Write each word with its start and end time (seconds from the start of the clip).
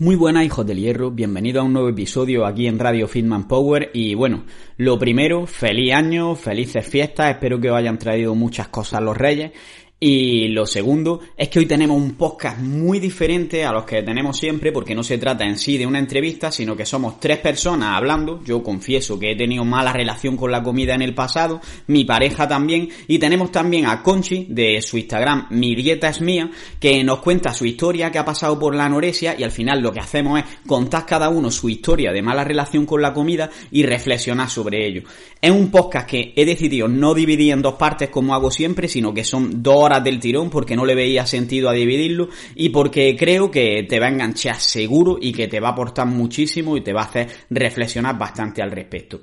Muy 0.00 0.14
buenas 0.14 0.44
hijos 0.44 0.64
del 0.64 0.78
hierro, 0.78 1.10
bienvenido 1.10 1.60
a 1.60 1.64
un 1.64 1.72
nuevo 1.72 1.88
episodio 1.88 2.46
aquí 2.46 2.68
en 2.68 2.78
Radio 2.78 3.08
Fitman 3.08 3.48
Power 3.48 3.90
y 3.92 4.14
bueno, 4.14 4.44
lo 4.76 4.96
primero, 4.96 5.44
feliz 5.48 5.92
año, 5.92 6.36
felices 6.36 6.86
fiestas, 6.86 7.30
espero 7.30 7.58
que 7.58 7.68
os 7.68 7.76
hayan 7.76 7.98
traído 7.98 8.36
muchas 8.36 8.68
cosas 8.68 9.02
los 9.02 9.16
reyes 9.16 9.50
y 10.00 10.46
lo 10.48 10.64
segundo 10.64 11.20
es 11.36 11.48
que 11.48 11.58
hoy 11.58 11.66
tenemos 11.66 11.96
un 11.96 12.12
podcast 12.12 12.60
muy 12.60 13.00
diferente 13.00 13.64
a 13.64 13.72
los 13.72 13.82
que 13.82 14.00
tenemos 14.04 14.38
siempre 14.38 14.70
porque 14.70 14.94
no 14.94 15.02
se 15.02 15.18
trata 15.18 15.44
en 15.44 15.58
sí 15.58 15.76
de 15.76 15.86
una 15.86 15.98
entrevista, 15.98 16.52
sino 16.52 16.76
que 16.76 16.86
somos 16.86 17.18
tres 17.18 17.38
personas 17.38 17.96
hablando. 17.96 18.40
Yo 18.44 18.62
confieso 18.62 19.18
que 19.18 19.32
he 19.32 19.36
tenido 19.36 19.64
mala 19.64 19.92
relación 19.92 20.36
con 20.36 20.52
la 20.52 20.62
comida 20.62 20.94
en 20.94 21.02
el 21.02 21.14
pasado, 21.14 21.60
mi 21.88 22.04
pareja 22.04 22.46
también, 22.46 22.88
y 23.08 23.18
tenemos 23.18 23.50
también 23.50 23.86
a 23.86 24.00
Conchi 24.04 24.46
de 24.48 24.80
su 24.82 24.98
Instagram 24.98 25.48
Mi 25.50 25.74
Dieta 25.74 26.08
es 26.08 26.20
Mía, 26.20 26.48
que 26.78 27.02
nos 27.02 27.18
cuenta 27.18 27.52
su 27.52 27.64
historia 27.64 28.12
que 28.12 28.18
ha 28.18 28.24
pasado 28.24 28.56
por 28.56 28.76
la 28.76 28.84
anorexia 28.84 29.34
y 29.36 29.42
al 29.42 29.50
final 29.50 29.80
lo 29.80 29.92
que 29.92 29.98
hacemos 29.98 30.38
es 30.38 30.44
contar 30.64 31.06
cada 31.06 31.28
uno 31.28 31.50
su 31.50 31.68
historia 31.68 32.12
de 32.12 32.22
mala 32.22 32.44
relación 32.44 32.86
con 32.86 33.02
la 33.02 33.12
comida 33.12 33.50
y 33.72 33.82
reflexionar 33.82 34.48
sobre 34.48 34.86
ello. 34.86 35.02
Es 35.40 35.50
un 35.50 35.72
podcast 35.72 36.08
que 36.08 36.32
he 36.36 36.44
decidido 36.44 36.86
no 36.86 37.14
dividir 37.14 37.52
en 37.52 37.62
dos 37.62 37.74
partes 37.74 38.10
como 38.10 38.34
hago 38.34 38.52
siempre, 38.52 38.86
sino 38.86 39.12
que 39.12 39.24
son 39.24 39.60
dos 39.60 39.87
del 40.02 40.20
tirón 40.20 40.50
porque 40.50 40.76
no 40.76 40.84
le 40.84 40.94
veía 40.94 41.26
sentido 41.26 41.68
a 41.68 41.72
dividirlo 41.72 42.28
y 42.54 42.68
porque 42.68 43.16
creo 43.16 43.50
que 43.50 43.84
te 43.88 43.98
va 43.98 44.06
a 44.06 44.10
enganchar 44.10 44.60
seguro 44.60 45.18
y 45.20 45.32
que 45.32 45.48
te 45.48 45.60
va 45.60 45.68
a 45.68 45.72
aportar 45.72 46.06
muchísimo 46.06 46.76
y 46.76 46.82
te 46.82 46.92
va 46.92 47.02
a 47.02 47.04
hacer 47.04 47.28
reflexionar 47.50 48.18
bastante 48.18 48.62
al 48.62 48.70
respecto. 48.70 49.20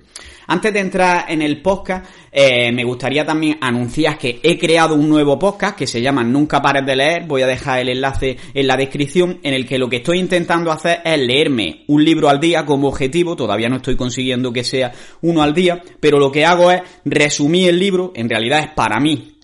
Antes 0.47 0.73
de 0.73 0.79
entrar 0.79 1.25
en 1.27 1.41
el 1.41 1.61
podcast, 1.61 2.05
eh, 2.31 2.71
me 2.71 2.83
gustaría 2.83 3.25
también 3.25 3.57
anunciar 3.61 4.17
que 4.17 4.39
he 4.43 4.59
creado 4.59 4.93
un 4.93 5.09
nuevo 5.09 5.39
podcast 5.39 5.75
que 5.75 5.87
se 5.87 6.01
llama 6.01 6.23
Nunca 6.23 6.61
pares 6.61 6.85
de 6.85 6.95
leer. 6.95 7.25
Voy 7.25 7.41
a 7.41 7.47
dejar 7.47 7.79
el 7.79 7.89
enlace 7.89 8.37
en 8.53 8.67
la 8.67 8.77
descripción 8.77 9.39
en 9.41 9.53
el 9.53 9.65
que 9.65 9.79
lo 9.79 9.89
que 9.89 9.97
estoy 9.97 10.19
intentando 10.19 10.71
hacer 10.71 11.01
es 11.03 11.19
leerme 11.19 11.83
un 11.87 12.03
libro 12.03 12.29
al 12.29 12.39
día 12.39 12.65
como 12.65 12.89
objetivo. 12.89 13.35
Todavía 13.35 13.69
no 13.69 13.77
estoy 13.77 13.95
consiguiendo 13.95 14.53
que 14.53 14.63
sea 14.63 14.91
uno 15.21 15.41
al 15.41 15.53
día, 15.53 15.81
pero 15.99 16.19
lo 16.19 16.31
que 16.31 16.45
hago 16.45 16.71
es 16.71 16.81
resumir 17.05 17.69
el 17.69 17.79
libro. 17.79 18.11
En 18.15 18.29
realidad 18.29 18.59
es 18.59 18.69
para 18.69 18.99
mí 18.99 19.34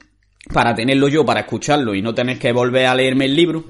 para 0.54 0.74
tenerlo 0.74 1.08
yo, 1.08 1.26
para 1.26 1.42
escucharlo 1.42 1.94
y 1.94 2.02
no 2.02 2.14
tener 2.14 2.40
que 2.40 2.52
volver 2.52 2.88
a 2.88 2.96
leerme 2.96 3.26
el 3.26 3.36
libro. 3.36 3.64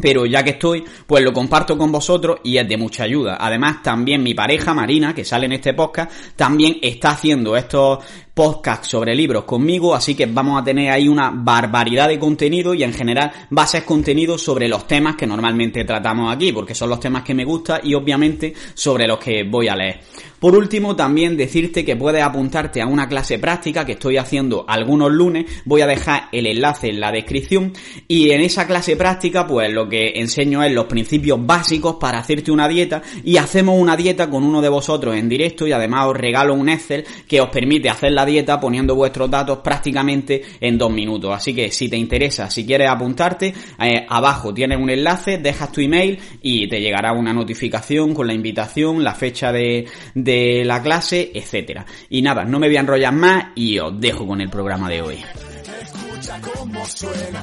Pero 0.00 0.26
ya 0.26 0.44
que 0.44 0.50
estoy, 0.50 0.84
pues 1.06 1.24
lo 1.24 1.32
comparto 1.32 1.76
con 1.76 1.90
vosotros 1.90 2.38
y 2.44 2.56
es 2.56 2.68
de 2.68 2.76
mucha 2.76 3.02
ayuda. 3.02 3.36
Además, 3.40 3.82
también 3.82 4.22
mi 4.22 4.32
pareja 4.32 4.72
Marina, 4.72 5.12
que 5.12 5.24
sale 5.24 5.46
en 5.46 5.52
este 5.52 5.74
podcast, 5.74 6.12
también 6.36 6.78
está 6.82 7.10
haciendo 7.10 7.56
estos 7.56 7.98
podcasts 8.38 8.86
sobre 8.86 9.16
libros 9.16 9.42
conmigo, 9.42 9.96
así 9.96 10.14
que 10.14 10.26
vamos 10.26 10.62
a 10.62 10.64
tener 10.64 10.92
ahí 10.92 11.08
una 11.08 11.32
barbaridad 11.34 12.06
de 12.06 12.20
contenido 12.20 12.72
y 12.72 12.84
en 12.84 12.92
general 12.92 13.32
va 13.56 13.64
a 13.64 13.66
ser 13.66 13.84
contenido 13.84 14.38
sobre 14.38 14.68
los 14.68 14.86
temas 14.86 15.16
que 15.16 15.26
normalmente 15.26 15.84
tratamos 15.84 16.32
aquí, 16.32 16.52
porque 16.52 16.72
son 16.72 16.88
los 16.88 17.00
temas 17.00 17.24
que 17.24 17.34
me 17.34 17.44
gustan 17.44 17.80
y 17.82 17.94
obviamente 17.94 18.54
sobre 18.74 19.08
los 19.08 19.18
que 19.18 19.42
voy 19.42 19.66
a 19.66 19.74
leer. 19.74 20.02
Por 20.38 20.54
último, 20.54 20.94
también 20.94 21.36
decirte 21.36 21.84
que 21.84 21.96
puedes 21.96 22.22
apuntarte 22.22 22.80
a 22.80 22.86
una 22.86 23.08
clase 23.08 23.40
práctica 23.40 23.84
que 23.84 23.92
estoy 23.92 24.18
haciendo 24.18 24.64
algunos 24.68 25.10
lunes. 25.10 25.46
Voy 25.64 25.80
a 25.80 25.86
dejar 25.88 26.28
el 26.30 26.46
enlace 26.46 26.90
en 26.90 27.00
la 27.00 27.10
descripción. 27.10 27.72
Y 28.06 28.30
en 28.30 28.42
esa 28.42 28.64
clase 28.64 28.96
práctica, 28.96 29.48
pues 29.48 29.72
lo 29.72 29.88
que 29.88 30.12
enseño 30.14 30.62
es 30.62 30.72
los 30.72 30.84
principios 30.84 31.44
básicos 31.44 31.96
para 31.96 32.20
hacerte 32.20 32.52
una 32.52 32.68
dieta. 32.68 33.02
Y 33.24 33.36
hacemos 33.36 33.80
una 33.80 33.96
dieta 33.96 34.30
con 34.30 34.44
uno 34.44 34.62
de 34.62 34.68
vosotros 34.68 35.16
en 35.16 35.28
directo. 35.28 35.66
Y 35.66 35.72
además 35.72 36.06
os 36.06 36.16
regalo 36.16 36.54
un 36.54 36.68
Excel 36.68 37.04
que 37.26 37.40
os 37.40 37.50
permite 37.50 37.90
hacer 37.90 38.12
la 38.12 38.24
dieta 38.28 38.60
poniendo 38.60 38.94
vuestros 38.94 39.28
datos 39.28 39.58
prácticamente 39.58 40.42
en 40.60 40.78
dos 40.78 40.92
minutos. 40.92 41.34
Así 41.34 41.52
que 41.52 41.72
si 41.72 41.88
te 41.88 41.96
interesa, 41.96 42.48
si 42.48 42.64
quieres 42.64 42.88
apuntarte, 42.88 43.52
eh, 43.80 44.06
abajo 44.08 44.54
tienes 44.54 44.78
un 44.78 44.90
enlace, 44.90 45.38
dejas 45.38 45.72
tu 45.72 45.80
email 45.80 46.18
y 46.42 46.68
te 46.68 46.80
llegará 46.80 47.12
una 47.12 47.32
notificación 47.32 48.14
con 48.14 48.26
la 48.26 48.34
invitación, 48.34 49.02
la 49.02 49.14
fecha 49.14 49.50
de 49.50 49.86
de 50.14 50.64
la 50.64 50.82
clase, 50.82 51.30
etcétera. 51.34 51.86
Y 52.10 52.22
nada, 52.22 52.44
no 52.44 52.58
me 52.58 52.68
voy 52.68 52.76
a 52.76 52.80
enrollar 52.80 53.14
más 53.14 53.46
y 53.54 53.78
os 53.78 53.98
dejo 54.00 54.26
con 54.26 54.40
el 54.40 54.50
programa 54.50 54.88
de 54.88 55.02
hoy. 55.02 55.16
Escucha 56.18 56.40
cómo 56.40 56.84
suena, 56.84 57.42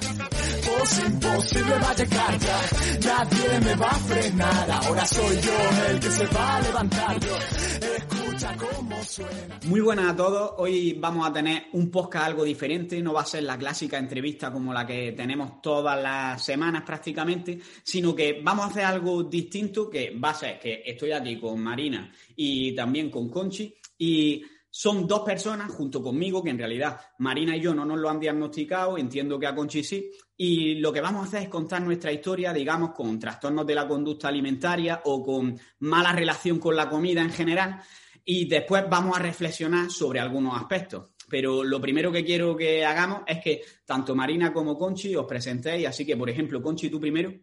imposible 1.07 1.71
va 1.75 1.89
a 1.91 1.95
llegar 1.95 2.39
ya, 2.39 2.61
nadie 3.05 3.59
me 3.61 3.75
va 3.75 3.87
a 3.87 3.95
frenar, 3.95 4.71
ahora 4.71 5.05
soy 5.05 5.37
yo 5.39 5.91
el 5.91 5.99
que 6.01 6.09
se 6.09 6.25
va 6.27 6.57
a 6.57 6.61
levantar. 6.61 7.15
Escucha 7.15 8.57
suena. 9.05 9.59
Muy 9.67 9.79
buenas 9.79 10.11
a 10.11 10.15
todos, 10.17 10.55
hoy 10.57 10.91
vamos 10.99 11.25
a 11.25 11.31
tener 11.31 11.67
un 11.71 11.89
podcast 11.89 12.25
algo 12.25 12.43
diferente, 12.43 13.01
no 13.01 13.13
va 13.13 13.21
a 13.21 13.25
ser 13.25 13.43
la 13.43 13.57
clásica 13.57 13.97
entrevista 13.97 14.51
como 14.51 14.73
la 14.73 14.85
que 14.85 15.13
tenemos 15.13 15.61
todas 15.61 15.97
las 16.03 16.43
semanas 16.43 16.83
prácticamente, 16.85 17.57
sino 17.81 18.13
que 18.13 18.41
vamos 18.43 18.65
a 18.65 18.69
hacer 18.71 18.83
algo 18.83 19.23
distinto 19.23 19.89
que 19.89 20.17
va 20.21 20.31
a 20.31 20.35
ser 20.35 20.59
que 20.59 20.83
estoy 20.85 21.13
aquí 21.13 21.39
con 21.39 21.61
Marina 21.61 22.11
y 22.35 22.75
también 22.75 23.09
con 23.09 23.29
Conchi. 23.29 23.73
Y 23.97 24.43
son 24.77 25.07
dos 25.07 25.21
personas 25.21 25.71
junto 25.71 26.03
conmigo, 26.03 26.43
que 26.43 26.49
en 26.49 26.57
realidad 26.57 26.99
Marina 27.19 27.55
y 27.55 27.61
yo 27.61 27.73
no 27.73 27.85
nos 27.85 27.97
lo 27.97 28.09
han 28.09 28.19
diagnosticado, 28.19 28.97
entiendo 28.97 29.39
que 29.39 29.47
a 29.47 29.55
Conchi 29.55 29.85
sí, 29.85 30.11
y 30.35 30.75
lo 30.75 30.91
que 30.91 30.99
vamos 30.99 31.23
a 31.23 31.27
hacer 31.29 31.43
es 31.43 31.47
contar 31.47 31.81
nuestra 31.81 32.11
historia, 32.11 32.51
digamos, 32.51 32.91
con 32.91 33.17
trastornos 33.17 33.65
de 33.65 33.73
la 33.73 33.87
conducta 33.87 34.27
alimentaria 34.27 35.01
o 35.05 35.23
con 35.23 35.57
mala 35.79 36.11
relación 36.11 36.59
con 36.59 36.75
la 36.75 36.89
comida 36.89 37.21
en 37.21 37.29
general, 37.29 37.81
y 38.25 38.49
después 38.49 38.83
vamos 38.89 39.15
a 39.17 39.21
reflexionar 39.21 39.89
sobre 39.89 40.19
algunos 40.19 40.57
aspectos. 40.57 41.05
Pero 41.29 41.63
lo 41.63 41.79
primero 41.79 42.11
que 42.11 42.25
quiero 42.25 42.53
que 42.57 42.83
hagamos 42.83 43.21
es 43.27 43.41
que 43.41 43.61
tanto 43.85 44.13
Marina 44.13 44.51
como 44.51 44.77
Conchi 44.77 45.15
os 45.15 45.25
presentéis, 45.25 45.87
así 45.87 46.05
que, 46.05 46.17
por 46.17 46.29
ejemplo, 46.29 46.61
Conchi, 46.61 46.89
tú 46.89 46.99
primero. 46.99 47.33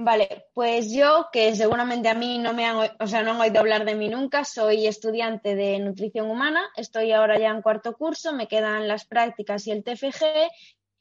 Vale, 0.00 0.44
pues 0.54 0.92
yo, 0.92 1.26
que 1.32 1.56
seguramente 1.56 2.08
a 2.08 2.14
mí 2.14 2.38
no 2.38 2.54
me 2.54 2.64
han, 2.64 2.88
o 3.00 3.06
sea, 3.08 3.24
no 3.24 3.32
han 3.32 3.40
oído 3.40 3.58
hablar 3.58 3.84
de 3.84 3.96
mí 3.96 4.08
nunca, 4.08 4.44
soy 4.44 4.86
estudiante 4.86 5.56
de 5.56 5.80
nutrición 5.80 6.30
humana, 6.30 6.62
estoy 6.76 7.10
ahora 7.10 7.36
ya 7.36 7.50
en 7.50 7.62
cuarto 7.62 7.94
curso, 7.94 8.32
me 8.32 8.46
quedan 8.46 8.86
las 8.86 9.06
prácticas 9.06 9.66
y 9.66 9.72
el 9.72 9.82
TFG 9.82 10.22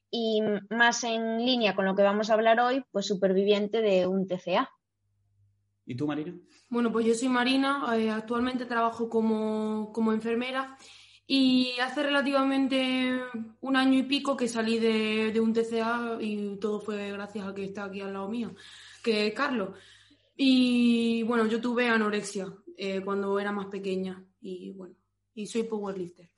y 0.09 0.41
más 0.71 1.03
en 1.03 1.45
línea 1.45 1.75
con 1.75 1.85
lo 1.85 1.95
que 1.95 2.01
vamos 2.01 2.31
a 2.31 2.33
hablar 2.33 2.59
hoy, 2.59 2.83
pues 2.91 3.05
superviviente 3.05 3.83
de 3.83 4.07
un 4.07 4.25
TCA. 4.25 4.67
¿Y 5.85 5.93
tú, 5.95 6.07
Marina? 6.07 6.33
Bueno, 6.67 6.91
pues 6.91 7.05
yo 7.05 7.13
soy 7.13 7.29
Marina, 7.29 7.85
eh, 7.95 8.09
actualmente 8.09 8.65
trabajo 8.65 9.07
como, 9.09 9.91
como 9.93 10.11
enfermera 10.11 10.75
y 11.27 11.73
hace 11.83 12.01
relativamente 12.01 13.21
un 13.61 13.75
año 13.75 13.99
y 13.99 14.03
pico 14.03 14.35
que 14.35 14.47
salí 14.47 14.79
de, 14.79 15.31
de, 15.31 15.39
un 15.39 15.53
TCA 15.53 16.17
y 16.19 16.55
todo 16.55 16.79
fue 16.79 17.11
gracias 17.11 17.45
a 17.45 17.53
que 17.53 17.65
está 17.65 17.83
aquí 17.83 18.01
al 18.01 18.13
lado 18.13 18.27
mío 18.27 18.55
que 19.07 19.33
Carlos. 19.33 19.69
Y 20.35 21.23
bueno, 21.23 21.47
yo 21.47 21.61
tuve 21.61 21.87
anorexia 21.87 22.53
eh, 22.77 23.01
cuando 23.03 23.39
era 23.39 23.51
más 23.51 23.67
pequeña 23.67 24.23
y 24.41 24.71
bueno, 24.71 24.95
y 25.33 25.47
soy 25.47 25.63
powerlifter. 25.63 26.29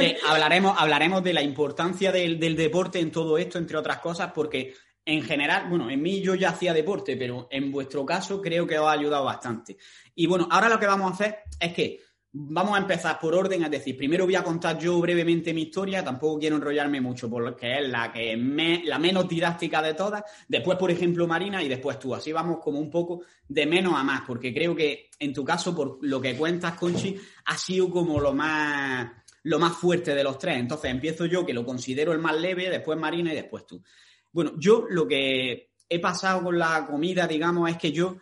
Eh, 0.00 0.16
hablaremos, 0.28 0.76
hablaremos 0.78 1.24
de 1.24 1.32
la 1.32 1.42
importancia 1.42 2.12
del, 2.12 2.38
del, 2.38 2.54
deporte 2.54 3.00
en 3.00 3.10
todo 3.10 3.36
esto, 3.36 3.58
entre 3.58 3.76
otras 3.76 3.98
cosas, 3.98 4.30
porque 4.32 4.74
en 5.04 5.22
general, 5.22 5.68
bueno, 5.68 5.90
en 5.90 6.00
mí 6.00 6.20
yo 6.20 6.36
ya 6.36 6.50
hacía 6.50 6.72
deporte, 6.72 7.16
pero 7.16 7.48
en 7.50 7.72
vuestro 7.72 8.06
caso 8.06 8.40
creo 8.40 8.64
que 8.64 8.78
os 8.78 8.86
ha 8.86 8.92
ayudado 8.92 9.24
bastante. 9.24 9.76
Y 10.14 10.26
bueno, 10.26 10.46
ahora 10.50 10.68
lo 10.68 10.78
que 10.78 10.86
vamos 10.86 11.10
a 11.10 11.14
hacer 11.14 11.38
es 11.58 11.72
que 11.72 12.00
Vamos 12.40 12.76
a 12.76 12.82
empezar 12.82 13.18
por 13.18 13.34
orden, 13.34 13.64
es 13.64 13.70
decir, 13.72 13.96
primero 13.96 14.24
voy 14.24 14.36
a 14.36 14.44
contar 14.44 14.78
yo 14.78 15.00
brevemente 15.00 15.52
mi 15.52 15.62
historia, 15.62 16.04
tampoco 16.04 16.38
quiero 16.38 16.54
enrollarme 16.54 17.00
mucho 17.00 17.28
porque 17.28 17.80
es 17.80 17.88
la 17.88 18.12
que 18.12 18.36
la 18.84 18.98
menos 19.00 19.28
didáctica 19.28 19.82
de 19.82 19.94
todas, 19.94 20.22
después 20.46 20.78
por 20.78 20.88
ejemplo 20.88 21.26
Marina 21.26 21.60
y 21.64 21.68
después 21.68 21.98
tú, 21.98 22.14
así 22.14 22.30
vamos 22.30 22.58
como 22.60 22.78
un 22.78 22.92
poco 22.92 23.22
de 23.48 23.66
menos 23.66 23.94
a 23.96 24.04
más, 24.04 24.22
porque 24.24 24.54
creo 24.54 24.76
que 24.76 25.10
en 25.18 25.32
tu 25.32 25.44
caso, 25.44 25.74
por 25.74 25.98
lo 26.02 26.20
que 26.20 26.36
cuentas, 26.36 26.74
Conchi, 26.74 27.16
ha 27.46 27.58
sido 27.58 27.90
como 27.90 28.20
lo 28.20 28.32
más, 28.32 29.10
lo 29.42 29.58
más 29.58 29.76
fuerte 29.76 30.14
de 30.14 30.22
los 30.22 30.38
tres, 30.38 30.58
entonces 30.58 30.92
empiezo 30.92 31.26
yo 31.26 31.44
que 31.44 31.52
lo 31.52 31.66
considero 31.66 32.12
el 32.12 32.20
más 32.20 32.38
leve, 32.38 32.70
después 32.70 32.96
Marina 32.96 33.32
y 33.32 33.36
después 33.36 33.66
tú. 33.66 33.82
Bueno, 34.30 34.52
yo 34.58 34.86
lo 34.88 35.08
que 35.08 35.72
he 35.88 35.98
pasado 35.98 36.44
con 36.44 36.56
la 36.56 36.86
comida, 36.86 37.26
digamos, 37.26 37.68
es 37.68 37.78
que 37.78 37.90
yo 37.90 38.16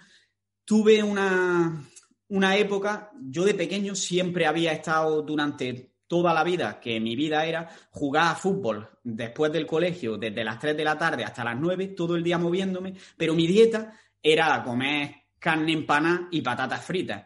tuve 0.65 1.03
una 1.03 1.85
una 2.29 2.57
época, 2.57 3.11
yo 3.21 3.45
de 3.45 3.55
pequeño 3.55 3.95
siempre 3.95 4.47
había 4.47 4.73
estado 4.73 5.23
durante 5.23 5.93
toda 6.07 6.33
la 6.33 6.45
vida, 6.45 6.81
que 6.81 7.01
mi 7.01 7.17
vida 7.17 7.45
era 7.45 7.69
jugar 7.91 8.33
a 8.33 8.37
fútbol 8.37 8.89
después 9.03 9.53
del 9.53 9.67
colegio, 9.67 10.17
desde 10.17 10.45
las 10.45 10.59
3 10.59 10.77
de 10.77 10.85
la 10.85 10.97
tarde 10.97 11.25
hasta 11.25 11.45
las 11.45 11.59
9, 11.59 11.89
todo 11.89 12.17
el 12.17 12.23
día 12.23 12.39
moviéndome, 12.39 12.95
pero 13.17 13.35
mi 13.35 13.47
dieta 13.47 13.93
era 14.23 14.63
comer 14.63 15.15
carne 15.39 15.73
empanada 15.73 16.29
y 16.31 16.41
patatas 16.41 16.85
fritas. 16.85 17.25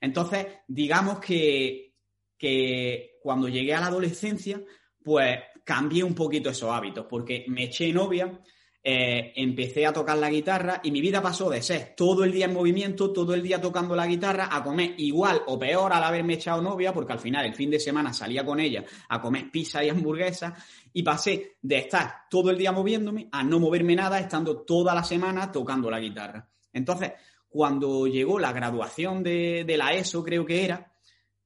Entonces, 0.00 0.46
digamos 0.66 1.20
que, 1.20 1.94
que 2.36 3.18
cuando 3.22 3.48
llegué 3.48 3.74
a 3.74 3.80
la 3.80 3.86
adolescencia, 3.86 4.60
pues 5.02 5.38
cambié 5.64 6.02
un 6.02 6.14
poquito 6.14 6.50
esos 6.50 6.70
hábitos, 6.70 7.06
porque 7.08 7.44
me 7.48 7.64
eché 7.64 7.92
novia, 7.92 8.40
eh, 8.84 9.32
empecé 9.36 9.86
a 9.86 9.92
tocar 9.92 10.18
la 10.18 10.28
guitarra 10.28 10.80
y 10.82 10.90
mi 10.90 11.00
vida 11.00 11.22
pasó 11.22 11.48
de 11.48 11.62
ser 11.62 11.94
todo 11.96 12.24
el 12.24 12.32
día 12.32 12.46
en 12.46 12.52
movimiento, 12.52 13.12
todo 13.12 13.32
el 13.32 13.40
día 13.40 13.60
tocando 13.60 13.94
la 13.94 14.08
guitarra, 14.08 14.48
a 14.50 14.64
comer 14.64 14.94
igual 14.98 15.40
o 15.46 15.56
peor 15.56 15.92
al 15.92 16.02
haberme 16.02 16.34
echado 16.34 16.60
novia, 16.60 16.92
porque 16.92 17.12
al 17.12 17.20
final 17.20 17.46
el 17.46 17.54
fin 17.54 17.70
de 17.70 17.78
semana 17.78 18.12
salía 18.12 18.44
con 18.44 18.58
ella 18.58 18.84
a 19.08 19.20
comer 19.20 19.52
pizza 19.52 19.84
y 19.84 19.88
hamburguesa 19.88 20.56
y 20.92 21.04
pasé 21.04 21.58
de 21.62 21.78
estar 21.78 22.22
todo 22.28 22.50
el 22.50 22.58
día 22.58 22.72
moviéndome 22.72 23.28
a 23.30 23.44
no 23.44 23.60
moverme 23.60 23.94
nada, 23.94 24.18
estando 24.18 24.62
toda 24.62 24.96
la 24.96 25.04
semana 25.04 25.52
tocando 25.52 25.88
la 25.88 26.00
guitarra. 26.00 26.48
Entonces, 26.72 27.12
cuando 27.48 28.08
llegó 28.08 28.40
la 28.40 28.52
graduación 28.52 29.22
de, 29.22 29.62
de 29.64 29.76
la 29.76 29.92
ESO, 29.92 30.24
creo 30.24 30.44
que 30.44 30.64
era, 30.64 30.92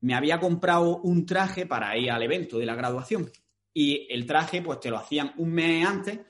me 0.01 0.15
había 0.15 0.41
comprado 0.41 1.03
un 1.03 1.27
traje 1.27 1.67
para 1.67 1.99
ir 1.99 2.11
al 2.11 2.23
evento 2.23 2.59
de 2.59 2.65
la 2.65 2.75
graduación. 2.75 3.31
Y 3.75 4.07
el 4.11 4.25
traje, 4.25 4.63
pues 4.63 4.81
te 4.81 4.89
lo 4.89 4.97
hacían 4.97 5.35
un 5.37 5.53
mes 5.53 5.87
antes 5.87 6.21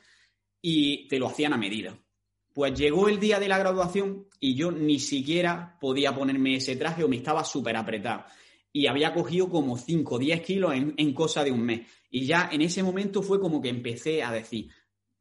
y 0.69 1.07
te 1.07 1.21
lo 1.21 1.29
hacían 1.29 1.53
a 1.53 1.57
medida. 1.57 1.97
Pues 2.53 2.75
llegó 2.75 3.09
el 3.09 3.21
día 3.21 3.39
de 3.39 3.47
la 3.47 3.57
graduación 3.57 4.27
y 4.41 4.57
yo 4.57 4.73
ni 4.73 4.99
siquiera 4.99 5.79
podía 5.81 6.13
ponerme 6.13 6.57
ese 6.57 6.75
traje 6.75 7.05
o 7.05 7.09
me 7.09 7.19
estaba 7.19 7.45
súper 7.45 7.77
apretado. 7.77 8.25
Y 8.73 8.89
había 8.89 9.15
cogido 9.15 9.49
como 9.49 9.79
5 9.79 10.17
o 10.17 10.19
10 10.19 10.41
kilos 10.41 10.75
en, 10.75 10.93
en 10.97 11.15
cosa 11.15 11.45
de 11.45 11.53
un 11.53 11.61
mes. 11.61 11.87
Y 12.11 12.27
ya 12.27 12.49
en 12.51 12.63
ese 12.63 12.83
momento 12.83 13.23
fue 13.23 13.39
como 13.39 13.63
que 13.63 13.69
empecé 13.69 14.25
a 14.25 14.33
decir, 14.33 14.69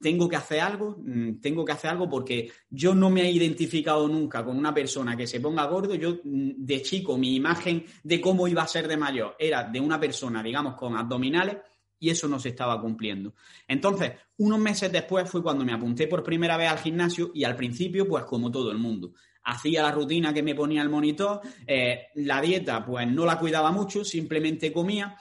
tengo 0.02 0.28
que 0.28 0.36
hacer 0.36 0.62
algo, 0.62 0.98
mm, 0.98 1.40
tengo 1.42 1.64
que 1.64 1.74
hacer 1.74 1.92
algo 1.92 2.10
porque 2.10 2.50
yo 2.72 2.96
no 2.96 3.12
me 3.12 3.22
he 3.22 3.32
identificado 3.32 4.08
nunca 4.08 4.44
con 4.44 4.58
una 4.58 4.74
persona 4.74 5.16
que 5.16 5.28
se 5.28 5.42
ponga 5.42 5.68
gordo. 5.68 5.94
Yo 5.94 6.22
mm, 6.24 6.54
de 6.58 6.82
chico, 6.82 7.20
mi 7.20 7.36
imagen 7.36 7.86
de 8.04 8.20
cómo 8.20 8.48
iba 8.48 8.64
a 8.64 8.68
ser 8.68 8.88
de 8.88 8.98
mayor 8.98 9.36
era 9.38 9.64
de 9.64 9.80
una 9.80 10.00
persona, 10.00 10.42
digamos, 10.42 10.74
con 10.74 10.98
abdominales 10.98 11.58
y 12.06 12.12
eso 12.12 12.28
no 12.28 12.40
se 12.40 12.50
estaba 12.50 12.80
cumpliendo. 12.80 13.34
Entonces, 13.68 14.12
unos 14.38 14.60
meses 14.60 14.92
después 14.92 15.28
fue 15.28 15.42
cuando 15.42 15.66
me 15.66 15.74
apunté 15.74 16.06
por 16.07 16.22
primera 16.22 16.56
vez 16.56 16.69
al 16.69 16.78
gimnasio 16.78 17.31
y 17.34 17.46
al 17.46 17.56
principio, 17.56 18.07
pues 18.07 18.25
como 18.25 18.52
todo 18.52 18.72
el 18.72 18.78
mundo. 18.78 19.13
Hacía 19.44 19.81
la 19.81 19.92
rutina 19.92 20.31
que 20.31 20.44
me 20.44 20.54
ponía 20.54 20.84
el 20.84 20.90
monitor, 20.90 21.42
eh, 21.66 22.10
la 22.13 22.42
dieta 22.42 22.86
pues 22.86 23.07
no 23.07 23.25
la 23.25 23.40
cuidaba 23.40 23.72
mucho, 23.72 24.06
simplemente 24.06 24.72
comía 24.72 25.18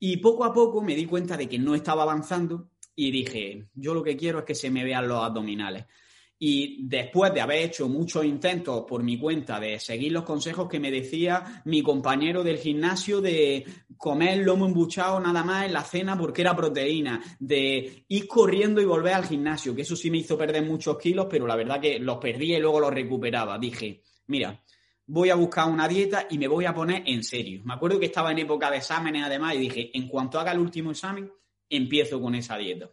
y 0.00 0.16
poco 0.16 0.44
a 0.44 0.52
poco 0.52 0.82
me 0.82 0.96
di 0.96 1.06
cuenta 1.06 1.36
de 1.36 1.48
que 1.48 1.58
no 1.60 1.76
estaba 1.76 2.02
avanzando 2.02 2.70
y 2.96 3.12
dije, 3.12 3.68
yo 3.74 3.94
lo 3.94 4.02
que 4.02 4.16
quiero 4.16 4.40
es 4.40 4.44
que 4.44 4.56
se 4.56 4.70
me 4.70 4.82
vean 4.82 5.06
los 5.06 5.22
abdominales. 5.22 5.84
Y 6.46 6.76
después 6.82 7.32
de 7.32 7.40
haber 7.40 7.62
hecho 7.62 7.88
muchos 7.88 8.22
intentos 8.22 8.84
por 8.86 9.02
mi 9.02 9.18
cuenta 9.18 9.58
de 9.58 9.80
seguir 9.80 10.12
los 10.12 10.24
consejos 10.24 10.68
que 10.68 10.78
me 10.78 10.90
decía 10.90 11.62
mi 11.64 11.82
compañero 11.82 12.44
del 12.44 12.58
gimnasio 12.58 13.22
de 13.22 13.64
comer 13.96 14.44
lomo 14.44 14.66
embuchado 14.66 15.18
nada 15.20 15.42
más 15.42 15.64
en 15.64 15.72
la 15.72 15.82
cena 15.82 16.18
porque 16.18 16.42
era 16.42 16.54
proteína, 16.54 17.22
de 17.38 18.04
ir 18.08 18.28
corriendo 18.28 18.82
y 18.82 18.84
volver 18.84 19.14
al 19.14 19.24
gimnasio, 19.24 19.74
que 19.74 19.80
eso 19.80 19.96
sí 19.96 20.10
me 20.10 20.18
hizo 20.18 20.36
perder 20.36 20.62
muchos 20.66 20.98
kilos, 20.98 21.28
pero 21.30 21.46
la 21.46 21.56
verdad 21.56 21.80
que 21.80 21.98
los 21.98 22.18
perdí 22.18 22.54
y 22.54 22.60
luego 22.60 22.78
los 22.78 22.92
recuperaba. 22.92 23.58
Dije, 23.58 24.02
mira, 24.26 24.62
voy 25.06 25.30
a 25.30 25.36
buscar 25.36 25.70
una 25.70 25.88
dieta 25.88 26.26
y 26.28 26.36
me 26.36 26.46
voy 26.46 26.66
a 26.66 26.74
poner 26.74 27.04
en 27.06 27.24
serio. 27.24 27.62
Me 27.64 27.72
acuerdo 27.72 27.98
que 27.98 28.04
estaba 28.04 28.32
en 28.32 28.40
época 28.40 28.70
de 28.70 28.76
exámenes 28.76 29.24
además 29.24 29.54
y 29.54 29.60
dije, 29.60 29.90
en 29.94 30.08
cuanto 30.08 30.38
haga 30.38 30.52
el 30.52 30.58
último 30.58 30.90
examen, 30.90 31.32
empiezo 31.70 32.20
con 32.20 32.34
esa 32.34 32.58
dieta. 32.58 32.90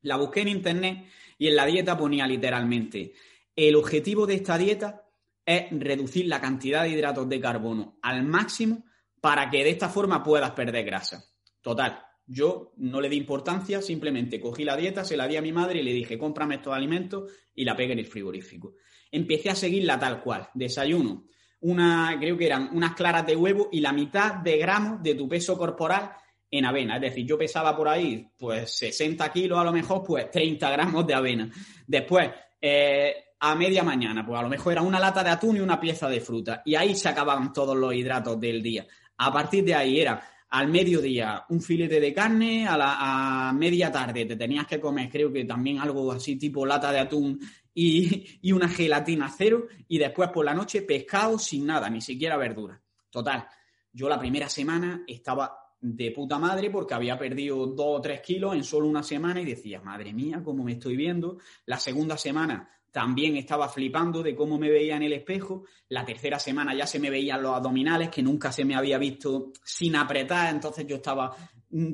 La 0.00 0.16
busqué 0.16 0.40
en 0.40 0.48
internet 0.48 1.06
y 1.42 1.48
en 1.48 1.56
la 1.56 1.66
dieta 1.66 1.98
ponía 1.98 2.24
literalmente, 2.24 3.14
el 3.56 3.74
objetivo 3.74 4.28
de 4.28 4.34
esta 4.34 4.56
dieta 4.56 5.08
es 5.44 5.64
reducir 5.72 6.26
la 6.26 6.40
cantidad 6.40 6.84
de 6.84 6.90
hidratos 6.90 7.28
de 7.28 7.40
carbono 7.40 7.98
al 8.00 8.22
máximo 8.22 8.84
para 9.20 9.50
que 9.50 9.64
de 9.64 9.70
esta 9.70 9.88
forma 9.88 10.22
puedas 10.22 10.52
perder 10.52 10.84
grasa. 10.84 11.24
Total, 11.60 12.00
yo 12.26 12.74
no 12.76 13.00
le 13.00 13.08
di 13.08 13.16
importancia, 13.16 13.82
simplemente 13.82 14.40
cogí 14.40 14.62
la 14.62 14.76
dieta, 14.76 15.04
se 15.04 15.16
la 15.16 15.26
di 15.26 15.34
a 15.34 15.42
mi 15.42 15.50
madre 15.50 15.80
y 15.80 15.82
le 15.82 15.92
dije, 15.92 16.16
cómprame 16.16 16.54
estos 16.54 16.74
alimentos 16.74 17.32
y 17.56 17.64
la 17.64 17.74
pegué 17.74 17.94
en 17.94 17.98
el 17.98 18.06
frigorífico. 18.06 18.76
Empecé 19.10 19.50
a 19.50 19.56
seguirla 19.56 19.98
tal 19.98 20.22
cual, 20.22 20.48
desayuno, 20.54 21.26
una, 21.62 22.16
creo 22.20 22.38
que 22.38 22.46
eran 22.46 22.70
unas 22.72 22.94
claras 22.94 23.26
de 23.26 23.34
huevo 23.34 23.68
y 23.72 23.80
la 23.80 23.92
mitad 23.92 24.34
de 24.34 24.58
gramos 24.58 25.02
de 25.02 25.16
tu 25.16 25.28
peso 25.28 25.58
corporal 25.58 26.12
en 26.52 26.66
avena. 26.66 26.96
Es 26.96 27.00
decir, 27.00 27.26
yo 27.26 27.38
pesaba 27.38 27.74
por 27.74 27.88
ahí 27.88 28.28
pues 28.36 28.70
60 28.76 29.32
kilos 29.32 29.58
a 29.58 29.64
lo 29.64 29.72
mejor, 29.72 30.04
pues 30.04 30.30
30 30.30 30.70
gramos 30.70 31.06
de 31.06 31.14
avena. 31.14 31.50
Después, 31.86 32.30
eh, 32.60 33.14
a 33.40 33.54
media 33.54 33.82
mañana, 33.82 34.24
pues 34.24 34.38
a 34.38 34.42
lo 34.42 34.48
mejor 34.48 34.74
era 34.74 34.82
una 34.82 35.00
lata 35.00 35.24
de 35.24 35.30
atún 35.30 35.56
y 35.56 35.60
una 35.60 35.80
pieza 35.80 36.08
de 36.08 36.20
fruta. 36.20 36.62
Y 36.64 36.74
ahí 36.74 36.94
se 36.94 37.08
acababan 37.08 37.52
todos 37.52 37.76
los 37.76 37.94
hidratos 37.94 38.38
del 38.38 38.62
día. 38.62 38.86
A 39.16 39.32
partir 39.32 39.64
de 39.64 39.74
ahí 39.74 40.00
era 40.00 40.22
al 40.50 40.68
mediodía 40.68 41.46
un 41.48 41.62
filete 41.62 41.98
de 41.98 42.12
carne, 42.12 42.68
a, 42.68 42.76
la, 42.76 43.52
media 43.56 43.90
tarde 43.90 44.26
te 44.26 44.36
tenías 44.36 44.66
que 44.66 44.78
comer, 44.78 45.08
creo 45.08 45.32
que 45.32 45.46
también 45.46 45.78
algo 45.78 46.12
así 46.12 46.36
tipo 46.36 46.66
lata 46.66 46.92
de 46.92 46.98
atún 46.98 47.40
y, 47.74 48.38
y 48.42 48.52
una 48.52 48.68
gelatina 48.68 49.32
cero. 49.34 49.66
Y 49.88 49.96
después 49.96 50.28
por 50.28 50.44
la 50.44 50.52
noche 50.52 50.82
pescado 50.82 51.38
sin 51.38 51.64
nada, 51.64 51.88
ni 51.88 52.02
siquiera 52.02 52.36
verdura. 52.36 52.78
Total, 53.08 53.46
yo 53.90 54.08
la 54.08 54.18
primera 54.18 54.50
semana 54.50 55.02
estaba 55.06 55.61
de 55.82 56.12
puta 56.12 56.38
madre 56.38 56.70
porque 56.70 56.94
había 56.94 57.18
perdido 57.18 57.66
dos 57.66 57.98
o 57.98 58.00
tres 58.00 58.20
kilos 58.20 58.54
en 58.54 58.62
solo 58.62 58.86
una 58.86 59.02
semana 59.02 59.40
y 59.40 59.44
decía, 59.44 59.82
madre 59.82 60.12
mía, 60.12 60.40
cómo 60.42 60.62
me 60.62 60.72
estoy 60.72 60.96
viendo. 60.96 61.38
La 61.66 61.78
segunda 61.78 62.16
semana 62.16 62.70
también 62.92 63.36
estaba 63.36 63.68
flipando 63.68 64.22
de 64.22 64.36
cómo 64.36 64.58
me 64.58 64.70
veía 64.70 64.96
en 64.96 65.02
el 65.02 65.12
espejo. 65.12 65.64
La 65.88 66.04
tercera 66.04 66.38
semana 66.38 66.72
ya 66.72 66.86
se 66.86 67.00
me 67.00 67.10
veían 67.10 67.42
los 67.42 67.56
abdominales, 67.56 68.10
que 68.10 68.22
nunca 68.22 68.52
se 68.52 68.64
me 68.64 68.76
había 68.76 68.96
visto 68.96 69.52
sin 69.64 69.96
apretar, 69.96 70.54
entonces 70.54 70.86
yo 70.86 70.96
estaba 70.96 71.34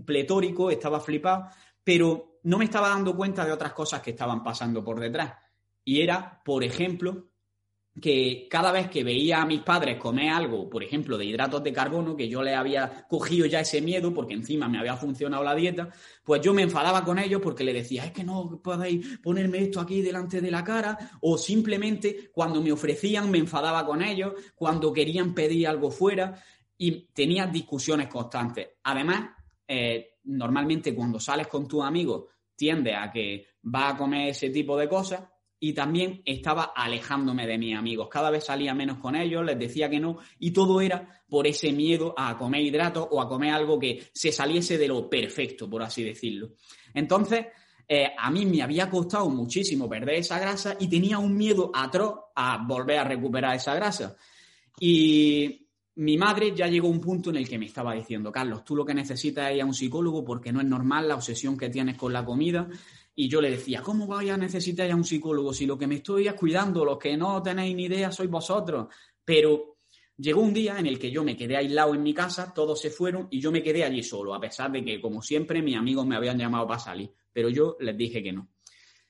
pletórico, 0.05 0.71
estaba 0.71 1.01
flipado, 1.01 1.47
pero 1.83 2.41
no 2.43 2.59
me 2.59 2.65
estaba 2.65 2.91
dando 2.91 3.17
cuenta 3.17 3.47
de 3.47 3.53
otras 3.53 3.73
cosas 3.73 4.03
que 4.03 4.11
estaban 4.11 4.43
pasando 4.43 4.85
por 4.85 5.01
detrás. 5.01 5.35
Y 5.83 6.03
era, 6.03 6.43
por 6.45 6.63
ejemplo, 6.63 7.28
que 8.01 8.47
cada 8.51 8.73
vez 8.73 8.89
que 8.89 9.03
veía 9.03 9.43
a 9.43 9.47
mis 9.47 9.61
padres 9.61 9.99
comer 9.99 10.31
algo, 10.31 10.69
por 10.69 10.83
ejemplo, 10.83 11.17
de 11.17 11.25
hidratos 11.25 11.63
de 11.63 11.73
carbono, 11.73 12.17
que 12.17 12.29
yo 12.29 12.43
le 12.43 12.55
había 12.55 13.07
cogido 13.09 13.47
ya 13.47 13.61
ese 13.61 13.81
miedo 13.81 14.13
porque 14.13 14.35
encima 14.35 14.69
me 14.69 14.79
había 14.79 14.97
funcionado 14.97 15.43
la 15.43 15.55
dieta, 15.55 15.89
pues 16.25 16.41
yo 16.43 16.53
me 16.53 16.63
enfadaba 16.63 17.05
con 17.05 17.19
ellos 17.19 17.41
porque 17.43 17.65
le 17.65 17.73
decía, 17.73 18.05
es 18.05 18.13
que 18.13 18.25
no 18.25 18.61
podéis 18.63 19.19
ponerme 19.19 19.59
esto 19.59 19.81
aquí 19.81 20.03
delante 20.03 20.41
de 20.41 20.51
la 20.51 20.65
cara, 20.65 20.99
o 21.21 21.39
simplemente 21.39 22.31
cuando 22.33 22.63
me 22.63 22.73
ofrecían 22.73 23.31
me 23.31 23.39
enfadaba 23.39 23.85
con 23.87 24.03
ellos, 24.03 24.35
cuando 24.55 24.93
querían 24.93 25.35
pedir 25.35 25.69
algo 25.69 25.91
fuera, 25.91 26.41
y 26.79 27.09
tenía 27.13 27.47
discusiones 27.47 28.07
constantes. 28.07 28.69
Además, 28.85 29.31
eh, 29.67 30.19
normalmente 30.25 30.95
cuando 30.95 31.19
sales 31.19 31.49
con 31.49 31.67
tus 31.67 31.83
amigos 31.83 32.25
tiende 32.55 32.95
a 32.95 33.11
que 33.11 33.47
va 33.75 33.91
a 33.91 33.97
comer 33.97 34.29
ese 34.31 34.51
tipo 34.51 34.77
de 34.77 34.89
cosas, 34.89 35.23
y 35.61 35.73
también 35.73 36.23
estaba 36.25 36.73
alejándome 36.75 37.47
de 37.47 37.59
mis 37.59 37.77
amigos. 37.77 38.09
Cada 38.11 38.31
vez 38.31 38.45
salía 38.45 38.75
menos 38.75 38.99
con 38.99 39.17
ellos, 39.17 39.45
les 39.45 39.59
decía 39.59 39.91
que 39.91 39.99
no, 39.99 40.19
y 40.39 40.53
todo 40.53 40.81
era 40.81 41.23
por 41.29 41.47
ese 41.47 41.73
miedo 41.73 42.15
a 42.17 42.37
comer 42.37 42.63
hidratos 42.63 43.09
o 43.11 43.21
a 43.21 43.29
comer 43.29 43.53
algo 43.53 43.79
que 43.79 44.09
se 44.13 44.31
saliese 44.31 44.79
de 44.79 44.89
lo 44.89 45.09
perfecto, 45.09 45.69
por 45.69 45.83
así 45.83 46.05
decirlo. 46.05 46.51
Entonces, 46.95 47.47
eh, 47.89 48.13
a 48.17 48.31
mí 48.31 48.47
me 48.47 48.63
había 48.63 48.89
costado 48.89 49.29
muchísimo 49.31 49.89
perder 49.89 50.17
esa 50.17 50.39
grasa 50.39 50.77
y 50.79 50.89
tenía 50.89 51.19
un 51.19 51.37
miedo 51.37 51.71
atroz 51.75 52.15
a 52.35 52.65
volver 52.67 52.99
a 52.99 53.05
recuperar 53.05 53.57
esa 53.57 53.75
grasa. 53.75 54.17
Y 54.79 55.67
mi 55.97 56.17
madre 56.17 56.55
ya 56.55 56.69
llegó 56.69 56.87
a 56.87 56.93
un 56.93 57.01
punto 57.01 57.31
en 57.31 57.37
el 57.37 57.49
que 57.49 57.59
me 57.59 57.67
estaba 57.67 57.95
diciendo, 57.95 58.31
Carlos, 58.31 58.63
tú 58.65 58.77
lo 58.77 58.85
que 58.85 58.95
necesitas 58.95 59.51
es 59.51 59.57
ir 59.57 59.63
a 59.63 59.67
un 59.67 59.75
psicólogo 59.75 60.25
porque 60.25 60.53
no 60.53 60.61
es 60.61 60.67
normal 60.67 61.09
la 61.09 61.17
obsesión 61.17 61.57
que 61.57 61.71
tienes 61.71 61.97
con 61.97 62.13
la 62.13 62.25
comida 62.25 62.69
y 63.21 63.29
yo 63.29 63.41
le 63.41 63.51
decía, 63.51 63.83
¿cómo 63.83 64.07
voy 64.07 64.31
a 64.31 64.37
necesitar 64.37 64.89
a 64.89 64.95
un 64.95 65.03
psicólogo 65.03 65.53
si 65.53 65.67
lo 65.67 65.77
que 65.77 65.89
me 65.89 65.97
estoy 65.97 66.29
es 66.29 66.35
cuidando, 66.35 66.85
los 66.85 66.99
que 66.99 67.17
no 67.17 67.43
tenéis 67.43 67.75
ni 67.75 67.87
idea 67.87 68.13
sois 68.13 68.31
vosotros? 68.31 68.87
Pero 69.25 69.79
llegó 70.17 70.41
un 70.41 70.55
día 70.55 70.79
en 70.79 70.87
el 70.87 71.01
que 71.01 71.11
yo 71.11 71.25
me 71.25 71.37
quedé 71.37 71.57
aislado 71.57 71.97
en 71.97 72.05
mi 72.05 72.15
casa, 72.15 72.55
todos 72.55 72.81
se 72.81 72.91
fueron 72.91 73.27
y 73.29 73.41
yo 73.41 73.51
me 73.51 73.61
quedé 73.61 73.83
allí 73.83 74.05
solo, 74.05 74.37
a 74.37 74.41
pesar 74.41 74.71
de 74.71 74.85
que, 74.85 75.01
como 75.01 75.21
siempre, 75.21 75.61
mis 75.63 75.77
amigos 75.77 76.07
me 76.07 76.15
habían 76.15 76.39
llamado 76.39 76.69
para 76.69 76.79
salir, 76.79 77.11
pero 77.33 77.49
yo 77.49 77.77
les 77.81 77.97
dije 77.97 78.23
que 78.23 78.33
no. 78.33 78.51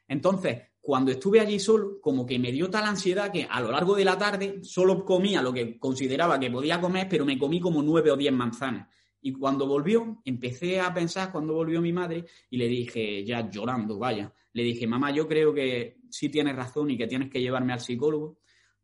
Entonces, 0.09 0.59
cuando 0.81 1.11
estuve 1.11 1.41
allí 1.41 1.61
solo, 1.61 2.00
como 2.00 2.25
que 2.25 2.38
me 2.38 2.50
dio 2.50 2.71
tal 2.71 2.85
ansiedad 2.85 3.31
que 3.31 3.47
a 3.50 3.61
lo 3.61 3.71
largo 3.71 3.95
de 3.95 4.07
la 4.07 4.17
tarde 4.17 4.61
solo 4.62 5.05
comía 5.05 5.43
lo 5.43 5.53
que 5.53 5.79
consideraba 5.79 6.41
que 6.41 6.50
podía 6.50 6.81
comer, 6.81 7.09
pero 7.11 7.27
me 7.27 7.38
comí 7.38 7.61
como 7.61 7.83
nueve 7.83 8.11
o 8.11 8.17
diez 8.17 8.33
manzanas. 8.33 8.88
Y 9.21 9.33
cuando 9.33 9.67
volvió, 9.67 10.21
empecé 10.25 10.81
a 10.81 10.93
pensar 10.95 11.33
cuando 11.33 11.55
volvió 11.55 11.81
mi 11.81 11.93
madre 11.93 12.25
y 12.51 12.57
le 12.57 12.69
dije, 12.69 13.25
ya 13.25 13.51
llorando, 13.51 13.99
vaya, 13.99 14.33
le 14.53 14.63
dije, 14.63 14.87
mamá, 14.87 15.11
yo 15.11 15.27
creo 15.27 15.53
que 15.53 15.99
sí 16.11 16.29
tienes 16.29 16.55
razón 16.55 16.91
y 16.91 16.97
que 16.97 17.07
tienes 17.07 17.31
que 17.31 17.41
llevarme 17.41 17.73
al 17.73 17.81
psicólogo 17.81 18.39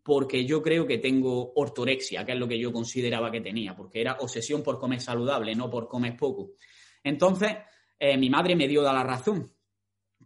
porque 0.05 0.45
yo 0.45 0.63
creo 0.63 0.87
que 0.87 0.99
tengo 0.99 1.55
ortorexia, 1.55 2.27
que 2.27 2.33
es 2.33 2.39
lo 2.39 2.47
que 2.47 2.59
yo 2.59 2.71
consideraba 2.71 3.31
que 3.31 3.41
tenía, 3.41 3.75
porque 3.75 4.03
era 4.03 4.19
obsesión 4.21 4.63
por 4.63 4.79
comer 4.79 5.01
saludable, 5.01 5.55
no 5.55 5.71
por 5.71 5.89
comer 5.89 6.15
poco. 6.15 6.51
Entonces, 7.03 7.57
eh, 7.99 8.19
mi 8.19 8.29
madre 8.29 8.55
me 8.55 8.69
dio 8.69 8.83
la 8.83 9.03
razón, 9.03 9.51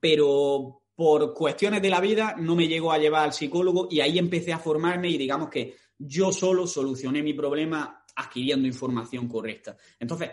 pero 0.01 0.83
por 0.97 1.33
cuestiones 1.33 1.81
de 1.81 1.91
la 1.91 2.01
vida 2.01 2.35
no 2.37 2.57
me 2.57 2.67
llegó 2.67 2.91
a 2.91 2.99
llevar 2.99 3.23
al 3.23 3.33
psicólogo 3.33 3.87
y 3.89 4.01
ahí 4.01 4.19
empecé 4.19 4.53
a 4.53 4.59
formarme 4.59 5.09
y 5.11 5.17
digamos 5.17 5.49
que 5.49 5.77
yo 5.97 6.33
solo 6.33 6.67
solucioné 6.67 7.23
mi 7.23 7.35
problema 7.35 7.98
adquiriendo 8.19 8.67
información 8.67 9.29
correcta. 9.29 9.77
Entonces, 9.99 10.31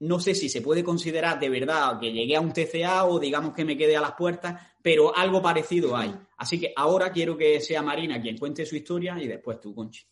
no 0.00 0.20
sé 0.20 0.34
si 0.34 0.48
se 0.48 0.60
puede 0.60 0.84
considerar 0.84 1.40
de 1.40 1.48
verdad 1.48 1.98
que 1.98 2.12
llegué 2.12 2.36
a 2.36 2.40
un 2.40 2.52
TCA 2.52 3.04
o 3.04 3.18
digamos 3.18 3.52
que 3.52 3.64
me 3.64 3.76
quedé 3.76 3.96
a 3.96 4.00
las 4.00 4.12
puertas, 4.12 4.60
pero 4.82 5.16
algo 5.16 5.42
parecido 5.42 5.96
hay. 5.96 6.14
Así 6.36 6.60
que 6.60 6.72
ahora 6.76 7.10
quiero 7.10 7.36
que 7.36 7.60
sea 7.60 7.82
Marina 7.82 8.20
quien 8.20 8.38
cuente 8.38 8.64
su 8.64 8.76
historia 8.76 9.20
y 9.20 9.26
después 9.26 9.60
tú, 9.60 9.74
Conchi. 9.74 10.02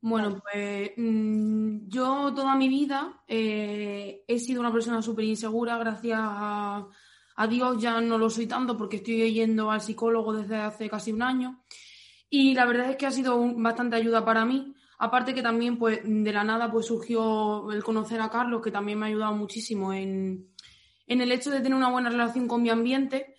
Bueno, 0.00 0.40
pues 0.40 0.92
mm, 0.96 1.88
yo 1.88 2.32
toda 2.34 2.54
mi 2.54 2.68
vida 2.68 3.24
eh, 3.26 4.24
he 4.26 4.38
sido 4.38 4.60
una 4.60 4.72
persona 4.72 5.02
súper 5.02 5.24
insegura, 5.24 5.76
gracias 5.76 6.18
a, 6.20 6.88
Dios 7.48 7.80
ya 7.80 8.00
no 8.00 8.18
lo 8.18 8.30
soy 8.30 8.46
tanto 8.46 8.76
porque 8.76 8.96
estoy 8.96 9.32
yendo 9.32 9.70
al 9.70 9.80
psicólogo 9.80 10.32
desde 10.32 10.56
hace 10.56 10.88
casi 10.90 11.12
un 11.12 11.22
año 11.22 11.62
y 12.28 12.52
la 12.54 12.66
verdad 12.66 12.90
es 12.90 12.96
que 12.96 13.06
ha 13.06 13.12
sido 13.12 13.38
bastante 13.54 13.94
ayuda 13.94 14.24
para 14.24 14.44
mí. 14.44 14.74
Aparte 14.98 15.34
que 15.34 15.42
también 15.42 15.78
pues 15.78 16.00
de 16.04 16.32
la 16.32 16.44
nada 16.44 16.70
pues 16.70 16.86
surgió 16.86 17.70
el 17.70 17.84
conocer 17.84 18.20
a 18.20 18.30
Carlos 18.30 18.62
que 18.62 18.70
también 18.70 18.98
me 18.98 19.06
ha 19.06 19.08
ayudado 19.08 19.34
muchísimo 19.34 19.92
en, 19.92 20.48
en 21.06 21.20
el 21.20 21.32
hecho 21.32 21.50
de 21.50 21.60
tener 21.60 21.74
una 21.74 21.90
buena 21.90 22.10
relación 22.10 22.48
con 22.48 22.62
mi 22.62 22.70
ambiente. 22.70 23.36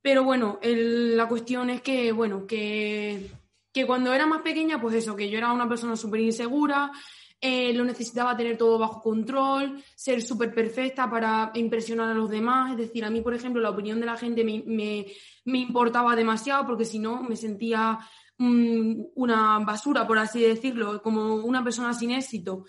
Pero 0.00 0.24
bueno, 0.24 0.58
la 0.62 1.28
cuestión 1.28 1.70
es 1.70 1.80
que, 1.80 2.12
bueno, 2.12 2.46
que 2.46 3.30
que 3.74 3.86
cuando 3.86 4.14
era 4.14 4.24
más 4.24 4.42
pequeña, 4.42 4.80
pues 4.80 4.94
eso, 4.94 5.16
que 5.16 5.28
yo 5.28 5.36
era 5.36 5.52
una 5.52 5.68
persona 5.68 5.96
súper 5.96 6.20
insegura, 6.20 6.92
eh, 7.40 7.72
lo 7.74 7.84
necesitaba 7.84 8.36
tener 8.36 8.56
todo 8.56 8.78
bajo 8.78 9.02
control, 9.02 9.82
ser 9.96 10.22
súper 10.22 10.54
perfecta 10.54 11.10
para 11.10 11.50
impresionar 11.54 12.08
a 12.10 12.14
los 12.14 12.30
demás. 12.30 12.70
Es 12.70 12.78
decir, 12.78 13.04
a 13.04 13.10
mí, 13.10 13.20
por 13.20 13.34
ejemplo, 13.34 13.60
la 13.60 13.70
opinión 13.70 13.98
de 13.98 14.06
la 14.06 14.16
gente 14.16 14.44
me, 14.44 15.06
importaba 15.44 16.14
demasiado 16.14 16.64
porque 16.64 16.84
si 16.84 17.00
no 17.00 17.24
me 17.24 17.34
sentía 17.34 17.98
una 18.38 19.58
basura, 19.60 20.06
por 20.06 20.18
así 20.18 20.42
decirlo, 20.42 21.00
como 21.02 21.36
una 21.36 21.62
persona 21.62 21.94
sin 21.94 22.10
éxito. 22.10 22.64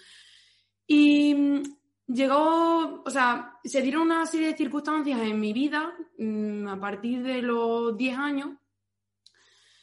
Y 0.88 1.34
mm, 1.34 1.64
llegó, 2.08 3.04
o 3.04 3.10
sea, 3.10 3.60
se 3.64 3.82
dieron 3.82 4.04
una 4.04 4.26
serie 4.26 4.50
de 4.50 4.58
circunstancias 4.58 5.20
en 5.22 5.40
mi 5.40 5.54
vida 5.54 5.94
mm, 6.18 6.68
a 6.68 6.80
partir 6.80 7.24
de 7.24 7.42
los 7.42 7.98
10 7.98 8.18
años. 8.18 8.50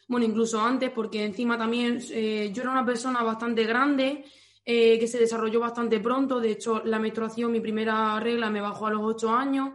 Bueno, 0.08 0.26
incluso 0.26 0.60
antes, 0.60 0.90
porque 0.90 1.24
encima 1.24 1.56
también 1.56 1.98
eh, 2.10 2.50
yo 2.52 2.62
era 2.62 2.72
una 2.72 2.84
persona 2.84 3.22
bastante 3.22 3.64
grande, 3.64 4.24
eh, 4.64 4.98
que 4.98 5.08
se 5.08 5.18
desarrolló 5.18 5.58
bastante 5.58 5.98
pronto, 6.00 6.38
de 6.38 6.52
hecho 6.52 6.82
la 6.84 6.98
menstruación, 6.98 7.50
mi 7.50 7.60
primera 7.60 8.20
regla 8.20 8.50
me 8.50 8.60
bajó 8.60 8.86
a 8.86 8.90
los 8.90 9.02
8 9.02 9.30
años, 9.30 9.70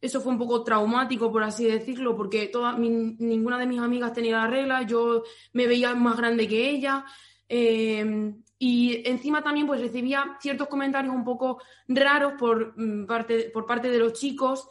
eso 0.00 0.20
fue 0.20 0.32
un 0.32 0.38
poco 0.38 0.62
traumático, 0.62 1.30
por 1.30 1.42
así 1.42 1.64
decirlo, 1.64 2.16
porque 2.16 2.50
ninguna 2.78 3.58
de 3.58 3.66
mis 3.66 3.80
amigas 3.80 4.12
tenía 4.12 4.38
la 4.38 4.46
regla, 4.46 4.82
yo 4.82 5.22
me 5.52 5.66
veía 5.66 5.94
más 5.94 6.16
grande 6.16 6.46
que 6.46 6.70
ella. 6.70 7.04
Eh, 7.48 8.34
y 8.58 9.08
encima 9.08 9.42
también 9.42 9.66
pues 9.66 9.80
recibía 9.80 10.36
ciertos 10.40 10.68
comentarios 10.68 11.14
un 11.14 11.24
poco 11.24 11.60
raros 11.88 12.34
por, 12.38 12.74
mm, 12.76 13.06
parte, 13.06 13.50
por 13.50 13.66
parte 13.66 13.90
de 13.90 13.98
los 13.98 14.14
chicos, 14.14 14.68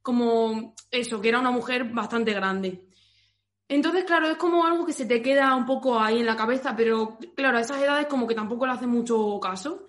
como 0.00 0.74
eso, 0.90 1.20
que 1.20 1.28
era 1.28 1.40
una 1.40 1.50
mujer 1.50 1.84
bastante 1.92 2.32
grande. 2.32 2.86
Entonces, 3.68 4.04
claro, 4.04 4.28
es 4.28 4.36
como 4.36 4.64
algo 4.64 4.86
que 4.86 4.92
se 4.92 5.06
te 5.06 5.20
queda 5.20 5.54
un 5.56 5.66
poco 5.66 5.98
ahí 5.98 6.20
en 6.20 6.26
la 6.26 6.36
cabeza, 6.36 6.74
pero 6.76 7.18
claro, 7.34 7.58
a 7.58 7.60
esas 7.60 7.82
edades 7.82 8.06
como 8.06 8.26
que 8.26 8.34
tampoco 8.34 8.64
le 8.66 8.72
hace 8.72 8.86
mucho 8.86 9.38
caso. 9.40 9.86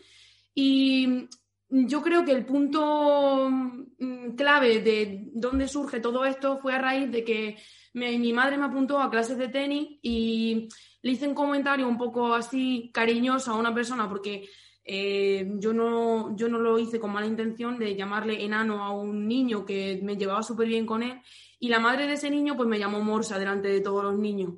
Y 0.56 1.28
yo 1.70 2.02
creo 2.02 2.24
que 2.24 2.32
el 2.32 2.46
punto 2.46 3.50
mm, 3.50 4.36
clave 4.36 4.82
de 4.82 5.30
dónde 5.34 5.68
surge 5.68 6.00
todo 6.00 6.26
esto 6.26 6.60
fue 6.60 6.74
a 6.74 6.80
raíz 6.80 7.12
de 7.12 7.24
que 7.24 7.58
mi 7.94 8.32
madre 8.32 8.58
me 8.58 8.66
apuntó 8.66 9.00
a 9.00 9.10
clases 9.10 9.38
de 9.38 9.48
tenis 9.48 10.00
y 10.02 10.70
le 11.02 11.12
hice 11.12 11.28
un 11.28 11.34
comentario 11.34 11.88
un 11.88 11.98
poco 11.98 12.34
así 12.34 12.92
cariñoso 12.94 13.52
a 13.52 13.56
una 13.58 13.74
persona 13.74 14.08
porque 14.08 14.48
eh, 14.84 15.52
yo, 15.56 15.74
no, 15.74 16.36
yo 16.36 16.48
no 16.48 16.60
lo 16.60 16.80
hice 16.80 17.00
con 17.00 17.12
mala 17.12 17.28
intención 17.28 17.78
de 17.78 17.96
llamarle 17.96 18.44
enano 18.46 18.84
a 18.84 18.92
un 18.92 19.28
niño 19.28 19.66
que 19.66 20.00
me 20.04 20.16
llevaba 20.16 20.44
súper 20.44 20.68
bien 20.68 20.86
con 20.86 21.04
él 21.04 21.22
y 21.60 21.70
la 21.70 21.80
madre 21.80 22.08
de 22.08 22.14
ese 22.14 22.30
niño 22.30 22.56
pues 22.56 22.70
me 22.70 22.80
llamó 22.80 23.02
Morsa 23.02 23.40
delante 23.40 23.68
de 23.68 23.82
todos 23.82 24.04
los 24.04 24.18
niños. 24.18 24.54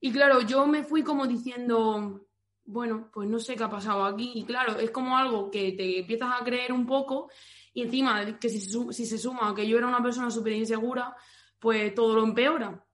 Y 0.00 0.12
claro, 0.12 0.42
yo 0.42 0.66
me 0.66 0.84
fui 0.84 1.02
como 1.02 1.26
diciendo, 1.26 2.23
bueno, 2.66 3.10
pues 3.12 3.28
no 3.28 3.38
sé 3.38 3.56
qué 3.56 3.64
ha 3.64 3.70
pasado 3.70 4.04
aquí. 4.04 4.32
Y 4.34 4.44
claro, 4.44 4.78
es 4.78 4.90
como 4.90 5.16
algo 5.16 5.50
que 5.50 5.72
te 5.72 6.00
empiezas 6.00 6.40
a 6.40 6.44
creer 6.44 6.72
un 6.72 6.86
poco 6.86 7.30
y 7.72 7.82
encima 7.82 8.38
que 8.38 8.48
si 8.48 8.60
si 8.60 9.06
se 9.06 9.18
suma 9.18 9.54
que 9.54 9.66
yo 9.66 9.78
era 9.78 9.86
una 9.86 10.02
persona 10.02 10.30
súper 10.30 10.52
insegura, 10.52 11.14
pues 11.58 11.94
todo 11.94 12.14
lo 12.14 12.24
empeora. 12.24 12.84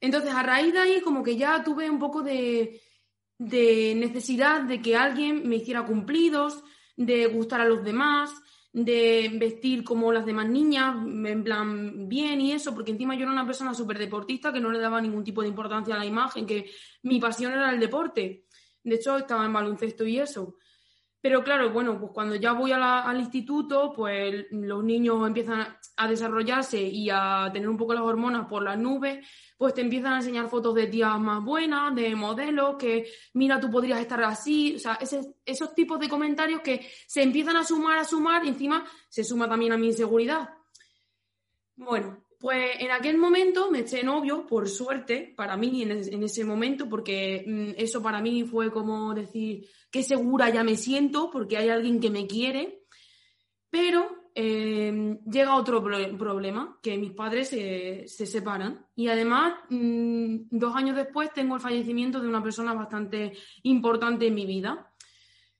Entonces, 0.00 0.34
a 0.34 0.42
raíz 0.42 0.72
de 0.72 0.78
ahí, 0.80 1.00
como 1.00 1.22
que 1.22 1.36
ya 1.36 1.62
tuve 1.62 1.88
un 1.88 1.98
poco 1.98 2.22
de, 2.22 2.80
de 3.38 3.94
necesidad 3.96 4.62
de 4.62 4.82
que 4.82 4.96
alguien 4.96 5.48
me 5.48 5.56
hiciera 5.56 5.86
cumplidos, 5.86 6.62
de 6.96 7.26
gustar 7.26 7.60
a 7.60 7.64
los 7.66 7.84
demás, 7.84 8.32
de 8.72 9.30
vestir 9.34 9.84
como 9.84 10.12
las 10.12 10.24
demás 10.24 10.48
niñas, 10.48 10.96
en 10.96 11.44
plan 11.44 12.08
bien 12.08 12.40
y 12.40 12.52
eso, 12.52 12.74
porque 12.74 12.90
encima 12.90 13.14
yo 13.14 13.22
era 13.22 13.32
una 13.32 13.46
persona 13.46 13.74
súper 13.74 13.98
deportista 13.98 14.52
que 14.52 14.60
no 14.60 14.70
le 14.70 14.78
daba 14.80 15.00
ningún 15.00 15.24
tipo 15.24 15.42
de 15.42 15.48
importancia 15.48 15.94
a 15.94 15.98
la 15.98 16.06
imagen, 16.06 16.46
que 16.46 16.70
mi 17.02 17.20
pasión 17.20 17.52
era 17.52 17.70
el 17.70 17.80
deporte. 17.80 18.46
De 18.84 18.96
hecho, 18.96 19.16
estaba 19.16 19.44
en 19.44 19.52
baloncesto 19.52 20.04
y 20.06 20.18
eso. 20.18 20.56
Pero 21.22 21.44
claro, 21.44 21.70
bueno, 21.70 22.00
pues 22.00 22.10
cuando 22.12 22.34
ya 22.34 22.52
voy 22.52 22.72
al 22.72 23.16
instituto, 23.16 23.92
pues 23.94 24.46
los 24.50 24.82
niños 24.82 25.24
empiezan 25.24 25.68
a 25.96 26.08
desarrollarse 26.08 26.82
y 26.82 27.10
a 27.10 27.48
tener 27.52 27.68
un 27.68 27.76
poco 27.76 27.94
las 27.94 28.02
hormonas 28.02 28.48
por 28.48 28.64
las 28.64 28.76
nubes, 28.76 29.24
pues 29.56 29.72
te 29.72 29.82
empiezan 29.82 30.14
a 30.14 30.16
enseñar 30.16 30.48
fotos 30.48 30.74
de 30.74 30.88
tías 30.88 31.20
más 31.20 31.44
buenas, 31.44 31.94
de 31.94 32.16
modelos, 32.16 32.74
que 32.76 33.08
mira, 33.34 33.60
tú 33.60 33.70
podrías 33.70 34.00
estar 34.00 34.20
así, 34.24 34.74
o 34.74 34.78
sea, 34.80 34.98
esos 35.46 35.74
tipos 35.76 36.00
de 36.00 36.08
comentarios 36.08 36.60
que 36.60 36.90
se 37.06 37.22
empiezan 37.22 37.56
a 37.56 37.62
sumar, 37.62 37.98
a 37.98 38.04
sumar 38.04 38.44
y 38.44 38.48
encima 38.48 38.84
se 39.08 39.22
suma 39.22 39.48
también 39.48 39.70
a 39.70 39.78
mi 39.78 39.86
inseguridad. 39.86 40.50
Bueno, 41.76 42.24
pues 42.42 42.70
en 42.80 42.90
aquel 42.90 43.18
momento 43.18 43.70
me 43.70 43.78
eché 43.78 44.02
novio, 44.02 44.44
por 44.44 44.68
suerte, 44.68 45.32
para 45.36 45.56
mí 45.56 45.82
en, 45.82 46.24
ese 46.24 46.44
momento, 46.44 46.88
porque 46.88 47.44
mm, 47.46 47.80
eso 47.80 48.02
para 48.02 48.20
mí 48.20 48.42
fue 48.42 48.72
como 48.72 49.14
decir, 49.14 49.64
qué 49.92 50.02
segura 50.02 50.50
ya 50.50 50.64
me 50.64 50.74
siento, 50.76 51.30
porque 51.30 51.56
hay 51.56 51.68
alguien 51.68 52.00
que 52.00 52.10
me 52.10 52.26
quiere, 52.26 52.82
pero 53.70 54.32
em, 54.34 55.20
llega 55.20 55.54
otro 55.54 55.80
problema, 55.84 56.80
que 56.82 56.98
mis 56.98 57.12
padres 57.12 57.48
se, 57.50 58.08
separan 58.08 58.86
y 58.96 59.06
además 59.06 59.54
mm, 59.70 60.48
dos 60.50 60.74
años 60.74 60.96
después 60.96 61.32
tengo 61.32 61.54
el 61.54 61.60
fallecimiento 61.60 62.18
de 62.18 62.26
una 62.26 62.42
persona 62.42 62.74
bastante 62.74 63.34
importante 63.62 64.26
en 64.26 64.34
mi 64.34 64.46
vida. 64.46 64.92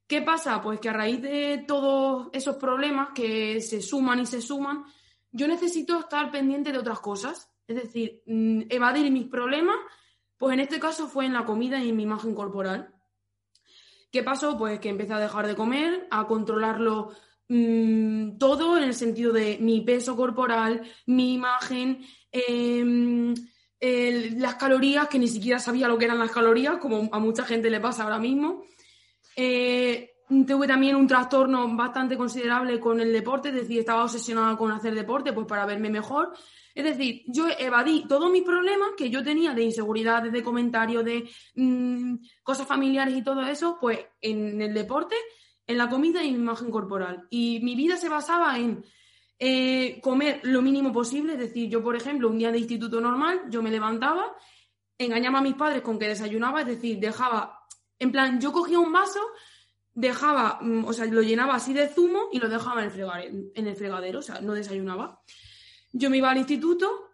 ¿Qué 0.08 0.20
pasa? 0.20 0.60
Pues 0.60 0.80
que 0.80 0.88
a 0.88 0.94
raíz 0.94 1.22
de 1.22 1.64
todos 1.64 2.28
esos 2.32 2.56
problemas 2.56 3.10
que 3.14 3.60
se 3.60 3.80
suman 3.80 4.18
y 4.18 4.26
se 4.26 4.42
suman, 4.42 4.84
yo 5.32 5.48
necesito 5.48 5.98
estar 5.98 6.30
pendiente 6.30 6.72
de 6.72 6.78
otras 6.78 7.00
cosas, 7.00 7.50
es 7.66 7.76
decir, 7.76 8.22
mm, 8.26 8.62
evadir 8.68 9.10
mis 9.10 9.26
problemas, 9.26 9.76
pues 10.36 10.54
en 10.54 10.60
este 10.60 10.78
caso 10.78 11.08
fue 11.08 11.26
en 11.26 11.32
la 11.32 11.44
comida 11.44 11.82
y 11.82 11.88
en 11.88 11.96
mi 11.96 12.02
imagen 12.02 12.34
corporal. 12.34 12.94
¿Qué 14.10 14.22
pasó? 14.22 14.58
Pues 14.58 14.78
que 14.78 14.90
empecé 14.90 15.14
a 15.14 15.18
dejar 15.18 15.46
de 15.46 15.56
comer, 15.56 16.06
a 16.10 16.26
controlarlo 16.26 17.12
mm, 17.48 18.38
todo 18.38 18.76
en 18.76 18.84
el 18.84 18.94
sentido 18.94 19.32
de 19.32 19.58
mi 19.58 19.80
peso 19.80 20.16
corporal, 20.16 20.82
mi 21.06 21.34
imagen, 21.34 22.04
em, 22.30 23.34
las 23.80 24.54
calorías, 24.54 25.08
que 25.08 25.18
ni 25.18 25.28
siquiera 25.28 25.58
sabía 25.58 25.88
lo 25.88 25.98
que 25.98 26.04
eran 26.04 26.18
las 26.18 26.30
calorías, 26.30 26.78
como 26.78 27.08
a 27.12 27.18
mucha 27.18 27.44
gente 27.44 27.68
le 27.68 27.80
pasa 27.80 28.04
ahora 28.04 28.18
mismo. 28.18 28.64
Eh, 29.36 30.11
Tuve 30.46 30.66
también 30.66 30.96
un 30.96 31.06
trastorno 31.06 31.76
bastante 31.76 32.16
considerable 32.16 32.80
con 32.80 33.00
el 33.00 33.12
deporte, 33.12 33.50
es 33.50 33.54
decir, 33.54 33.80
estaba 33.80 34.04
obsesionada 34.04 34.56
con 34.56 34.70
hacer 34.70 34.94
deporte 34.94 35.32
pues 35.32 35.46
para 35.46 35.66
verme 35.66 35.90
mejor. 35.90 36.32
Es 36.74 36.84
decir, 36.84 37.22
yo 37.26 37.48
evadí 37.58 38.06
todos 38.08 38.30
mis 38.30 38.42
problemas 38.42 38.90
que 38.96 39.10
yo 39.10 39.22
tenía 39.22 39.52
de 39.52 39.64
inseguridad, 39.64 40.22
de 40.22 40.42
comentarios, 40.42 41.04
de 41.04 41.28
mm, 41.56 42.14
cosas 42.42 42.66
familiares 42.66 43.14
y 43.14 43.22
todo 43.22 43.42
eso, 43.42 43.76
pues 43.78 43.98
en 44.20 44.62
el 44.62 44.72
deporte, 44.72 45.16
en 45.66 45.76
la 45.76 45.90
comida 45.90 46.24
y 46.24 46.28
en 46.28 46.34
mi 46.34 46.40
imagen 46.40 46.70
corporal. 46.70 47.26
Y 47.28 47.60
mi 47.62 47.74
vida 47.74 47.96
se 47.96 48.08
basaba 48.08 48.58
en 48.58 48.84
eh, 49.38 50.00
comer 50.00 50.40
lo 50.44 50.62
mínimo 50.62 50.92
posible, 50.92 51.34
es 51.34 51.38
decir, 51.40 51.68
yo, 51.68 51.82
por 51.82 51.96
ejemplo, 51.96 52.28
un 52.28 52.38
día 52.38 52.50
de 52.50 52.58
instituto 52.58 53.00
normal, 53.00 53.42
yo 53.50 53.60
me 53.62 53.70
levantaba, 53.70 54.34
engañaba 54.96 55.40
a 55.40 55.42
mis 55.42 55.54
padres 55.54 55.82
con 55.82 55.98
que 55.98 56.08
desayunaba, 56.08 56.62
es 56.62 56.68
decir, 56.68 56.98
dejaba, 56.98 57.66
en 57.98 58.12
plan, 58.12 58.40
yo 58.40 58.50
cogía 58.52 58.78
un 58.78 58.92
vaso 58.92 59.20
dejaba, 59.94 60.58
mm, 60.60 60.84
o 60.84 60.92
sea, 60.92 61.06
lo 61.06 61.22
llenaba 61.22 61.54
así 61.54 61.72
de 61.72 61.88
zumo 61.88 62.28
y 62.32 62.38
lo 62.38 62.48
dejaba 62.48 62.84
en 62.84 62.90
el, 62.90 63.52
en 63.54 63.66
el 63.66 63.76
fregadero, 63.76 64.20
o 64.20 64.22
sea, 64.22 64.40
no 64.40 64.54
desayunaba. 64.54 65.20
Yo 65.92 66.10
me 66.10 66.18
iba 66.18 66.30
al 66.30 66.38
instituto, 66.38 67.10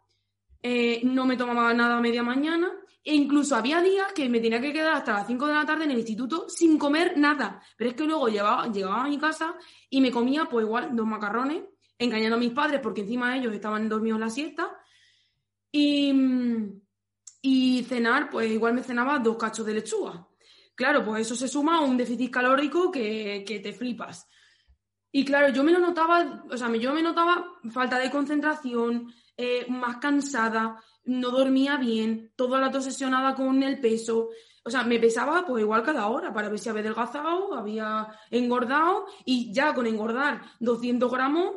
eh, 0.62 1.00
no 1.04 1.26
me 1.26 1.37
tomaba 1.37 1.73
nada 1.75 1.99
a 1.99 2.00
media 2.00 2.23
mañana 2.23 2.70
e 3.04 3.14
incluso 3.14 3.56
había 3.56 3.80
días 3.80 4.12
que 4.12 4.28
me 4.28 4.40
tenía 4.40 4.61
que 4.61 4.73
quedar 4.73 4.97
hasta 4.97 5.14
las 5.14 5.26
5 5.26 5.47
de 5.47 5.54
la 5.54 5.64
tarde 5.64 5.85
en 5.85 5.92
el 5.92 5.99
instituto 5.99 6.49
sin 6.49 6.78
comer 6.78 7.16
nada. 7.16 7.62
Pero 7.76 7.90
es 7.90 7.97
que 7.97 8.04
luego 8.04 8.28
llegaba, 8.28 8.70
llegaba 8.70 9.04
a 9.04 9.08
mi 9.08 9.18
casa 9.18 9.54
y 9.88 10.00
me 10.00 10.11
comía, 10.11 10.44
pues 10.44 10.66
igual, 10.66 10.94
dos 10.94 11.06
macarrones, 11.06 11.62
engañando 11.99 12.37
a 12.37 12.38
mis 12.38 12.52
padres 12.52 12.80
porque 12.82 13.00
encima 13.00 13.37
ellos 13.37 13.54
estaban 13.54 13.88
dormidos 13.88 14.16
en 14.16 14.20
la 14.20 14.30
siesta. 14.30 14.70
Y, 15.73 16.12
mm, 16.12 16.80
y 17.42 17.85
cenar, 17.85 18.30
pues 18.30 18.50
igual 18.50 18.75
me 18.75 18.82
cenaba 18.82 19.18
dos 19.18 19.37
cachos 19.37 19.64
de 19.64 19.75
lechuga. 19.75 20.27
Claro, 20.78 21.04
pues 21.04 21.26
eso 21.26 21.35
se 21.35 21.49
suma 21.49 21.78
a 21.78 21.80
un 21.80 21.97
déficit 21.97 22.30
calórico 22.30 22.88
que, 22.92 23.42
te 23.44 23.73
flipas. 23.73 24.28
Y 25.11 25.25
claro, 25.25 25.49
yo 25.49 25.64
me 25.64 25.73
lo 25.73 25.80
notaba, 25.80 26.44
o 26.49 26.56
sea, 26.56 26.73
yo 26.76 26.94
me 26.94 27.02
notaba 27.02 27.44
falta 27.68 27.99
de 27.99 28.12
concentración, 28.12 29.12
eh, 29.37 29.66
más 29.68 29.97
cansada, 29.97 30.80
no 31.02 31.30
dormía 31.30 31.78
bien, 31.78 32.32
todo 32.37 32.54
el 32.54 32.61
rato 32.61 32.78
obsesionada 32.78 33.35
con 33.35 33.61
el 33.64 33.80
peso. 33.80 34.28
O 34.62 34.70
sea, 34.70 34.85
me 34.85 35.00
pesaba 35.00 35.44
pues 35.44 35.62
igual 35.62 35.82
cada 35.82 36.06
hora 36.06 36.32
para 36.32 36.49
ver 36.49 36.61
si 36.61 36.68
había 36.68 36.82
adelgazado, 36.82 37.54
había 37.54 38.06
engordado 38.30 39.06
y 39.25 39.52
ya 39.52 39.75
con 39.75 39.85
engordar 39.85 40.42
200 40.61 41.11
gramos 41.11 41.56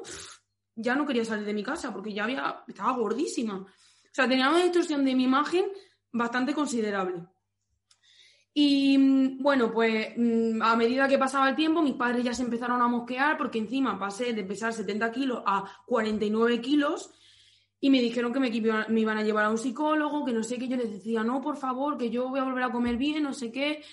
ya 0.76 0.96
no 0.96 1.06
quería 1.06 1.26
salir 1.26 1.46
de 1.46 1.54
mi 1.54 1.62
casa 1.62 1.94
porque 1.94 2.12
ya 2.12 2.24
había, 2.24 2.64
estaba 2.68 2.94
gordísima. 2.94 3.58
O 3.58 3.68
sea, 4.12 4.28
tenía 4.28 4.50
una 4.50 4.64
distorsión 4.64 5.06
de 5.06 5.14
mi 5.14 5.26
imagen 5.26 5.66
bastante 6.12 6.56
considerable. 6.56 7.28
Y 8.54 8.98
mm, 8.98 9.42
bueno, 9.42 9.72
pues 9.72 10.10
mm, 10.18 10.62
a 10.62 10.76
medida 10.76 11.08
que 11.08 11.18
pasaba 11.18 11.50
el 11.50 11.56
tiempo, 11.56 11.82
mis 11.82 11.96
padres 11.96 12.24
ya 12.24 12.34
se 12.34 12.44
empezaron 12.44 12.82
a 12.82 12.88
mosquear 12.88 13.38
porque 13.38 13.60
encima 13.60 13.98
pasé 13.98 14.34
de 14.34 14.44
pesar 14.44 14.74
70 14.74 15.12
kilos 15.12 15.42
a 15.46 15.64
49 15.86 16.60
kilos 16.62 17.12
y 17.80 17.90
me 17.90 18.00
dijeron 18.00 18.32
que 18.32 18.40
me, 18.40 18.50
iban 18.50 19.18
a 19.18 19.24
llevar 19.24 19.46
a 19.46 19.50
un 19.50 19.58
psicólogo, 19.58 20.24
que 20.24 20.34
no 20.34 20.44
sé 20.44 20.60
qué, 20.60 20.68
yo 20.68 20.78
les 20.78 20.92
decía, 20.92 21.24
no, 21.24 21.42
por 21.42 21.58
favor, 21.58 21.98
que 21.98 22.12
yo 22.12 22.30
voy 22.30 22.40
a 22.40 22.44
volver 22.44 22.64
a 22.64 22.72
comer 22.72 22.96
bien, 22.96 23.24
no 23.24 23.34
sé 23.34 23.52
qué. 23.52 23.84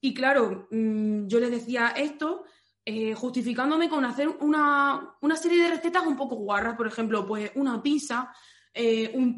Y 0.00 0.12
claro, 0.14 0.66
mm, 0.70 1.28
yo 1.28 1.38
les 1.38 1.50
decía 1.50 1.88
esto 1.96 2.44
eh, 2.84 3.14
justificándome 3.14 3.88
con 3.88 4.04
hacer 4.04 4.28
una, 4.40 5.14
una, 5.20 5.36
serie 5.36 5.62
de 5.62 5.70
recetas 5.70 6.04
un 6.06 6.16
poco 6.16 6.34
guarras, 6.36 6.76
por 6.76 6.88
ejemplo, 6.88 7.24
pues 7.24 7.52
una 7.54 7.80
pizza, 7.80 8.32
eh, 8.72 9.10
un, 9.14 9.36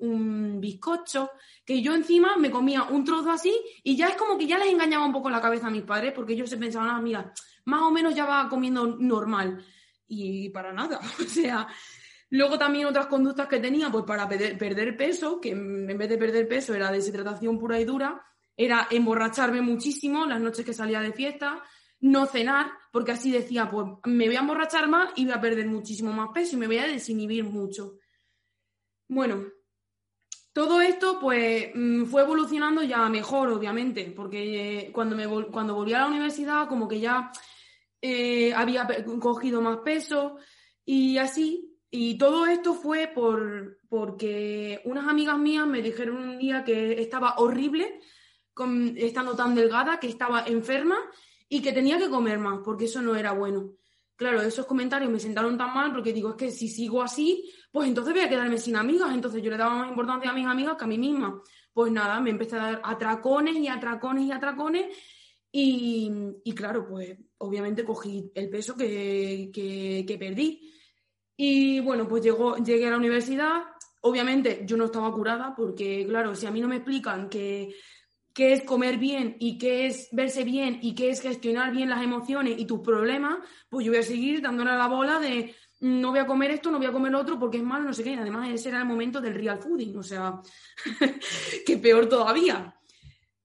un, 0.00 0.60
bizcocho, 0.60 1.30
que 1.64 1.80
yo 1.80 1.94
encima 1.94 2.36
me 2.36 2.50
comía 2.50 2.84
un 2.84 3.04
trozo 3.04 3.30
así 3.30 3.54
y 3.82 3.96
ya 3.96 4.08
es 4.08 4.16
como 4.16 4.36
que 4.36 4.46
ya 4.46 4.58
les 4.58 4.68
engañaba 4.68 5.06
un 5.06 5.12
poco 5.12 5.30
la 5.30 5.40
cabeza 5.40 5.68
a 5.68 5.70
mis 5.70 5.82
padres 5.82 6.12
porque 6.12 6.34
ellos 6.34 6.50
se 6.50 6.56
pensaban, 6.56 6.90
ah, 6.90 7.00
mira, 7.00 7.32
más 7.64 7.82
o 7.82 7.90
menos 7.90 8.14
ya 8.14 8.26
va 8.26 8.48
comiendo 8.48 8.86
normal. 8.86 9.64
Y 10.08 10.50
para 10.50 10.72
nada, 10.72 11.00
o 11.20 11.24
sea, 11.24 11.66
Luego 12.30 12.58
también 12.58 12.86
otras 12.86 13.06
conductas 13.06 13.46
que 13.46 13.60
tenía, 13.60 13.90
pues 13.90 14.04
para 14.04 14.28
perder, 14.28 14.96
peso, 14.96 15.40
que 15.40 15.50
en 15.50 15.86
vez 15.86 16.08
de 16.08 16.18
perder 16.18 16.48
peso 16.48 16.74
era 16.74 16.90
deshidratación 16.90 17.58
pura 17.58 17.78
y 17.78 17.84
dura, 17.84 18.20
era 18.56 18.88
emborracharme 18.90 19.60
muchísimo 19.60 20.26
las 20.26 20.40
noches 20.40 20.64
que 20.64 20.72
salía 20.72 21.00
de 21.00 21.12
fiesta, 21.12 21.62
no 22.00 22.26
cenar, 22.26 22.72
porque 22.90 23.12
así 23.12 23.30
decía, 23.30 23.70
pues 23.70 23.86
me 24.04 24.26
voy 24.26 24.36
a 24.36 24.40
emborrachar 24.40 24.88
más 24.88 25.10
y 25.14 25.24
voy 25.24 25.34
a 25.34 25.40
perder 25.40 25.66
muchísimo 25.66 26.12
más 26.12 26.30
peso 26.34 26.56
y 26.56 26.58
me 26.58 26.66
voy 26.66 26.78
a 26.78 26.86
desinhibir 26.86 27.44
mucho. 27.44 27.94
Bueno, 29.08 29.44
todo 30.52 30.80
esto 30.80 31.18
pues 31.20 31.70
mm, 31.74 32.04
fue 32.06 32.22
evolucionando 32.22 32.82
ya 32.82 33.08
mejor, 33.08 33.50
obviamente, 33.50 34.12
porque 34.16 34.78
eh, 34.78 34.92
cuando, 34.92 35.16
me 35.16 35.26
cuando 35.50 35.74
volví 35.74 35.92
a 35.92 36.00
la 36.00 36.08
universidad 36.08 36.68
como 36.68 36.88
que 36.88 37.00
ya 37.00 37.30
eh, 38.00 38.52
había 38.54 38.86
cogido 39.20 39.60
más 39.60 39.78
peso 39.78 40.38
y 40.84 41.18
así 41.18 41.76
y 41.90 42.18
todo 42.18 42.46
esto 42.46 42.74
fue 42.74 43.06
por, 43.08 43.78
porque 43.88 44.80
unas 44.84 45.08
amigas 45.08 45.38
mías 45.38 45.66
me 45.66 45.82
dijeron 45.82 46.16
un 46.16 46.38
día 46.38 46.64
que 46.64 47.00
estaba 47.00 47.36
horrible, 47.38 48.00
con, 48.52 48.94
estando 48.96 49.36
tan 49.36 49.54
delgada, 49.54 50.00
que 50.00 50.08
estaba 50.08 50.44
enferma 50.46 50.98
y 51.48 51.62
que 51.62 51.72
tenía 51.72 51.98
que 51.98 52.10
comer 52.10 52.38
más, 52.38 52.60
porque 52.64 52.86
eso 52.86 53.00
no 53.02 53.14
era 53.14 53.32
bueno. 53.32 53.72
Claro, 54.16 54.40
esos 54.40 54.64
comentarios 54.64 55.10
me 55.10 55.20
sentaron 55.20 55.58
tan 55.58 55.74
mal 55.74 55.92
porque 55.92 56.12
digo, 56.12 56.30
es 56.30 56.36
que 56.36 56.50
si 56.50 56.68
sigo 56.68 57.02
así, 57.02 57.52
pues 57.70 57.86
entonces 57.86 58.14
voy 58.14 58.22
a 58.22 58.28
quedarme 58.28 58.56
sin 58.56 58.74
amigas. 58.76 59.12
Entonces 59.12 59.42
yo 59.42 59.50
le 59.50 59.58
daba 59.58 59.74
más 59.76 59.88
importancia 59.90 60.30
a 60.30 60.34
mis 60.34 60.46
amigas 60.46 60.76
que 60.76 60.84
a 60.84 60.88
mí 60.88 60.96
misma. 60.96 61.42
Pues 61.72 61.92
nada, 61.92 62.18
me 62.20 62.30
empecé 62.30 62.56
a 62.56 62.62
dar 62.62 62.80
atracones 62.82 63.56
y 63.56 63.68
atracones 63.68 64.24
y 64.24 64.32
atracones. 64.32 64.96
Y, 65.52 66.10
y 66.44 66.52
claro, 66.54 66.86
pues 66.88 67.18
obviamente 67.38 67.84
cogí 67.84 68.30
el 68.34 68.48
peso 68.48 68.74
que, 68.74 69.50
que, 69.52 70.04
que 70.08 70.18
perdí. 70.18 70.72
Y 71.36 71.80
bueno, 71.80 72.08
pues 72.08 72.22
llegó, 72.22 72.56
llegué 72.56 72.86
a 72.86 72.90
la 72.90 72.96
universidad. 72.96 73.64
Obviamente 74.00 74.62
yo 74.64 74.78
no 74.78 74.86
estaba 74.86 75.12
curada 75.12 75.54
porque, 75.54 76.06
claro, 76.08 76.34
si 76.34 76.46
a 76.46 76.50
mí 76.50 76.60
no 76.60 76.68
me 76.68 76.76
explican 76.76 77.28
que 77.28 77.74
qué 78.36 78.52
es 78.52 78.62
comer 78.64 78.98
bien 78.98 79.34
y 79.40 79.56
qué 79.56 79.86
es 79.86 80.10
verse 80.12 80.44
bien 80.44 80.78
y 80.82 80.94
qué 80.94 81.08
es 81.08 81.22
gestionar 81.22 81.72
bien 81.72 81.88
las 81.88 82.02
emociones 82.02 82.58
y 82.58 82.66
tus 82.66 82.80
problemas, 82.80 83.38
pues 83.70 83.86
yo 83.86 83.92
voy 83.92 84.00
a 84.00 84.02
seguir 84.02 84.42
dándole 84.42 84.72
a 84.72 84.76
la 84.76 84.88
bola 84.88 85.18
de 85.18 85.54
no 85.80 86.10
voy 86.10 86.18
a 86.18 86.26
comer 86.26 86.50
esto, 86.50 86.70
no 86.70 86.76
voy 86.76 86.86
a 86.86 86.92
comer 86.92 87.12
lo 87.12 87.18
otro 87.18 87.38
porque 87.38 87.56
es 87.56 87.62
malo, 87.62 87.84
no 87.84 87.94
sé 87.94 88.04
qué. 88.04 88.14
además 88.14 88.50
ese 88.50 88.68
era 88.68 88.80
el 88.80 88.84
momento 88.84 89.22
del 89.22 89.34
real 89.34 89.58
fooding, 89.58 89.96
o 89.96 90.02
sea, 90.02 90.38
que 91.66 91.78
peor 91.78 92.10
todavía. 92.10 92.78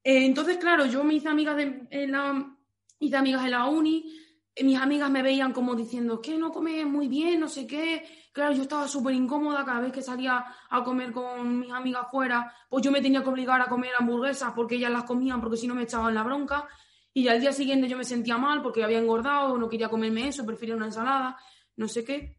Eh, 0.04 0.26
entonces, 0.26 0.58
claro, 0.58 0.86
yo 0.86 1.06
me 1.06 1.14
hice 1.14 1.30
amigas 1.30 1.56
de, 1.56 1.88
en 1.90 2.12
la, 2.12 2.54
hice 3.00 3.16
amigas 3.16 3.46
en 3.46 3.52
la 3.52 3.68
uni, 3.68 4.14
mis 4.62 4.78
amigas 4.78 5.10
me 5.10 5.24
veían 5.24 5.54
como 5.54 5.74
diciendo 5.74 6.22
que 6.22 6.38
no 6.38 6.52
comes 6.52 6.86
muy 6.86 7.08
bien, 7.08 7.40
no 7.40 7.48
sé 7.48 7.66
qué. 7.66 8.04
Claro, 8.32 8.54
yo 8.54 8.62
estaba 8.64 8.88
súper 8.88 9.14
incómoda 9.14 9.66
cada 9.66 9.82
vez 9.82 9.92
que 9.92 10.02
salía 10.02 10.46
a 10.70 10.84
comer 10.84 11.12
con 11.12 11.60
mis 11.60 11.72
amigas 11.72 12.08
fuera, 12.10 12.54
pues 12.70 12.84
yo 12.84 12.92
me 12.92 13.02
tenía 13.02 13.22
que 13.22 13.30
obligar 13.30 13.62
a 13.62 13.66
comer 13.66 13.92
hamburguesas 14.00 14.54
porque 14.56 14.76
ellas 14.76 14.92
las 14.92 15.04
comían 15.04 15.42
porque 15.42 15.58
si 15.58 15.68
no 15.68 15.76
me 15.76 15.84
echaban 15.84 16.16
la 16.16 16.24
bronca. 16.24 16.68
Y 17.14 17.28
al 17.28 17.42
día 17.42 17.52
siguiente 17.52 17.90
yo 17.90 17.98
me 17.98 18.06
sentía 18.06 18.38
mal 18.38 18.62
porque 18.62 18.84
había 18.84 19.00
engordado, 19.00 19.58
no 19.58 19.68
quería 19.68 19.90
comerme 19.90 20.30
eso, 20.30 20.46
prefería 20.46 20.76
una 20.76 20.86
ensalada, 20.86 21.38
no 21.76 21.90
sé 21.90 22.06
qué. 22.06 22.38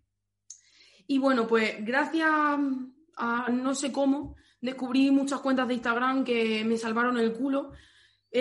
Y 1.07 1.19
bueno, 1.19 1.47
pues 1.47 1.85
gracias 1.85 2.31
a 2.31 3.49
no 3.51 3.75
sé 3.75 3.93
cómo, 3.93 4.37
descubrí 4.63 5.11
muchas 5.11 5.41
cuentas 5.41 5.69
de 5.69 5.75
Instagram 5.75 6.25
que 6.25 6.65
me 6.65 6.79
salvaron 6.79 7.19
el 7.19 7.35
culo 7.35 7.73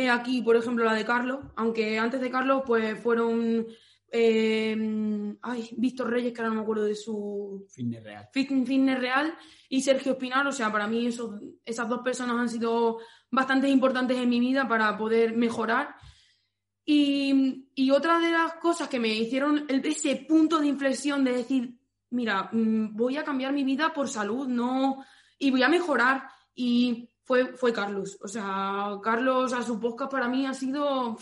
aquí, 0.09 0.41
por 0.41 0.55
ejemplo, 0.55 0.85
la 0.85 0.93
de 0.93 1.05
Carlos, 1.05 1.39
aunque 1.55 1.99
antes 1.99 2.21
de 2.21 2.31
Carlos, 2.31 2.63
pues 2.65 2.99
fueron. 2.99 3.67
Eh, 4.13 4.75
ay, 5.41 5.69
Víctor 5.77 6.09
Reyes, 6.09 6.33
que 6.33 6.41
ahora 6.41 6.49
no 6.49 6.55
me 6.55 6.61
acuerdo 6.63 6.83
de 6.83 6.95
su. 6.95 7.65
Fitness 7.69 8.03
Real. 8.03 8.29
Fitness 8.33 8.99
Real 8.99 9.37
y 9.69 9.81
Sergio 9.81 10.11
Espinar, 10.11 10.45
o 10.45 10.51
sea, 10.51 10.69
para 10.69 10.87
mí 10.87 11.07
esas 11.07 11.89
dos 11.89 12.01
personas 12.03 12.37
han 12.37 12.49
sido 12.49 12.97
bastante 13.29 13.69
importantes 13.69 14.17
en 14.17 14.29
mi 14.29 14.41
vida 14.41 14.67
para 14.67 14.97
poder 14.97 15.35
mejorar. 15.35 15.95
Y, 16.83 17.69
y 17.73 17.91
otra 17.91 18.19
de 18.19 18.31
las 18.31 18.55
cosas 18.55 18.89
que 18.89 18.99
me 18.99 19.07
hicieron 19.07 19.65
ese 19.69 20.25
punto 20.27 20.59
de 20.59 20.67
inflexión 20.67 21.23
de 21.23 21.31
decir, 21.31 21.79
mira, 22.09 22.49
mm, 22.51 22.95
voy 22.95 23.15
a 23.15 23.23
cambiar 23.23 23.53
mi 23.53 23.63
vida 23.63 23.93
por 23.93 24.09
salud, 24.09 24.47
no, 24.47 25.05
y 25.39 25.51
voy 25.51 25.63
a 25.63 25.69
mejorar. 25.69 26.27
Y 26.53 27.11
fue, 27.55 27.71
Carlos. 27.73 28.17
O 28.21 28.27
sea, 28.27 28.99
Carlos 29.01 29.53
a 29.53 29.63
su 29.63 29.79
podcast 29.79 30.11
para 30.11 30.27
mí 30.27 30.45
ha 30.45 30.53
sido 30.53 31.17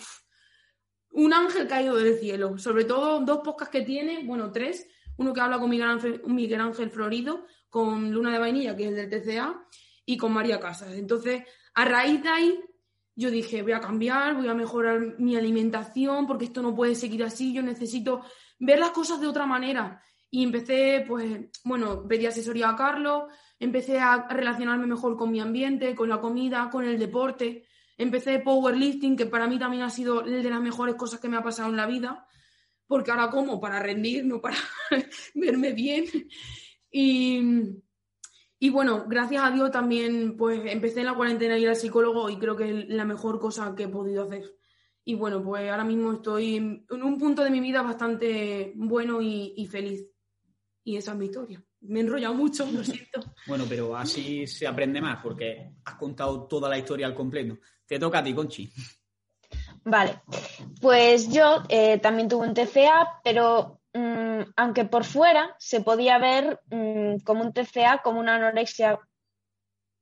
un 1.12 1.34
ángel 1.34 1.68
caído 1.68 1.96
del 1.96 2.18
cielo. 2.20 2.58
Sobre 2.58 2.86
todo 2.86 3.20
dos 3.22 3.40
podcasts 3.44 3.72
que 3.72 3.82
tiene, 3.82 4.24
bueno, 4.26 4.52
tres. 4.52 4.88
Uno 5.18 5.34
que 5.34 5.42
habla 5.42 5.60
con 5.60 5.70
Miguel 5.70 5.90
Ángel, 5.90 6.22
Miguel 6.26 6.62
Ángel 6.62 6.90
Florido, 6.90 7.46
con 7.70 8.12
Luna 8.12 8.32
de 8.32 8.40
Vainilla, 8.40 8.76
que 8.76 8.88
es 8.88 8.96
del 8.96 9.10
TCA, 9.10 9.66
y 10.06 10.18
con 10.18 10.32
María 10.32 10.60
Casas. 10.60 10.94
Entonces, 10.94 11.44
a 11.74 11.86
raíz 11.86 12.24
de 12.24 12.30
ahí, 12.30 12.60
yo 13.16 13.30
dije, 13.30 13.62
voy 13.62 13.74
a 13.74 13.82
cambiar, 13.82 14.36
voy 14.36 14.48
a 14.48 14.54
mejorar 14.54 15.20
mi 15.20 15.36
alimentación, 15.36 16.26
porque 16.26 16.46
esto 16.46 16.62
no 16.62 16.74
puede 16.74 16.96
seguir 16.96 17.24
así, 17.24 17.54
yo 17.54 17.62
necesito 17.62 18.22
ver 18.60 18.80
las 18.80 18.92
cosas 18.92 19.20
de 19.20 19.28
otra 19.28 19.46
manera. 19.46 20.02
Y 20.32 20.44
empecé, 20.44 21.04
pues, 21.08 21.50
bueno, 21.64 22.08
pedí 22.08 22.26
asesoría 22.26 22.70
a 22.70 22.76
Carlos, 22.76 23.24
empecé 23.60 24.00
a 24.00 24.28
relacionarme 24.30 24.88
mejor 24.88 25.18
con 25.18 25.32
mi 25.32 25.42
ambiente, 25.42 25.96
con 25.96 26.08
la 26.08 26.22
comida, 26.22 26.70
con 26.72 26.86
el 26.86 26.98
deporte. 26.98 27.68
Empecé 28.00 28.40
powerlifting, 28.40 29.16
que 29.16 29.28
para 29.28 29.46
mí 29.46 29.60
también 29.60 29.84
ha 29.84 29.90
sido 29.90 30.22
de 30.22 30.42
las 30.42 30.62
mejores 30.62 30.96
cosas 30.96 31.20
que 31.20 31.30
me 31.30 31.38
ha 31.38 31.44
pasado 31.44 31.70
en 31.70 31.76
la 31.76 31.86
vida, 31.86 32.26
porque 32.88 33.12
ahora 33.12 33.30
como 33.30 33.60
para 33.60 33.80
rendir, 33.80 34.26
no 34.26 34.42
para 34.42 34.58
verme 35.36 35.74
bien. 35.74 36.06
Y, 36.90 37.42
y, 38.58 38.70
bueno, 38.70 39.06
gracias 39.08 39.44
a 39.44 39.52
Dios 39.52 39.70
también 39.70 40.36
pues 40.36 40.62
empecé 40.66 41.02
en 41.02 41.06
la 41.06 41.14
cuarentena 41.14 41.54
a 41.54 41.60
ir 41.60 41.70
al 41.70 41.76
psicólogo 41.76 42.30
y 42.30 42.40
creo 42.40 42.56
que 42.56 42.70
es 42.70 42.90
la 42.90 43.06
mejor 43.06 43.40
cosa 43.40 43.76
que 43.76 43.84
he 43.84 43.90
podido 43.90 44.24
hacer. 44.24 44.56
Y 45.04 45.16
bueno, 45.16 45.44
pues 45.44 45.70
ahora 45.70 45.84
mismo 45.84 46.14
estoy 46.14 46.56
en 46.56 47.04
un 47.04 47.18
punto 47.20 47.44
de 47.44 47.52
mi 47.52 47.60
vida 47.60 47.82
bastante 47.82 48.74
bueno 48.76 49.22
y, 49.22 49.54
y 49.58 49.68
feliz. 49.68 50.08
Y 50.84 50.98
esa 50.98 51.12
es 51.12 51.18
mi 51.18 51.26
historia 51.26 51.64
me 51.82 52.00
he 52.00 52.04
enrollado 52.04 52.34
mucho, 52.34 52.70
lo 52.72 52.84
siento. 52.84 53.22
Bueno, 53.48 53.66
pero 53.68 53.96
así 53.96 54.46
se 54.46 54.68
aprende 54.68 55.02
más 55.02 55.22
porque 55.24 55.72
has 55.86 55.96
contado 55.96 56.48
toda 56.48 56.70
la 56.70 56.78
historia 56.78 57.08
al 57.08 57.16
completo. 57.16 57.58
Te 57.90 57.98
toca 57.98 58.20
a 58.20 58.24
ti, 58.24 58.36
Conchi. 58.36 58.72
Vale, 59.84 60.22
pues 60.80 61.30
yo 61.34 61.64
eh, 61.70 61.98
también 61.98 62.30
tuve 62.30 62.48
un 62.48 62.54
TCA, 62.54 63.22
pero 63.24 63.82
mm, 63.94 64.52
aunque 64.56 64.86
por 64.86 65.06
fuera 65.06 65.56
se 65.58 65.82
podía 65.82 66.20
ver 66.20 66.60
mm, 66.70 67.22
como 67.26 67.42
un 67.42 67.52
TCA, 67.52 68.02
como 68.04 68.20
una 68.20 68.36
anorexia 68.36 69.00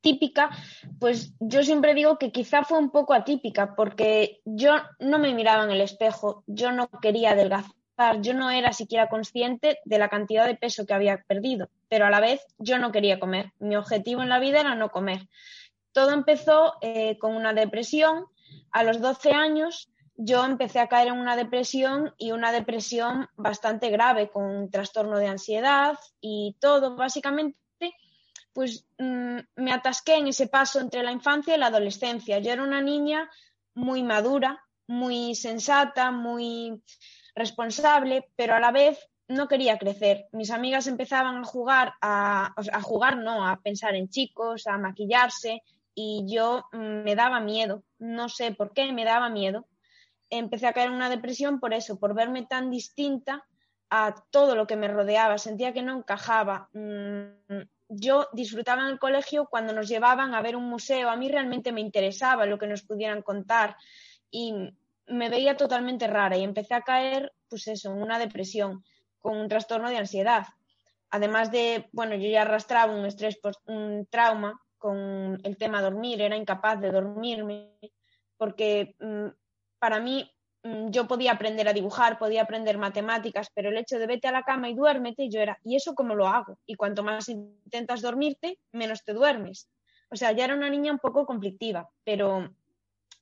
típica, 0.01 0.49
pues 0.99 1.33
yo 1.39 1.63
siempre 1.63 1.93
digo 1.93 2.17
que 2.17 2.33
quizá 2.33 2.63
fue 2.63 2.77
un 2.77 2.91
poco 2.91 3.13
atípica 3.13 3.73
porque 3.73 4.41
yo 4.43 4.75
no 4.99 5.17
me 5.17 5.33
miraba 5.33 5.63
en 5.63 5.71
el 5.71 5.81
espejo, 5.81 6.43
yo 6.45 6.73
no 6.73 6.89
quería 7.01 7.31
adelgazar 7.31 7.71
yo 8.21 8.33
no 8.33 8.51
era 8.51 8.73
siquiera 8.73 9.09
consciente 9.09 9.79
de 9.83 9.97
la 9.97 10.09
cantidad 10.09 10.45
de 10.45 10.55
peso 10.55 10.85
que 10.85 10.93
había 10.93 11.23
perdido, 11.27 11.69
pero 11.89 12.05
a 12.05 12.09
la 12.09 12.19
vez 12.19 12.41
yo 12.59 12.77
no 12.77 12.91
quería 12.91 13.19
comer. 13.19 13.51
Mi 13.59 13.75
objetivo 13.75 14.21
en 14.21 14.29
la 14.29 14.39
vida 14.39 14.59
era 14.59 14.75
no 14.75 14.89
comer. 14.89 15.27
Todo 15.91 16.11
empezó 16.11 16.75
eh, 16.81 17.17
con 17.17 17.35
una 17.35 17.53
depresión. 17.53 18.25
A 18.71 18.83
los 18.83 19.01
12 19.01 19.31
años 19.31 19.89
yo 20.17 20.43
empecé 20.43 20.79
a 20.79 20.87
caer 20.87 21.09
en 21.09 21.19
una 21.19 21.35
depresión 21.35 22.13
y 22.17 22.31
una 22.31 22.51
depresión 22.51 23.29
bastante 23.35 23.89
grave, 23.89 24.29
con 24.29 24.69
trastorno 24.71 25.17
de 25.19 25.27
ansiedad 25.27 25.97
y 26.19 26.57
todo. 26.59 26.95
Básicamente, 26.95 27.57
pues 28.51 28.85
mm, 28.97 29.37
me 29.55 29.71
atasqué 29.71 30.15
en 30.15 30.27
ese 30.27 30.47
paso 30.47 30.79
entre 30.79 31.03
la 31.03 31.11
infancia 31.11 31.55
y 31.55 31.59
la 31.59 31.67
adolescencia. 31.67 32.39
Yo 32.39 32.51
era 32.51 32.63
una 32.63 32.81
niña 32.81 33.29
muy 33.75 34.01
madura, 34.01 34.63
muy 34.87 35.35
sensata, 35.35 36.09
muy 36.11 36.81
responsable, 37.35 38.31
pero 38.35 38.55
a 38.55 38.59
la 38.59 38.71
vez 38.71 38.97
no 39.27 39.47
quería 39.47 39.77
crecer. 39.77 40.27
Mis 40.31 40.49
amigas 40.49 40.87
empezaban 40.87 41.37
a 41.37 41.43
jugar, 41.43 41.93
a 42.01 42.81
jugar 42.81 43.17
no, 43.17 43.47
a 43.47 43.61
pensar 43.61 43.93
en 43.93 44.09
chicos, 44.09 44.65
a 44.65 44.79
maquillarse 44.79 45.61
y 45.99 46.25
yo 46.27 46.65
mm, 46.71 47.03
me 47.03 47.15
daba 47.15 47.39
miedo. 47.39 47.83
No 47.97 48.29
sé 48.29 48.51
por 48.53 48.73
qué, 48.73 48.93
me 48.93 49.03
daba 49.03 49.29
miedo 49.29 49.67
empecé 50.29 50.67
a 50.67 50.73
caer 50.73 50.87
en 50.87 50.95
una 50.95 51.09
depresión 51.09 51.59
por 51.59 51.73
eso, 51.73 51.99
por 51.99 52.13
verme 52.13 52.45
tan 52.45 52.69
distinta 52.69 53.45
a 53.89 54.15
todo 54.31 54.55
lo 54.55 54.67
que 54.67 54.75
me 54.75 54.87
rodeaba, 54.87 55.37
sentía 55.37 55.73
que 55.73 55.81
no 55.81 55.97
encajaba. 55.97 56.69
Mm, 56.73 57.61
yo 57.89 58.27
disfrutaba 58.33 58.83
en 58.83 58.89
el 58.89 58.99
colegio 58.99 59.47
cuando 59.49 59.73
nos 59.73 59.87
llevaban 59.87 60.35
a 60.35 60.41
ver 60.41 60.55
un 60.55 60.69
museo, 60.69 61.09
a 61.09 61.15
mí 61.15 61.29
realmente 61.29 61.71
me 61.71 61.81
interesaba 61.81 62.45
lo 62.45 62.57
que 62.57 62.67
nos 62.67 62.83
pudieran 62.83 63.21
contar 63.21 63.77
y 64.29 64.53
me 65.07 65.29
veía 65.29 65.55
totalmente 65.55 66.07
rara 66.07 66.35
y 66.35 66.43
empecé 66.43 66.73
a 66.73 66.81
caer, 66.81 67.33
pues 67.47 67.67
eso, 67.67 67.91
en 67.93 68.01
una 68.01 68.19
depresión, 68.19 68.83
con 69.19 69.37
un 69.37 69.47
trastorno 69.47 69.89
de 69.89 69.97
ansiedad. 69.97 70.47
Además 71.09 71.49
de, 71.49 71.87
bueno, 71.93 72.15
yo 72.15 72.27
ya 72.27 72.41
arrastraba 72.41 72.93
un 72.93 73.05
estrés, 73.05 73.39
un 73.67 74.05
trauma 74.09 74.61
con 74.77 75.39
el 75.43 75.57
tema 75.57 75.81
dormir, 75.81 76.21
era 76.21 76.35
incapaz 76.35 76.79
de 76.79 76.91
dormirme 76.91 77.77
porque 78.37 78.95
mm, 78.99 79.27
para 79.79 79.99
mí 79.99 80.29
mm, 80.63 80.89
yo 80.89 81.07
podía 81.07 81.33
aprender 81.33 81.67
a 81.67 81.73
dibujar, 81.73 82.17
podía 82.17 82.43
aprender 82.43 82.77
matemáticas, 82.77 83.49
pero 83.53 83.69
el 83.69 83.77
hecho 83.77 83.99
de 83.99 84.07
vete 84.07 84.27
a 84.27 84.31
la 84.31 84.43
cama 84.43 84.69
y 84.69 84.75
duérmete, 84.75 85.29
yo 85.29 85.41
era, 85.41 85.59
¿y 85.63 85.75
eso 85.75 85.95
cómo 85.95 86.15
lo 86.15 86.27
hago? 86.27 86.59
Y 86.65 86.75
cuanto 86.75 87.03
más 87.03 87.27
intentas 87.29 88.01
dormirte, 88.01 88.59
menos 88.71 89.03
te 89.03 89.13
duermes. 89.13 89.67
O 90.09 90.15
sea, 90.15 90.31
ya 90.31 90.45
era 90.45 90.55
una 90.55 90.69
niña 90.69 90.91
un 90.91 90.99
poco 90.99 91.25
conflictiva, 91.25 91.89
pero 92.03 92.49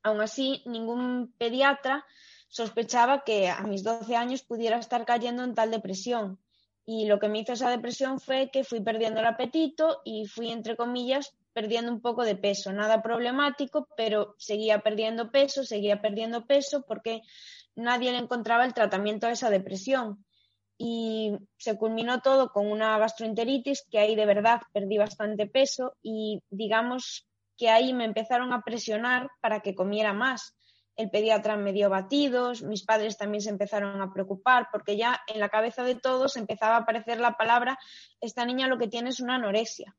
aún 0.03 0.21
así 0.21 0.61
ningún 0.65 1.33
pediatra 1.37 2.05
sospechaba 2.47 3.23
que 3.23 3.49
a 3.49 3.61
mis 3.63 3.83
12 3.83 4.15
años 4.15 4.43
pudiera 4.43 4.77
estar 4.77 5.05
cayendo 5.05 5.43
en 5.43 5.55
tal 5.55 5.71
depresión. 5.71 6.39
Y 6.85 7.07
lo 7.07 7.19
que 7.19 7.27
me 7.27 7.39
hizo 7.39 7.53
esa 7.53 7.71
depresión 7.71 8.19
fue 8.19 8.51
que 8.51 8.63
fui 8.63 8.81
perdiendo 8.81 9.19
el 9.19 9.25
apetito 9.25 10.01
y 10.05 10.27
fui, 10.27 10.51
entre 10.51 10.75
comillas, 10.75 11.35
perdiendo 11.55 11.89
un 11.89 12.01
poco 12.01 12.25
de 12.25 12.35
peso. 12.35 12.73
Nada 12.73 13.01
problemático, 13.01 13.87
pero 13.95 14.35
seguía 14.37 14.79
perdiendo 14.79 15.31
peso, 15.31 15.63
seguía 15.63 16.01
perdiendo 16.01 16.45
peso 16.45 16.83
porque 16.85 17.21
nadie 17.75 18.11
le 18.11 18.17
encontraba 18.17 18.65
el 18.65 18.73
tratamiento 18.73 19.25
a 19.25 19.31
esa 19.31 19.49
depresión. 19.49 20.25
Y 20.77 21.31
se 21.57 21.77
culminó 21.77 22.19
todo 22.19 22.49
con 22.49 22.69
una 22.69 22.97
gastroenteritis 22.97 23.87
que 23.89 23.99
ahí 23.99 24.17
de 24.17 24.25
verdad 24.25 24.59
perdí 24.73 24.97
bastante 24.97 25.47
peso 25.47 25.95
y 26.03 26.43
digamos 26.49 27.25
que 27.57 27.69
ahí 27.69 27.93
me 27.93 28.03
empezaron 28.03 28.51
a 28.51 28.61
presionar 28.61 29.29
para 29.39 29.61
que 29.61 29.73
comiera 29.73 30.11
más. 30.11 30.57
El 30.97 31.09
pediatra 31.09 31.55
me 31.55 31.71
dio 31.71 31.89
batidos, 31.89 32.63
mis 32.63 32.83
padres 32.83 33.17
también 33.17 33.41
se 33.41 33.49
empezaron 33.49 34.01
a 34.01 34.11
preocupar 34.11 34.67
porque 34.73 34.97
ya 34.97 35.21
en 35.33 35.39
la 35.39 35.47
cabeza 35.47 35.83
de 35.83 35.95
todos 35.95 36.35
empezaba 36.35 36.75
a 36.75 36.79
aparecer 36.79 37.21
la 37.21 37.37
palabra, 37.37 37.79
esta 38.19 38.45
niña 38.45 38.67
lo 38.67 38.77
que 38.77 38.89
tiene 38.89 39.09
es 39.11 39.21
una 39.21 39.35
anorexia 39.35 39.95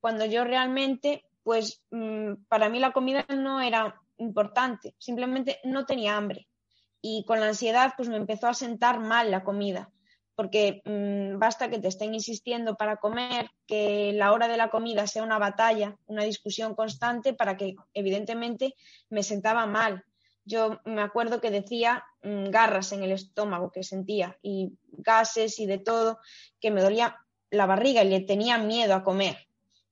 cuando 0.00 0.24
yo 0.24 0.44
realmente, 0.44 1.24
pues 1.42 1.82
mm, 1.90 2.34
para 2.48 2.68
mí 2.68 2.78
la 2.78 2.92
comida 2.92 3.24
no 3.28 3.60
era 3.60 4.00
importante, 4.18 4.94
simplemente 4.98 5.58
no 5.64 5.86
tenía 5.86 6.16
hambre. 6.16 6.48
Y 7.00 7.24
con 7.26 7.40
la 7.40 7.48
ansiedad, 7.48 7.94
pues 7.96 8.08
me 8.08 8.16
empezó 8.16 8.48
a 8.48 8.54
sentar 8.54 9.00
mal 9.00 9.30
la 9.30 9.44
comida, 9.44 9.90
porque 10.34 10.82
mm, 10.84 11.38
basta 11.38 11.70
que 11.70 11.78
te 11.78 11.88
estén 11.88 12.14
insistiendo 12.14 12.76
para 12.76 12.96
comer, 12.96 13.50
que 13.66 14.12
la 14.12 14.32
hora 14.32 14.48
de 14.48 14.56
la 14.56 14.70
comida 14.70 15.06
sea 15.06 15.22
una 15.22 15.38
batalla, 15.38 15.96
una 16.06 16.24
discusión 16.24 16.74
constante, 16.74 17.34
para 17.34 17.56
que 17.56 17.76
evidentemente 17.94 18.74
me 19.10 19.22
sentaba 19.22 19.66
mal. 19.66 20.04
Yo 20.44 20.80
me 20.84 21.02
acuerdo 21.02 21.40
que 21.40 21.50
decía 21.50 22.04
mm, 22.22 22.50
garras 22.50 22.92
en 22.92 23.02
el 23.02 23.12
estómago 23.12 23.70
que 23.70 23.82
sentía 23.82 24.38
y 24.42 24.72
gases 24.90 25.58
y 25.58 25.66
de 25.66 25.78
todo, 25.78 26.18
que 26.60 26.70
me 26.70 26.82
dolía 26.82 27.16
la 27.50 27.66
barriga 27.66 28.02
y 28.02 28.10
le 28.10 28.20
tenía 28.20 28.58
miedo 28.58 28.94
a 28.94 29.04
comer 29.04 29.47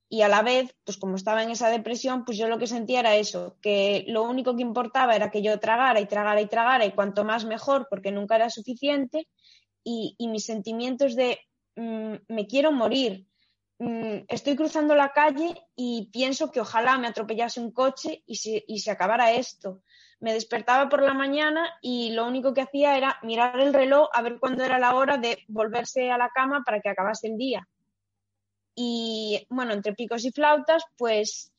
y 0.09 0.21
a 0.21 0.29
la 0.29 0.41
vez, 0.41 0.73
pues 0.85 0.97
como 0.97 1.15
estaba 1.15 1.43
en 1.43 1.51
esa 1.51 1.69
depresión, 1.69 2.23
pues 2.23 2.37
yo 2.37 2.47
lo 2.47 2.57
que 2.57 2.67
sentía 2.67 3.01
era 3.01 3.15
eso, 3.15 3.57
que 3.61 4.05
lo 4.07 4.23
único 4.23 4.55
que 4.55 4.61
importaba 4.61 5.15
era 5.15 5.31
que 5.31 5.41
yo 5.41 5.59
tragara 5.59 5.99
y 5.99 6.05
tragara 6.05 6.39
y 6.41 6.47
tragara 6.47 6.85
y 6.85 6.93
cuanto 6.93 7.25
más 7.25 7.45
mejor, 7.45 7.87
porque 7.89 8.11
nunca 8.11 8.35
era 8.35 8.49
suficiente, 8.49 9.27
y, 9.83 10.15
mis 10.27 10.45
sentimientos 10.45 11.15
de 11.15 11.39
mm, 11.75 12.15
me 12.27 12.47
quiero 12.47 12.71
morir, 12.71 13.25
mm, 13.79 14.25
estoy 14.27 14.55
cruzando 14.55 14.95
la 14.95 15.13
calle 15.13 15.55
y 15.75 16.09
pienso 16.11 16.51
que 16.51 16.59
ojalá 16.59 16.97
me 16.97 17.07
atropellase 17.07 17.61
un 17.61 17.71
coche 17.71 18.23
y 18.25 18.35
se, 18.35 18.63
y 18.67 18.79
se 18.79 18.91
acabara 18.91 19.31
esto. 19.31 19.81
Me 20.19 20.33
despertaba 20.33 20.89
por 20.89 21.03
la 21.03 21.13
mañana 21.13 21.69
y 21.81 22.11
lo 22.11 22.27
único 22.27 22.53
que 22.53 22.61
hacía 22.61 22.97
era 22.97 23.17
mirar 23.23 23.59
el 23.59 23.73
reloj 23.73 24.09
a 24.13 24.21
ver 24.21 24.39
cuándo 24.39 24.63
era 24.63 24.79
la 24.79 24.95
hora 24.95 25.17
de 25.17 25.45
volverse 25.47 26.11
a 26.11 26.17
la 26.17 26.29
cama 26.29 26.63
para 26.65 26.81
que 26.81 26.89
acabase 26.89 27.27
el 27.27 27.37
día 27.37 27.67
y 28.79 29.43
bueno, 29.49 29.73
entre 29.73 29.95
picos 29.95 30.23
y 30.23 30.31
flautas, 30.31 30.83
pues 30.97 31.51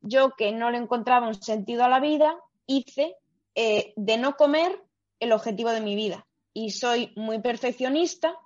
yo 0.00 0.30
que 0.38 0.52
no 0.52 0.70
le 0.70 0.78
encontraba 0.78 1.26
un 1.26 1.34
sentido 1.34 1.82
a 1.82 1.88
la 1.88 1.98
vida, 1.98 2.36
hice 2.66 3.16
eh, 3.56 3.92
de 3.96 4.16
no 4.16 4.36
comer 4.36 4.80
el 5.18 5.32
objetivo 5.32 5.70
de 5.70 5.80
mi 5.80 5.96
vida. 5.96 6.24
Y 6.54 6.70
soy 6.70 7.12
muy 7.16 7.40
perfeccionista 7.40 8.38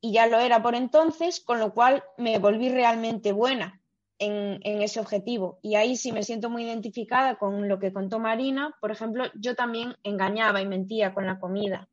y 0.00 0.14
ya 0.14 0.26
lo 0.26 0.38
era 0.38 0.62
por 0.62 0.74
entonces, 0.74 1.40
con 1.40 1.58
lo 1.58 1.74
cual 1.74 2.02
me 2.16 2.38
volví 2.38 2.70
realmente 2.70 3.32
buena 3.32 3.82
en, 4.18 4.60
en, 4.62 4.80
ese 4.80 4.98
objetivo. 4.98 5.58
Y 5.60 5.74
ahí 5.74 5.96
sí 5.96 6.12
me 6.12 6.22
siento 6.22 6.48
muy 6.48 6.64
identificada 6.64 7.36
con 7.36 7.68
lo 7.68 7.78
que 7.78 7.92
contó 7.92 8.18
Marina. 8.20 8.74
Por 8.80 8.90
ejemplo, 8.90 9.26
yo 9.34 9.54
también 9.54 9.96
engañaba 10.02 10.62
y 10.62 10.66
mentía 10.66 11.12
con 11.12 11.26
la 11.26 11.38
comida. 11.38 11.90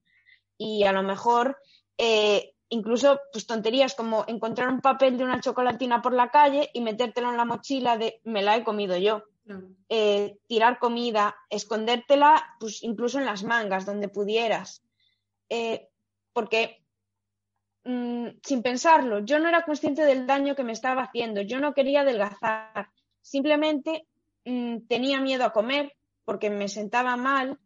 Y 0.58 0.86
a 0.86 0.94
lo 0.94 1.04
mejor 1.04 1.58
eh, 1.98 2.54
incluso 2.72 3.20
pues 3.32 3.46
tonterías 3.46 3.96
como 3.96 4.24
encontrar 4.28 4.70
un 4.70 4.82
papel 4.82 5.18
de 5.18 5.26
una 5.26 5.42
chocolatina 5.42 6.02
por 6.02 6.14
la 6.14 6.30
calle 6.30 6.70
y 6.74 6.82
metértelo 6.82 7.30
en 7.30 7.38
la 7.38 7.46
mochila 7.46 7.98
de 7.98 8.22
me 8.24 8.42
la 8.42 8.56
he 8.56 8.64
comido 8.64 8.98
yo. 8.98 9.24
Eh, 9.90 10.38
tirar 10.48 10.80
comida, 10.80 11.36
escondértela 11.50 12.56
pues 12.60 12.84
incluso 12.84 13.20
en 13.20 13.26
las 13.26 13.44
mangas 13.44 13.86
donde 13.86 14.08
pudieras. 14.08 14.82
Eh, 15.50 15.90
porque 16.32 16.86
mm, 17.84 18.28
sin 18.42 18.64
pensarlo, 18.64 19.20
yo 19.20 19.40
no 19.40 19.50
era 19.50 19.64
consciente 19.64 20.06
del 20.06 20.26
daño 20.26 20.56
que 20.56 20.64
me 20.64 20.72
estaba 20.72 21.04
haciendo, 21.04 21.42
yo 21.42 21.60
no 21.60 21.74
quería 21.74 22.02
adelgazar, 22.02 22.90
simplemente 23.20 24.08
mm, 24.46 24.88
tenía 24.88 25.20
miedo 25.20 25.44
a 25.44 25.52
comer 25.52 25.92
porque 26.24 26.50
me 26.50 26.70
sentaba 26.70 27.18
mal, 27.18 27.60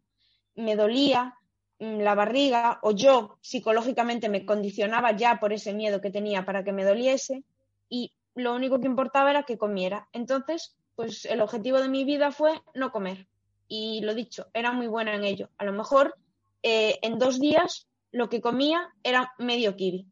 me 0.56 0.74
dolía, 0.74 1.36
la 1.78 2.14
barriga 2.14 2.78
o 2.82 2.92
yo 2.92 3.38
psicológicamente 3.40 4.28
me 4.28 4.46
condicionaba 4.46 5.12
ya 5.12 5.38
por 5.38 5.52
ese 5.52 5.74
miedo 5.74 6.00
que 6.00 6.10
tenía 6.10 6.44
para 6.44 6.64
que 6.64 6.72
me 6.72 6.84
doliese 6.84 7.44
y 7.88 8.12
lo 8.34 8.54
único 8.54 8.80
que 8.80 8.86
importaba 8.86 9.30
era 9.30 9.44
que 9.44 9.58
comiera. 9.58 10.08
Entonces, 10.12 10.76
pues 10.94 11.24
el 11.26 11.40
objetivo 11.40 11.80
de 11.80 11.88
mi 11.88 12.04
vida 12.04 12.32
fue 12.32 12.60
no 12.74 12.92
comer. 12.92 13.26
Y 13.68 14.00
lo 14.02 14.14
dicho, 14.14 14.46
era 14.54 14.72
muy 14.72 14.86
buena 14.86 15.14
en 15.14 15.24
ello. 15.24 15.50
A 15.58 15.64
lo 15.64 15.72
mejor 15.72 16.16
eh, 16.62 16.98
en 17.02 17.18
dos 17.18 17.40
días 17.40 17.86
lo 18.12 18.28
que 18.28 18.40
comía 18.40 18.90
era 19.02 19.34
medio 19.38 19.76
kiwi 19.76 20.06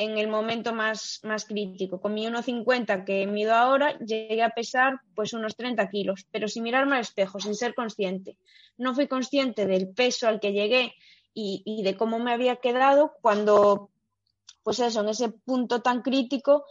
en 0.00 0.16
el 0.16 0.28
momento 0.28 0.72
más, 0.72 1.20
más 1.24 1.44
crítico. 1.44 2.00
Comí 2.00 2.26
1,50 2.26 3.04
que 3.04 3.26
mido 3.26 3.54
ahora, 3.54 3.98
llegué 3.98 4.42
a 4.42 4.48
pesar 4.48 5.02
pues 5.14 5.34
unos 5.34 5.56
30 5.56 5.90
kilos, 5.90 6.26
pero 6.30 6.48
sin 6.48 6.62
mirarme 6.62 6.96
al 6.96 7.02
espejo, 7.02 7.38
sin 7.38 7.54
ser 7.54 7.74
consciente. 7.74 8.38
No 8.78 8.94
fui 8.94 9.08
consciente 9.08 9.66
del 9.66 9.90
peso 9.90 10.26
al 10.26 10.40
que 10.40 10.52
llegué 10.52 10.94
y, 11.34 11.82
de 11.84 11.98
cómo 11.98 12.18
me 12.18 12.32
había 12.32 12.56
quedado 12.56 13.12
cuando, 13.20 13.90
pues 14.62 14.80
eso, 14.80 15.02
en 15.02 15.10
ese 15.10 15.28
punto 15.28 15.82
tan 15.82 16.00
crítico, 16.00 16.64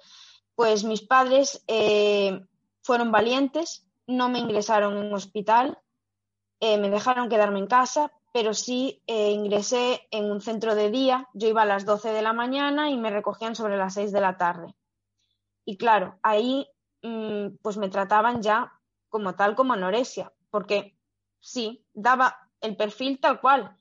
pues 0.55 0.83
mis 0.83 1.01
padres 1.01 1.63
eh, 1.67 2.41
fueron 2.81 3.11
valientes, 3.11 3.85
no 4.07 4.29
me 4.29 4.39
ingresaron 4.39 4.97
en 4.97 5.05
un 5.05 5.13
hospital, 5.13 5.77
eh, 6.59 6.79
me 6.79 6.89
dejaron 6.89 7.29
quedarme 7.29 7.59
en 7.59 7.67
casa, 7.67 8.11
pero 8.31 8.53
sí 8.53 9.01
eh, 9.07 9.31
ingresé 9.31 10.07
en 10.11 10.31
un 10.31 10.41
centro 10.41 10.75
de 10.75 10.91
día. 10.91 11.27
Yo 11.33 11.47
iba 11.47 11.63
a 11.63 11.65
las 11.65 11.85
12 11.85 12.11
de 12.11 12.21
la 12.21 12.33
mañana 12.33 12.89
y 12.89 12.97
me 12.97 13.09
recogían 13.09 13.55
sobre 13.55 13.77
las 13.77 13.95
6 13.95 14.11
de 14.11 14.21
la 14.21 14.37
tarde. 14.37 14.75
Y 15.65 15.77
claro, 15.77 16.19
ahí 16.23 16.67
mm, 17.01 17.57
pues 17.61 17.77
me 17.77 17.89
trataban 17.89 18.41
ya 18.41 18.71
como 19.09 19.35
tal 19.35 19.55
como 19.55 19.73
anorexia, 19.73 20.31
porque 20.51 20.97
sí, 21.39 21.85
daba 21.93 22.49
el 22.61 22.75
perfil 22.75 23.19
tal 23.19 23.39
cual. 23.41 23.77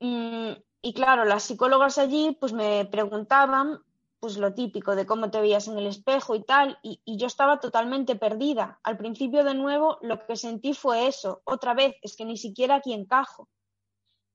Mm, 0.00 0.52
y 0.82 0.94
claro, 0.94 1.24
las 1.24 1.42
psicólogas 1.42 1.98
allí 1.98 2.36
pues 2.40 2.52
me 2.52 2.84
preguntaban 2.86 3.82
pues 4.20 4.38
lo 4.38 4.54
típico 4.54 4.96
de 4.96 5.06
cómo 5.06 5.30
te 5.30 5.40
veías 5.40 5.68
en 5.68 5.78
el 5.78 5.86
espejo 5.86 6.34
y 6.34 6.42
tal, 6.42 6.78
y, 6.82 7.00
yo 7.06 7.26
estaba 7.26 7.60
totalmente 7.60 8.16
perdida. 8.16 8.80
Al 8.82 8.96
principio 8.96 9.44
de 9.44 9.54
nuevo 9.54 9.98
lo 10.02 10.24
que 10.26 10.36
sentí 10.36 10.74
fue 10.74 11.06
eso, 11.06 11.42
otra 11.44 11.74
vez, 11.74 11.96
es 12.02 12.16
que 12.16 12.24
ni 12.24 12.36
siquiera 12.36 12.76
aquí 12.76 12.92
encajo. 12.92 13.48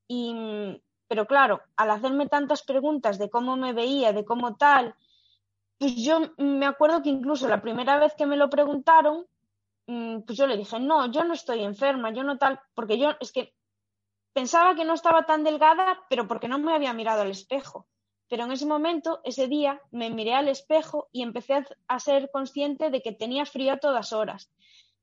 Y, 0.08 0.82
pero 1.08 1.26
claro, 1.26 1.62
al 1.76 1.92
hacerme 1.92 2.28
tantas 2.28 2.64
preguntas 2.64 3.18
de 3.18 3.30
cómo 3.30 3.58
me 3.58 3.74
veía, 3.74 4.14
de 4.14 4.26
cómo 4.26 4.56
tal, 4.56 4.96
pues 5.78 5.96
yo 5.96 6.20
me 6.38 6.68
acuerdo 6.68 7.02
que 7.02 7.10
incluso 7.10 7.48
la 7.48 7.62
primera 7.62 7.98
vez 7.98 8.14
que 8.14 8.28
me 8.28 8.38
lo 8.38 8.50
preguntaron, 8.50 9.26
mm, 9.88 10.22
pues 10.22 10.38
yo 10.38 10.46
le 10.46 10.58
dije, 10.58 10.80
no, 10.80 11.12
yo 11.12 11.24
no 11.24 11.34
estoy 11.34 11.64
enferma, 11.64 12.12
yo 12.12 12.24
no 12.24 12.38
tal, 12.38 12.60
porque 12.76 13.00
yo 13.00 13.14
es 13.20 13.32
que 13.32 13.54
pensaba 14.34 14.76
que 14.76 14.86
no 14.86 14.94
estaba 14.94 15.26
tan 15.26 15.44
delgada, 15.44 16.00
pero 16.10 16.28
porque 16.28 16.48
no 16.48 16.60
me 16.60 16.74
había 16.74 16.94
mirado 16.94 17.22
al 17.24 17.32
espejo. 17.32 17.88
Pero 18.32 18.46
en 18.46 18.54
ese 18.54 18.66
momento, 18.66 19.20
ese 19.26 19.50
día, 19.50 19.82
me 19.92 20.10
miré 20.10 20.34
al 20.34 20.48
espejo 20.48 21.10
y 21.12 21.22
empecé 21.22 21.66
a 21.90 22.00
ser 22.00 22.32
consciente 22.32 22.90
de 22.90 23.02
que 23.02 23.12
tenía 23.12 23.46
frío 23.46 23.74
a 23.74 23.80
todas 23.80 24.14
horas, 24.14 24.50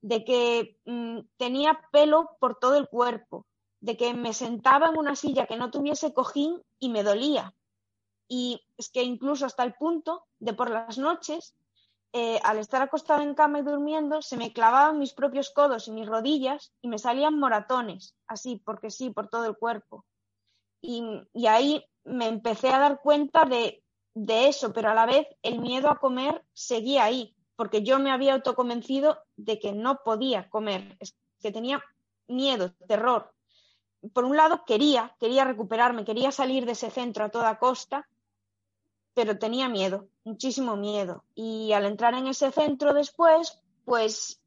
de 0.00 0.24
que 0.24 0.78
mm, 0.86 1.18
tenía 1.36 1.78
pelo 1.92 2.30
por 2.40 2.58
todo 2.58 2.78
el 2.78 2.88
cuerpo, 2.88 3.44
de 3.80 3.98
que 3.98 4.14
me 4.14 4.32
sentaba 4.32 4.88
en 4.88 4.96
una 4.96 5.14
silla 5.14 5.44
que 5.44 5.58
no 5.58 5.70
tuviese 5.70 6.14
cojín 6.14 6.62
y 6.78 6.88
me 6.88 7.02
dolía. 7.02 7.54
Y 8.28 8.62
es 8.78 8.88
que 8.88 9.02
incluso 9.02 9.44
hasta 9.44 9.62
el 9.62 9.74
punto 9.74 10.24
de 10.38 10.54
por 10.54 10.70
las 10.70 10.96
noches, 10.96 11.54
eh, 12.14 12.40
al 12.44 12.56
estar 12.56 12.80
acostada 12.80 13.22
en 13.22 13.34
cama 13.34 13.58
y 13.58 13.62
durmiendo, 13.62 14.22
se 14.22 14.38
me 14.38 14.54
clavaban 14.54 14.98
mis 14.98 15.12
propios 15.12 15.50
codos 15.50 15.86
y 15.86 15.90
mis 15.90 16.08
rodillas 16.08 16.72
y 16.80 16.88
me 16.88 16.98
salían 16.98 17.38
moratones, 17.38 18.14
así, 18.26 18.56
porque 18.56 18.88
sí, 18.88 19.10
por 19.10 19.28
todo 19.28 19.44
el 19.44 19.58
cuerpo. 19.58 20.06
Y 20.80 21.46
ahí 21.46 21.84
me 22.08 22.26
empecé 22.26 22.70
a 22.70 22.78
dar 22.78 23.00
cuenta 23.00 23.44
de, 23.44 23.82
eso, 24.14 24.72
pero 24.72 24.90
a 24.90 24.94
la 24.94 25.06
vez 25.06 25.28
el 25.42 25.60
miedo 25.60 25.88
a 25.88 26.00
comer 26.00 26.44
seguía 26.52 27.04
ahí, 27.04 27.36
porque 27.54 27.82
yo 27.82 27.98
me 27.98 28.10
había 28.10 28.34
autoconvencido 28.34 29.18
de 29.36 29.60
que 29.60 29.72
no 29.72 30.00
podía 30.04 30.48
comer, 30.48 30.98
que 31.40 31.52
tenía 31.52 31.82
miedo, 32.26 32.72
terror. 32.88 33.32
Por 34.12 34.24
un 34.24 34.36
lado, 34.36 34.64
quería, 34.66 35.14
quería 35.20 35.44
recuperarme, 35.44 36.04
quería 36.04 36.32
salir 36.32 36.66
de 36.66 36.72
ese 36.72 36.90
centro 36.90 37.24
a 37.24 37.28
toda 37.28 37.58
costa, 37.58 38.08
pero 39.14 39.38
tenía 39.38 39.68
miedo, 39.68 40.08
muchísimo 40.24 40.76
miedo. 40.76 41.24
Y 41.34 41.72
al 41.72 41.84
entrar 41.84 42.14
en 42.14 42.26
ese 42.26 42.50
centro 42.50 42.94
después, 42.94 43.60
pues 43.84 44.40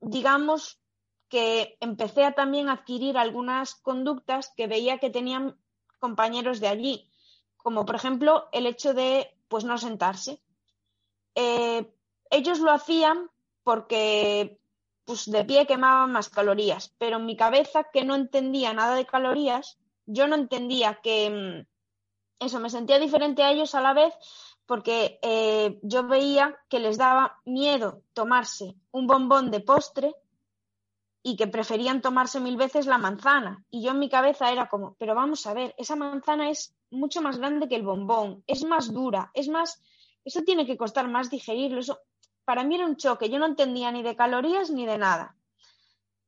digamos 0.00 0.80
que 1.28 1.76
empecé 1.80 2.24
a 2.24 2.34
también 2.34 2.68
adquirir 2.68 3.16
algunas 3.16 3.74
conductas 3.74 4.52
que 4.56 4.66
veía 4.66 4.98
que 4.98 5.10
tenían 5.10 5.56
compañeros 6.02 6.58
de 6.58 6.66
allí, 6.66 7.08
como 7.56 7.86
por 7.86 7.94
ejemplo 7.94 8.48
el 8.50 8.66
hecho 8.66 8.92
de 8.92 9.32
pues 9.46 9.64
no 9.64 9.78
sentarse. 9.78 10.42
Eh, 11.36 11.88
ellos 12.28 12.58
lo 12.58 12.72
hacían 12.72 13.30
porque 13.62 14.58
pues 15.04 15.30
de 15.30 15.44
pie 15.44 15.66
quemaban 15.66 16.10
más 16.10 16.28
calorías, 16.28 16.92
pero 16.98 17.18
en 17.18 17.26
mi 17.26 17.36
cabeza 17.36 17.84
que 17.92 18.04
no 18.04 18.16
entendía 18.16 18.72
nada 18.72 18.96
de 18.96 19.06
calorías, 19.06 19.78
yo 20.04 20.26
no 20.26 20.34
entendía 20.34 21.00
que 21.02 21.30
mm, 21.30 22.44
eso 22.44 22.58
me 22.58 22.70
sentía 22.70 22.98
diferente 22.98 23.44
a 23.44 23.52
ellos 23.52 23.76
a 23.76 23.80
la 23.80 23.94
vez 23.94 24.12
porque 24.66 25.20
eh, 25.22 25.78
yo 25.82 26.06
veía 26.08 26.58
que 26.68 26.80
les 26.80 26.98
daba 26.98 27.40
miedo 27.44 28.02
tomarse 28.12 28.74
un 28.90 29.06
bombón 29.06 29.52
de 29.52 29.60
postre 29.60 30.14
y 31.22 31.36
que 31.36 31.46
preferían 31.46 32.02
tomarse 32.02 32.40
mil 32.40 32.56
veces 32.56 32.86
la 32.86 32.98
manzana. 32.98 33.64
Y 33.70 33.82
yo 33.82 33.92
en 33.92 34.00
mi 34.00 34.08
cabeza 34.08 34.50
era 34.50 34.68
como, 34.68 34.96
pero 34.98 35.14
vamos 35.14 35.46
a 35.46 35.54
ver, 35.54 35.74
esa 35.78 35.94
manzana 35.94 36.50
es 36.50 36.74
mucho 36.90 37.22
más 37.22 37.38
grande 37.38 37.68
que 37.68 37.76
el 37.76 37.84
bombón, 37.84 38.42
es 38.46 38.64
más 38.64 38.92
dura, 38.92 39.30
es 39.34 39.48
más, 39.48 39.80
eso 40.24 40.42
tiene 40.42 40.66
que 40.66 40.76
costar 40.76 41.08
más 41.08 41.30
digerirlo. 41.30 41.80
Eso, 41.80 42.00
para 42.44 42.64
mí 42.64 42.74
era 42.74 42.86
un 42.86 42.96
choque, 42.96 43.30
yo 43.30 43.38
no 43.38 43.46
entendía 43.46 43.92
ni 43.92 44.02
de 44.02 44.16
calorías 44.16 44.70
ni 44.70 44.84
de 44.84 44.98
nada. 44.98 45.36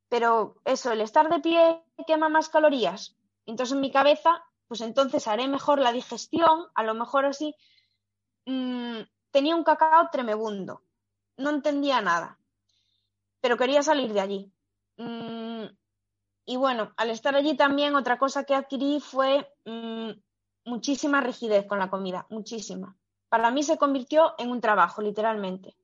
Pero 0.08 0.60
eso, 0.64 0.92
el 0.92 1.00
estar 1.00 1.28
de 1.28 1.40
pie 1.40 1.82
quema 2.06 2.28
más 2.28 2.48
calorías. 2.48 3.16
Entonces 3.46 3.74
en 3.74 3.80
mi 3.80 3.90
cabeza, 3.90 4.44
pues 4.68 4.80
entonces 4.80 5.26
haré 5.26 5.48
mejor 5.48 5.80
la 5.80 5.92
digestión, 5.92 6.66
a 6.74 6.82
lo 6.84 6.94
mejor 6.94 7.24
así. 7.24 7.56
Mm, 8.46 9.00
tenía 9.32 9.56
un 9.56 9.64
cacao 9.64 10.08
tremebundo, 10.12 10.82
no 11.36 11.50
entendía 11.50 12.00
nada, 12.00 12.38
pero 13.40 13.56
quería 13.56 13.82
salir 13.82 14.12
de 14.12 14.20
allí. 14.20 14.53
Mm, 14.96 15.64
y 16.46 16.56
bueno, 16.56 16.92
al 16.96 17.10
estar 17.10 17.34
allí 17.34 17.56
también 17.56 17.94
otra 17.94 18.18
cosa 18.18 18.44
que 18.44 18.54
adquirí 18.54 19.00
fue 19.00 19.48
mm, 19.64 20.10
muchísima 20.66 21.20
rigidez 21.20 21.66
con 21.66 21.78
la 21.78 21.90
comida, 21.90 22.26
muchísima. 22.30 22.96
Para 23.28 23.50
mí 23.50 23.62
se 23.62 23.78
convirtió 23.78 24.34
en 24.38 24.50
un 24.50 24.60
trabajo, 24.60 25.02
literalmente. 25.02 25.76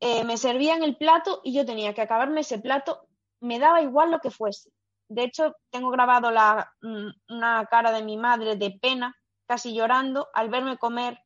Eh, 0.00 0.24
me 0.24 0.36
servían 0.36 0.82
el 0.82 0.96
plato 0.96 1.40
y 1.44 1.54
yo 1.54 1.64
tenía 1.64 1.94
que 1.94 2.02
acabarme 2.02 2.40
ese 2.40 2.58
plato, 2.58 3.06
me 3.40 3.58
daba 3.58 3.82
igual 3.82 4.10
lo 4.10 4.20
que 4.20 4.30
fuese. 4.30 4.70
De 5.08 5.24
hecho, 5.24 5.56
tengo 5.70 5.90
grabado 5.90 6.30
la, 6.30 6.72
mm, 6.82 7.34
una 7.34 7.66
cara 7.66 7.92
de 7.92 8.02
mi 8.02 8.16
madre 8.16 8.56
de 8.56 8.70
pena, 8.80 9.16
casi 9.46 9.74
llorando, 9.74 10.28
al 10.34 10.48
verme 10.48 10.78
comer 10.78 11.18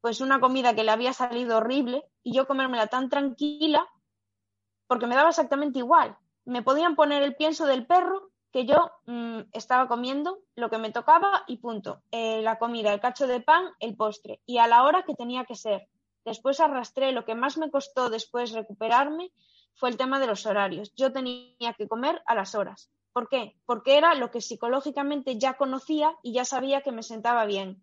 pues 0.00 0.20
una 0.20 0.40
comida 0.40 0.74
que 0.74 0.84
le 0.84 0.92
había 0.92 1.12
salido 1.12 1.56
horrible 1.58 2.04
y 2.22 2.32
yo 2.32 2.46
comérmela 2.46 2.86
tan 2.86 3.08
tranquila 3.08 3.86
porque 4.86 5.06
me 5.06 5.16
daba 5.16 5.30
exactamente 5.30 5.80
igual 5.80 6.16
me 6.48 6.62
podían 6.62 6.96
poner 6.96 7.22
el 7.22 7.36
pienso 7.36 7.66
del 7.66 7.86
perro 7.86 8.30
que 8.52 8.64
yo 8.64 8.90
mm, 9.04 9.40
estaba 9.52 9.86
comiendo 9.86 10.38
lo 10.56 10.70
que 10.70 10.78
me 10.78 10.90
tocaba 10.90 11.44
y 11.46 11.58
punto. 11.58 12.00
Eh, 12.10 12.40
la 12.40 12.58
comida, 12.58 12.92
el 12.94 13.00
cacho 13.00 13.26
de 13.26 13.40
pan, 13.40 13.66
el 13.80 13.96
postre 13.96 14.40
y 14.46 14.56
a 14.56 14.66
la 14.66 14.84
hora 14.84 15.02
que 15.02 15.14
tenía 15.14 15.44
que 15.44 15.54
ser. 15.54 15.88
Después 16.24 16.60
arrastré, 16.60 17.12
lo 17.12 17.26
que 17.26 17.34
más 17.34 17.58
me 17.58 17.70
costó 17.70 18.08
después 18.08 18.52
recuperarme 18.52 19.30
fue 19.74 19.90
el 19.90 19.98
tema 19.98 20.18
de 20.20 20.26
los 20.26 20.46
horarios. 20.46 20.90
Yo 20.96 21.12
tenía 21.12 21.74
que 21.76 21.86
comer 21.86 22.22
a 22.26 22.34
las 22.34 22.54
horas. 22.54 22.90
¿Por 23.12 23.28
qué? 23.28 23.54
Porque 23.66 23.98
era 23.98 24.14
lo 24.14 24.30
que 24.30 24.40
psicológicamente 24.40 25.38
ya 25.38 25.58
conocía 25.58 26.16
y 26.22 26.32
ya 26.32 26.46
sabía 26.46 26.80
que 26.80 26.92
me 26.92 27.02
sentaba 27.02 27.44
bien. 27.44 27.82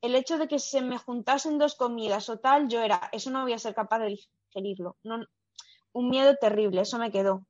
El 0.00 0.14
hecho 0.14 0.38
de 0.38 0.46
que 0.46 0.60
se 0.60 0.82
me 0.82 0.98
juntasen 0.98 1.58
dos 1.58 1.74
comidas 1.74 2.28
o 2.28 2.38
tal, 2.38 2.68
yo 2.68 2.80
era, 2.80 3.08
eso 3.10 3.32
no 3.32 3.42
voy 3.42 3.54
a 3.54 3.58
ser 3.58 3.74
capaz 3.74 3.98
de 3.98 4.16
digerirlo. 4.52 4.96
No, 5.02 5.24
un 5.92 6.10
miedo 6.10 6.36
terrible, 6.40 6.82
eso 6.82 6.98
me 6.98 7.10
quedó. 7.10 7.44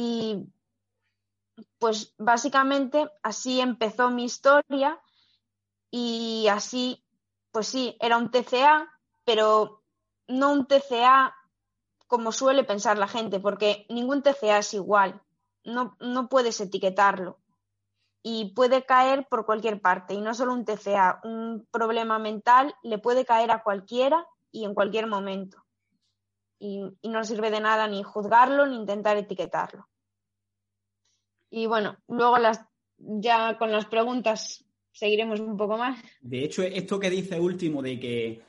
Y 0.00 0.46
pues 1.80 2.14
básicamente 2.18 3.10
así 3.24 3.60
empezó 3.60 4.10
mi 4.10 4.22
historia 4.22 5.02
y 5.90 6.46
así, 6.46 7.04
pues 7.50 7.66
sí, 7.66 7.96
era 7.98 8.16
un 8.16 8.30
TCA, 8.30 8.88
pero 9.24 9.82
no 10.28 10.52
un 10.52 10.66
TCA 10.66 11.34
como 12.06 12.30
suele 12.30 12.62
pensar 12.62 12.96
la 12.96 13.08
gente, 13.08 13.40
porque 13.40 13.86
ningún 13.88 14.22
TCA 14.22 14.58
es 14.58 14.72
igual, 14.72 15.20
no, 15.64 15.96
no 15.98 16.28
puedes 16.28 16.60
etiquetarlo 16.60 17.40
y 18.22 18.52
puede 18.54 18.86
caer 18.86 19.26
por 19.28 19.46
cualquier 19.46 19.80
parte 19.80 20.14
y 20.14 20.20
no 20.20 20.32
solo 20.32 20.52
un 20.52 20.64
TCA, 20.64 21.22
un 21.24 21.66
problema 21.72 22.20
mental 22.20 22.72
le 22.84 22.98
puede 22.98 23.24
caer 23.24 23.50
a 23.50 23.64
cualquiera 23.64 24.28
y 24.52 24.64
en 24.64 24.74
cualquier 24.74 25.08
momento 25.08 25.64
y, 26.58 26.80
no 27.02 27.24
sirve 27.24 27.50
de 27.50 27.60
nada 27.60 27.86
ni 27.86 28.02
juzgarlo 28.02 28.66
ni 28.66 28.76
intentar 28.76 29.16
etiquetarlo. 29.16 29.88
Y 31.50 31.66
bueno, 31.66 31.96
luego 32.08 32.38
las, 32.38 32.60
ya 32.98 33.56
con 33.58 33.72
las 33.72 33.86
preguntas 33.86 34.64
seguiremos 34.92 35.40
un 35.40 35.56
poco 35.56 35.78
más. 35.78 35.98
De 36.20 36.44
hecho, 36.44 36.62
esto 36.62 36.98
que 36.98 37.10
dice 37.10 37.40
último 37.40 37.80
de 37.82 37.98
que 37.98 38.42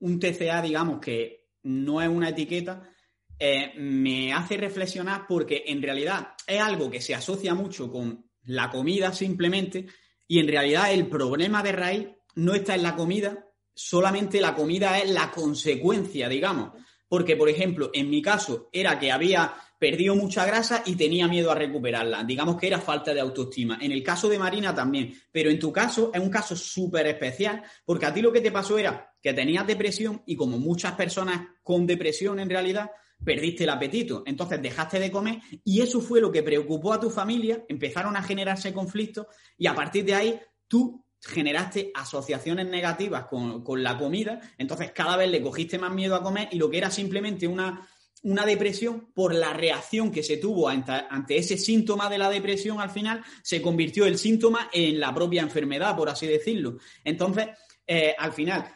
un 0.00 0.18
TCA, 0.18 0.62
digamos 0.62 1.00
que 1.00 1.50
no 1.64 2.02
es 2.02 2.08
una 2.08 2.30
etiqueta, 2.30 2.90
eh, 3.38 3.72
me 3.76 4.32
hace 4.32 4.56
reflexionar 4.56 5.26
porque 5.28 5.64
en 5.66 5.82
realidad 5.82 6.34
es 6.46 6.60
algo 6.60 6.90
que 6.90 7.00
se 7.00 7.14
asocia 7.14 7.54
mucho 7.54 7.90
con 7.90 8.28
la 8.44 8.70
comida 8.70 9.12
simplemente 9.12 9.86
y 10.26 10.40
en 10.40 10.48
realidad 10.48 10.92
el 10.92 11.08
problema 11.08 11.62
de 11.62 11.72
raíz 11.72 12.08
no 12.34 12.54
está 12.54 12.74
en 12.74 12.82
la 12.82 12.96
comida, 12.96 13.46
solamente 13.74 14.40
la 14.40 14.54
comida 14.54 14.98
es 14.98 15.10
la 15.10 15.30
consecuencia, 15.30 16.28
digamos 16.28 16.72
porque, 17.12 17.36
por 17.36 17.50
ejemplo, 17.50 17.90
en 17.92 18.08
mi 18.08 18.22
caso 18.22 18.70
era 18.72 18.98
que 18.98 19.12
había 19.12 19.52
perdido 19.78 20.16
mucha 20.16 20.46
grasa 20.46 20.82
y 20.86 20.96
tenía 20.96 21.28
miedo 21.28 21.50
a 21.50 21.54
recuperarla. 21.54 22.24
Digamos 22.24 22.56
que 22.56 22.68
era 22.68 22.80
falta 22.80 23.12
de 23.12 23.20
autoestima. 23.20 23.78
En 23.82 23.92
el 23.92 24.02
caso 24.02 24.30
de 24.30 24.38
Marina 24.38 24.74
también, 24.74 25.12
pero 25.30 25.50
en 25.50 25.58
tu 25.58 25.70
caso 25.70 26.10
es 26.14 26.18
un 26.18 26.30
caso 26.30 26.56
súper 26.56 27.06
especial 27.08 27.62
porque 27.84 28.06
a 28.06 28.14
ti 28.14 28.22
lo 28.22 28.32
que 28.32 28.40
te 28.40 28.50
pasó 28.50 28.78
era 28.78 29.14
que 29.20 29.34
tenías 29.34 29.66
depresión 29.66 30.22
y 30.24 30.36
como 30.36 30.58
muchas 30.58 30.92
personas 30.92 31.48
con 31.62 31.86
depresión 31.86 32.40
en 32.40 32.48
realidad, 32.48 32.90
perdiste 33.22 33.64
el 33.64 33.70
apetito. 33.70 34.22
Entonces 34.24 34.62
dejaste 34.62 34.98
de 34.98 35.10
comer 35.10 35.38
y 35.64 35.82
eso 35.82 36.00
fue 36.00 36.18
lo 36.18 36.32
que 36.32 36.42
preocupó 36.42 36.94
a 36.94 37.00
tu 37.00 37.10
familia, 37.10 37.62
empezaron 37.68 38.16
a 38.16 38.22
generarse 38.22 38.72
conflictos 38.72 39.26
y 39.58 39.66
a 39.66 39.74
partir 39.74 40.06
de 40.06 40.14
ahí 40.14 40.40
tú 40.66 41.04
generaste 41.24 41.92
asociaciones 41.94 42.66
negativas 42.66 43.26
con, 43.26 43.82
la 43.82 43.96
comida, 43.96 44.40
entonces 44.58 44.90
cada 44.92 45.16
vez 45.16 45.30
le 45.30 45.42
cogiste 45.42 45.78
más 45.78 45.92
miedo 45.92 46.16
a 46.16 46.22
comer 46.22 46.48
y 46.50 46.58
lo 46.58 46.68
que 46.68 46.78
era 46.78 46.90
simplemente 46.90 47.46
una, 47.46 47.88
una 48.22 48.44
depresión 48.44 49.12
por 49.14 49.34
la 49.34 49.52
reacción 49.52 50.10
que 50.10 50.22
se 50.22 50.38
tuvo 50.38 50.68
ante, 50.68 51.36
ese 51.36 51.56
síntoma 51.56 52.10
de 52.10 52.18
la 52.18 52.28
depresión 52.28 52.80
al 52.80 52.90
final, 52.90 53.22
se 53.42 53.62
convirtió 53.62 54.04
el 54.06 54.18
síntoma 54.18 54.68
en 54.72 54.98
la 54.98 55.14
propia 55.14 55.42
enfermedad, 55.42 55.96
por 55.96 56.08
así 56.08 56.26
decirlo. 56.26 56.78
Entonces, 57.04 57.48
eh, 57.86 58.14
al 58.18 58.32
final, 58.32 58.66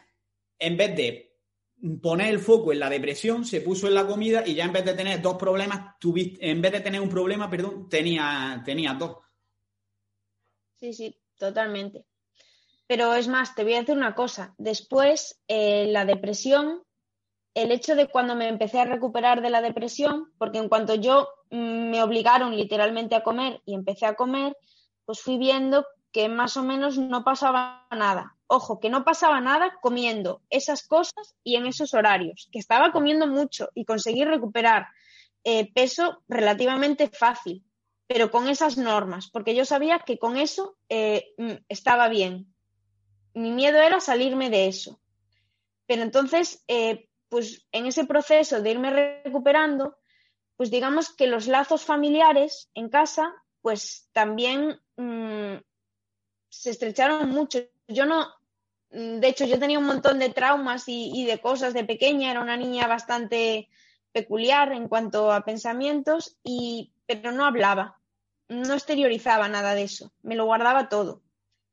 en 0.58 0.76
vez 0.76 0.96
de 0.96 1.26
poner 2.00 2.28
el 2.28 2.38
foco 2.38 2.72
en 2.72 2.78
la 2.78 2.88
depresión, 2.88 3.44
se 3.44 3.60
puso 3.60 3.88
en 3.88 3.94
la 3.94 4.06
comida 4.06 4.44
y 4.46 4.54
ya 4.54 4.64
en 4.64 4.72
vez 4.72 4.84
de 4.84 4.94
tener 4.94 5.20
dos 5.20 5.36
problemas, 5.36 5.98
tuviste, 5.98 6.48
en 6.48 6.62
vez 6.62 6.72
de 6.72 6.80
tener 6.80 7.00
un 7.00 7.08
problema, 7.08 7.50
perdón, 7.50 7.88
tenía, 7.88 8.62
tenía 8.64 8.94
dos. 8.94 9.18
Sí, 10.76 10.92
sí, 10.92 11.16
totalmente. 11.36 12.04
Pero 12.86 13.14
es 13.14 13.28
más, 13.28 13.54
te 13.54 13.64
voy 13.64 13.74
a 13.74 13.80
decir 13.80 13.96
una 13.96 14.14
cosa. 14.14 14.54
Después, 14.58 15.40
eh, 15.48 15.86
la 15.88 16.04
depresión, 16.04 16.82
el 17.54 17.72
hecho 17.72 17.96
de 17.96 18.08
cuando 18.08 18.36
me 18.36 18.48
empecé 18.48 18.80
a 18.80 18.84
recuperar 18.84 19.42
de 19.42 19.50
la 19.50 19.62
depresión, 19.62 20.32
porque 20.38 20.58
en 20.58 20.68
cuanto 20.68 20.94
yo 20.94 21.28
mm, 21.50 21.90
me 21.90 22.02
obligaron 22.02 22.56
literalmente 22.56 23.14
a 23.14 23.22
comer 23.22 23.60
y 23.64 23.74
empecé 23.74 24.06
a 24.06 24.14
comer, 24.14 24.56
pues 25.04 25.20
fui 25.20 25.38
viendo 25.38 25.86
que 26.12 26.28
más 26.28 26.56
o 26.56 26.62
menos 26.62 26.96
no 26.96 27.24
pasaba 27.24 27.86
nada. 27.90 28.36
Ojo, 28.46 28.80
que 28.80 28.88
no 28.88 29.04
pasaba 29.04 29.40
nada 29.40 29.78
comiendo 29.82 30.40
esas 30.50 30.86
cosas 30.86 31.34
y 31.42 31.56
en 31.56 31.66
esos 31.66 31.94
horarios, 31.94 32.48
que 32.52 32.58
estaba 32.58 32.92
comiendo 32.92 33.26
mucho 33.26 33.68
y 33.74 33.84
conseguí 33.84 34.24
recuperar 34.24 34.86
eh, 35.44 35.72
peso 35.72 36.22
relativamente 36.26 37.08
fácil, 37.08 37.64
pero 38.06 38.30
con 38.30 38.48
esas 38.48 38.78
normas, 38.78 39.28
porque 39.30 39.54
yo 39.54 39.64
sabía 39.64 39.98
que 39.98 40.18
con 40.18 40.36
eso 40.36 40.76
eh, 40.88 41.34
mm, 41.38 41.52
estaba 41.68 42.08
bien. 42.08 42.54
Mi 43.36 43.50
miedo 43.50 43.78
era 43.78 44.00
salirme 44.00 44.48
de 44.48 44.66
eso. 44.66 44.98
Pero 45.86 46.00
entonces, 46.00 46.64
eh, 46.68 47.10
pues 47.28 47.66
en 47.70 47.84
ese 47.84 48.06
proceso 48.06 48.62
de 48.62 48.70
irme 48.70 49.20
recuperando, 49.24 49.98
pues 50.56 50.70
digamos 50.70 51.14
que 51.14 51.26
los 51.26 51.46
lazos 51.46 51.84
familiares 51.84 52.70
en 52.72 52.88
casa, 52.88 53.34
pues 53.60 54.08
también 54.12 54.80
mm, 54.96 55.56
se 56.48 56.70
estrecharon 56.70 57.28
mucho. 57.28 57.58
Yo 57.88 58.06
no, 58.06 58.26
mm, 58.90 59.18
de 59.18 59.28
hecho, 59.28 59.44
yo 59.44 59.58
tenía 59.58 59.78
un 59.78 59.86
montón 59.86 60.18
de 60.18 60.30
traumas 60.30 60.84
y, 60.86 61.26
de 61.26 61.38
cosas 61.38 61.74
de 61.74 61.84
pequeña, 61.84 62.30
era 62.30 62.40
una 62.40 62.56
niña 62.56 62.86
bastante 62.86 63.68
peculiar 64.12 64.72
en 64.72 64.88
cuanto 64.88 65.30
a 65.30 65.44
pensamientos, 65.44 66.38
y, 66.42 66.94
pero 67.04 67.32
no 67.32 67.44
hablaba, 67.44 68.00
no 68.48 68.72
exteriorizaba 68.72 69.46
nada 69.50 69.74
de 69.74 69.82
eso, 69.82 70.10
me 70.22 70.36
lo 70.36 70.46
guardaba 70.46 70.88
todo. 70.88 71.20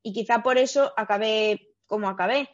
Y 0.04 0.12
quizá 0.12 0.44
por 0.44 0.58
eso 0.58 0.92
acabé 0.96 1.70
como 1.86 2.08
acabé. 2.08 2.50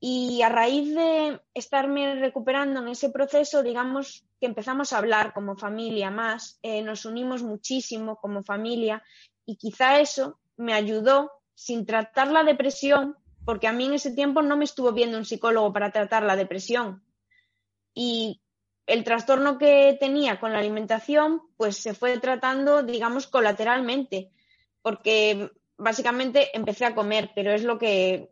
Y 0.00 0.42
a 0.42 0.50
raíz 0.50 0.94
de 0.94 1.40
estarme 1.54 2.16
recuperando 2.16 2.80
en 2.80 2.88
ese 2.88 3.08
proceso, 3.08 3.62
digamos 3.62 4.26
que 4.38 4.46
empezamos 4.46 4.92
a 4.92 4.98
hablar 4.98 5.32
como 5.32 5.56
familia 5.56 6.10
más, 6.10 6.58
eh, 6.62 6.82
nos 6.82 7.06
unimos 7.06 7.42
muchísimo 7.42 8.16
como 8.16 8.42
familia 8.42 9.02
y 9.46 9.56
quizá 9.56 10.00
eso 10.00 10.38
me 10.56 10.74
ayudó 10.74 11.30
sin 11.54 11.86
tratar 11.86 12.30
la 12.32 12.42
depresión, 12.42 13.16
porque 13.44 13.68
a 13.68 13.72
mí 13.72 13.86
en 13.86 13.94
ese 13.94 14.10
tiempo 14.10 14.42
no 14.42 14.56
me 14.56 14.64
estuvo 14.64 14.92
viendo 14.92 15.16
un 15.16 15.24
psicólogo 15.24 15.72
para 15.72 15.92
tratar 15.92 16.24
la 16.24 16.36
depresión. 16.36 17.04
Y 17.94 18.42
el 18.86 19.04
trastorno 19.04 19.58
que 19.58 19.96
tenía 19.98 20.40
con 20.40 20.52
la 20.52 20.58
alimentación, 20.58 21.40
pues 21.56 21.76
se 21.76 21.94
fue 21.94 22.18
tratando, 22.18 22.82
digamos, 22.82 23.28
colateralmente, 23.28 24.32
porque 24.82 25.50
básicamente 25.76 26.56
empecé 26.56 26.84
a 26.84 26.94
comer, 26.94 27.30
pero 27.34 27.52
es 27.52 27.64
lo 27.64 27.78
que 27.78 28.30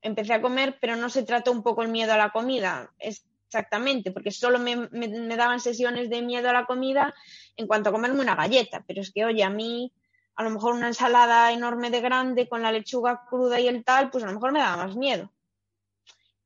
empecé 0.00 0.34
a 0.34 0.42
comer, 0.42 0.78
pero 0.80 0.96
no 0.96 1.08
se 1.08 1.22
trató 1.22 1.52
un 1.52 1.62
poco 1.62 1.82
el 1.82 1.88
miedo 1.88 2.12
a 2.12 2.16
la 2.16 2.30
comida, 2.30 2.92
exactamente, 2.98 4.10
porque 4.10 4.30
solo 4.30 4.58
me, 4.58 4.88
daban 5.36 5.60
sesiones 5.60 6.10
de 6.10 6.22
miedo 6.22 6.50
a 6.50 6.52
la 6.52 6.66
comida 6.66 7.14
en 7.56 7.66
cuanto 7.66 7.90
a 7.90 7.92
comerme 7.92 8.20
una 8.20 8.34
galleta, 8.34 8.84
pero 8.86 9.00
es 9.00 9.12
que, 9.12 9.24
oye, 9.24 9.44
a 9.44 9.50
mí 9.50 9.92
a 10.34 10.42
lo 10.42 10.50
mejor 10.50 10.74
una 10.74 10.88
ensalada 10.88 11.52
enorme 11.52 11.90
de 11.90 12.00
grande 12.00 12.48
con 12.48 12.62
la 12.62 12.72
lechuga 12.72 13.24
cruda 13.28 13.60
y 13.60 13.68
el 13.68 13.84
tal, 13.84 14.10
pues 14.10 14.24
a 14.24 14.28
lo 14.28 14.32
mejor 14.32 14.52
me 14.52 14.60
daba 14.60 14.86
más 14.86 14.96
miedo. 14.96 15.30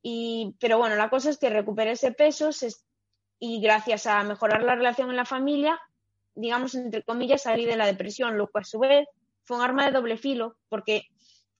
Y, 0.03 0.57
pero 0.61 0.79
bueno, 0.79 0.97
la 0.97 1.09
cosa 1.09 1.31
es 1.31 1.39
que 1.39 1.51
recuperé 1.51 1.93
ese 1.93 2.13
peso 2.13 2.51
y 3.39 3.61
gracias 3.61 4.07
a 4.07 4.23
mejorar 4.25 4.63
la 4.63 4.75
relación 4.75 5.11
en 5.11 5.17
la 5.17 5.25
familia, 5.25 5.81
digamos, 6.35 6.75
entre 6.75 7.03
comillas, 7.03 7.43
salí 7.43 7.65
de 7.65 7.77
la 7.77 7.87
depresión, 7.87 8.37
lo 8.37 8.49
cual 8.49 8.63
a 8.63 8.67
su 8.67 8.79
vez 8.79 9.09
fue 9.47 9.57
un 9.57 9.63
arma 9.63 9.87
de 9.87 9.93
doble 9.93 10.19
filo, 10.19 10.59
porque 10.69 11.09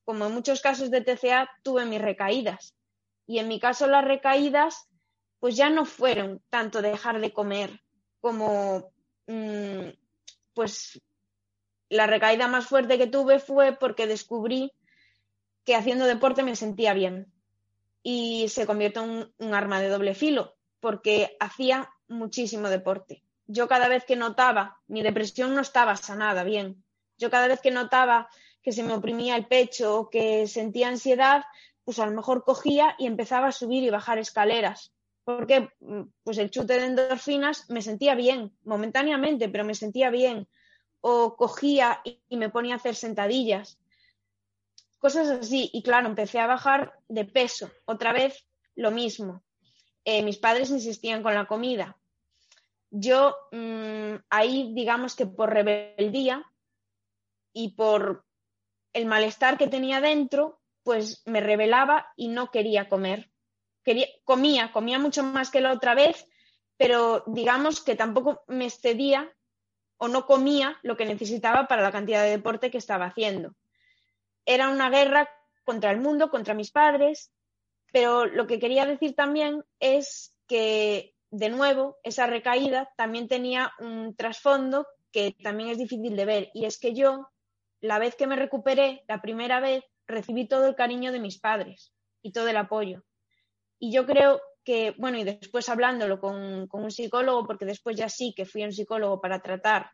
como 0.05 0.27
en 0.27 0.35
muchos 0.35 0.61
casos 0.61 0.91
de 0.91 1.01
TCA 1.01 1.51
tuve 1.63 1.87
mis 1.87 2.01
recaídas. 2.01 2.75
Y 3.27 3.39
en 3.39 3.49
mi 3.49 3.59
caso 3.59 3.87
las 3.87 4.05
recaídas, 4.05 4.89
pues 5.41 5.57
ya 5.57 5.71
no 5.71 5.85
fueron 5.85 6.43
tanto 6.51 6.83
dejar 6.83 7.21
de 7.21 7.33
comer 7.33 7.81
como, 8.21 8.93
mm, 9.27 9.89
pues 10.55 11.01
la 11.89 12.07
recaída 12.07 12.49
más 12.49 12.67
fuerte 12.67 12.99
que 12.99 13.07
tuve 13.07 13.39
fue 13.39 13.73
porque 13.73 14.07
descubrí 14.07 14.73
que 15.65 15.75
haciendo 15.75 16.07
deporte 16.07 16.43
me 16.43 16.57
sentía 16.57 16.95
bien 16.95 17.33
y 18.03 18.49
se 18.49 18.67
convirtió 18.67 19.03
en 19.05 19.33
un, 19.39 19.55
arma 19.55 19.81
de 19.81 19.89
doble 19.89 20.15
filo 20.15 20.57
porque 20.81 21.37
hacía 21.41 21.91
muchísimo 22.09 22.69
deporte. 22.69 23.25
Yo 23.49 23.67
cada 23.67 23.89
vez 23.89 24.05
que 24.05 24.17
notaba, 24.17 24.81
mi 24.87 25.03
depresión 25.03 25.55
no 25.55 25.61
estaba 25.61 25.97
sanada 25.97 26.45
bien, 26.45 26.85
yo 27.19 27.31
cada 27.31 27.49
vez 27.49 27.61
que 27.61 27.71
notaba 27.71 28.29
que 28.63 28.73
se 28.73 28.83
me 28.83 28.95
oprimía 28.95 29.37
el 29.37 29.47
pecho 29.47 30.01
o 30.01 30.11
que 30.11 30.47
sentía 30.49 30.89
ansiedad, 30.89 31.45
pues 31.85 32.01
a 32.01 32.07
lo 32.07 32.13
mejor 32.13 32.43
cogía 32.43 32.97
y 32.99 33.07
empezaba 33.07 33.49
a 33.49 33.53
subir 33.53 33.85
y 33.85 33.91
bajar 33.91 34.19
escaleras. 34.19 34.93
Porque 35.25 35.71
pues 36.25 36.39
el 36.39 36.51
chute 36.51 36.79
de 36.79 36.87
endorfinas 36.87 37.71
me 37.71 37.81
sentía 37.81 38.15
bien, 38.15 38.57
momentáneamente, 38.65 39.49
pero 39.49 39.65
me 39.65 39.75
sentía 39.75 40.11
bien 40.11 40.49
o 41.01 41.37
cogía 41.37 42.01
y, 42.03 42.37
me 42.37 42.51
ponía 42.51 42.75
a 42.75 42.79
hacer 42.79 42.97
sentadillas, 42.97 43.79
cosas 44.99 45.29
así. 45.29 45.71
Y 45.73 45.85
claro, 45.85 46.09
empecé 46.09 46.41
a 46.41 46.49
bajar 46.49 46.99
de 47.07 47.25
peso. 47.25 47.71
Otra 47.85 48.13
vez 48.13 48.49
lo 48.75 48.91
mismo. 48.91 49.45
Eh, 50.05 50.25
mis 50.25 50.39
padres 50.39 50.71
insistían 50.71 51.23
con 51.23 51.35
la 51.35 51.47
comida. 51.47 51.97
Yo 52.91 53.37
mm, 53.53 54.17
ahí, 54.31 54.73
digamos 54.75 55.15
que 55.15 55.27
por 55.27 55.53
rebeldía 55.53 56.45
y 57.59 57.71
por 57.71 58.27
el 58.93 59.07
malestar 59.07 59.57
que 59.57 59.67
tenía 59.67 60.03
dentro, 60.03 60.61
pues 60.83 61.23
me 61.25 61.41
rebelaba 61.41 62.13
y 62.15 62.29
no 62.29 62.51
quería 62.51 62.87
comer. 62.87 63.31
Quería, 63.83 64.09
comía, 64.25 64.73
comía 64.73 64.99
mucho 64.99 65.23
más 65.23 65.51
que 65.51 65.63
la 65.63 65.73
otra 65.73 65.95
vez, 65.95 66.29
pero 66.77 67.25
digamos 67.27 67.83
que 67.83 67.97
tampoco 67.97 68.45
me 68.47 68.67
excedía 68.67 69.35
o 69.97 70.09
no 70.09 70.27
comía 70.27 70.79
lo 70.83 70.99
que 70.99 71.07
necesitaba 71.07 71.67
para 71.67 71.81
la 71.81 71.93
cantidad 71.93 72.23
de 72.23 72.29
deporte 72.29 72.71
que 72.71 72.77
estaba 72.77 73.07
haciendo. 73.07 73.55
Era 74.45 74.69
una 74.69 74.91
guerra 74.91 75.27
contra 75.65 75.91
el 75.93 75.99
mundo, 75.99 76.29
contra 76.29 76.53
mis 76.53 76.71
padres, 76.71 77.33
pero 77.91 78.27
lo 78.27 78.47
que 78.47 78.59
quería 78.59 78.85
decir 78.85 79.15
también 79.15 79.65
es 79.81 80.37
que, 80.47 81.15
de 81.31 81.49
nuevo, 81.49 81.97
esa 82.03 82.27
recaída 82.27 82.93
también 82.99 83.29
tenía 83.29 83.73
un 83.79 84.15
trasfondo 84.15 84.87
que 85.11 85.35
también 85.43 85.71
es 85.71 85.79
difícil 85.79 86.15
de 86.15 86.27
ver, 86.27 86.51
y 86.53 86.67
es 86.67 86.79
que 86.79 86.93
yo, 86.93 87.31
la 87.81 87.99
vez 87.99 88.17
que 88.17 88.27
me 88.27 88.37
recuperé, 88.37 89.05
la 89.09 89.21
primera 89.21 89.61
vez, 89.61 89.85
recibí 90.07 90.47
todo 90.47 90.67
el 90.67 90.75
cariño 90.75 91.13
de 91.13 91.21
mis 91.21 91.39
padres 91.39 91.93
y 92.23 92.33
todo 92.33 92.49
el 92.49 92.57
apoyo. 92.57 93.05
Y 93.79 93.93
yo 93.93 94.07
creo 94.07 94.41
que, 94.65 94.95
bueno, 94.99 95.19
y 95.19 95.25
después 95.25 95.69
hablándolo 95.69 96.19
con, 96.21 96.69
un 96.71 96.91
psicólogo, 96.91 97.47
porque 97.47 97.65
después 97.65 97.97
ya 97.97 98.09
sí 98.09 98.35
que 98.35 98.47
fui 98.47 98.63
a 98.63 98.67
un 98.67 98.73
psicólogo 98.73 99.21
para 99.21 99.41
tratar 99.41 99.91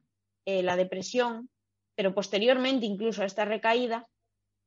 eh, 0.47 0.62
la 0.62 0.77
depresión, 0.77 1.51
pero 1.95 2.14
posteriormente 2.14 2.87
incluso 2.87 3.23
a 3.23 3.27
esta 3.27 3.45
recaída, 3.45 4.09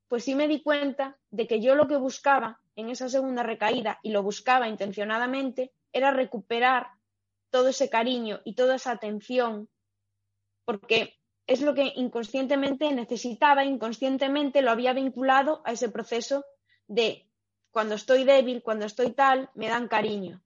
pues 0.07 0.23
sí 0.23 0.35
me 0.35 0.47
di 0.47 0.61
cuenta 0.61 1.17
de 1.31 1.47
que 1.47 1.59
yo 1.59 1.75
lo 1.75 1.87
que 1.87 1.97
buscaba 1.97 2.59
en 2.75 2.89
esa 2.89 3.09
segunda 3.09 3.41
recaída, 3.41 3.99
y 4.03 4.11
lo 4.11 4.21
buscaba 4.21 4.67
intencionadamente, 4.67 5.71
era 5.93 6.11
recuperar 6.11 6.87
todo 7.49 7.69
ese 7.69 7.89
cariño 7.89 8.41
y 8.43 8.53
toda 8.53 8.75
esa 8.75 8.91
atención, 8.91 9.69
porque 10.65 11.17
es 11.47 11.61
lo 11.61 11.73
que 11.75 11.93
inconscientemente 11.95 12.91
necesitaba, 12.91 13.65
inconscientemente 13.65 14.61
lo 14.61 14.71
había 14.71 14.93
vinculado 14.93 15.61
a 15.65 15.73
ese 15.73 15.89
proceso 15.89 16.45
de 16.87 17.25
cuando 17.71 17.95
estoy 17.95 18.23
débil, 18.23 18.63
cuando 18.63 18.85
estoy 18.85 19.11
tal, 19.11 19.49
me 19.53 19.67
dan 19.67 19.87
cariño. 19.87 20.41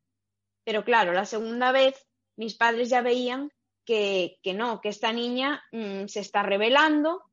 Pero 0.63 0.83
claro, 0.83 1.13
la 1.13 1.25
segunda 1.25 1.71
vez 1.71 2.07
mis 2.35 2.55
padres 2.55 2.89
ya 2.89 3.01
veían 3.01 3.51
que, 3.85 4.39
no, 4.55 4.81
que 4.81 4.89
esta 4.89 5.11
niña 5.11 5.63
mm, 5.71 6.05
se 6.07 6.19
está 6.19 6.43
rebelando 6.43 7.23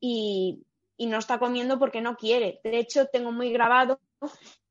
y, 0.00 0.62
no 0.98 1.18
está 1.18 1.38
comiendo 1.38 1.78
porque 1.78 2.00
no 2.00 2.16
quiere. 2.16 2.60
De 2.64 2.78
hecho, 2.78 3.06
tengo 3.06 3.30
muy 3.32 3.52
grabado 3.52 4.00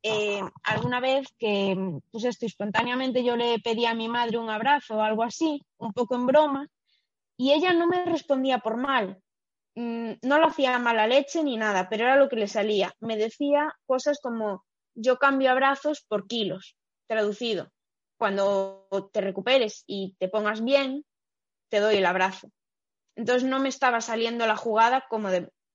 eh, 0.02 0.42
alguna 0.64 1.00
vez 1.00 1.28
que, 1.38 1.78
pues 2.12 2.24
esto, 2.24 2.48
espontáneamente 2.48 3.24
yo 3.24 3.36
le 3.36 3.60
pedí 3.60 3.86
a 3.86 3.94
mi 3.94 4.08
madre 4.08 4.40
un 4.40 4.50
abrazo 4.50 4.96
o 4.96 5.02
algo 5.02 5.22
así, 5.22 5.64
un 5.78 5.94
poco 5.94 6.16
en 6.16 6.26
broma, 6.26 6.68
y 7.38 7.52
ella 7.54 7.74
no 7.74 7.88
me 7.88 8.06
respondía 8.06 8.60
por 8.60 8.78
mal. 8.78 9.22
Mm, 9.76 10.14
no 10.22 10.40
lo 10.40 10.48
hacía 10.48 10.80
mala 10.80 11.08
leche 11.08 11.44
ni 11.44 11.58
nada, 11.58 11.90
pero 11.90 12.06
era 12.06 12.16
lo 12.16 12.30
que 12.30 12.38
le 12.38 12.48
salía. 12.48 12.94
Me 13.00 13.18
decía 13.18 13.76
cosas 13.86 14.20
como, 14.22 14.66
yo 14.94 15.18
cambio 15.18 15.52
abrazos 15.52 16.02
por 16.08 16.28
kilos, 16.28 16.78
traducido. 17.08 17.72
Cuando 18.18 18.88
te 19.12 19.20
recuperes 19.20 19.84
y 19.86 20.16
te 20.18 20.30
pongas 20.30 20.64
bien, 20.64 21.06
te 21.70 21.80
doy 21.80 21.98
el 21.98 22.06
abrazo. 22.06 22.50
Entonces 23.16 23.48
no 23.48 23.60
me 23.60 23.70
estaba 23.70 24.00
saliendo 24.02 24.48
la 24.48 24.56
jugada 24.56 25.06
como, 25.10 25.30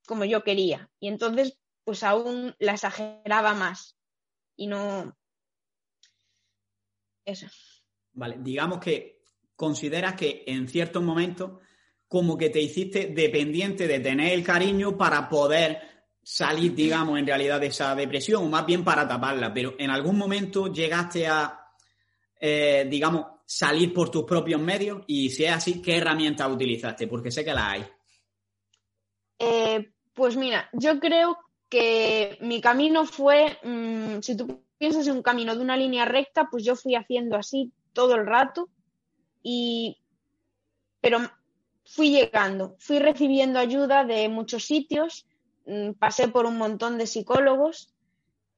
como 0.07 0.25
yo 0.25 0.43
quería. 0.43 0.91
Y 0.99 1.09
entonces, 1.09 1.59
pues 1.85 2.03
aún 2.03 2.55
la 2.59 2.73
exageraba 2.73 3.55
más. 3.55 3.97
Y 4.57 4.67
no, 4.67 5.15
eso. 7.27 7.47
Vale, 8.13 8.37
digamos 8.41 8.81
que 8.81 9.20
consideras 9.61 10.15
que 10.15 10.43
en 10.47 10.67
ciertos 10.69 11.03
momentos 11.03 11.61
como 12.09 12.39
que 12.39 12.49
te 12.49 12.63
hiciste 12.63 13.09
dependiente 13.09 13.87
de 13.87 14.01
tener 14.01 14.33
el 14.33 14.43
cariño 14.43 14.97
para 14.97 15.29
poder 15.29 16.07
salir, 16.23 16.75
digamos, 16.75 17.19
en 17.19 17.27
realidad 17.27 17.61
de 17.61 17.67
esa 17.67 17.95
depresión, 17.95 18.43
o 18.43 18.49
más 18.49 18.65
bien 18.65 18.83
para 18.83 19.07
taparla, 19.07 19.53
pero 19.53 19.75
en 19.79 19.91
algún 19.91 20.17
momento 20.17 20.73
llegaste 20.73 21.27
a, 21.27 21.73
eh, 22.41 22.87
digamos, 22.89 23.27
salir 23.45 23.93
por 23.93 24.09
tus 24.09 24.25
propios 24.25 24.63
medios 24.63 25.03
y 25.07 25.29
si 25.29 25.45
es 25.45 25.53
así, 25.53 25.83
¿qué 25.83 25.99
herramientas 25.99 26.51
utilizaste? 26.51 27.07
Porque 27.07 27.31
sé 27.31 27.45
que 27.45 27.53
las 27.53 27.65
hay. 27.65 27.85
Eh, 29.39 29.93
pues 30.15 30.39
mira, 30.39 30.71
yo 30.73 30.99
creo 30.99 31.37
que 31.69 32.39
mi 32.41 32.63
camino 32.63 33.05
fue, 33.05 33.59
mm, 33.63 34.23
si 34.23 34.39
tú 34.39 34.65
piensas 34.79 35.07
en 35.07 35.17
un 35.17 35.23
camino 35.23 35.55
de 35.55 35.61
una 35.61 35.77
línea 35.77 36.07
recta, 36.07 36.49
pues 36.51 36.65
yo 36.65 36.77
fui 36.77 36.95
haciendo 36.95 37.37
así 37.37 37.75
todo 37.93 38.15
el 38.15 38.25
rato 38.25 38.71
y 39.43 39.99
pero 41.01 41.19
fui 41.85 42.11
llegando, 42.11 42.77
fui 42.79 42.99
recibiendo 42.99 43.59
ayuda 43.59 44.05
de 44.05 44.29
muchos 44.29 44.65
sitios, 44.65 45.27
mm, 45.67 45.93
pasé 45.93 46.29
por 46.29 46.47
un 46.47 46.59
montón 46.59 46.99
de 46.99 47.07
psicólogos. 47.07 47.93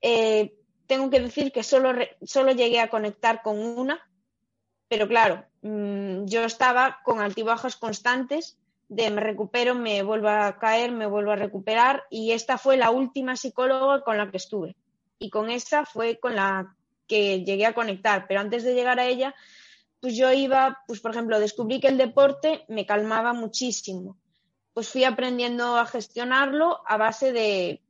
Eh, 0.00 0.54
tengo 0.86 1.08
que 1.08 1.20
decir 1.20 1.52
que 1.52 1.62
solo, 1.62 1.92
solo 2.22 2.52
llegué 2.52 2.80
a 2.80 2.90
conectar 2.90 3.42
con 3.42 3.58
una, 3.58 4.00
pero 4.88 5.08
claro, 5.08 5.44
mm, 5.62 6.26
yo 6.26 6.44
estaba 6.44 7.00
con 7.04 7.20
altibajos 7.20 7.76
constantes 7.76 8.58
de 8.88 9.10
me 9.10 9.22
recupero, 9.22 9.74
me 9.74 10.02
vuelvo 10.02 10.28
a 10.28 10.58
caer, 10.58 10.92
me 10.92 11.06
vuelvo 11.06 11.30
a 11.30 11.36
recuperar 11.36 12.02
y 12.10 12.32
esta 12.32 12.58
fue 12.58 12.76
la 12.76 12.90
última 12.90 13.36
psicóloga 13.36 14.02
con 14.02 14.18
la 14.18 14.30
que 14.30 14.36
estuve 14.36 14.76
y 15.18 15.30
con 15.30 15.50
esa 15.50 15.86
fue 15.86 16.18
con 16.18 16.36
la 16.36 16.76
que 17.06 17.42
llegué 17.42 17.64
a 17.64 17.74
conectar, 17.74 18.26
pero 18.28 18.40
antes 18.40 18.64
de 18.64 18.74
llegar 18.74 19.00
a 19.00 19.06
ella 19.06 19.34
pues 20.02 20.16
yo 20.16 20.32
iba, 20.32 20.82
pues 20.88 20.98
por 20.98 21.12
ejemplo, 21.12 21.38
descubrí 21.38 21.78
que 21.78 21.86
el 21.86 21.96
deporte 21.96 22.64
me 22.66 22.84
calmaba 22.84 23.34
muchísimo. 23.34 24.18
Pues 24.74 24.88
fui 24.88 25.04
aprendiendo 25.04 25.76
a 25.76 25.86
gestionarlo 25.86 26.80
a 26.88 26.96
base 26.96 27.32
de, 27.32 27.84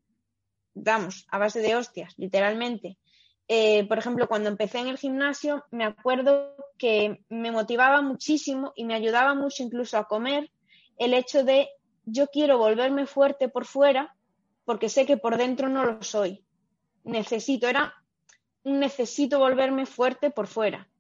vamos, 0.75 1.27
a 1.31 1.39
base 1.39 1.61
de 1.61 1.75
hostias, 1.75 2.13
literalmente. 2.19 2.99
Eh, 3.49 3.89
por 3.89 3.97
ejemplo, 3.97 4.29
cuando 4.29 4.51
empecé 4.51 4.81
en 4.81 4.89
el 4.89 4.99
gimnasio, 4.99 5.65
me 5.71 5.85
acuerdo 5.85 6.55
que 6.77 7.25
me 7.31 7.51
motivaba 7.51 8.03
muchísimo 8.03 8.75
y 8.77 8.85
me 8.85 8.95
ayudaba 8.95 9.35
mucho 9.35 9.63
incluso 9.63 9.97
a 9.97 10.07
comer 10.07 10.51
el 10.99 11.15
hecho 11.15 11.45
de 11.45 11.71
yo 12.05 12.27
quiero 12.27 12.59
volverme 12.59 13.07
fuerte 13.07 13.49
por 13.49 13.65
fuera 13.65 14.15
porque 14.67 14.91
sé 14.91 15.07
que 15.07 15.17
por 15.17 15.39
dentro 15.39 15.71
no 15.71 15.87
lo 15.87 16.03
soy. 16.03 16.45
Necesito, 17.05 17.69
era 17.69 17.95
necesito 18.65 19.39
volverme 19.39 19.87
fuerte 19.87 20.31
por 20.31 20.47
fuera 20.47 20.92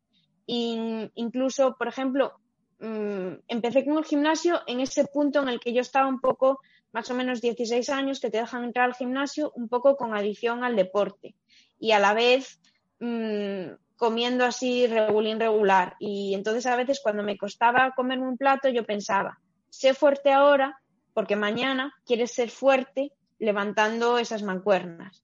incluso, 0.46 1.76
por 1.76 1.88
ejemplo, 1.88 2.32
mm, 2.80 3.34
empecé 3.48 3.84
con 3.84 3.98
el 3.98 4.04
gimnasio 4.04 4.60
en 4.66 4.80
ese 4.80 5.04
punto 5.06 5.40
en 5.40 5.48
el 5.48 5.60
que 5.60 5.72
yo 5.72 5.80
estaba 5.80 6.08
un 6.08 6.20
poco, 6.20 6.60
más 6.92 7.10
o 7.10 7.14
menos 7.14 7.40
16 7.40 7.88
años, 7.90 8.20
que 8.20 8.30
te 8.30 8.38
dejan 8.38 8.64
entrar 8.64 8.86
al 8.86 8.94
gimnasio 8.94 9.52
un 9.54 9.68
poco 9.68 9.96
con 9.96 10.14
adicción 10.14 10.64
al 10.64 10.76
deporte 10.76 11.34
y 11.78 11.92
a 11.92 11.98
la 11.98 12.14
vez 12.14 12.60
mm, 13.00 13.74
comiendo 13.96 14.44
así 14.44 14.86
regular. 14.86 15.96
Y 16.00 16.34
entonces 16.34 16.66
a 16.66 16.76
veces 16.76 17.00
cuando 17.02 17.22
me 17.22 17.38
costaba 17.38 17.92
comerme 17.94 18.28
un 18.28 18.36
plato 18.36 18.68
yo 18.68 18.84
pensaba, 18.84 19.38
sé 19.68 19.94
fuerte 19.94 20.32
ahora 20.32 20.80
porque 21.14 21.36
mañana 21.36 21.94
quieres 22.04 22.32
ser 22.32 22.50
fuerte 22.50 23.12
levantando 23.38 24.18
esas 24.18 24.42
mancuernas. 24.42 25.22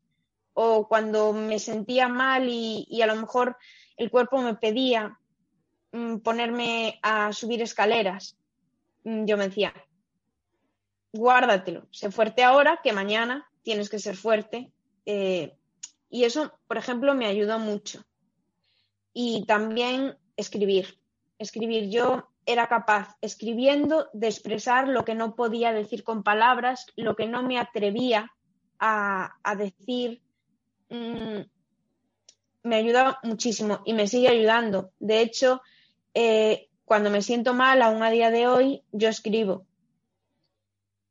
O 0.53 0.89
cuando 0.89 1.33
me 1.33 1.59
sentía 1.59 2.09
mal 2.09 2.49
y 2.49 3.01
a 3.03 3.07
lo 3.07 3.15
mejor 3.15 3.57
el 3.99 4.11
cuerpo 4.11 4.41
me 4.41 4.55
pedía 4.55 5.19
mm, 5.93 6.19
ponerme 6.19 6.99
a 7.03 7.33
subir 7.33 7.61
escaleras, 7.61 8.39
mm, 9.05 9.27
yo 9.27 9.37
me 9.37 9.49
decía, 9.49 9.75
guárdatelo, 11.13 11.87
sé 11.91 12.11
fuerte 12.11 12.45
ahora 12.45 12.81
que 12.83 12.93
mañana 12.93 13.49
tienes 13.63 13.91
que 13.91 13.99
ser 13.99 14.17
fuerte. 14.17 14.73
Eh, 15.05 15.55
y 16.11 16.25
eso, 16.25 16.53
por 16.67 16.79
ejemplo, 16.79 17.15
me 17.15 17.27
ayudó 17.27 17.59
mucho. 17.59 18.05
Y 19.13 19.45
también 19.47 20.17
escribir. 20.37 20.99
Escribir. 21.39 21.91
Yo 21.91 22.29
era 22.47 22.67
capaz, 22.67 23.17
escribiendo, 23.21 24.09
de 24.15 24.29
expresar 24.29 24.89
lo 24.89 25.05
que 25.05 25.15
no 25.15 25.35
podía 25.35 25.73
decir 25.73 26.03
con 26.03 26.23
palabras, 26.23 26.87
lo 26.97 27.15
que 27.15 27.27
no 27.27 27.43
me 27.43 27.59
atrevía 27.59 28.33
a, 28.79 29.35
decir. 29.57 30.23
Mm, 30.89 31.43
me 32.63 32.77
ayuda 32.77 33.19
muchísimo 33.23 33.83
y 33.85 33.93
me 33.93 34.07
sigue 34.07 34.29
ayudando. 34.29 34.93
De 34.99 35.21
hecho, 35.21 35.63
eh, 36.15 36.69
cuando 36.85 37.11
me 37.11 37.23
siento 37.23 37.55
mal, 37.55 37.83
aún 37.83 38.03
a 38.03 38.11
día 38.11 38.31
de 38.31 38.47
hoy, 38.47 38.83
yo 38.93 39.09
escribo. 39.09 39.67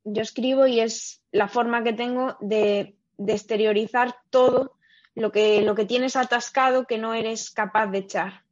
Yo 0.04 0.22
escribo 0.22 0.68
y 0.68 0.80
es 0.80 1.22
la 1.32 1.48
forma 1.48 1.84
que 1.84 1.94
tengo 1.94 2.38
de, 2.40 2.96
exteriorizar 3.18 4.16
todo 4.30 4.78
lo 5.16 5.32
que, 5.32 5.62
lo 5.62 5.76
que 5.76 5.86
tienes 5.86 6.16
atascado 6.16 6.86
que 6.86 6.98
no 6.98 7.14
eres 7.14 7.50
capaz 7.52 7.88
de 7.88 8.00
echar. 8.00 8.44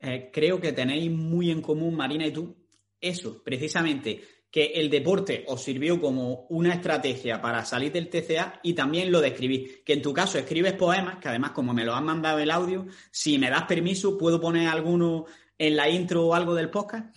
Eh, 0.00 0.30
creo 0.32 0.60
que 0.60 0.72
tenéis 0.72 1.10
muy 1.10 1.50
en 1.50 1.62
común, 1.62 1.96
Marina 1.96 2.26
y 2.26 2.32
tú, 2.32 2.56
eso, 3.00 3.42
precisamente, 3.42 4.22
que 4.50 4.64
el 4.74 4.88
deporte 4.88 5.44
os 5.46 5.62
sirvió 5.62 6.00
como 6.00 6.46
una 6.48 6.72
estrategia 6.72 7.40
para 7.40 7.64
salir 7.64 7.92
del 7.92 8.08
TCA 8.08 8.60
y 8.62 8.72
también 8.72 9.12
lo 9.12 9.20
de 9.20 9.28
escribir. 9.28 9.84
Que 9.84 9.92
en 9.92 10.02
tu 10.02 10.14
caso 10.14 10.38
escribes 10.38 10.72
poemas, 10.72 11.18
que 11.18 11.28
además 11.28 11.50
como 11.50 11.74
me 11.74 11.84
lo 11.84 11.94
han 11.94 12.04
mandado 12.04 12.38
el 12.38 12.50
audio, 12.50 12.86
si 13.10 13.38
me 13.38 13.50
das 13.50 13.64
permiso, 13.64 14.16
¿puedo 14.16 14.40
poner 14.40 14.68
alguno 14.68 15.26
en 15.58 15.76
la 15.76 15.88
intro 15.88 16.26
o 16.26 16.34
algo 16.34 16.54
del 16.54 16.70
podcast? 16.70 17.14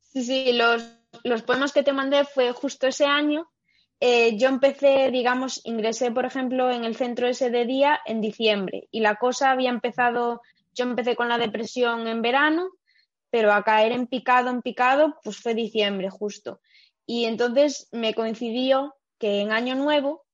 Sí, 0.00 0.24
sí, 0.24 0.52
los, 0.52 1.42
poemas 1.42 1.72
que 1.72 1.82
te 1.82 1.92
mandé 1.92 2.24
fue 2.24 2.52
justo 2.52 2.86
ese 2.86 3.04
año. 3.04 3.50
Eh, 4.00 4.36
yo 4.38 4.48
empecé, 4.48 5.10
digamos, 5.10 5.60
ingresé, 5.64 6.10
por 6.10 6.24
ejemplo, 6.24 6.70
en 6.70 6.84
el 6.84 6.96
centro 6.96 7.28
ese 7.28 7.50
de 7.50 7.66
día 7.66 8.00
en 8.06 8.20
diciembre 8.20 8.88
y 8.90 9.00
la 9.00 9.16
cosa 9.16 9.50
había 9.50 9.70
empezado, 9.70 10.40
yo 10.74 10.84
empecé 10.84 11.14
con 11.16 11.28
la 11.28 11.38
depresión 11.38 12.08
en 12.08 12.22
verano 12.22 12.70
pero 13.32 13.50
a 13.50 13.64
caer 13.64 13.92
en 13.92 14.06
picado, 14.06 14.50
en 14.50 14.60
picado, 14.60 15.18
pues 15.24 15.38
fue 15.38 15.54
diciembre 15.54 16.10
justo. 16.10 16.60
Y 17.06 17.24
entonces 17.24 17.88
me 17.90 18.14
coincidió 18.14 18.94
que 19.18 19.40
en 19.40 19.52
Año 19.52 19.74
Nuevo, 19.74 20.26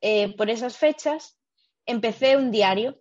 eh, 0.00 0.34
por 0.34 0.48
esas 0.48 0.78
fechas, 0.78 1.36
empecé 1.84 2.38
un 2.38 2.50
diario. 2.50 2.98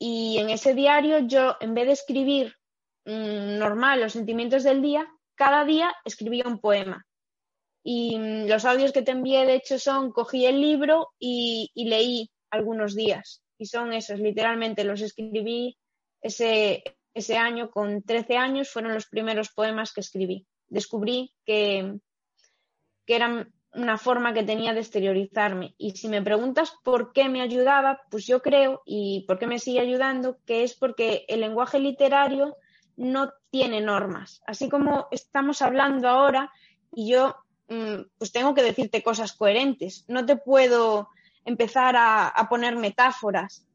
Y 0.00 0.38
en 0.38 0.50
ese 0.50 0.74
diario 0.74 1.20
yo, 1.28 1.56
en 1.60 1.74
vez 1.74 1.86
de 1.86 1.92
escribir 1.92 2.56
mm, 3.04 3.56
normal 3.56 4.00
los 4.00 4.14
sentimientos 4.14 4.64
del 4.64 4.82
día, 4.82 5.06
cada 5.36 5.64
día 5.64 5.94
escribía 6.04 6.48
un 6.48 6.58
poema. 6.58 7.06
Y 7.84 8.18
mm, 8.18 8.48
los 8.48 8.64
audios 8.64 8.90
que 8.90 9.02
te 9.02 9.12
envié, 9.12 9.46
de 9.46 9.54
hecho, 9.54 9.78
son, 9.78 10.10
cogí 10.10 10.44
el 10.44 10.60
libro 10.60 11.10
y 11.20 11.70
leí 11.76 12.28
algunos 12.50 12.96
días. 12.96 13.44
Y 13.58 13.66
son 13.66 13.92
esos, 13.92 14.18
literalmente, 14.18 14.82
los 14.82 15.02
escribí 15.02 15.78
ese, 16.20 16.82
ese 17.14 17.36
año, 17.36 17.70
con 17.70 18.02
13 18.02 18.36
años, 18.36 18.70
fueron 18.70 18.94
los 18.94 19.06
primeros 19.06 19.50
poemas 19.50 19.92
que 19.92 20.00
escribí. 20.00 20.46
Descubrí 20.68 21.32
que, 21.44 21.98
que 23.06 23.46
una 23.72 23.98
forma 23.98 24.32
que 24.32 24.42
tenía 24.42 24.72
de 24.72 24.80
exteriorizarme. 24.80 25.74
Y 25.78 25.92
si 25.92 26.08
me 26.08 26.22
preguntas 26.22 26.72
por 26.82 27.12
qué 27.12 27.28
me 27.28 27.42
ayudaba, 27.42 28.00
pues 28.10 28.26
yo 28.26 28.40
creo, 28.42 28.82
y 28.84 29.24
por 29.26 29.38
qué 29.38 29.46
me 29.46 29.58
sigue 29.58 29.80
ayudando, 29.80 30.38
que 30.46 30.62
es 30.62 30.74
porque 30.74 31.24
el 31.28 31.40
lenguaje 31.40 31.78
literario 31.78 32.56
no 32.96 33.32
tiene 33.50 33.80
normas. 33.80 34.42
Así 34.46 34.68
como 34.68 35.08
estamos 35.10 35.62
hablando 35.62 36.08
ahora 36.08 36.52
y 36.92 37.10
yo 37.10 37.36
mm, 37.68 38.02
pues 38.18 38.32
tengo 38.32 38.54
que 38.54 38.62
decirte 38.62 39.02
cosas 39.02 39.32
coherentes. 39.32 40.04
No 40.08 40.26
te 40.26 40.36
puedo 40.36 41.08
empezar 41.44 41.94
a 41.96 42.46
poner 42.50 42.76
metáforas. 42.76 43.66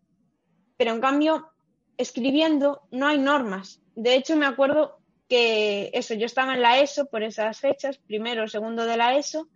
Pero 0.77 0.91
en 0.91 1.01
cambio, 1.01 1.52
escribiendo 1.97 2.81
no 2.91 3.07
hay 3.07 3.17
normas. 3.17 3.81
De 3.95 4.15
hecho, 4.15 4.35
me 4.35 4.45
acuerdo 4.45 4.99
que 5.27 5.89
eso, 5.93 6.13
yo 6.13 6.25
estaba 6.25 6.53
en 6.53 6.61
la 6.61 6.79
ESO 6.79 7.05
por 7.05 7.23
esas 7.23 7.59
fechas, 7.59 7.97
primero, 7.97 8.47
segundo 8.47 8.85
de 8.85 8.97
la 8.97 9.15
ESO, 9.15 9.47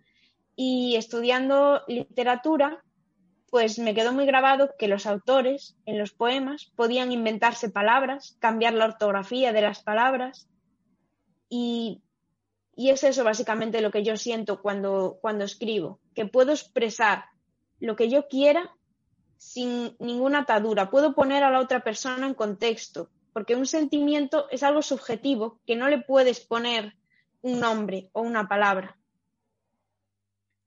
y 0.56 0.96
estudiando 0.96 1.82
literatura, 1.86 2.82
pues 3.50 3.78
me 3.78 3.94
quedó 3.94 4.12
muy 4.12 4.26
grabado 4.26 4.70
que 4.78 4.88
los 4.88 5.06
autores 5.06 5.76
en 5.86 5.98
los 5.98 6.12
poemas 6.12 6.72
podían 6.76 7.12
inventarse 7.12 7.70
palabras, 7.70 8.36
cambiar 8.40 8.74
la 8.74 8.86
ortografía 8.86 9.52
de 9.52 9.62
las 9.62 9.82
palabras, 9.82 10.48
y, 11.48 12.02
y 12.74 12.90
es 12.90 13.04
eso 13.04 13.24
básicamente 13.24 13.80
lo 13.80 13.90
que 13.90 14.02
yo 14.02 14.16
siento 14.16 14.60
cuando, 14.60 15.18
cuando 15.20 15.44
escribo, 15.44 16.00
que 16.14 16.26
puedo 16.26 16.52
expresar 16.52 17.24
lo 17.80 17.96
que 17.96 18.08
yo 18.08 18.28
quiera 18.28 18.76
sin 19.38 19.96
ninguna 20.00 20.40
atadura. 20.40 20.90
Puedo 20.90 21.14
poner 21.14 21.44
a 21.44 21.50
la 21.50 21.60
otra 21.60 21.80
persona 21.80 22.26
en 22.26 22.34
contexto, 22.34 23.08
porque 23.32 23.54
un 23.54 23.66
sentimiento 23.66 24.48
es 24.50 24.62
algo 24.62 24.82
subjetivo 24.82 25.60
que 25.66 25.76
no 25.76 25.88
le 25.88 26.02
puedes 26.02 26.40
poner 26.40 26.94
un 27.40 27.60
nombre 27.60 28.10
o 28.12 28.22
una 28.22 28.48
palabra. 28.48 28.96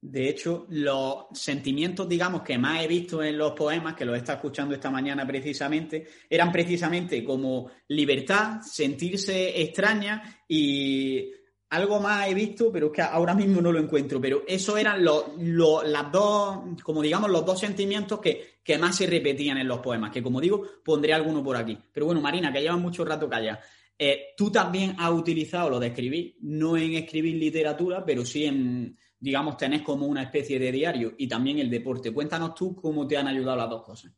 De 0.02 0.28
hecho, 0.30 0.66
los 0.70 1.26
sentimientos, 1.34 2.10
digamos, 2.10 2.42
que 2.42 2.58
más 2.58 2.84
he 2.84 2.88
visto 2.88 3.22
en 3.22 3.38
los 3.38 3.52
poemas, 3.52 3.94
que 3.94 4.04
los 4.04 4.18
está 4.18 4.34
escuchando 4.34 4.74
esta 4.74 4.90
mañana 4.90 5.28
precisamente, 5.28 6.08
eran 6.28 6.52
precisamente 6.52 7.24
como 7.24 7.70
libertad, 7.90 8.62
sentirse 8.62 9.62
extraña 9.62 10.42
y 10.48 11.32
algo 11.72 12.00
más 12.00 12.28
he 12.28 12.34
visto, 12.34 12.72
pero 12.72 12.88
es 12.88 12.94
que 12.94 13.02
ahora 13.02 13.34
mismo 13.34 13.62
no 13.62 13.72
lo 13.72 13.80
encuentro. 13.80 14.22
Pero 14.22 14.44
eso 14.48 14.78
eran 14.78 15.04
los, 15.04 15.26
las 15.38 16.12
dos, 16.12 16.60
como 16.84 17.02
digamos, 17.02 17.30
los 17.30 17.46
dos 17.46 17.60
sentimientos 17.60 18.20
que, 18.20 18.60
que, 18.64 18.78
más 18.78 18.96
se 18.96 19.08
repetían 19.08 19.58
en 19.58 19.68
los 19.68 19.80
poemas, 19.80 20.12
que 20.12 20.22
como 20.22 20.40
digo, 20.40 20.64
pondré 20.84 21.14
alguno 21.14 21.44
por 21.44 21.56
aquí. 21.56 21.78
Pero 21.92 22.06
bueno, 22.06 22.22
Marina, 22.22 22.54
que 22.54 22.62
lleva 22.62 22.78
mucho 22.78 23.04
rato 23.04 23.30
callada. 23.30 23.60
Eh, 23.98 24.34
tú 24.38 24.52
también 24.52 24.96
has 24.98 25.12
utilizado 25.12 25.70
lo 25.70 25.80
de 25.80 25.88
escribir, 25.88 26.38
no 26.42 26.78
en 26.78 26.94
escribir 26.94 27.36
literatura, 27.36 28.04
pero 28.06 28.26
sí 28.26 28.46
en 28.46 28.98
digamos, 29.22 29.56
tenés 29.56 29.84
como 29.84 30.08
una 30.08 30.24
especie 30.24 30.58
de 30.58 30.72
diario 30.72 31.14
y 31.16 31.28
también 31.28 31.60
el 31.60 31.70
deporte. 31.70 32.12
Cuéntanos 32.12 32.56
tú 32.56 32.76
cómo 32.76 33.08
te 33.08 33.18
han 33.18 33.28
ayudado 33.28 33.58
las 33.58 33.70
dos 33.70 33.84
cosas. 33.84 34.12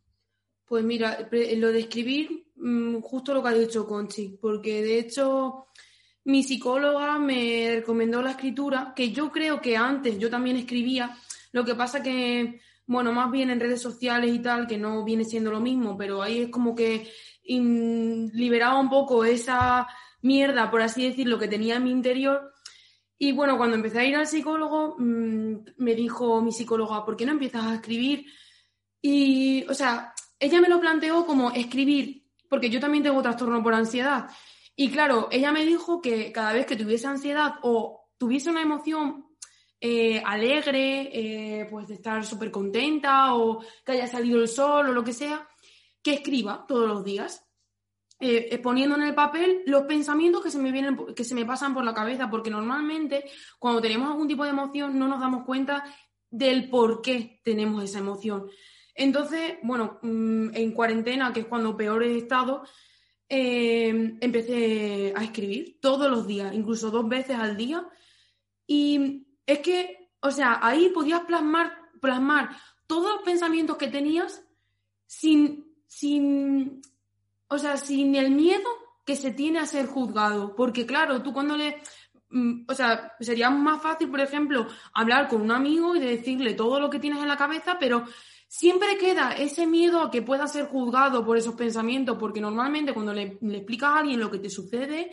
Pues 0.65 0.83
mira, 0.85 1.29
lo 1.29 1.71
de 1.73 1.79
escribir, 1.81 2.47
mm, 2.55 3.01
justo 3.01 3.33
lo 3.33 3.43
que 3.43 3.49
ha 3.49 3.53
dicho 3.53 3.85
Conchi, 3.85 4.37
porque 4.41 4.81
de 4.81 4.99
hecho 4.99 5.67
mi 6.25 6.43
psicóloga 6.43 7.19
me 7.19 7.75
recomendó 7.75 8.21
la 8.21 8.31
escritura, 8.31 8.93
que 8.95 9.11
yo 9.11 9.31
creo 9.31 9.61
que 9.61 9.77
antes 9.77 10.17
yo 10.19 10.29
también 10.29 10.57
escribía, 10.57 11.15
lo 11.51 11.65
que 11.65 11.75
pasa 11.75 12.01
que, 12.01 12.61
bueno, 12.85 13.11
más 13.11 13.31
bien 13.31 13.49
en 13.49 13.59
redes 13.59 13.81
sociales 13.81 14.33
y 14.33 14.39
tal, 14.39 14.67
que 14.67 14.77
no 14.77 15.03
viene 15.03 15.25
siendo 15.25 15.51
lo 15.51 15.59
mismo, 15.59 15.97
pero 15.97 16.21
ahí 16.21 16.43
es 16.43 16.49
como 16.49 16.75
que 16.75 17.11
liberaba 17.43 18.79
un 18.79 18.89
poco 18.89 19.25
esa 19.25 19.87
mierda, 20.21 20.71
por 20.71 20.81
así 20.81 21.07
decirlo, 21.07 21.37
que 21.37 21.47
tenía 21.47 21.75
en 21.75 21.83
mi 21.83 21.91
interior 21.91 22.53
y 23.23 23.31
bueno, 23.31 23.57
cuando 23.57 23.77
empecé 23.77 23.99
a 23.99 24.03
ir 24.03 24.17
al 24.17 24.27
psicólogo, 24.27 24.97
mm, 24.99 25.55
me 25.77 25.95
dijo 25.95 26.41
mi 26.41 26.51
psicóloga, 26.51 27.05
¿por 27.05 27.15
qué 27.15 27.25
no 27.25 27.31
empiezas 27.31 27.63
a 27.63 27.75
escribir? 27.75 28.25
Y, 29.01 29.65
o 29.69 29.73
sea, 29.73 30.13
ella 30.37 30.59
me 30.59 30.67
lo 30.67 30.81
planteó 30.81 31.25
como 31.25 31.51
escribir, 31.51 32.25
porque 32.49 32.69
yo 32.69 32.81
también 32.81 33.01
tengo 33.01 33.21
trastorno 33.21 33.63
por 33.63 33.73
ansiedad. 33.73 34.29
Y 34.75 34.89
claro, 34.89 35.27
ella 35.31 35.51
me 35.51 35.65
dijo 35.65 36.01
que 36.01 36.31
cada 36.31 36.53
vez 36.53 36.65
que 36.65 36.75
tuviese 36.75 37.07
ansiedad 37.07 37.55
o 37.61 38.09
tuviese 38.17 38.49
una 38.49 38.61
emoción 38.61 39.27
eh, 39.79 40.21
alegre, 40.25 41.09
eh, 41.11 41.67
pues 41.69 41.87
de 41.87 41.95
estar 41.95 42.25
súper 42.25 42.49
contenta 42.49 43.35
o 43.35 43.61
que 43.85 43.91
haya 43.91 44.07
salido 44.07 44.41
el 44.41 44.47
sol 44.47 44.87
o 44.87 44.93
lo 44.93 45.03
que 45.03 45.13
sea, 45.13 45.47
que 46.01 46.13
escriba 46.13 46.65
todos 46.67 46.87
los 46.87 47.03
días. 47.03 47.45
Eh, 48.19 48.57
poniendo 48.59 48.95
en 48.95 49.03
el 49.03 49.13
papel 49.13 49.63
los 49.65 49.83
pensamientos 49.83 50.41
que 50.41 50.49
se 50.49 50.57
me 50.57 50.71
vienen, 50.71 50.97
que 51.13 51.25
se 51.25 51.35
me 51.35 51.45
pasan 51.45 51.73
por 51.73 51.83
la 51.83 51.93
cabeza, 51.93 52.29
porque 52.29 52.49
normalmente 52.49 53.25
cuando 53.59 53.81
tenemos 53.81 54.09
algún 54.09 54.29
tipo 54.29 54.45
de 54.45 54.51
emoción 54.51 54.97
no 54.97 55.09
nos 55.09 55.19
damos 55.19 55.43
cuenta 55.43 55.83
del 56.29 56.69
por 56.69 57.01
qué 57.01 57.41
tenemos 57.43 57.83
esa 57.83 57.99
emoción. 57.99 58.49
Entonces, 58.95 59.55
bueno, 59.63 59.99
mm, 60.01 60.55
en 60.55 60.71
cuarentena, 60.71 61.33
que 61.33 61.41
es 61.41 61.45
cuando 61.47 61.75
peor 61.75 62.03
he 62.03 62.17
estado, 62.17 62.63
eh, 63.29 64.17
empecé 64.19 65.13
a 65.15 65.23
escribir 65.23 65.79
todos 65.79 66.09
los 66.09 66.27
días, 66.27 66.53
incluso 66.53 66.91
dos 66.91 67.07
veces 67.07 67.37
al 67.37 67.57
día. 67.57 67.87
Y 68.67 69.27
es 69.45 69.59
que, 69.59 70.11
o 70.21 70.31
sea, 70.31 70.59
ahí 70.61 70.89
podías 70.89 71.21
plasmar, 71.21 71.73
plasmar 71.99 72.55
todos 72.87 73.15
los 73.15 73.23
pensamientos 73.23 73.77
que 73.77 73.87
tenías 73.87 74.43
sin, 75.05 75.65
sin 75.87 76.81
o 77.47 77.57
sea, 77.57 77.77
sin 77.77 78.15
el 78.15 78.31
miedo 78.31 78.69
que 79.05 79.15
se 79.15 79.31
tiene 79.31 79.59
a 79.59 79.65
ser 79.65 79.85
juzgado. 79.85 80.55
Porque 80.55 80.85
claro, 80.85 81.21
tú 81.21 81.33
cuando 81.33 81.55
le... 81.55 81.81
Mm, 82.29 82.65
o 82.67 82.73
sea, 82.73 83.13
sería 83.19 83.49
más 83.49 83.81
fácil, 83.81 84.09
por 84.09 84.19
ejemplo, 84.19 84.67
hablar 84.93 85.27
con 85.27 85.41
un 85.41 85.51
amigo 85.51 85.95
y 85.95 85.99
decirle 85.99 86.53
todo 86.53 86.79
lo 86.79 86.89
que 86.89 86.99
tienes 86.99 87.21
en 87.21 87.27
la 87.27 87.37
cabeza, 87.37 87.77
pero 87.79 88.05
siempre 88.53 88.97
queda 88.97 89.33
ese 89.33 89.65
miedo 89.65 90.01
a 90.01 90.11
que 90.11 90.21
pueda 90.21 90.47
ser 90.47 90.65
juzgado 90.67 91.25
por 91.25 91.37
esos 91.37 91.55
pensamientos, 91.55 92.17
porque 92.19 92.39
normalmente 92.39 92.93
cuando 92.93 93.13
le, 93.13 93.39
explicas 93.41 93.89
a 93.89 93.99
alguien 93.99 94.19
lo 94.19 94.29
que 94.29 94.39
te 94.39 94.49
sucede, 94.49 95.11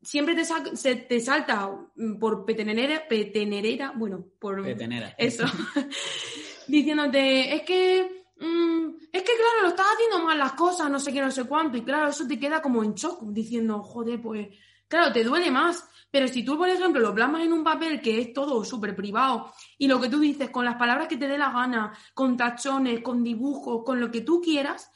siempre 0.00 0.34
te, 0.34 0.44
se, 0.44 0.94
te 0.96 1.20
salta 1.20 1.70
mm, 1.96 2.18
por 2.18 2.44
petenerera, 2.44 3.06
petenerera, 3.08 3.92
bueno, 3.96 4.24
por 4.38 4.62
petenera. 4.62 5.14
eso, 5.18 5.44
diciéndote, 6.68 7.54
es 7.56 7.62
que 7.62 8.22
Mm, 8.42 8.96
es 9.12 9.22
que 9.22 9.32
claro, 9.36 9.62
lo 9.62 9.68
estás 9.68 9.86
haciendo 9.94 10.18
mal 10.18 10.36
las 10.36 10.54
cosas, 10.54 10.90
no 10.90 10.98
sé 10.98 11.12
qué, 11.12 11.20
no 11.20 11.30
sé 11.30 11.44
cuánto, 11.44 11.76
y 11.76 11.82
claro, 11.82 12.08
eso 12.08 12.26
te 12.26 12.40
queda 12.40 12.60
como 12.60 12.82
en 12.82 12.94
shock, 12.94 13.22
diciendo, 13.26 13.84
joder, 13.84 14.20
pues, 14.20 14.48
claro, 14.88 15.12
te 15.12 15.22
duele 15.22 15.50
más. 15.52 15.88
Pero 16.12 16.28
si 16.28 16.44
tú, 16.44 16.58
por 16.58 16.68
ejemplo, 16.68 17.00
lo 17.00 17.14
plasmas 17.14 17.42
en 17.42 17.54
un 17.54 17.64
papel 17.64 18.02
que 18.02 18.20
es 18.20 18.34
todo 18.34 18.62
súper 18.66 18.94
privado 18.94 19.50
y 19.78 19.88
lo 19.88 19.98
que 19.98 20.10
tú 20.10 20.20
dices 20.20 20.50
con 20.50 20.66
las 20.66 20.76
palabras 20.76 21.08
que 21.08 21.16
te 21.16 21.26
dé 21.26 21.38
la 21.38 21.50
gana, 21.50 21.96
con 22.12 22.36
tachones, 22.36 23.00
con 23.00 23.24
dibujos, 23.24 23.82
con 23.82 23.98
lo 23.98 24.10
que 24.10 24.20
tú 24.20 24.42
quieras, 24.42 24.92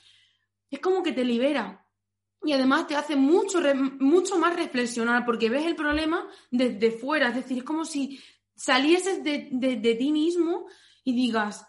es 0.71 0.79
como 0.79 1.03
que 1.03 1.13
te 1.13 1.25
libera. 1.25 1.87
Y 2.43 2.53
además 2.53 2.87
te 2.87 2.97
hace 2.97 3.17
mucho, 3.17 3.61
mucho 3.99 4.39
más 4.39 4.55
reflexionar 4.55 5.25
porque 5.25 5.49
ves 5.49 5.65
el 5.65 5.75
problema 5.75 6.29
desde 6.51 6.91
fuera. 6.91 7.31
Es 7.31 7.37
decir, 7.37 7.59
es 7.59 7.65
como 7.65 7.87
si 7.87 8.21
salieses 8.55 9.25
de, 9.25 9.49
de 9.53 9.95
ti 9.95 10.13
mismo 10.13 10.67
y 11.03 11.15
digas, 11.15 11.67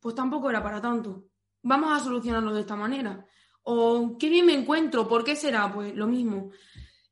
pues 0.00 0.14
tampoco 0.14 0.48
era 0.48 0.62
para 0.62 0.80
tanto. 0.80 1.26
Vamos 1.62 1.92
a 1.92 2.02
solucionarlo 2.02 2.54
de 2.54 2.62
esta 2.62 2.74
manera. 2.74 3.22
O 3.64 4.16
qué 4.18 4.30
bien 4.30 4.46
me 4.46 4.54
encuentro, 4.54 5.06
¿por 5.06 5.24
qué 5.24 5.36
será? 5.36 5.70
Pues 5.70 5.94
lo 5.94 6.06
mismo. 6.06 6.52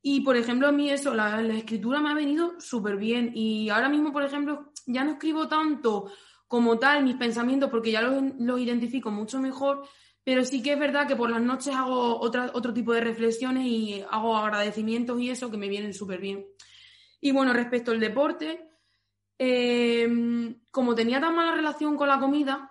Y 0.09 0.21
por 0.21 0.37
ejemplo, 0.37 0.69
a 0.69 0.73
mí 0.73 0.89
eso, 0.89 1.13
la, 1.15 1.41
escritura 1.41 2.01
me 2.01 2.11
ha 2.11 2.15
venido 2.15 2.61
súper 2.61 2.97
bien. 2.97 3.33
Y 3.35 3.71
ahora 3.71 3.89
mismo, 3.89 4.13
por 4.13 4.23
ejemplo, 4.23 4.71
ya 4.87 5.03
no 5.03 5.15
escribo 5.15 5.49
tanto 5.49 6.13
como 6.47 6.79
tal 6.79 7.03
mis 7.03 7.17
pensamientos 7.17 7.71
porque 7.71 7.91
ya 7.91 8.03
los, 8.03 8.61
identifico 8.61 9.11
mucho 9.11 9.41
mejor, 9.41 9.83
pero 10.23 10.45
sí 10.45 10.63
que 10.63 10.75
es 10.75 10.79
verdad 10.79 11.09
que 11.09 11.17
por 11.17 11.29
las 11.29 11.43
noches 11.43 11.75
hago 11.75 12.21
otra, 12.21 12.53
otro 12.55 12.73
tipo 12.73 12.93
de 12.93 13.01
reflexiones 13.01 13.67
y 13.67 14.05
hago 14.09 14.37
agradecimientos 14.37 15.21
y 15.21 15.31
eso 15.31 15.51
que 15.51 15.57
me 15.57 15.69
vienen 15.69 15.93
súper 15.93 16.21
bien. 16.21 16.47
Y 17.21 17.33
bueno, 17.33 17.53
respecto 17.53 17.91
al 17.91 17.99
deporte, 17.99 18.71
eh, 19.41 20.55
como 20.71 20.95
tenía 20.95 21.21
tan 21.21 21.35
mala 21.35 21.57
relación 21.57 21.97
con 21.97 22.07
la 22.07 22.21
comida, 22.21 22.71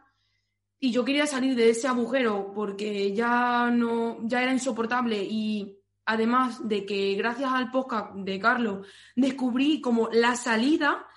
y 0.79 0.89
yo 0.89 1.03
quería 1.03 1.27
salir 1.27 1.53
de 1.53 1.71
ese 1.71 1.89
agujero 1.89 2.53
porque 2.55 3.13
ya 3.13 3.69
no 3.71 4.19
ya 4.23 4.41
era 4.41 4.53
insoportable 4.53 5.21
y 5.21 5.81
además 6.05 6.67
de 6.67 6.85
que 6.85 7.15
gracias 7.15 7.51
al 7.51 7.71
podcast 7.71 8.13
de 8.15 8.39
Carlos 8.39 8.87
descubrí 9.15 9.81
como 9.81 10.09
la 10.11 10.35
salida 10.35 11.07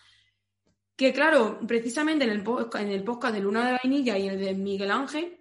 que 0.97 1.13
claro, 1.13 1.61
precisamente 1.67 2.25
en 2.25 2.31
el, 2.31 2.45
en 2.93 3.05
podcast 3.05 3.35
de 3.35 3.41
Luna 3.41 3.67
de 3.67 3.79
Vainilla 3.83 4.19
y 4.19 4.29
el 4.29 4.39
de 4.39 4.55
Miguel 4.55 4.91
Ángel 4.91 5.41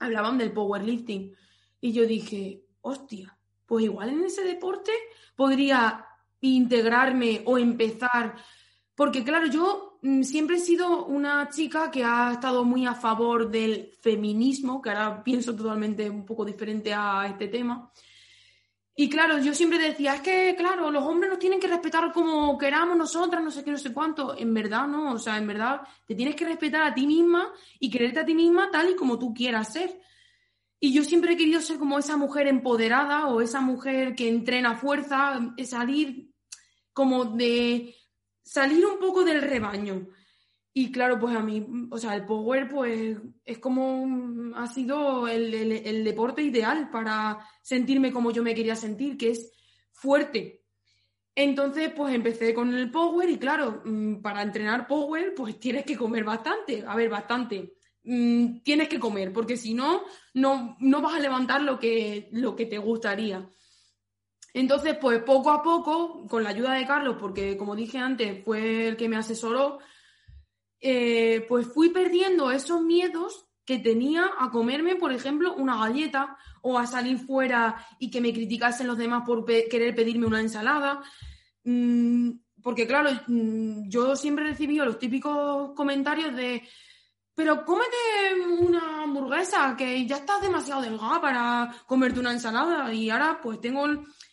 hablaban 0.00 0.38
del 0.38 0.52
powerlifting 0.52 1.34
y 1.80 1.92
yo 1.92 2.06
dije, 2.06 2.64
hostia, 2.80 3.36
pues 3.66 3.84
igual 3.84 4.08
en 4.08 4.24
ese 4.24 4.42
deporte 4.42 4.92
podría 5.36 6.04
integrarme 6.40 7.42
o 7.44 7.58
empezar 7.58 8.34
porque 8.94 9.22
claro, 9.22 9.46
yo 9.46 9.88
Mm, 10.02 10.22
siempre 10.22 10.56
he 10.56 10.60
sido 10.60 11.06
una 11.06 11.48
chica 11.48 11.90
que 11.90 12.04
ha 12.04 12.32
estado 12.32 12.64
muy 12.64 12.86
a 12.86 12.94
favor 12.94 13.50
del 13.50 13.96
feminismo, 14.00 14.80
que 14.80 14.90
ahora 14.90 15.22
pienso 15.24 15.54
totalmente 15.56 16.08
un 16.08 16.24
poco 16.24 16.44
diferente 16.44 16.94
a 16.94 17.26
este 17.26 17.48
tema. 17.48 17.90
Y 19.00 19.08
claro, 19.08 19.38
yo 19.38 19.54
siempre 19.54 19.78
decía, 19.78 20.14
es 20.14 20.22
que, 20.22 20.56
claro, 20.58 20.90
los 20.90 21.04
hombres 21.04 21.30
nos 21.30 21.38
tienen 21.38 21.60
que 21.60 21.68
respetar 21.68 22.12
como 22.12 22.58
queramos 22.58 22.96
nosotras, 22.96 23.40
no 23.40 23.52
sé 23.52 23.62
qué, 23.62 23.70
no 23.70 23.78
sé 23.78 23.92
cuánto. 23.92 24.36
En 24.36 24.52
verdad, 24.52 24.88
no, 24.88 25.12
o 25.12 25.18
sea, 25.20 25.38
en 25.38 25.46
verdad, 25.46 25.82
te 26.04 26.16
tienes 26.16 26.34
que 26.34 26.44
respetar 26.44 26.82
a 26.82 26.92
ti 26.92 27.06
misma 27.06 27.52
y 27.78 27.90
quererte 27.90 28.18
a 28.18 28.26
ti 28.26 28.34
misma 28.34 28.72
tal 28.72 28.90
y 28.90 28.96
como 28.96 29.16
tú 29.16 29.32
quieras 29.32 29.72
ser. 29.72 30.00
Y 30.80 30.92
yo 30.92 31.04
siempre 31.04 31.34
he 31.34 31.36
querido 31.36 31.60
ser 31.60 31.78
como 31.78 31.96
esa 31.96 32.16
mujer 32.16 32.48
empoderada 32.48 33.28
o 33.28 33.40
esa 33.40 33.60
mujer 33.60 34.16
que 34.16 34.28
entrena 34.28 34.74
fuerza, 34.74 35.54
salir 35.64 36.32
como 36.92 37.24
de 37.24 37.94
salir 38.42 38.84
un 38.84 38.98
poco 38.98 39.22
del 39.22 39.42
rebaño. 39.42 40.08
Y 40.80 40.92
claro, 40.92 41.18
pues 41.18 41.34
a 41.34 41.40
mí, 41.40 41.66
o 41.90 41.98
sea, 41.98 42.14
el 42.14 42.24
power 42.24 42.68
pues 42.68 43.16
es 43.44 43.58
como 43.58 44.54
ha 44.54 44.68
sido 44.68 45.26
el, 45.26 46.04
deporte 46.04 46.40
ideal 46.40 46.88
para 46.88 47.36
sentirme 47.62 48.12
como 48.12 48.30
yo 48.30 48.44
me 48.44 48.54
quería 48.54 48.76
sentir, 48.76 49.16
que 49.16 49.30
es 49.30 49.50
fuerte. 49.90 50.62
Entonces, 51.34 51.92
pues 51.96 52.14
empecé 52.14 52.54
con 52.54 52.72
el 52.72 52.92
power 52.92 53.28
y 53.28 53.38
claro, 53.38 53.82
mm, 53.84 54.22
para 54.22 54.40
entrenar 54.40 54.86
power, 54.86 55.34
pues 55.34 55.58
tienes 55.58 55.84
que 55.84 55.96
comer 55.96 56.22
bastante. 56.22 56.84
A 56.86 56.94
ver, 56.94 57.08
bastante. 57.08 57.74
Mm, 58.04 58.60
tienes 58.62 58.88
que 58.88 59.00
comer, 59.00 59.32
porque 59.32 59.56
si 59.56 59.74
no, 59.74 60.04
no, 60.34 60.76
no 60.78 61.02
vas 61.02 61.14
a 61.14 61.18
levantar 61.18 61.60
lo 61.62 61.76
que, 61.76 62.28
lo 62.30 62.54
que 62.54 62.66
te 62.66 62.78
gustaría. 62.78 63.50
Entonces, 64.54 64.96
pues 65.00 65.24
poco 65.24 65.50
a 65.50 65.60
poco, 65.60 66.24
con 66.28 66.44
la 66.44 66.50
ayuda 66.50 66.74
de 66.74 66.86
Carlos, 66.86 67.16
porque 67.18 67.56
como 67.56 67.74
dije 67.74 67.98
antes, 67.98 68.44
fue 68.44 68.86
el 68.86 68.96
que 68.96 69.08
me 69.08 69.16
asesoró, 69.16 69.80
eh, 70.80 71.44
pues 71.48 71.66
fui 71.66 71.90
perdiendo 71.90 72.50
esos 72.50 72.82
miedos 72.82 73.46
que 73.64 73.78
tenía 73.78 74.30
a 74.38 74.50
comerme, 74.50 74.96
por 74.96 75.12
ejemplo, 75.12 75.54
una 75.54 75.76
galleta 75.76 76.38
o 76.62 76.78
a 76.78 76.86
salir 76.86 77.18
fuera 77.18 77.86
y 77.98 78.10
que 78.10 78.20
me 78.20 78.32
criticasen 78.32 78.86
los 78.86 78.96
demás 78.96 79.24
por 79.26 79.44
querer 79.44 79.94
pedirme 79.94 80.26
una 80.26 80.40
ensalada. 80.40 81.02
Mm, 81.64 82.30
porque 82.62 82.86
claro, 82.86 83.10
mm, 83.26 83.88
yo 83.88 84.16
siempre 84.16 84.44
he 84.44 84.48
recibido 84.48 84.84
los 84.84 84.98
típicos 84.98 85.72
comentarios 85.74 86.34
de, 86.34 86.62
pero 87.34 87.64
cómete 87.64 87.96
una 88.58 89.02
hamburguesa, 89.02 89.76
que 89.76 90.06
ya 90.06 90.16
estás 90.16 90.40
demasiado 90.40 90.82
delgada 90.82 91.20
para 91.20 91.74
comerte 91.86 92.20
una 92.20 92.32
ensalada. 92.32 92.92
Y 92.92 93.10
ahora 93.10 93.38
pues 93.42 93.60
tengo 93.60 93.86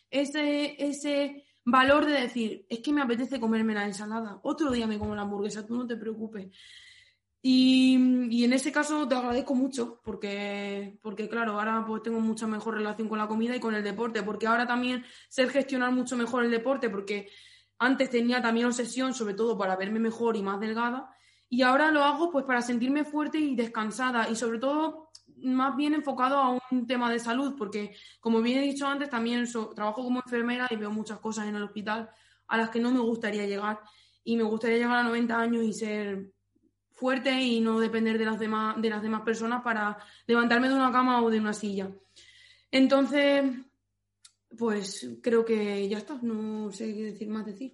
ese, 0.10 0.76
ese 0.84 1.45
valor 1.66 2.06
de 2.06 2.22
decir, 2.22 2.66
es 2.70 2.80
que 2.80 2.94
me 2.94 3.02
apetece 3.02 3.40
comerme 3.40 3.74
la 3.74 3.86
ensalada. 3.86 4.40
Otro 4.44 4.72
día 4.72 4.88
me 4.88 5.00
como 5.00 5.16
la 5.16 5.24
hamburguesa, 5.24 5.66
tú 5.66 5.76
no 5.76 5.88
te 5.88 5.98
preocupes. 5.98 6.48
Y, 7.42 8.44
en 8.44 8.54
ese 8.54 8.72
caso 8.72 9.08
te 9.08 9.14
agradezco 9.14 9.54
mucho 9.54 10.02
porque, 10.04 10.98
porque, 11.04 11.30
claro, 11.30 11.54
ahora 11.54 11.84
pues 11.86 12.02
tengo 12.02 12.20
mucha 12.20 12.48
mejor 12.48 12.76
relación 12.76 13.08
con 13.08 13.20
la 13.20 13.28
comida 13.28 13.56
y 13.56 13.60
con 13.60 13.76
el 13.76 13.84
deporte, 13.84 14.24
porque 14.24 14.48
ahora 14.48 14.66
también 14.66 15.04
sé 15.30 15.48
gestionar 15.48 15.92
mucho 15.92 16.18
mejor 16.18 16.44
el 16.44 16.50
deporte, 16.50 16.90
porque 16.90 17.30
antes 17.78 18.10
tenía 18.10 18.42
también 18.42 18.66
obsesión, 18.66 19.14
sobre 19.14 19.36
todo 19.36 19.58
para 19.60 19.76
verme 19.76 20.00
mejor 20.00 20.36
y 20.38 20.42
más 20.42 20.60
delgada, 20.60 21.16
y 21.48 21.62
ahora 21.62 21.92
lo 21.92 22.04
hago 22.04 22.32
pues 22.32 22.46
para 22.46 22.64
sentirme 22.64 23.06
fuerte 23.06 23.38
y 23.38 23.56
descansada 23.56 24.28
y 24.28 24.36
sobre 24.36 24.58
todo 24.58 25.12
más 25.38 25.76
bien 25.76 25.94
enfocado 25.94 26.38
a 26.38 26.60
un 26.72 26.88
tema 26.88 27.12
de 27.12 27.20
salud, 27.20 27.56
porque 27.58 27.96
como 28.20 28.42
bien 28.42 28.60
he 28.60 28.64
dicho 28.64 28.88
antes, 28.88 29.10
también 29.10 29.46
trabajo 29.76 30.04
como 30.04 30.22
enfermera 30.26 30.68
y 30.70 30.76
veo 30.76 30.92
muchas 30.92 31.20
cosas 31.20 31.48
en 31.48 31.56
el 31.56 31.64
hospital 31.64 32.10
a 32.48 32.58
las 32.58 32.70
que 32.70 32.80
no 32.80 32.92
me 32.92 33.00
gustaría 33.00 33.46
llegar 33.46 33.80
y 34.24 34.38
me 34.38 34.44
gustaría 34.44 34.78
llegar 34.78 34.98
a 34.98 35.04
90 35.04 35.40
años 35.40 35.64
y 35.64 35.74
ser 35.74 36.32
fuerte 36.92 37.32
y 37.42 37.60
no 37.60 37.80
depender 37.80 38.18
de 38.18 38.26
las 38.26 38.40
demás, 38.40 38.82
de 38.82 38.90
las 38.90 39.02
demás 39.02 39.22
personas 39.22 39.62
para 39.64 39.98
levantarme 40.28 40.70
de 40.70 40.76
una 40.76 40.92
cama 40.92 41.22
o 41.22 41.30
de 41.30 41.40
una 41.40 41.54
silla. 41.54 41.92
Entonces, 42.72 43.44
pues 44.58 45.08
creo 45.22 45.44
que 45.46 45.88
ya 45.88 45.98
está, 45.98 46.18
no 46.22 46.72
sé 46.72 46.94
qué 46.94 47.04
decir 47.04 47.30
más 47.30 47.46
decir. 47.46 47.74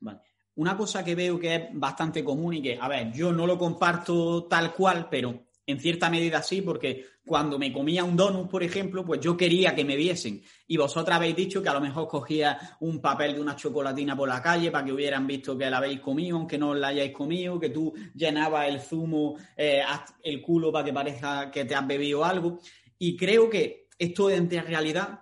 Vale. 0.00 0.20
Una 0.54 0.76
cosa 0.76 1.04
que 1.04 1.14
veo 1.14 1.38
que 1.38 1.54
es 1.54 1.62
bastante 1.72 2.22
común 2.22 2.54
y 2.54 2.62
que, 2.62 2.78
a 2.78 2.88
ver, 2.88 3.12
yo 3.12 3.32
no 3.32 3.46
lo 3.46 3.56
comparto 3.56 4.44
tal 4.44 4.74
cual, 4.74 5.08
pero 5.10 5.46
en 5.66 5.78
cierta 5.78 6.10
medida 6.10 6.42
sí, 6.42 6.60
porque 6.60 7.06
cuando 7.24 7.58
me 7.58 7.72
comía 7.72 8.02
un 8.02 8.16
donut, 8.16 8.50
por 8.50 8.64
ejemplo, 8.64 9.04
pues 9.04 9.20
yo 9.20 9.36
quería 9.36 9.74
que 9.74 9.84
me 9.84 9.96
viesen. 9.96 10.42
Y 10.66 10.76
vosotras 10.76 11.16
habéis 11.16 11.36
dicho 11.36 11.62
que 11.62 11.68
a 11.68 11.74
lo 11.74 11.80
mejor 11.80 12.08
cogía 12.08 12.76
un 12.80 13.00
papel 13.00 13.34
de 13.34 13.40
una 13.40 13.54
chocolatina 13.54 14.16
por 14.16 14.28
la 14.28 14.42
calle 14.42 14.72
para 14.72 14.84
que 14.84 14.92
hubieran 14.92 15.26
visto 15.26 15.56
que 15.56 15.70
la 15.70 15.78
habéis 15.78 16.00
comido, 16.00 16.36
aunque 16.36 16.58
no 16.58 16.74
la 16.74 16.88
hayáis 16.88 17.12
comido, 17.12 17.60
que 17.60 17.70
tú 17.70 17.92
llenabas 18.14 18.68
el 18.68 18.80
zumo, 18.80 19.36
eh, 19.56 19.82
el 20.24 20.42
culo 20.42 20.72
para 20.72 20.84
que 20.84 20.92
parezca 20.92 21.50
que 21.50 21.64
te 21.64 21.74
has 21.76 21.86
bebido 21.86 22.24
algo. 22.24 22.58
Y 22.98 23.16
creo 23.16 23.48
que 23.48 23.88
esto 23.96 24.30
en 24.30 24.50
realidad, 24.50 25.20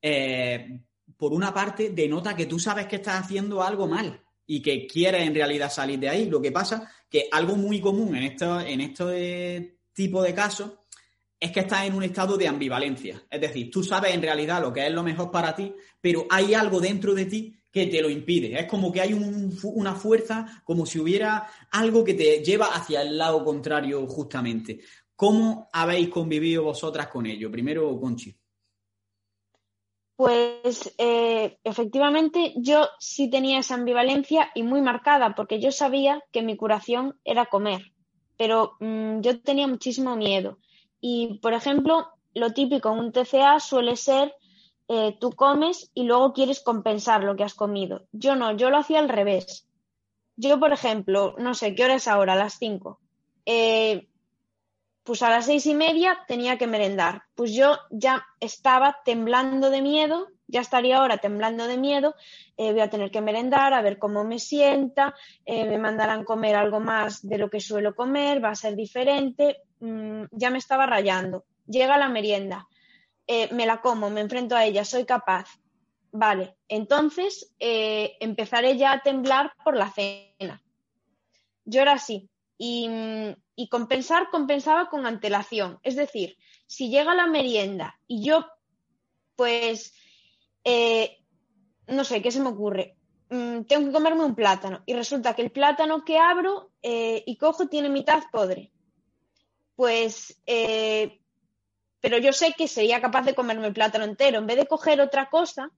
eh, 0.00 0.80
por 1.18 1.34
una 1.34 1.52
parte, 1.52 1.90
denota 1.90 2.34
que 2.34 2.46
tú 2.46 2.58
sabes 2.58 2.86
que 2.86 2.96
estás 2.96 3.24
haciendo 3.24 3.62
algo 3.62 3.86
mal 3.86 4.22
y 4.46 4.62
que 4.62 4.86
quieres 4.86 5.26
en 5.26 5.34
realidad 5.34 5.70
salir 5.70 5.98
de 5.98 6.08
ahí. 6.08 6.30
Lo 6.30 6.40
que 6.40 6.52
pasa 6.52 6.90
algo 7.30 7.56
muy 7.56 7.80
común 7.80 8.16
en 8.16 8.24
en 8.24 8.80
este 8.80 9.78
tipo 9.92 10.22
de 10.22 10.34
casos 10.34 10.72
es 11.38 11.50
que 11.50 11.60
estás 11.60 11.86
en 11.86 11.94
un 11.94 12.02
estado 12.02 12.36
de 12.36 12.48
ambivalencia. 12.48 13.22
Es 13.30 13.40
decir, 13.40 13.70
tú 13.70 13.82
sabes 13.82 14.14
en 14.14 14.22
realidad 14.22 14.60
lo 14.60 14.72
que 14.72 14.86
es 14.86 14.92
lo 14.92 15.02
mejor 15.02 15.30
para 15.30 15.54
ti, 15.54 15.74
pero 16.00 16.26
hay 16.30 16.54
algo 16.54 16.80
dentro 16.80 17.14
de 17.14 17.26
ti 17.26 17.56
que 17.70 17.86
te 17.86 18.00
lo 18.00 18.08
impide. 18.08 18.58
Es 18.58 18.66
como 18.66 18.90
que 18.90 19.02
hay 19.02 19.12
una 19.12 19.94
fuerza, 19.94 20.62
como 20.64 20.86
si 20.86 20.98
hubiera 20.98 21.46
algo 21.70 22.04
que 22.04 22.14
te 22.14 22.42
lleva 22.42 22.74
hacia 22.74 23.02
el 23.02 23.18
lado 23.18 23.44
contrario 23.44 24.06
justamente. 24.06 24.80
¿Cómo 25.14 25.68
habéis 25.72 26.08
convivido 26.08 26.64
vosotras 26.64 27.08
con 27.08 27.26
ello? 27.26 27.50
Primero, 27.50 27.98
Conchi. 28.00 28.34
Pues 30.16 30.94
eh, 30.96 31.58
efectivamente 31.62 32.54
yo 32.56 32.88
sí 32.98 33.28
tenía 33.28 33.58
esa 33.58 33.74
ambivalencia 33.74 34.50
y 34.54 34.62
muy 34.62 34.80
marcada, 34.80 35.34
porque 35.34 35.60
yo 35.60 35.70
sabía 35.70 36.22
que 36.32 36.42
mi 36.42 36.56
curación 36.56 37.18
era 37.24 37.46
comer, 37.46 37.92
pero 38.38 38.72
mm, 38.80 39.20
yo 39.20 39.40
tenía 39.42 39.66
muchísimo 39.66 40.16
miedo. 40.16 40.58
Y, 41.00 41.38
por 41.40 41.52
ejemplo, 41.52 42.08
lo 42.32 42.52
típico 42.54 42.90
en 42.92 42.98
un 42.98 43.12
TCA 43.12 43.60
suele 43.60 43.96
ser 43.96 44.34
eh, 44.88 45.16
tú 45.20 45.32
comes 45.32 45.90
y 45.94 46.04
luego 46.04 46.32
quieres 46.32 46.60
compensar 46.60 47.24
lo 47.24 47.36
que 47.36 47.44
has 47.44 47.54
comido. 47.54 48.06
Yo 48.12 48.36
no, 48.36 48.56
yo 48.56 48.70
lo 48.70 48.78
hacía 48.78 49.00
al 49.00 49.08
revés. 49.08 49.68
Yo, 50.36 50.58
por 50.60 50.72
ejemplo, 50.72 51.34
no 51.38 51.54
sé, 51.54 51.74
¿qué 51.74 51.84
hora 51.84 51.94
es 51.94 52.08
ahora? 52.08 52.36
Las 52.36 52.58
cinco. 52.58 53.00
Eh, 53.44 54.08
pues 55.06 55.22
a 55.22 55.30
las 55.30 55.46
seis 55.46 55.64
y 55.66 55.74
media 55.74 56.18
tenía 56.26 56.58
que 56.58 56.66
merendar. 56.66 57.22
Pues 57.36 57.52
yo 57.52 57.78
ya 57.90 58.26
estaba 58.40 58.98
temblando 59.04 59.70
de 59.70 59.80
miedo, 59.80 60.26
ya 60.48 60.60
estaría 60.60 60.98
ahora 60.98 61.18
temblando 61.18 61.68
de 61.68 61.76
miedo, 61.76 62.16
eh, 62.56 62.72
voy 62.72 62.80
a 62.80 62.90
tener 62.90 63.12
que 63.12 63.20
merendar, 63.20 63.72
a 63.72 63.82
ver 63.82 63.98
cómo 63.98 64.24
me 64.24 64.40
sienta, 64.40 65.14
eh, 65.44 65.64
me 65.64 65.78
mandarán 65.78 66.24
comer 66.24 66.56
algo 66.56 66.80
más 66.80 67.26
de 67.26 67.38
lo 67.38 67.48
que 67.48 67.60
suelo 67.60 67.94
comer, 67.94 68.44
va 68.44 68.50
a 68.50 68.56
ser 68.56 68.74
diferente, 68.74 69.62
mm, 69.78 70.24
ya 70.32 70.50
me 70.50 70.58
estaba 70.58 70.86
rayando. 70.86 71.44
Llega 71.68 71.98
la 71.98 72.08
merienda, 72.08 72.66
eh, 73.28 73.48
me 73.52 73.64
la 73.64 73.80
como, 73.80 74.10
me 74.10 74.20
enfrento 74.20 74.56
a 74.56 74.64
ella, 74.64 74.84
soy 74.84 75.04
capaz. 75.04 75.60
Vale, 76.10 76.56
entonces 76.68 77.54
empezaré 77.58 78.78
ya 78.78 78.92
a 78.92 79.02
temblar 79.02 79.52
por 79.62 79.76
la 79.76 79.90
cena. 79.90 80.62
Yo 81.64 81.82
era 81.82 81.92
así, 81.92 82.30
y, 82.56 82.88
compensar 83.68 84.28
compensaba 84.30 84.88
con 84.90 85.06
antelación. 85.06 85.80
Es 85.82 85.96
decir, 85.96 86.36
si 86.66 86.90
llega 86.90 87.14
la 87.14 87.26
merienda 87.26 87.98
y 88.06 88.22
yo, 88.22 88.46
pues, 89.34 89.94
eh, 90.64 91.18
no 91.86 92.04
sé, 92.04 92.20
¿qué 92.22 92.30
se 92.30 92.40
me 92.40 92.50
ocurre? 92.50 92.96
Mm, 93.30 93.62
tengo 93.62 93.86
que 93.86 93.92
comerme 93.92 94.24
un 94.24 94.34
plátano 94.34 94.82
y 94.86 94.94
resulta 94.94 95.34
que 95.34 95.42
el 95.42 95.50
plátano 95.50 96.04
que 96.04 96.18
abro 96.18 96.70
eh, 96.82 97.24
y 97.26 97.36
cojo 97.36 97.66
tiene 97.66 97.88
mitad 97.88 98.22
podre. 98.30 98.72
Pues, 99.74 100.40
eh, 100.46 101.20
pero 102.00 102.18
yo 102.18 102.32
sé 102.32 102.54
que 102.56 102.68
sería 102.68 103.00
capaz 103.00 103.22
de 103.22 103.34
comerme 103.34 103.66
el 103.66 103.72
plátano 103.72 104.04
entero. 104.04 104.38
En 104.38 104.46
vez 104.46 104.56
de 104.56 104.66
coger 104.66 105.00
otra 105.00 105.28
cosa, 105.28 105.70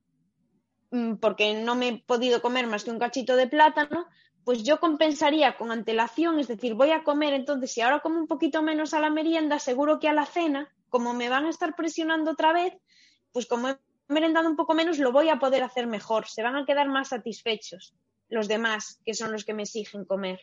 mm, 0.91 1.15
porque 1.15 1.55
no 1.55 1.75
me 1.75 1.89
he 1.89 1.99
podido 1.99 2.43
comer 2.43 2.67
más 2.67 2.85
que 2.85 2.91
un 2.91 2.99
cachito 2.99 3.37
de 3.37 3.47
plátano, 3.47 4.07
pues 4.49 4.63
yo 4.63 4.81
compensaría 4.81 5.59
con 5.59 5.71
antelación, 5.71 6.39
es 6.39 6.49
decir, 6.49 6.73
voy 6.73 6.91
a 6.91 7.05
comer, 7.05 7.35
entonces 7.35 7.71
si 7.71 7.83
ahora 7.83 8.01
como 8.01 8.19
un 8.19 8.27
poquito 8.27 8.63
menos 8.63 8.95
a 8.95 8.99
la 8.99 9.11
merienda, 9.11 9.59
seguro 9.59 10.01
que 10.01 10.09
a 10.09 10.15
la 10.15 10.25
cena, 10.25 10.75
como 10.89 11.13
me 11.13 11.29
van 11.29 11.45
a 11.45 11.51
estar 11.51 11.77
presionando 11.77 12.31
otra 12.31 12.55
vez, 12.55 12.73
pues 13.31 13.45
como 13.45 13.69
he 13.69 13.79
merendado 14.09 14.49
un 14.49 14.57
poco 14.57 14.73
menos, 14.73 14.99
lo 14.99 15.13
voy 15.13 15.29
a 15.29 15.39
poder 15.39 15.63
hacer 15.63 15.87
mejor, 15.87 16.29
se 16.29 16.43
van 16.43 16.57
a 16.57 16.65
quedar 16.65 16.89
más 16.89 17.09
satisfechos 17.09 17.95
los 18.31 18.49
demás, 18.49 19.03
que 19.05 19.13
son 19.13 19.33
los 19.33 19.45
que 19.45 19.53
me 19.53 19.65
exigen 19.65 20.07
comer. 20.07 20.41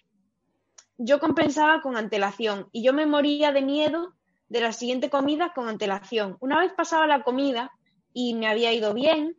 Yo 1.00 1.20
compensaba 1.20 1.82
con 1.82 1.98
antelación 1.98 2.70
y 2.72 2.84
yo 2.84 2.94
me 2.94 3.08
moría 3.08 3.54
de 3.54 3.64
miedo 3.64 4.14
de 4.50 4.62
la 4.62 4.72
siguiente 4.72 5.10
comida 5.10 5.52
con 5.56 5.68
antelación. 5.68 6.38
Una 6.42 6.60
vez 6.60 6.74
pasaba 6.74 7.08
la 7.08 7.24
comida 7.24 7.72
y 8.14 8.36
me 8.36 8.46
había 8.46 8.72
ido 8.72 8.94
bien, 8.94 9.36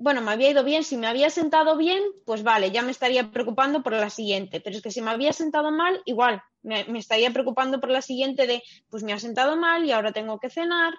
bueno, 0.00 0.22
me 0.22 0.30
había 0.30 0.50
ido 0.50 0.62
bien, 0.62 0.84
si 0.84 0.96
me 0.96 1.08
había 1.08 1.28
sentado 1.28 1.76
bien, 1.76 2.00
pues 2.24 2.44
vale, 2.44 2.70
ya 2.70 2.82
me 2.82 2.92
estaría 2.92 3.32
preocupando 3.32 3.82
por 3.82 3.92
la 3.92 4.10
siguiente, 4.10 4.60
pero 4.60 4.76
es 4.76 4.82
que 4.82 4.92
si 4.92 5.02
me 5.02 5.10
había 5.10 5.32
sentado 5.32 5.72
mal, 5.72 6.00
igual, 6.04 6.40
me, 6.62 6.86
estaría 6.96 7.32
preocupando 7.32 7.80
por 7.80 7.90
la 7.90 8.00
siguiente 8.00 8.46
de, 8.46 8.62
pues 8.88 9.02
me 9.02 9.12
ha 9.12 9.18
sentado 9.18 9.56
mal 9.56 9.84
y 9.84 9.90
ahora 9.90 10.12
tengo 10.12 10.38
que 10.38 10.50
cenar. 10.50 10.94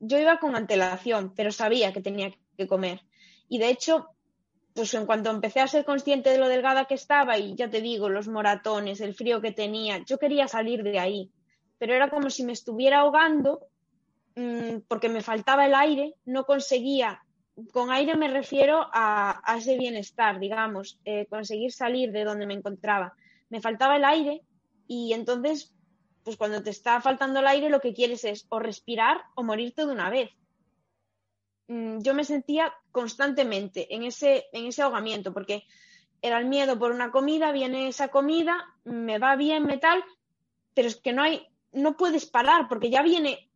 Yo 0.00 0.18
iba 0.18 0.40
con 0.40 0.56
antelación, 0.56 1.32
pero 1.36 1.52
sabía 1.52 1.92
que 1.92 2.00
tenía 2.00 2.32
que 2.58 2.66
comer. 2.66 3.02
Y 3.48 3.58
de 3.58 3.68
hecho, 3.68 4.08
pues 4.74 4.92
en 4.94 5.06
cuanto 5.06 5.30
empecé 5.30 5.60
a 5.60 5.68
ser 5.68 5.84
consciente 5.84 6.30
de 6.30 6.38
lo 6.38 6.48
delgada 6.48 6.86
que 6.86 6.94
estaba 6.94 7.38
y 7.38 7.54
ya 7.54 7.70
te 7.70 7.80
digo, 7.80 8.08
los 8.08 8.26
moratones, 8.26 9.00
el 9.00 9.14
frío 9.14 9.40
que 9.40 9.52
tenía, 9.52 9.98
yo 10.04 10.18
quería 10.18 10.48
salir 10.48 10.82
de 10.82 10.98
ahí, 10.98 11.30
pero 11.78 11.94
era 11.94 12.10
como 12.10 12.30
si 12.30 12.42
me 12.44 12.52
estuviera 12.52 13.00
ahogando 13.00 13.68
mm, 14.34 14.78
porque 14.88 15.08
me 15.08 15.22
faltaba 15.22 15.66
el 15.66 15.74
aire, 15.76 16.14
no 16.24 16.44
conseguía 16.46 17.23
con 17.72 17.90
aire 17.90 18.16
me 18.16 18.28
refiero 18.28 18.88
a, 18.92 19.40
ese 19.56 19.78
bienestar, 19.78 20.40
digamos, 20.40 21.00
eh, 21.04 21.26
conseguir 21.26 21.72
salir 21.72 22.10
de 22.12 22.24
donde 22.24 22.46
me 22.46 22.54
encontraba. 22.54 23.14
Me 23.48 23.60
faltaba 23.60 23.96
el 23.96 24.04
aire 24.04 24.42
y 24.86 25.12
entonces, 25.12 25.72
pues 26.24 26.36
cuando 26.36 26.62
te 26.62 26.70
está 26.70 27.00
faltando 27.00 27.40
el 27.40 27.46
aire, 27.46 27.70
lo 27.70 27.80
que 27.80 27.94
quieres 27.94 28.24
es 28.24 28.46
o 28.48 28.58
respirar 28.58 29.22
o 29.34 29.44
morirte 29.44 29.86
de 29.86 29.92
una 29.92 30.10
vez. 30.10 30.30
Mm, 31.68 32.00
yo 32.00 32.14
me 32.14 32.24
sentía 32.24 32.74
constantemente 32.90 33.94
en 33.94 34.02
ese, 34.02 34.46
en 34.52 34.66
ese 34.66 34.82
ahogamiento, 34.82 35.32
porque 35.32 35.64
era 36.22 36.38
el 36.38 36.46
miedo 36.46 36.78
por 36.78 36.90
una 36.90 37.10
comida, 37.10 37.52
viene 37.52 37.88
esa 37.88 38.08
comida, 38.08 38.74
me 38.84 39.18
va 39.18 39.36
bien, 39.36 39.64
me 39.64 39.78
tal, 39.78 40.02
pero 40.74 40.88
es 40.88 40.96
que 40.96 41.12
no 41.12 41.22
hay, 41.22 41.46
no 41.72 41.96
puedes 41.96 42.26
parar, 42.26 42.66
porque 42.68 42.90
ya 42.90 43.02
viene 43.02 43.50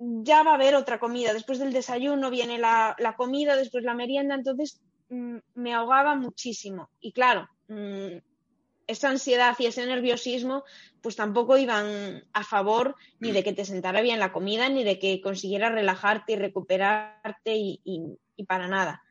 ya 0.00 0.42
va 0.42 0.52
a 0.52 0.54
haber 0.54 0.74
otra 0.74 0.98
comida. 0.98 1.32
Después 1.34 1.58
del 1.58 1.72
desayuno 1.72 2.30
viene 2.30 2.58
la, 2.58 2.96
comida, 3.16 3.54
después 3.54 3.84
la 3.84 3.94
merienda, 3.94 4.34
entonces 4.34 4.80
mm, 5.10 5.36
me 5.54 5.74
ahogaba 5.74 6.14
muchísimo. 6.14 6.90
Y 7.00 7.12
claro, 7.12 7.48
mm, 7.68 8.16
esa 8.86 9.10
ansiedad 9.10 9.54
y 9.58 9.66
ese 9.66 9.86
nerviosismo 9.86 10.64
pues 11.00 11.16
tampoco 11.16 11.56
iban 11.56 12.24
a 12.32 12.44
favor 12.44 12.96
ni 13.20 13.30
de 13.30 13.44
que 13.44 13.52
te 13.52 13.64
sentara 13.64 14.00
bien 14.00 14.18
la 14.18 14.32
comida, 14.32 14.68
ni 14.68 14.84
de 14.84 14.98
que 14.98 15.20
consiguieras 15.20 15.72
relajarte 15.72 16.32
y 16.32 16.36
recuperarte 16.36 17.54
y, 17.54 18.18
para 18.48 18.68
nada. 18.68 19.02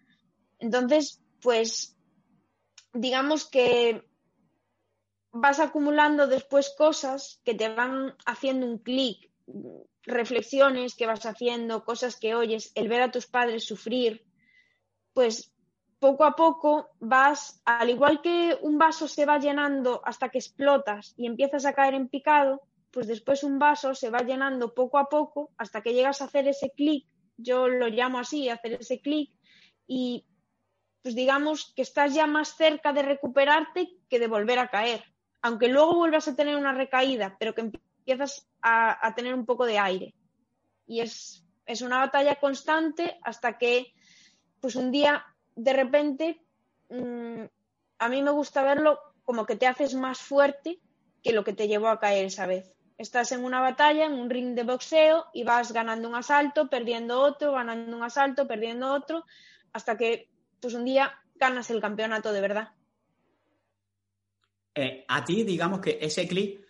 Entonces, 0.58 1.22
pues 1.40 1.96
digamos 2.94 3.48
que 3.48 4.04
vas 5.32 5.60
acumulando 5.60 6.28
después 6.28 6.74
cosas 6.76 7.40
que 7.44 7.54
te 7.54 7.70
van 7.70 8.16
haciendo 8.26 8.66
un 8.66 8.80
clic, 8.80 9.29
reflexiones 10.04 10.96
que 10.96 11.06
vas 11.06 11.26
haciendo, 11.26 11.84
cosas 11.84 12.18
que 12.20 12.36
oyes, 12.36 12.72
el 12.76 12.88
ver 12.88 13.02
a 13.02 13.12
tus 13.12 13.28
padres 13.28 13.66
sufrir, 13.66 14.26
pues 15.14 15.54
poco 16.00 16.24
a 16.24 16.36
poco 16.36 16.90
vas, 17.00 17.62
al 17.66 17.90
igual 17.90 18.22
que 18.22 18.58
un 18.62 18.78
vaso 18.78 19.08
se 19.08 19.26
va 19.26 19.38
llenando 19.38 20.02
hasta 20.06 20.30
que 20.30 20.40
explotas 20.40 21.14
y 21.18 21.28
empiezas 21.28 21.66
a 21.66 21.74
caer 21.74 21.94
en 21.94 22.08
picado, 22.08 22.62
pues 22.92 23.08
después 23.08 23.44
un 23.44 23.60
vaso 23.60 23.94
se 23.94 24.10
va 24.10 24.20
llenando 24.20 24.74
poco 24.74 24.98
a 24.98 25.10
poco 25.10 25.52
hasta 25.58 25.82
que 25.82 25.94
llegas 25.94 26.22
a 26.22 26.26
hacer 26.26 26.48
ese 26.48 26.72
clic, 26.72 27.06
yo 27.38 27.68
lo 27.68 27.88
llamo 27.88 28.20
así, 28.20 28.50
hacer 28.50 28.74
ese 28.74 29.02
clic, 29.02 29.32
y 29.88 30.26
pues 31.02 31.16
digamos 31.16 31.74
que 31.76 31.82
estás 31.82 32.14
ya 32.14 32.28
más 32.28 32.56
cerca 32.56 32.94
de 32.94 33.04
recuperarte 33.04 33.90
que 34.10 34.20
de 34.20 34.28
volver 34.28 34.60
a 34.60 34.70
caer. 34.70 35.04
Aunque 35.42 35.70
luego 35.70 35.96
vuelvas 35.96 36.28
a 36.28 36.36
tener 36.36 36.58
una 36.58 36.74
recaída, 36.74 37.38
pero 37.40 37.56
que 37.56 37.72
empiezas 38.12 38.48
a, 38.62 39.14
tener 39.16 39.34
un 39.34 39.46
poco 39.46 39.66
de 39.66 39.78
aire. 39.78 40.16
Y 40.88 41.02
es, 41.02 41.46
es 41.66 41.82
una 41.82 42.00
batalla 42.00 42.36
constante 42.36 43.20
hasta 43.24 43.58
que, 43.58 43.94
pues 44.60 44.76
un 44.76 44.92
día, 44.92 45.26
de 45.56 45.74
repente, 45.74 46.42
mm, 46.90 47.44
a 48.00 48.10
mí 48.10 48.24
me 48.24 48.32
gusta 48.32 48.64
verlo 48.64 49.00
como 49.24 49.46
que 49.46 49.56
te 49.56 49.68
haces 49.68 49.94
más 49.94 50.20
fuerte 50.20 50.80
que 51.22 51.34
lo 51.34 51.44
que 51.44 51.54
te 51.54 51.68
llevó 51.68 51.90
a 51.90 52.00
caer 52.00 52.26
esa 52.26 52.48
vez. 52.48 52.74
Estás 52.98 53.32
en 53.32 53.44
una 53.44 53.62
batalla, 53.62 54.06
en 54.06 54.14
un 54.14 54.30
ring 54.30 54.56
de 54.56 54.64
boxeo 54.64 55.26
y 55.34 55.44
vas 55.44 55.72
ganando 55.72 56.10
un 56.10 56.16
asalto, 56.16 56.70
perdiendo 56.70 57.22
otro, 57.22 57.54
ganando 57.54 57.96
un 57.96 58.04
asalto, 58.04 58.48
perdiendo 58.48 58.92
otro, 58.92 59.26
hasta 59.72 59.98
que 59.98 60.30
pues 60.60 60.74
un 60.74 60.84
día 60.84 61.14
ganas 61.36 61.70
el 61.70 61.80
campeonato 61.80 62.34
de 62.34 62.42
verdad. 62.42 62.70
Eh, 64.76 65.06
a 65.08 65.24
ti, 65.24 65.44
digamos 65.44 65.80
que 65.80 65.98
ese 66.02 66.28
clip, 66.28 66.64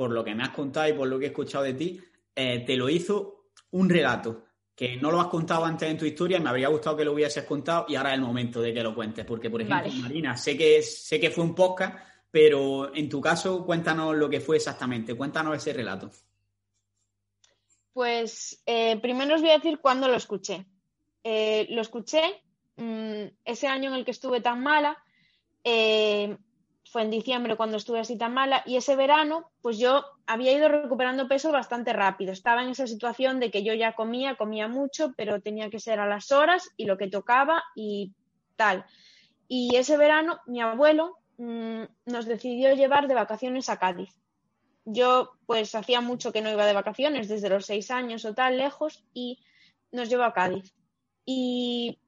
por 0.00 0.12
lo 0.12 0.24
que 0.24 0.34
me 0.34 0.42
has 0.42 0.48
contado 0.48 0.88
y 0.88 0.94
por 0.94 1.06
lo 1.06 1.18
que 1.18 1.26
he 1.26 1.28
escuchado 1.28 1.64
de 1.64 1.74
ti, 1.74 2.00
eh, 2.34 2.64
te 2.64 2.74
lo 2.74 2.88
hizo 2.88 3.50
un 3.72 3.90
relato 3.90 4.44
que 4.74 4.96
no 4.96 5.10
lo 5.10 5.20
has 5.20 5.26
contado 5.26 5.66
antes 5.66 5.90
en 5.90 5.98
tu 5.98 6.06
historia 6.06 6.38
y 6.38 6.40
me 6.40 6.48
habría 6.48 6.68
gustado 6.68 6.96
que 6.96 7.04
lo 7.04 7.12
hubieses 7.12 7.44
contado 7.44 7.84
y 7.86 7.96
ahora 7.96 8.12
es 8.12 8.14
el 8.14 8.24
momento 8.24 8.62
de 8.62 8.72
que 8.72 8.82
lo 8.82 8.94
cuentes. 8.94 9.26
Porque, 9.26 9.50
por 9.50 9.60
ejemplo, 9.60 9.92
Marina, 10.00 10.38
sé 10.38 10.56
que, 10.56 10.82
sé 10.82 11.20
que 11.20 11.30
fue 11.30 11.44
un 11.44 11.54
podcast, 11.54 11.98
pero 12.30 12.94
en 12.94 13.10
tu 13.10 13.20
caso, 13.20 13.66
cuéntanos 13.66 14.16
lo 14.16 14.30
que 14.30 14.40
fue 14.40 14.56
exactamente, 14.56 15.14
cuéntanos 15.14 15.54
ese 15.54 15.74
relato. 15.74 16.10
Pues 17.92 18.62
eh, 18.64 18.98
primero 19.02 19.34
os 19.34 19.42
voy 19.42 19.50
a 19.50 19.58
decir 19.58 19.80
cuándo 19.80 20.08
lo 20.08 20.14
escuché. 20.16 20.64
lo 21.24 21.82
escuché 21.82 22.42
Mm, 22.80 23.28
ese 23.44 23.66
año 23.66 23.90
en 23.90 23.96
el 23.96 24.04
que 24.06 24.10
estuve 24.10 24.40
tan 24.40 24.62
mala, 24.62 24.96
eh, 25.64 26.34
fue 26.90 27.02
en 27.02 27.10
diciembre 27.10 27.56
cuando 27.56 27.76
estuve 27.76 28.00
así 28.00 28.18
tan 28.18 28.34
mala, 28.34 28.64
y 28.66 28.74
ese 28.74 28.96
verano, 28.96 29.48
pues 29.62 29.78
yo 29.78 30.04
había 30.26 30.52
ido 30.52 30.68
recuperando 30.68 31.28
peso 31.28 31.52
bastante 31.52 31.92
rápido. 31.92 32.32
Estaba 32.32 32.64
en 32.64 32.70
esa 32.70 32.88
situación 32.88 33.38
de 33.38 33.52
que 33.52 33.62
yo 33.62 33.74
ya 33.74 33.92
comía, 33.92 34.34
comía 34.34 34.66
mucho, 34.66 35.14
pero 35.16 35.40
tenía 35.40 35.70
que 35.70 35.78
ser 35.78 36.00
a 36.00 36.08
las 36.08 36.32
horas 36.32 36.68
y 36.76 36.86
lo 36.86 36.98
que 36.98 37.06
tocaba 37.06 37.62
y 37.76 38.12
tal. 38.56 38.84
Y 39.46 39.76
ese 39.76 39.96
verano, 39.96 40.40
mi 40.46 40.60
abuelo 40.60 41.16
mm, 41.38 41.82
nos 42.06 42.26
decidió 42.26 42.74
llevar 42.74 43.06
de 43.06 43.14
vacaciones 43.14 43.68
a 43.68 43.78
Cádiz. 43.78 44.10
Yo, 44.84 45.34
pues, 45.46 45.76
hacía 45.76 46.00
mucho 46.00 46.32
que 46.32 46.42
no 46.42 46.50
iba 46.50 46.66
de 46.66 46.72
vacaciones, 46.72 47.28
desde 47.28 47.50
los 47.50 47.66
seis 47.66 47.92
años 47.92 48.24
o 48.24 48.34
tal, 48.34 48.58
lejos, 48.58 49.04
y 49.14 49.38
nos 49.92 50.08
llevó 50.08 50.24
a 50.24 50.34
Cádiz. 50.34 50.74
Y 51.24 51.99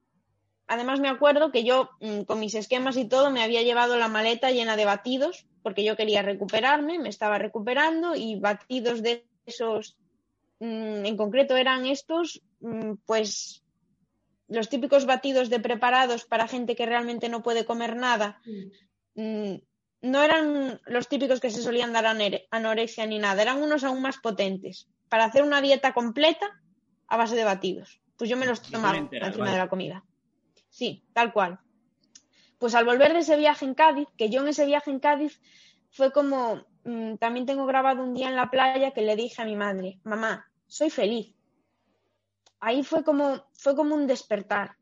además 0.73 0.99
me 0.99 1.09
acuerdo 1.09 1.51
que 1.51 1.63
yo 1.63 1.89
mm, 1.99 2.21
con 2.21 2.39
mis 2.39 2.55
esquemas 2.55 2.97
y 2.97 3.07
todo 3.07 3.31
me 3.31 3.43
había 3.43 3.61
llevado 3.61 3.97
la 3.97 4.07
maleta 4.07 4.51
llena 4.51 4.75
de 4.75 4.85
batidos 4.85 5.45
porque 5.61 5.83
yo 5.83 5.95
quería 5.95 6.21
recuperarme, 6.21 6.99
me 6.99 7.09
estaba 7.09 7.37
recuperando 7.37 8.15
y 8.15 8.39
batidos 8.39 9.01
de 9.01 9.25
esos, 9.45 9.95
mm, 10.59 11.05
en 11.05 11.17
concreto 11.17 11.55
eran 11.55 11.85
estos, 11.85 12.41
mm, 12.59 12.95
pues 13.05 13.63
los 14.49 14.69
típicos 14.69 15.05
batidos 15.05 15.49
de 15.49 15.59
preparados 15.59 16.25
para 16.25 16.47
gente 16.47 16.75
que 16.75 16.85
realmente 16.85 17.29
no 17.29 17.41
puede 17.41 17.65
comer 17.65 17.95
nada. 17.95 18.41
No 19.15 20.21
eran 20.21 20.81
los 20.85 21.07
típicos 21.07 21.39
que 21.39 21.49
se 21.49 21.61
solían 21.61 21.93
dar 21.93 22.05
anorexia 22.51 23.05
ni 23.05 23.19
nada, 23.19 23.41
eran 23.41 23.63
unos 23.63 23.85
aún 23.85 24.01
más 24.01 24.17
potentes 24.17 24.89
para 25.07 25.25
hacer 25.25 25.43
una 25.43 25.61
dieta 25.61 25.93
completa 25.93 26.61
a 27.07 27.17
base 27.17 27.35
de 27.35 27.45
batidos. 27.45 28.01
Pues 28.17 28.29
yo 28.29 28.37
me 28.37 28.45
los 28.45 28.61
tomaba 28.61 28.97
encima 28.97 29.51
de 29.51 29.57
la 29.57 29.69
comida. 29.69 30.03
Sí, 30.73 31.03
tal 31.13 31.31
cual. 31.31 31.59
Pues 32.57 32.73
al 32.73 32.83
volver 32.83 33.13
de 33.13 33.19
ese 33.19 33.37
viaje 33.37 33.63
en 33.63 33.75
Cádiz, 33.75 34.07
que 34.17 34.31
yo 34.31 34.41
en 34.41 34.47
ese 34.47 34.65
viaje 34.65 34.89
en 34.89 34.99
Cádiz 34.99 35.39
fue 35.91 36.11
como, 36.11 36.65
mm, 36.83 37.17
también 37.17 37.45
tengo 37.45 37.67
grabado 37.67 38.01
un 38.01 38.15
día 38.15 38.27
en 38.27 38.35
la 38.35 38.49
playa 38.49 38.89
que 38.89 39.03
le 39.03 39.15
dije 39.15 39.43
a 39.43 39.45
mi 39.45 39.55
madre, 39.55 39.99
mamá, 40.03 40.49
soy 40.65 40.89
feliz. 40.89 41.35
Ahí 42.59 42.81
fue 42.81 43.03
como, 43.03 43.45
fue 43.53 43.75
como 43.75 43.93
un 43.93 44.07
despertar. 44.07 44.75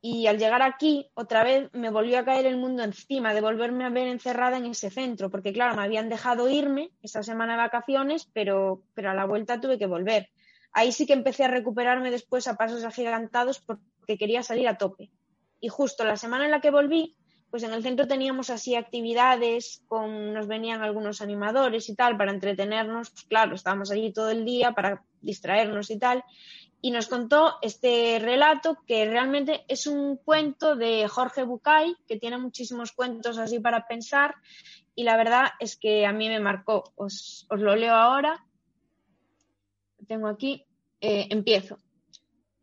Y 0.00 0.28
al 0.28 0.38
llegar 0.38 0.62
aquí, 0.62 1.10
otra 1.14 1.42
vez 1.42 1.68
me 1.72 1.90
volvió 1.90 2.20
a 2.20 2.24
caer 2.24 2.46
el 2.46 2.56
mundo 2.56 2.84
encima, 2.84 3.34
de 3.34 3.40
volverme 3.40 3.84
a 3.84 3.90
ver 3.90 4.06
encerrada 4.06 4.56
en 4.56 4.66
ese 4.66 4.88
centro, 4.88 5.30
porque 5.30 5.52
claro, 5.52 5.74
me 5.74 5.82
habían 5.82 6.10
dejado 6.10 6.48
irme 6.48 6.92
esa 7.02 7.24
semana 7.24 7.54
de 7.54 7.62
vacaciones, 7.62 8.30
pero, 8.32 8.84
pero 8.94 9.10
a 9.10 9.14
la 9.14 9.24
vuelta 9.24 9.60
tuve 9.60 9.80
que 9.80 9.86
volver. 9.86 10.30
Ahí 10.72 10.92
sí 10.92 11.06
que 11.06 11.12
empecé 11.12 11.42
a 11.42 11.48
recuperarme 11.48 12.12
después 12.12 12.46
a 12.46 12.54
pasos 12.54 12.84
agigantados 12.84 13.64
que 14.06 14.18
quería 14.18 14.42
salir 14.42 14.68
a 14.68 14.78
tope. 14.78 15.10
Y 15.60 15.68
justo 15.68 16.04
la 16.04 16.16
semana 16.16 16.44
en 16.44 16.50
la 16.50 16.60
que 16.60 16.70
volví, 16.70 17.16
pues 17.50 17.62
en 17.62 17.72
el 17.72 17.82
centro 17.82 18.08
teníamos 18.08 18.50
así 18.50 18.74
actividades, 18.74 19.82
con, 19.86 20.32
nos 20.32 20.46
venían 20.46 20.82
algunos 20.82 21.20
animadores 21.20 21.88
y 21.88 21.94
tal 21.94 22.16
para 22.16 22.32
entretenernos, 22.32 23.10
pues 23.10 23.24
claro, 23.24 23.54
estábamos 23.54 23.90
allí 23.90 24.12
todo 24.12 24.30
el 24.30 24.44
día 24.44 24.72
para 24.72 25.04
distraernos 25.20 25.90
y 25.90 25.98
tal, 25.98 26.24
y 26.80 26.90
nos 26.90 27.06
contó 27.06 27.58
este 27.62 28.18
relato 28.20 28.78
que 28.86 29.04
realmente 29.04 29.64
es 29.68 29.86
un 29.86 30.16
cuento 30.16 30.74
de 30.74 31.06
Jorge 31.08 31.44
Bucay, 31.44 31.94
que 32.08 32.18
tiene 32.18 32.38
muchísimos 32.38 32.90
cuentos 32.92 33.38
así 33.38 33.60
para 33.60 33.86
pensar, 33.86 34.34
y 34.94 35.04
la 35.04 35.16
verdad 35.16 35.46
es 35.60 35.76
que 35.76 36.06
a 36.06 36.12
mí 36.12 36.28
me 36.28 36.40
marcó. 36.40 36.92
Os, 36.96 37.46
lo 37.50 37.76
leo 37.76 37.94
ahora. 37.94 38.44
Tengo 40.06 40.28
aquí. 40.28 40.64
Eh, 41.00 41.28
empiezo. 41.30 41.78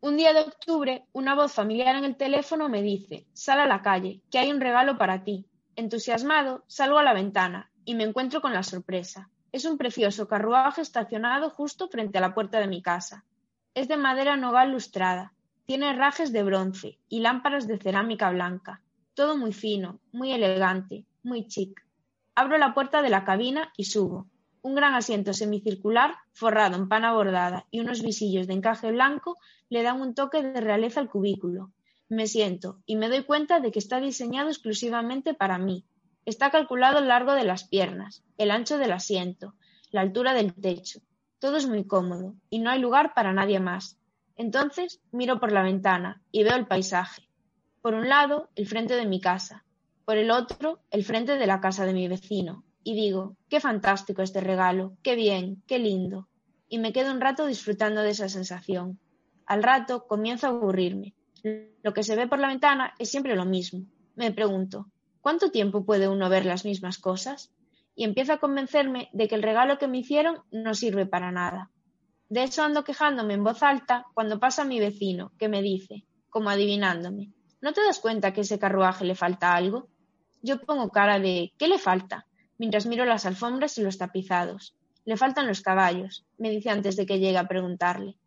Un 0.02 0.16
día 0.16 0.32
de 0.32 0.40
octubre, 0.40 1.04
una 1.12 1.34
voz 1.34 1.52
familiar 1.52 1.94
en 1.94 2.04
el 2.04 2.16
teléfono 2.16 2.70
me 2.70 2.80
dice, 2.80 3.26
sal 3.34 3.60
a 3.60 3.66
la 3.66 3.82
calle, 3.82 4.22
que 4.30 4.38
hay 4.38 4.50
un 4.50 4.58
regalo 4.58 4.96
para 4.96 5.24
ti. 5.24 5.44
Entusiasmado, 5.76 6.64
salgo 6.68 6.96
a 6.96 7.02
la 7.02 7.12
ventana 7.12 7.70
y 7.84 7.94
me 7.94 8.04
encuentro 8.04 8.40
con 8.40 8.54
la 8.54 8.62
sorpresa. 8.62 9.28
Es 9.52 9.66
un 9.66 9.76
precioso 9.76 10.26
carruaje 10.26 10.80
estacionado 10.80 11.50
justo 11.50 11.88
frente 11.88 12.16
a 12.16 12.22
la 12.22 12.32
puerta 12.32 12.60
de 12.60 12.66
mi 12.66 12.80
casa. 12.80 13.26
Es 13.74 13.88
de 13.88 13.98
madera 13.98 14.38
nogal 14.38 14.72
lustrada, 14.72 15.34
tiene 15.66 15.92
rajes 15.92 16.32
de 16.32 16.44
bronce 16.44 16.98
y 17.10 17.20
lámparas 17.20 17.68
de 17.68 17.76
cerámica 17.76 18.30
blanca. 18.30 18.80
Todo 19.12 19.36
muy 19.36 19.52
fino, 19.52 20.00
muy 20.12 20.32
elegante, 20.32 21.04
muy 21.22 21.46
chic. 21.46 21.78
Abro 22.34 22.56
la 22.56 22.72
puerta 22.72 23.02
de 23.02 23.10
la 23.10 23.26
cabina 23.26 23.70
y 23.76 23.84
subo. 23.84 24.29
Un 24.62 24.74
gran 24.74 24.94
asiento 24.94 25.32
semicircular, 25.32 26.16
forrado 26.32 26.76
en 26.76 26.88
pana 26.88 27.14
bordada 27.14 27.66
y 27.70 27.80
unos 27.80 28.02
visillos 28.02 28.46
de 28.46 28.52
encaje 28.52 28.92
blanco 28.92 29.38
le 29.70 29.82
dan 29.82 30.00
un 30.00 30.14
toque 30.14 30.42
de 30.42 30.60
realeza 30.60 31.00
al 31.00 31.08
cubículo. 31.08 31.72
Me 32.10 32.26
siento 32.26 32.80
y 32.84 32.96
me 32.96 33.08
doy 33.08 33.24
cuenta 33.24 33.60
de 33.60 33.70
que 33.70 33.78
está 33.78 34.00
diseñado 34.00 34.50
exclusivamente 34.50 35.32
para 35.32 35.58
mí. 35.58 35.84
Está 36.26 36.50
calculado 36.50 36.98
el 36.98 37.08
largo 37.08 37.32
de 37.32 37.44
las 37.44 37.64
piernas, 37.64 38.22
el 38.36 38.50
ancho 38.50 38.76
del 38.76 38.92
asiento, 38.92 39.54
la 39.90 40.02
altura 40.02 40.34
del 40.34 40.52
techo. 40.52 41.00
Todo 41.38 41.56
es 41.56 41.66
muy 41.66 41.84
cómodo 41.84 42.34
y 42.50 42.58
no 42.58 42.68
hay 42.68 42.80
lugar 42.80 43.14
para 43.14 43.32
nadie 43.32 43.60
más. 43.60 43.96
Entonces 44.36 45.00
miro 45.10 45.40
por 45.40 45.52
la 45.52 45.62
ventana 45.62 46.20
y 46.32 46.42
veo 46.42 46.56
el 46.56 46.66
paisaje. 46.66 47.28
Por 47.80 47.94
un 47.94 48.10
lado, 48.10 48.50
el 48.56 48.66
frente 48.66 48.96
de 48.96 49.06
mi 49.06 49.20
casa. 49.20 49.64
Por 50.04 50.18
el 50.18 50.30
otro, 50.30 50.80
el 50.90 51.04
frente 51.04 51.38
de 51.38 51.46
la 51.46 51.60
casa 51.60 51.86
de 51.86 51.94
mi 51.94 52.08
vecino, 52.08 52.64
y 52.82 52.94
digo, 52.94 53.36
qué 53.48 53.60
fantástico 53.60 54.22
este 54.22 54.40
regalo, 54.40 54.96
qué 55.02 55.14
bien, 55.14 55.62
qué 55.66 55.78
lindo. 55.78 56.28
Y 56.68 56.78
me 56.78 56.92
quedo 56.92 57.12
un 57.12 57.20
rato 57.20 57.46
disfrutando 57.46 58.02
de 58.02 58.10
esa 58.10 58.28
sensación. 58.28 58.98
Al 59.46 59.62
rato 59.62 60.06
comienzo 60.06 60.46
a 60.46 60.50
aburrirme. 60.50 61.14
Lo 61.82 61.92
que 61.92 62.02
se 62.02 62.16
ve 62.16 62.26
por 62.26 62.38
la 62.38 62.48
ventana 62.48 62.94
es 62.98 63.10
siempre 63.10 63.34
lo 63.34 63.44
mismo. 63.44 63.84
Me 64.14 64.32
pregunto, 64.32 64.86
¿cuánto 65.20 65.50
tiempo 65.50 65.84
puede 65.84 66.08
uno 66.08 66.28
ver 66.28 66.46
las 66.46 66.64
mismas 66.64 66.98
cosas? 66.98 67.52
Y 67.94 68.04
empiezo 68.04 68.32
a 68.32 68.38
convencerme 68.38 69.08
de 69.12 69.28
que 69.28 69.34
el 69.34 69.42
regalo 69.42 69.78
que 69.78 69.88
me 69.88 69.98
hicieron 69.98 70.42
no 70.50 70.74
sirve 70.74 71.06
para 71.06 71.32
nada. 71.32 71.70
De 72.28 72.44
eso 72.44 72.62
ando 72.62 72.84
quejándome 72.84 73.34
en 73.34 73.42
voz 73.42 73.62
alta 73.62 74.06
cuando 74.14 74.38
pasa 74.38 74.64
mi 74.64 74.78
vecino, 74.78 75.32
que 75.36 75.48
me 75.48 75.62
dice, 75.62 76.04
como 76.28 76.48
adivinándome, 76.48 77.32
¿no 77.60 77.72
te 77.72 77.82
das 77.82 77.98
cuenta 77.98 78.32
que 78.32 78.42
ese 78.42 78.58
carruaje 78.58 79.04
le 79.04 79.16
falta 79.16 79.54
algo? 79.54 79.88
Yo 80.40 80.60
pongo 80.60 80.90
cara 80.90 81.18
de 81.18 81.52
¿qué 81.58 81.66
le 81.66 81.78
falta? 81.78 82.26
Mientras 82.60 82.84
miro 82.84 83.06
las 83.06 83.24
alfombras 83.24 83.78
y 83.78 83.82
los 83.82 83.96
tapizados. 83.96 84.76
Le 85.06 85.16
faltan 85.16 85.46
los 85.46 85.62
caballos, 85.62 86.26
me 86.36 86.50
dice 86.50 86.68
antes 86.68 86.94
de 86.94 87.06
que 87.06 87.18
llegue 87.18 87.38
a 87.38 87.48
preguntarle. 87.48 88.18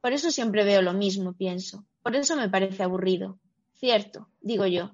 Por 0.00 0.12
eso 0.12 0.30
siempre 0.30 0.62
veo 0.62 0.80
lo 0.80 0.92
mismo, 0.92 1.32
pienso. 1.32 1.84
Por 2.00 2.14
eso 2.14 2.36
me 2.36 2.48
parece 2.48 2.84
aburrido. 2.84 3.40
Cierto, 3.74 4.28
digo 4.40 4.64
yo. 4.64 4.92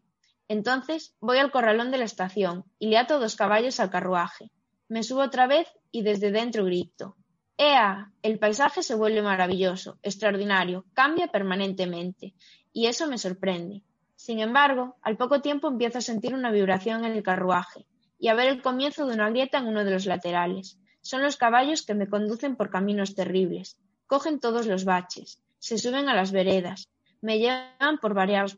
Entonces 0.48 1.14
voy 1.20 1.36
al 1.36 1.50
corralón 1.50 1.90
de 1.90 1.98
la 1.98 2.06
estación 2.06 2.64
y 2.78 2.88
le 2.88 2.96
ato 2.96 3.20
dos 3.20 3.36
caballos 3.36 3.80
al 3.80 3.90
carruaje. 3.90 4.50
Me 4.88 5.02
subo 5.02 5.20
otra 5.20 5.46
vez 5.46 5.68
y 5.92 6.00
desde 6.00 6.30
dentro 6.30 6.64
grito. 6.64 7.16
¡Ea! 7.58 8.10
El 8.22 8.38
paisaje 8.38 8.82
se 8.82 8.94
vuelve 8.94 9.20
maravilloso, 9.20 9.98
extraordinario, 10.02 10.86
cambia 10.94 11.26
permanentemente. 11.26 12.32
Y 12.72 12.86
eso 12.86 13.06
me 13.08 13.18
sorprende. 13.18 13.82
Sin 14.14 14.40
embargo, 14.40 14.96
al 15.02 15.18
poco 15.18 15.42
tiempo 15.42 15.68
empiezo 15.68 15.98
a 15.98 16.00
sentir 16.00 16.32
una 16.32 16.50
vibración 16.50 17.04
en 17.04 17.12
el 17.12 17.22
carruaje 17.22 17.84
y 18.18 18.28
a 18.28 18.34
ver 18.34 18.48
el 18.48 18.62
comienzo 18.62 19.06
de 19.06 19.14
una 19.14 19.30
grieta 19.30 19.58
en 19.58 19.66
uno 19.66 19.84
de 19.84 19.90
los 19.90 20.06
laterales. 20.06 20.78
Son 21.00 21.22
los 21.22 21.36
caballos 21.36 21.82
que 21.84 21.94
me 21.94 22.08
conducen 22.08 22.56
por 22.56 22.70
caminos 22.70 23.14
terribles. 23.14 23.78
Cogen 24.06 24.40
todos 24.40 24.66
los 24.66 24.84
baches, 24.84 25.42
se 25.58 25.78
suben 25.78 26.08
a 26.08 26.14
las 26.14 26.32
veredas, 26.32 26.88
me 27.20 27.38
llevan 27.38 27.98
por, 28.00 28.14
barrios 28.14 28.54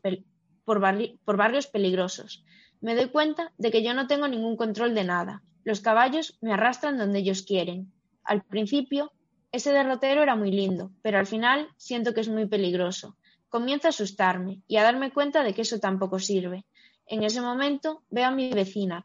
peligrosos. 1.67 2.43
Me 2.81 2.95
doy 2.95 3.09
cuenta 3.09 3.51
de 3.57 3.71
que 3.71 3.83
yo 3.83 3.93
no 3.93 4.07
tengo 4.07 4.27
ningún 4.27 4.55
control 4.55 4.93
de 4.95 5.03
nada. 5.03 5.41
Los 5.63 5.81
caballos 5.81 6.37
me 6.41 6.53
arrastran 6.53 6.97
donde 6.97 7.19
ellos 7.19 7.41
quieren. 7.43 7.91
Al 8.23 8.43
principio, 8.43 9.11
ese 9.51 9.71
derrotero 9.71 10.21
era 10.21 10.35
muy 10.35 10.51
lindo, 10.51 10.91
pero 11.01 11.17
al 11.17 11.25
final 11.25 11.69
siento 11.77 12.13
que 12.13 12.21
es 12.21 12.29
muy 12.29 12.45
peligroso. 12.45 13.17
Comienzo 13.49 13.87
a 13.87 13.89
asustarme 13.89 14.61
y 14.67 14.77
a 14.77 14.83
darme 14.83 15.11
cuenta 15.11 15.43
de 15.43 15.53
que 15.53 15.63
eso 15.63 15.79
tampoco 15.79 16.19
sirve. 16.19 16.65
En 17.07 17.23
ese 17.23 17.41
momento 17.41 18.03
veo 18.11 18.27
a 18.27 18.31
mi 18.31 18.51
vecina, 18.51 19.03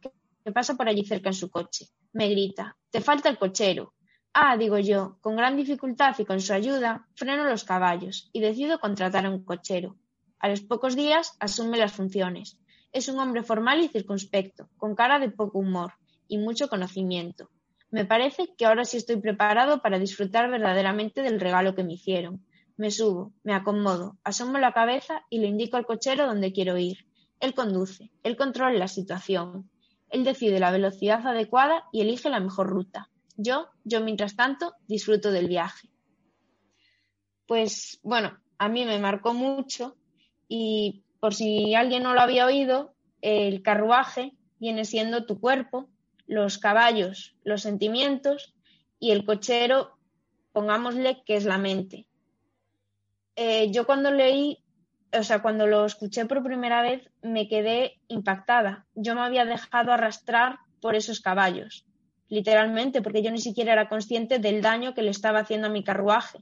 pasa 0.53 0.74
por 0.74 0.88
allí 0.88 1.05
cerca 1.05 1.30
en 1.30 1.34
su 1.34 1.51
coche. 1.51 1.86
Me 2.12 2.28
grita, 2.28 2.76
te 2.90 3.01
falta 3.01 3.28
el 3.28 3.38
cochero. 3.38 3.95
Ah, 4.32 4.57
digo 4.57 4.78
yo, 4.78 5.18
con 5.20 5.36
gran 5.36 5.57
dificultad 5.57 6.14
y 6.18 6.24
con 6.24 6.40
su 6.40 6.53
ayuda, 6.53 7.07
freno 7.14 7.45
los 7.45 7.64
caballos 7.64 8.30
y 8.32 8.40
decido 8.40 8.80
contratar 8.80 9.26
a 9.26 9.30
un 9.30 9.45
cochero. 9.45 9.97
A 10.38 10.49
los 10.49 10.61
pocos 10.61 10.97
días 10.97 11.36
asume 11.40 11.78
las 11.78 11.92
funciones. 11.92 12.59
Es 12.92 13.09
un 13.09 13.18
hombre 13.18 13.42
formal 13.42 13.80
y 13.80 13.88
circunspecto, 13.88 14.68
con 14.76 14.95
cara 14.95 15.18
de 15.18 15.30
poco 15.30 15.59
humor 15.59 15.95
y 16.28 16.38
mucho 16.38 16.68
conocimiento. 16.68 17.49
Me 17.90 18.05
parece 18.05 18.55
que 18.59 18.66
ahora 18.66 18.84
sí 18.84 18.97
estoy 18.97 19.16
preparado 19.16 19.80
para 19.80 20.01
disfrutar 20.01 20.51
verdaderamente 20.51 21.22
del 21.22 21.40
regalo 21.40 21.74
que 21.74 21.84
me 21.84 21.95
hicieron. 21.95 22.45
Me 22.76 22.90
subo, 22.90 23.32
me 23.45 23.55
acomodo, 23.55 24.18
asomo 24.24 24.59
la 24.59 24.72
cabeza 24.72 25.22
y 25.30 25.38
le 25.38 25.47
indico 25.47 25.76
al 25.76 25.86
cochero 25.86 26.26
dónde 26.26 26.53
quiero 26.53 26.76
ir. 26.76 27.07
Él 27.38 27.55
conduce, 27.55 28.11
él 28.24 28.36
controla 28.36 28.76
la 28.76 28.88
situación. 28.88 29.70
Él 30.15 30.23
decide 30.23 30.61
la 30.61 30.71
velocidad 30.71 31.27
adecuada 31.27 31.89
y 31.91 32.01
elige 32.01 32.31
la 32.31 32.39
mejor 32.39 32.69
ruta. 32.69 33.11
Yo, 33.37 33.67
yo 33.83 34.01
mientras 34.01 34.37
tanto, 34.37 34.75
disfruto 34.87 35.33
del 35.33 35.49
viaje. 35.49 35.89
Pues 37.47 37.99
bueno, 38.05 38.39
a 38.57 38.69
mí 38.69 38.85
me 38.85 39.01
marcó 39.01 39.35
mucho 39.35 39.97
y 40.47 41.03
por 41.19 41.35
si 41.35 41.75
alguien 41.75 42.05
no 42.05 42.15
lo 42.15 42.21
había 42.21 42.47
oído, 42.47 42.95
el 43.23 43.61
carruaje 43.62 44.37
viene 44.61 44.85
siendo 44.85 45.27
tu 45.27 45.41
cuerpo, 45.41 45.89
los 46.29 46.59
caballos, 46.59 47.35
los 47.43 47.62
sentimientos 47.62 48.55
y 49.01 49.11
el 49.11 49.25
cochero, 49.25 49.99
pongámosle 50.53 51.25
que 51.25 51.35
es 51.35 51.45
la 51.45 51.59
mente. 51.59 52.07
Eh, 53.35 53.73
yo 53.73 53.85
cuando 53.85 54.12
leí, 54.12 54.64
o 55.19 55.23
sea, 55.23 55.43
cuando 55.43 55.67
lo 55.67 55.85
escuché 55.85 56.27
por 56.27 56.43
primera 56.43 56.83
vez, 56.83 57.11
me 57.23 57.49
quedé 57.49 58.01
impactada. 58.09 58.87
Yo 58.95 59.15
me 59.15 59.23
había 59.23 59.45
dejado 59.45 59.93
arrastrar 59.93 60.59
por 60.81 60.95
esos 60.95 61.21
caballos, 61.21 61.87
literalmente, 62.29 63.03
porque 63.03 63.23
yo 63.23 63.31
ni 63.31 63.41
siquiera 63.41 63.73
era 63.73 63.89
consciente 63.89 64.39
del 64.39 64.62
daño 64.62 64.95
que 64.95 65.03
le 65.03 65.11
estaba 65.11 65.41
haciendo 65.41 65.69
a 65.69 65.71
mi 65.71 65.85
carruaje. 65.85 66.39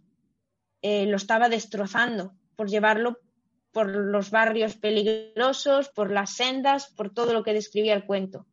Eh, 0.82 1.06
lo 1.06 1.16
estaba 1.16 1.48
destrozando 1.48 2.34
por 2.56 2.68
llevarlo 2.68 3.18
por 3.72 3.88
los 3.88 4.30
barrios 4.30 4.76
peligrosos, 4.76 5.88
por 5.88 6.10
las 6.10 6.34
sendas, 6.34 6.92
por 6.92 7.12
todo 7.12 7.32
lo 7.32 7.42
que 7.42 7.54
describía 7.54 7.94
el 7.94 8.04
cuento. 8.04 8.46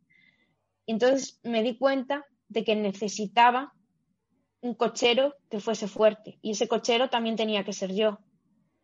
Entonces 0.87 1.39
me 1.43 1.61
di 1.61 1.77
cuenta 1.77 2.25
de 2.47 2.63
que 2.63 2.75
necesitaba 2.75 3.73
un 4.61 4.73
cochero 4.75 5.35
que 5.49 5.59
fuese 5.59 5.87
fuerte 5.87 6.39
y 6.41 6.51
ese 6.51 6.67
cochero 6.67 7.09
también 7.09 7.35
tenía 7.35 7.63
que 7.63 7.73
ser 7.73 7.93
yo. 7.93 8.19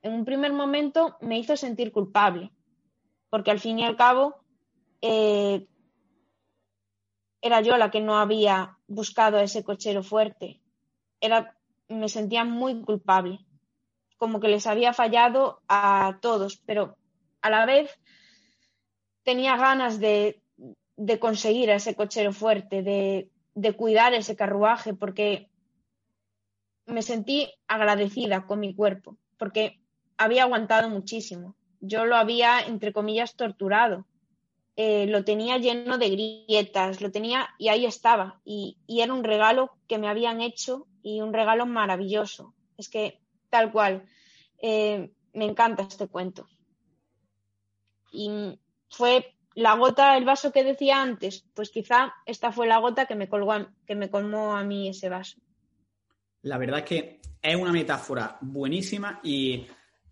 En 0.06 0.14
un 0.14 0.24
primer 0.24 0.53
momento 0.53 1.18
me 1.20 1.39
hizo 1.39 1.58
sentir 1.58 1.91
culpable, 1.91 2.51
porque 3.32 3.49
al 3.49 3.60
fin 3.60 3.80
y 3.80 3.86
al 3.86 3.95
cabo 3.95 4.36
eh, 5.01 5.66
era 7.41 7.62
yo 7.62 7.76
la 7.76 7.89
que 7.89 8.01
no 8.01 8.20
había 8.20 8.78
buscado 8.86 9.38
a 9.38 9.41
ese 9.41 9.64
cochero 9.64 10.03
fuerte. 10.03 10.62
Era, 11.20 11.58
me 11.88 12.08
sentía 12.08 12.43
muy 12.43 12.84
culpable, 12.84 13.39
como 14.18 14.39
que 14.39 14.47
les 14.47 14.68
había 14.68 14.93
fallado 14.93 15.64
a 15.68 16.20
todos, 16.22 16.62
pero 16.68 16.97
a 17.41 17.49
la 17.49 17.66
vez 17.66 17.99
tenía 19.24 19.58
ganas 19.58 19.99
de, 19.99 20.39
de 20.97 21.18
conseguir 21.18 21.72
a 21.72 21.78
ese 21.78 21.95
cochero 21.95 22.32
fuerte, 22.32 22.84
de, 22.84 23.32
de 23.56 23.74
cuidar 23.74 24.14
ese 24.14 24.36
carruaje, 24.36 24.93
porque 24.93 25.49
me 26.86 27.01
sentí 27.01 27.51
agradecida 27.68 28.45
con 28.45 28.60
mi 28.60 28.76
cuerpo, 28.76 29.18
porque 29.39 29.82
había 30.18 30.43
aguantado 30.43 30.89
muchísimo. 30.89 31.55
Yo 31.80 32.05
lo 32.05 32.16
había, 32.16 32.61
entre 32.61 32.93
comillas, 32.93 33.36
torturado. 33.36 34.05
Eh, 34.78 35.07
lo 35.07 35.24
tenía 35.24 35.57
lleno 35.57 35.97
de 35.97 36.09
grietas, 36.09 37.01
lo 37.01 37.11
tenía 37.11 37.49
y 37.57 37.70
ahí 37.70 37.86
estaba. 37.86 38.41
Y, 38.43 38.78
era 38.88 39.13
un 39.13 39.24
regalo 39.24 39.78
que 39.88 39.97
me 39.97 40.09
habían 40.09 40.41
hecho 40.41 40.88
y 41.01 41.22
un 41.22 41.34
regalo 41.34 41.66
maravilloso. 41.66 42.53
Es 42.78 42.89
que 42.89 43.22
tal 43.49 43.72
cual, 43.72 44.05
eh, 44.61 45.11
me 45.34 45.45
encanta 45.45 45.84
este 45.84 46.07
cuento. 46.07 46.47
Y 48.11 48.59
fue 48.89 49.36
la 49.53 49.76
gota, 49.76 50.18
el 50.18 50.26
vaso 50.26 50.51
que 50.51 50.63
decía 50.63 51.01
antes, 51.01 51.45
pues 51.53 51.70
quizá 51.70 52.13
esta 52.26 52.51
fue 52.51 52.68
la 52.68 52.80
gota 52.80 53.05
que 53.05 53.16
me, 53.16 53.30
colgó, 53.30 53.53
que 53.86 53.95
me 53.95 54.09
colmó 54.09 54.55
a 54.55 54.63
mí 54.63 54.89
ese 54.89 55.09
vaso. 55.09 55.39
La 56.41 56.57
verdad 56.57 56.80
es 56.80 56.86
que 56.86 57.22
es 57.41 57.55
una 57.55 57.72
metáfora 57.72 58.38
buenísima 58.41 59.20
y 59.24 59.66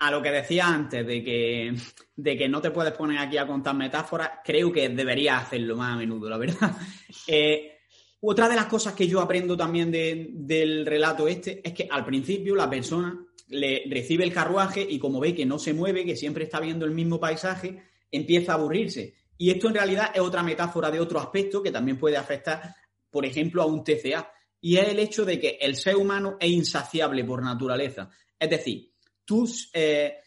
a 0.08 0.12
lo 0.12 0.22
que 0.22 0.32
decía 0.32 0.68
antes 0.68 1.06
de 1.06 1.24
que, 1.24 1.76
de 2.16 2.38
que 2.38 2.50
no 2.50 2.62
te 2.62 2.72
puedes 2.72 2.94
poner 2.94 3.18
aquí 3.18 3.38
a 3.38 3.48
contar 3.48 3.76
metáforas, 3.76 4.30
creo 4.44 4.72
que 4.72 4.90
deberías 4.90 5.44
hacerlo 5.44 5.76
más 5.76 5.94
a 5.94 5.98
menudo, 5.98 6.30
la 6.30 6.38
verdad. 6.38 6.72
Eh, 7.26 7.78
otra 8.20 8.50
de 8.50 8.56
las 8.56 8.66
cosas 8.66 8.94
que 8.94 9.08
yo 9.08 9.22
aprendo 9.22 9.56
también 9.56 9.90
del 9.90 10.86
relato 10.86 11.26
este 11.26 11.62
es 11.64 11.74
que 11.74 11.88
al 11.90 12.04
principio 12.04 12.54
la 12.54 12.70
persona 12.70 13.18
le 13.48 13.84
recibe 13.90 14.26
el 14.26 14.34
carruaje 14.34 14.86
y 14.88 15.00
como 15.00 15.22
ve 15.22 15.34
que 15.34 15.46
no 15.46 15.58
se 15.58 15.74
mueve, 15.74 16.04
que 16.04 16.18
siempre 16.18 16.44
está 16.44 16.60
viendo 16.60 16.86
el 16.86 16.92
mismo 16.92 17.18
paisaje, 17.18 17.82
empieza 18.12 18.52
a 18.52 18.56
aburrirse 18.56 19.16
y 19.38 19.52
esto 19.52 19.68
en 19.68 19.74
realidad 19.74 20.12
es 20.14 20.22
otra 20.22 20.44
metáfora 20.44 20.92
de 20.92 21.00
otro 21.00 21.20
aspecto 21.20 21.62
que 21.62 21.70
también 21.70 21.98
puede 21.98 22.18
afectar, 22.18 22.76
por 23.10 23.26
ejemplo, 23.26 23.62
a 23.62 23.66
un 23.66 23.84
TCA. 23.84 24.32
Y 24.62 24.78
es 24.78 24.88
el 24.88 25.00
hecho 25.00 25.26
de 25.26 25.40
que 25.40 25.58
el 25.60 25.76
ser 25.76 25.98
humano 25.98 26.38
es 26.40 26.50
insaciable 26.50 27.24
por 27.26 27.44
naturaleza. 27.44 28.10
Es 28.40 28.50
decir, 28.50 28.93
eh, 29.74 30.18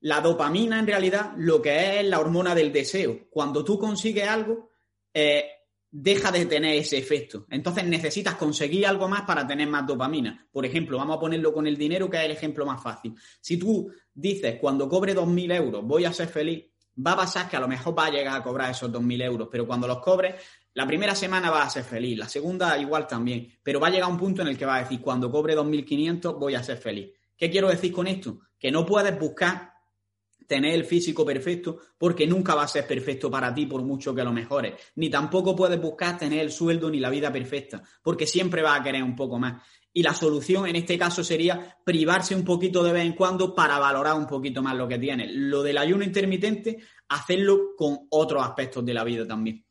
la 0.00 0.20
dopamina 0.20 0.78
en 0.78 0.86
realidad 0.86 1.32
lo 1.36 1.62
que 1.62 2.00
es 2.00 2.06
la 2.06 2.20
hormona 2.20 2.54
del 2.54 2.72
deseo. 2.72 3.28
Cuando 3.30 3.64
tú 3.64 3.78
consigues 3.78 4.28
algo, 4.28 4.70
eh, 5.12 5.46
deja 5.90 6.32
de 6.32 6.46
tener 6.46 6.76
ese 6.76 6.98
efecto. 6.98 7.46
Entonces 7.48 7.84
necesitas 7.84 8.34
conseguir 8.34 8.86
algo 8.86 9.08
más 9.08 9.22
para 9.22 9.46
tener 9.46 9.68
más 9.68 9.86
dopamina. 9.86 10.46
Por 10.50 10.66
ejemplo, 10.66 10.98
vamos 10.98 11.16
a 11.16 11.20
ponerlo 11.20 11.52
con 11.52 11.66
el 11.66 11.76
dinero, 11.76 12.10
que 12.10 12.16
es 12.16 12.24
el 12.24 12.32
ejemplo 12.32 12.66
más 12.66 12.82
fácil. 12.82 13.14
Si 13.40 13.56
tú 13.56 13.90
dices, 14.12 14.58
cuando 14.60 14.88
cobre 14.88 15.14
2.000 15.14 15.54
euros 15.54 15.84
voy 15.84 16.04
a 16.04 16.12
ser 16.12 16.28
feliz, 16.28 16.64
va 16.98 17.12
a 17.12 17.16
pasar 17.16 17.48
que 17.48 17.56
a 17.56 17.60
lo 17.60 17.68
mejor 17.68 17.96
va 17.96 18.06
a 18.06 18.10
llegar 18.10 18.36
a 18.36 18.42
cobrar 18.42 18.70
esos 18.70 18.90
2.000 18.90 19.22
euros, 19.22 19.48
pero 19.50 19.66
cuando 19.66 19.86
los 19.86 19.98
cobres, 20.00 20.34
la 20.74 20.86
primera 20.86 21.14
semana 21.14 21.50
va 21.50 21.62
a 21.62 21.70
ser 21.70 21.84
feliz, 21.84 22.18
la 22.18 22.28
segunda 22.28 22.76
igual 22.76 23.06
también, 23.06 23.56
pero 23.62 23.78
va 23.78 23.86
a 23.86 23.90
llegar 23.90 24.10
un 24.10 24.18
punto 24.18 24.42
en 24.42 24.48
el 24.48 24.58
que 24.58 24.66
va 24.66 24.76
a 24.76 24.80
decir, 24.80 25.00
cuando 25.00 25.30
cobre 25.30 25.56
2.500 25.56 26.38
voy 26.38 26.56
a 26.56 26.62
ser 26.62 26.78
feliz. 26.78 27.12
¿Qué 27.36 27.50
quiero 27.50 27.68
decir 27.68 27.92
con 27.92 28.06
esto? 28.06 28.40
Que 28.58 28.70
no 28.70 28.84
puedes 28.86 29.18
buscar 29.18 29.74
tener 30.46 30.74
el 30.74 30.84
físico 30.84 31.24
perfecto 31.24 31.78
porque 31.98 32.26
nunca 32.26 32.54
va 32.54 32.64
a 32.64 32.68
ser 32.68 32.86
perfecto 32.86 33.30
para 33.30 33.54
ti 33.54 33.66
por 33.66 33.82
mucho 33.82 34.14
que 34.14 34.24
lo 34.24 34.32
mejores. 34.32 34.74
Ni 34.96 35.08
tampoco 35.10 35.56
puedes 35.56 35.80
buscar 35.80 36.18
tener 36.18 36.40
el 36.40 36.52
sueldo 36.52 36.90
ni 36.90 37.00
la 37.00 37.10
vida 37.10 37.32
perfecta 37.32 37.82
porque 38.02 38.26
siempre 38.26 38.62
vas 38.62 38.80
a 38.80 38.82
querer 38.82 39.02
un 39.02 39.16
poco 39.16 39.38
más. 39.38 39.62
Y 39.96 40.02
la 40.02 40.12
solución 40.12 40.66
en 40.66 40.76
este 40.76 40.98
caso 40.98 41.22
sería 41.22 41.78
privarse 41.84 42.34
un 42.34 42.44
poquito 42.44 42.82
de 42.82 42.92
vez 42.92 43.04
en 43.04 43.12
cuando 43.12 43.54
para 43.54 43.78
valorar 43.78 44.16
un 44.16 44.26
poquito 44.26 44.60
más 44.60 44.74
lo 44.74 44.88
que 44.88 44.98
tienes. 44.98 45.30
Lo 45.32 45.62
del 45.62 45.78
ayuno 45.78 46.02
intermitente, 46.02 46.78
hacerlo 47.08 47.76
con 47.76 48.08
otros 48.10 48.42
aspectos 48.42 48.84
de 48.84 48.94
la 48.94 49.04
vida 49.04 49.26
también. 49.26 49.64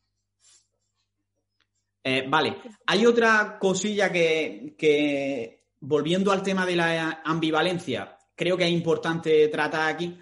Eh, 2.02 2.26
vale, 2.28 2.56
hay 2.86 3.06
otra 3.06 3.58
cosilla 3.58 4.10
que, 4.12 4.74
que, 4.78 5.68
volviendo 5.80 6.32
al 6.32 6.42
tema 6.42 6.66
de 6.66 6.76
la 6.76 7.22
ambivalencia, 7.24 8.18
creo 8.34 8.56
que 8.56 8.64
es 8.64 8.70
importante 8.70 9.48
tratar 9.48 9.92
aquí, 9.92 10.18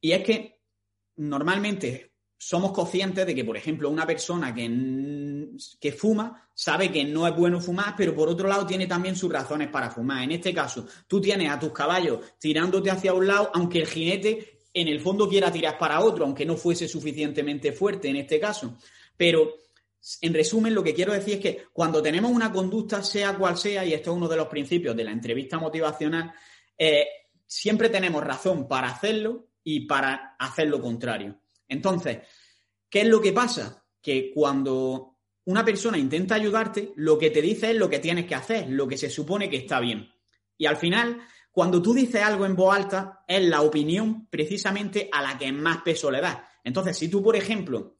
y 0.00 0.12
es 0.12 0.22
que 0.22 0.60
normalmente 1.16 2.12
somos 2.38 2.72
conscientes 2.72 3.26
de 3.26 3.34
que, 3.34 3.44
por 3.44 3.56
ejemplo, 3.56 3.88
una 3.88 4.06
persona 4.06 4.54
que, 4.54 5.48
que, 5.80 5.92
fuma 5.92 6.48
sabe 6.54 6.92
que 6.92 7.04
no 7.04 7.26
es 7.26 7.34
bueno 7.34 7.60
fumar, 7.60 7.94
pero 7.96 8.14
por 8.14 8.28
otro 8.28 8.46
lado 8.46 8.66
tiene 8.66 8.86
también 8.86 9.16
sus 9.16 9.32
razones 9.32 9.68
para 9.68 9.90
fumar. 9.90 10.22
En 10.22 10.32
este 10.32 10.52
caso, 10.52 10.86
tú 11.06 11.20
tienes 11.20 11.50
a 11.50 11.58
tus 11.58 11.72
caballos 11.72 12.20
tirándote 12.38 12.90
hacia 12.90 13.14
un 13.14 13.26
lado, 13.26 13.50
aunque 13.54 13.80
el 13.80 13.86
jinete 13.86 14.58
en 14.74 14.88
el 14.88 15.00
fondo 15.00 15.28
quiera 15.28 15.50
tirar 15.50 15.78
para 15.78 16.00
otro, 16.00 16.24
aunque 16.26 16.44
no 16.44 16.56
fuese 16.56 16.86
suficientemente 16.86 17.72
fuerte 17.72 18.08
en 18.08 18.16
este 18.16 18.38
caso. 18.38 18.76
Pero, 19.16 19.54
en 20.20 20.34
resumen, 20.34 20.74
lo 20.74 20.84
que 20.84 20.94
quiero 20.94 21.14
decir 21.14 21.34
es 21.34 21.40
que 21.40 21.64
cuando 21.72 22.02
tenemos 22.02 22.30
una 22.30 22.52
conducta, 22.52 23.02
sea 23.02 23.34
cual 23.36 23.56
sea, 23.56 23.84
y 23.86 23.94
esto 23.94 24.10
es 24.10 24.16
uno 24.18 24.28
de 24.28 24.36
los 24.36 24.48
principios 24.48 24.94
de 24.94 25.04
la 25.04 25.12
entrevista 25.12 25.58
motivacional, 25.58 26.32
eh, 26.76 27.06
siempre 27.46 27.88
tenemos 27.88 28.22
razón 28.24 28.68
para 28.68 28.88
hacerlo 28.88 29.48
y 29.62 29.86
para 29.86 30.36
hacer 30.38 30.68
lo 30.68 30.80
contrario. 30.80 31.40
Entonces, 31.68 32.18
¿qué 32.88 33.00
es 33.02 33.08
lo 33.08 33.20
que 33.20 33.32
pasa? 33.32 33.84
Que 34.00 34.30
cuando 34.32 35.18
una 35.44 35.64
persona 35.64 35.98
intenta 35.98 36.34
ayudarte, 36.34 36.92
lo 36.96 37.18
que 37.18 37.30
te 37.30 37.42
dice 37.42 37.70
es 37.70 37.76
lo 37.76 37.88
que 37.88 37.98
tienes 37.98 38.26
que 38.26 38.34
hacer, 38.34 38.68
lo 38.68 38.86
que 38.86 38.96
se 38.96 39.10
supone 39.10 39.48
que 39.48 39.56
está 39.56 39.80
bien. 39.80 40.12
Y 40.58 40.66
al 40.66 40.76
final, 40.76 41.20
cuando 41.50 41.80
tú 41.80 41.94
dices 41.94 42.22
algo 42.22 42.46
en 42.46 42.56
voz 42.56 42.74
alta, 42.74 43.24
es 43.26 43.42
la 43.42 43.62
opinión 43.62 44.26
precisamente 44.28 45.08
a 45.12 45.22
la 45.22 45.38
que 45.38 45.50
más 45.52 45.82
peso 45.82 46.10
le 46.10 46.20
das. 46.20 46.38
Entonces, 46.64 46.96
si 46.96 47.08
tú, 47.08 47.22
por 47.22 47.36
ejemplo, 47.36 47.96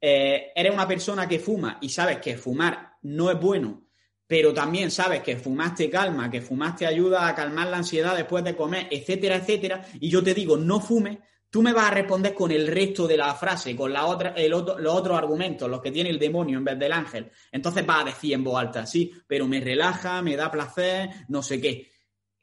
eh, 0.00 0.52
eres 0.54 0.72
una 0.72 0.86
persona 0.86 1.28
que 1.28 1.38
fuma 1.38 1.78
y 1.80 1.88
sabes 1.88 2.18
que 2.18 2.36
fumar 2.36 2.96
no 3.02 3.30
es 3.30 3.40
bueno, 3.40 3.87
pero 4.28 4.54
también 4.54 4.92
sabes 4.92 5.22
que 5.22 5.36
fumar 5.36 5.74
te 5.74 5.90
calma, 5.90 6.30
que 6.30 6.42
fumar 6.42 6.76
te 6.76 6.86
ayuda 6.86 7.26
a 7.26 7.34
calmar 7.34 7.66
la 7.68 7.78
ansiedad 7.78 8.14
después 8.14 8.44
de 8.44 8.54
comer, 8.54 8.86
etcétera, 8.90 9.36
etcétera, 9.36 9.84
y 9.98 10.08
yo 10.10 10.22
te 10.22 10.34
digo 10.34 10.56
no 10.56 10.80
fumes, 10.80 11.18
tú 11.50 11.62
me 11.62 11.72
vas 11.72 11.90
a 11.90 11.94
responder 11.94 12.34
con 12.34 12.52
el 12.52 12.66
resto 12.66 13.08
de 13.08 13.16
la 13.16 13.34
frase, 13.34 13.74
con 13.74 13.92
la 13.92 14.04
otra, 14.04 14.34
los 14.48 14.94
otros 14.94 15.16
argumentos, 15.18 15.68
los 15.68 15.80
que 15.80 15.90
tiene 15.90 16.10
el 16.10 16.18
demonio 16.18 16.58
en 16.58 16.64
vez 16.64 16.78
del 16.78 16.92
ángel. 16.92 17.30
Entonces 17.50 17.86
vas 17.86 18.02
a 18.02 18.04
decir 18.04 18.34
en 18.34 18.44
voz 18.44 18.60
alta, 18.60 18.86
sí, 18.86 19.10
pero 19.26 19.48
me 19.48 19.60
relaja, 19.60 20.20
me 20.20 20.36
da 20.36 20.50
placer, 20.50 21.08
no 21.28 21.42
sé 21.42 21.60
qué. 21.60 21.90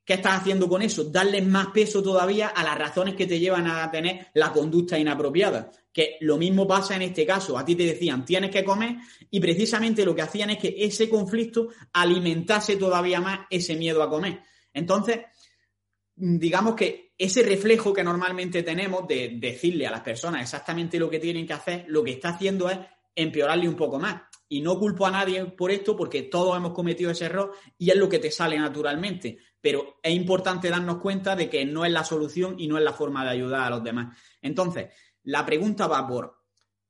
¿Qué 0.05 0.13
estás 0.13 0.41
haciendo 0.41 0.69
con 0.69 0.83
eso? 0.83 1.05
Darle 1.05 1.41
más 1.41 1.67
peso 1.67 2.03
todavía 2.03 2.49
a 2.49 2.63
las 2.63 2.77
razones 2.77 3.15
que 3.15 3.25
te 3.25 3.39
llevan 3.39 3.65
a 3.65 3.89
tener 3.89 4.27
la 4.35 4.53
conducta 4.53 4.99
inapropiada. 4.99 5.71
Que 5.91 6.17
lo 6.21 6.37
mismo 6.37 6.67
pasa 6.67 6.95
en 6.95 7.01
este 7.01 7.25
caso. 7.25 7.57
A 7.57 7.65
ti 7.65 7.75
te 7.75 7.83
decían, 7.83 8.23
tienes 8.23 8.51
que 8.51 8.63
comer, 8.63 8.97
y 9.31 9.39
precisamente 9.39 10.05
lo 10.05 10.13
que 10.13 10.21
hacían 10.21 10.51
es 10.51 10.59
que 10.59 10.75
ese 10.77 11.09
conflicto 11.09 11.69
alimentase 11.93 12.75
todavía 12.77 13.19
más 13.19 13.47
ese 13.49 13.75
miedo 13.75 14.03
a 14.03 14.09
comer. 14.09 14.41
Entonces, 14.71 15.21
digamos 16.15 16.75
que 16.75 17.13
ese 17.17 17.43
reflejo 17.43 17.93
que 17.93 18.03
normalmente 18.03 18.61
tenemos 18.61 19.07
de 19.07 19.37
decirle 19.39 19.87
a 19.87 19.91
las 19.91 20.01
personas 20.01 20.41
exactamente 20.41 20.99
lo 20.99 21.09
que 21.09 21.19
tienen 21.19 21.47
que 21.47 21.53
hacer, 21.53 21.85
lo 21.87 22.03
que 22.03 22.11
está 22.11 22.29
haciendo 22.29 22.69
es 22.69 22.77
empeorarle 23.15 23.67
un 23.67 23.75
poco 23.75 23.99
más. 23.99 24.21
Y 24.47 24.61
no 24.61 24.77
culpo 24.77 25.07
a 25.07 25.11
nadie 25.11 25.43
por 25.45 25.71
esto 25.71 25.95
porque 25.95 26.23
todos 26.23 26.55
hemos 26.55 26.73
cometido 26.73 27.09
ese 27.09 27.25
error 27.25 27.53
y 27.77 27.89
es 27.89 27.95
lo 27.95 28.07
que 28.07 28.19
te 28.19 28.29
sale 28.29 28.59
naturalmente. 28.59 29.39
Pero 29.65 29.97
es 30.03 30.13
importante 30.13 30.69
darnos 30.69 30.99
cuenta 30.99 31.35
de 31.35 31.49
que 31.49 31.65
no 31.65 31.85
es 31.85 31.91
la 31.91 32.03
solución 32.03 32.53
y 32.59 32.67
no 32.67 32.77
es 32.77 32.83
la 32.83 32.93
forma 32.93 33.23
de 33.23 33.31
ayudar 33.31 33.63
a 33.63 33.69
los 33.71 33.83
demás. 33.83 34.15
Entonces, 34.39 34.93
la 35.23 35.43
pregunta 35.43 35.87
va 35.87 36.07
por, 36.07 36.37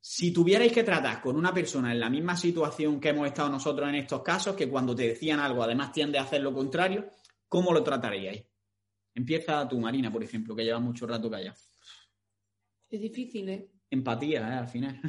si 0.02 0.34
tuvierais 0.34 0.74
que 0.74 0.84
tratar 0.84 1.22
con 1.22 1.38
una 1.38 1.54
persona 1.54 1.94
en 1.94 2.02
la 2.02 2.10
misma 2.10 2.36
situación 2.36 3.00
que 3.00 3.08
hemos 3.08 3.28
estado 3.28 3.48
nosotros 3.48 3.88
en 3.88 3.96
estos 3.96 4.22
casos, 4.22 4.58
que 4.58 4.68
cuando 4.68 4.94
te 4.94 5.08
decían 5.08 5.40
algo 5.40 5.64
además 5.64 5.94
tiende 5.94 6.18
a 6.20 6.24
hacer 6.24 6.42
lo 6.42 6.54
contrario, 6.54 7.08
¿cómo 7.48 7.72
lo 7.72 7.82
trataríais? 7.82 8.46
Empieza 9.14 9.66
tu 9.70 9.80
Marina, 9.80 10.12
por 10.12 10.22
ejemplo, 10.22 10.54
que 10.54 10.66
lleva 10.66 10.80
mucho 10.80 11.08
rato 11.08 11.32
callada. 11.32 11.56
Es 12.90 13.00
difícil, 13.00 13.48
¿eh? 13.48 13.72
Empatía, 13.90 14.50
¿eh? 14.50 14.54
Al 14.56 14.68
final. 14.68 15.00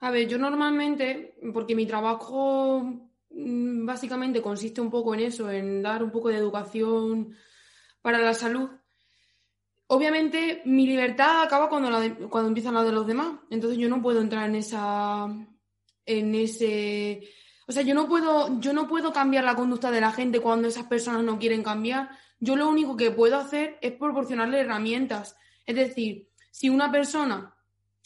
A 0.00 0.10
ver, 0.10 0.26
yo 0.26 0.36
normalmente, 0.36 1.38
porque 1.54 1.76
mi 1.76 1.86
trabajo 1.86 3.05
básicamente 3.36 4.40
consiste 4.40 4.80
un 4.80 4.90
poco 4.90 5.14
en 5.14 5.20
eso, 5.20 5.50
en 5.50 5.82
dar 5.82 6.02
un 6.02 6.10
poco 6.10 6.28
de 6.28 6.36
educación 6.36 7.36
para 8.02 8.18
la 8.18 8.34
salud. 8.34 8.70
Obviamente 9.88 10.62
mi 10.64 10.86
libertad 10.86 11.42
acaba 11.42 11.68
cuando, 11.68 11.90
la 11.90 12.14
cuando 12.28 12.48
empieza 12.48 12.72
la 12.72 12.82
de 12.82 12.92
los 12.92 13.06
demás. 13.06 13.38
Entonces 13.50 13.78
yo 13.78 13.88
no 13.88 14.02
puedo 14.02 14.20
entrar 14.20 14.48
en 14.48 14.56
esa. 14.56 15.26
en 16.06 16.34
ese 16.34 17.30
o 17.68 17.72
sea, 17.72 17.82
yo 17.82 17.94
no 17.94 18.08
puedo, 18.08 18.60
yo 18.60 18.72
no 18.72 18.86
puedo 18.86 19.12
cambiar 19.12 19.44
la 19.44 19.56
conducta 19.56 19.90
de 19.90 20.00
la 20.00 20.12
gente 20.12 20.40
cuando 20.40 20.68
esas 20.68 20.86
personas 20.86 21.24
no 21.24 21.38
quieren 21.38 21.64
cambiar. 21.64 22.10
Yo 22.38 22.54
lo 22.54 22.68
único 22.68 22.96
que 22.96 23.10
puedo 23.10 23.36
hacer 23.36 23.78
es 23.80 23.92
proporcionarle 23.92 24.60
herramientas. 24.60 25.36
Es 25.64 25.74
decir, 25.74 26.28
si 26.52 26.68
una 26.68 26.92
persona 26.92 27.54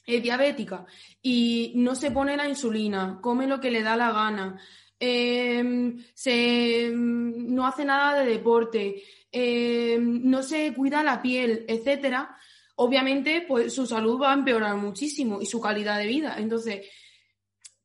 es 0.06 0.22
diabética 0.22 0.86
y 1.20 1.72
no 1.76 1.94
se 1.94 2.10
pone 2.10 2.38
la 2.38 2.48
insulina, 2.48 3.18
come 3.20 3.46
lo 3.46 3.60
que 3.60 3.70
le 3.70 3.82
da 3.82 3.96
la 3.96 4.12
gana, 4.12 4.58
em, 5.00 5.96
se, 6.14 6.92
no 6.94 7.66
hace 7.66 7.84
nada 7.84 8.20
de 8.20 8.30
deporte, 8.30 9.02
em, 9.32 10.22
no 10.24 10.42
se 10.42 10.72
cuida 10.74 11.02
la 11.02 11.22
piel, 11.22 11.64
etcétera, 11.66 12.36
obviamente 12.76 13.44
pues 13.48 13.72
su 13.72 13.86
salud 13.86 14.20
va 14.20 14.30
a 14.30 14.34
empeorar 14.34 14.76
muchísimo 14.76 15.40
y 15.40 15.46
su 15.46 15.60
calidad 15.60 15.98
de 15.98 16.06
vida. 16.06 16.36
Entonces, 16.38 16.86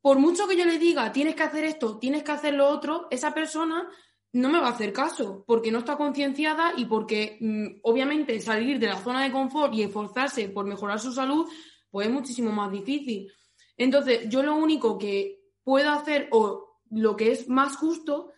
por 0.01 0.19
mucho 0.19 0.47
que 0.47 0.57
yo 0.57 0.65
le 0.65 0.77
diga, 0.77 1.11
tienes 1.11 1.35
que 1.35 1.43
hacer 1.43 1.63
esto, 1.63 1.97
tienes 1.97 2.23
que 2.23 2.31
hacer 2.33 2.53
lo 2.53 2.67
otro, 2.67 3.07
esa 3.09 3.33
persona 3.33 3.89
no 4.33 4.49
me 4.49 4.59
va 4.59 4.67
a 4.67 4.71
hacer 4.71 4.91
caso 4.91 5.45
porque 5.47 5.71
no 5.71 5.79
está 5.79 5.95
concienciada 5.95 6.73
y 6.75 6.85
porque 6.85 7.37
mm, 7.39 7.79
obviamente 7.83 8.39
salir 8.41 8.79
de 8.79 8.87
la 8.87 8.97
zona 8.97 9.23
de 9.23 9.31
confort 9.31 9.73
y 9.73 9.83
esforzarse 9.83 10.49
por 10.49 10.65
mejorar 10.65 10.99
su 10.99 11.13
salud, 11.13 11.47
pues 11.89 12.07
es 12.07 12.13
muchísimo 12.13 12.51
más 12.51 12.69
difícil. 12.69 13.31
Entonces, 13.77 14.27
yo 14.27 14.43
lo 14.43 14.55
único 14.55 14.97
que 14.97 15.39
puedo 15.63 15.89
hacer 15.89 16.27
o 16.31 16.64
lo 16.91 17.15
que 17.15 17.31
es 17.31 17.49
más 17.49 17.75
justo 17.77 18.33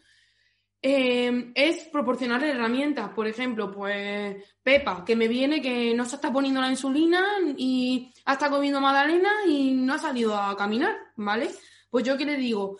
eh, 0.82 1.52
es 1.56 1.86
proporcionarle 1.86 2.52
herramientas. 2.52 3.10
Por 3.10 3.28
ejemplo, 3.28 3.72
pues 3.72 4.38
Pepa, 4.62 5.04
que 5.04 5.16
me 5.16 5.28
viene 5.28 5.62
que 5.62 5.94
no 5.94 6.06
se 6.06 6.16
está 6.16 6.32
poniendo 6.32 6.62
la 6.62 6.70
insulina 6.70 7.24
y 7.58 8.14
ha 8.26 8.34
estado 8.34 8.56
comiendo 8.56 8.80
magdalena 8.80 9.32
y 9.48 9.72
no 9.72 9.96
ha 9.96 10.00
salido 10.00 10.36
a 10.36 10.56
caminar, 10.56 10.96
¿vale? 11.16 11.50
Pues 11.90 12.06
yo 12.06 12.18
que 12.18 12.26
le 12.26 12.38
digo, 12.38 12.78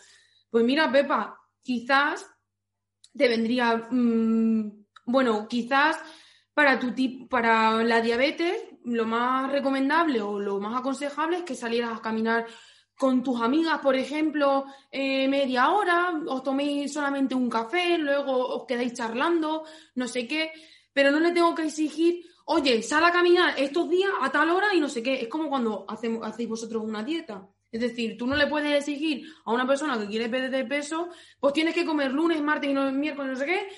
pues 0.50 0.64
mira, 0.64 0.90
Pepa, 0.90 1.38
quizás 1.62 2.26
te 3.16 3.28
vendría, 3.28 3.88
mm, 3.90 4.84
bueno, 5.06 5.48
quizás 5.48 5.98
para 6.54 6.78
tu 6.78 6.92
tipo, 6.92 7.28
para 7.28 7.82
la 7.84 8.00
diabetes, 8.00 8.62
lo 8.84 9.06
más 9.06 9.50
recomendable 9.50 10.20
o 10.20 10.38
lo 10.38 10.60
más 10.60 10.78
aconsejable 10.78 11.38
es 11.38 11.42
que 11.42 11.54
salieras 11.54 11.98
a 11.98 12.02
caminar 12.02 12.46
con 12.98 13.22
tus 13.22 13.40
amigas, 13.40 13.78
por 13.78 13.94
ejemplo, 13.94 14.66
eh, 14.90 15.28
media 15.28 15.70
hora, 15.70 16.20
os 16.26 16.42
toméis 16.42 16.92
solamente 16.92 17.32
un 17.32 17.48
café, 17.48 17.96
luego 17.96 18.32
os 18.34 18.66
quedáis 18.66 18.92
charlando, 18.92 19.62
no 19.94 20.08
sé 20.08 20.26
qué, 20.26 20.50
pero 20.92 21.12
no 21.12 21.20
le 21.20 21.30
tengo 21.30 21.54
que 21.54 21.62
exigir, 21.62 22.24
oye, 22.46 22.82
sal 22.82 23.04
a 23.04 23.12
caminar 23.12 23.54
estos 23.56 23.88
días 23.88 24.10
a 24.20 24.32
tal 24.32 24.50
hora 24.50 24.74
y 24.74 24.80
no 24.80 24.88
sé 24.88 25.00
qué. 25.00 25.22
Es 25.22 25.28
como 25.28 25.48
cuando 25.48 25.84
hacemos, 25.88 26.26
hacéis 26.26 26.48
vosotros 26.48 26.82
una 26.84 27.04
dieta. 27.04 27.48
Es 27.70 27.80
decir, 27.80 28.16
tú 28.18 28.26
no 28.26 28.34
le 28.34 28.48
puedes 28.48 28.76
exigir 28.76 29.28
a 29.44 29.52
una 29.52 29.66
persona 29.66 29.96
que 29.96 30.08
quiere 30.08 30.28
perder 30.28 30.66
peso, 30.66 31.08
pues 31.38 31.52
tienes 31.52 31.74
que 31.74 31.84
comer 31.84 32.10
lunes, 32.12 32.42
martes 32.42 32.68
y 32.68 32.74
no, 32.74 32.90
miércoles, 32.90 33.32
no 33.32 33.38
sé 33.38 33.46
qué, 33.46 33.68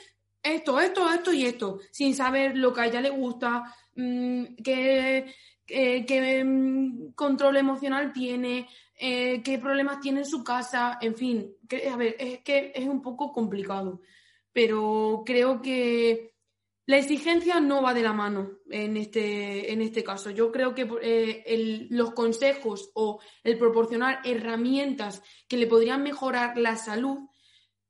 esto, 0.42 0.80
esto, 0.80 1.12
esto 1.12 1.30
y 1.30 1.44
esto, 1.44 1.80
sin 1.90 2.14
saber 2.14 2.56
lo 2.56 2.72
que 2.72 2.80
a 2.80 2.86
ella 2.86 3.02
le 3.02 3.10
gusta, 3.10 3.64
mmm, 3.96 4.44
qué, 4.64 5.34
qué 5.66 6.42
mm, 6.42 7.12
control 7.12 7.58
emocional 7.58 8.14
tiene, 8.14 8.66
eh, 9.00 9.42
qué 9.42 9.58
problemas 9.58 10.00
tiene 10.00 10.20
en 10.20 10.26
su 10.26 10.44
casa, 10.44 10.98
en 11.00 11.14
fin, 11.14 11.56
a 11.90 11.96
ver, 11.96 12.16
es 12.18 12.40
que 12.40 12.72
es 12.74 12.86
un 12.86 13.00
poco 13.00 13.32
complicado, 13.32 14.02
pero 14.52 15.22
creo 15.24 15.62
que 15.62 16.34
la 16.90 16.98
exigencia 16.98 17.60
no 17.60 17.82
va 17.82 17.94
de 17.94 18.02
la 18.02 18.12
mano 18.12 18.58
en 18.68 18.96
este, 18.96 19.72
en 19.72 19.80
este 19.80 20.02
caso. 20.02 20.30
Yo 20.30 20.50
creo 20.50 20.74
que 20.74 20.88
eh, 21.00 21.86
los 21.90 22.10
consejos 22.10 22.90
o 22.94 23.20
el 23.44 23.56
proporcionar 23.58 24.20
herramientas 24.24 25.22
que 25.48 25.56
le 25.56 25.66
podrían 25.68 26.02
mejorar 26.02 26.58
la 26.58 26.76
salud, 26.76 27.28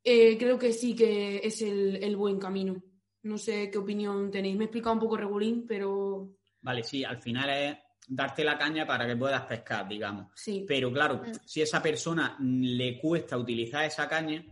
eh, 0.04 0.36
creo 0.36 0.58
que 0.58 0.72
sí 0.72 0.94
que 0.94 1.38
es 1.38 1.62
el, 1.62 1.96
el, 1.96 2.14
buen 2.14 2.38
camino. 2.38 2.82
No 3.22 3.38
sé 3.38 3.70
qué 3.70 3.78
opinión 3.78 4.30
tenéis. 4.30 4.56
Me 4.56 4.64
he 4.64 4.66
explicado 4.66 4.94
un 4.94 5.00
poco 5.00 5.16
regulín, 5.16 5.66
pero... 5.66 6.36
Vale, 6.60 6.82
sí, 6.82 7.02
al 7.02 7.22
final 7.22 7.48
es 7.50 7.78
darte 8.12 8.42
la 8.42 8.58
caña 8.58 8.84
para 8.84 9.06
que 9.06 9.14
puedas 9.14 9.42
pescar, 9.42 9.86
digamos. 9.86 10.26
Sí. 10.34 10.64
Pero 10.66 10.92
claro, 10.92 11.22
mm. 11.24 11.32
si 11.44 11.60
a 11.60 11.64
esa 11.64 11.80
persona 11.80 12.36
le 12.40 12.98
cuesta 12.98 13.38
utilizar 13.38 13.84
esa 13.84 14.08
caña, 14.08 14.44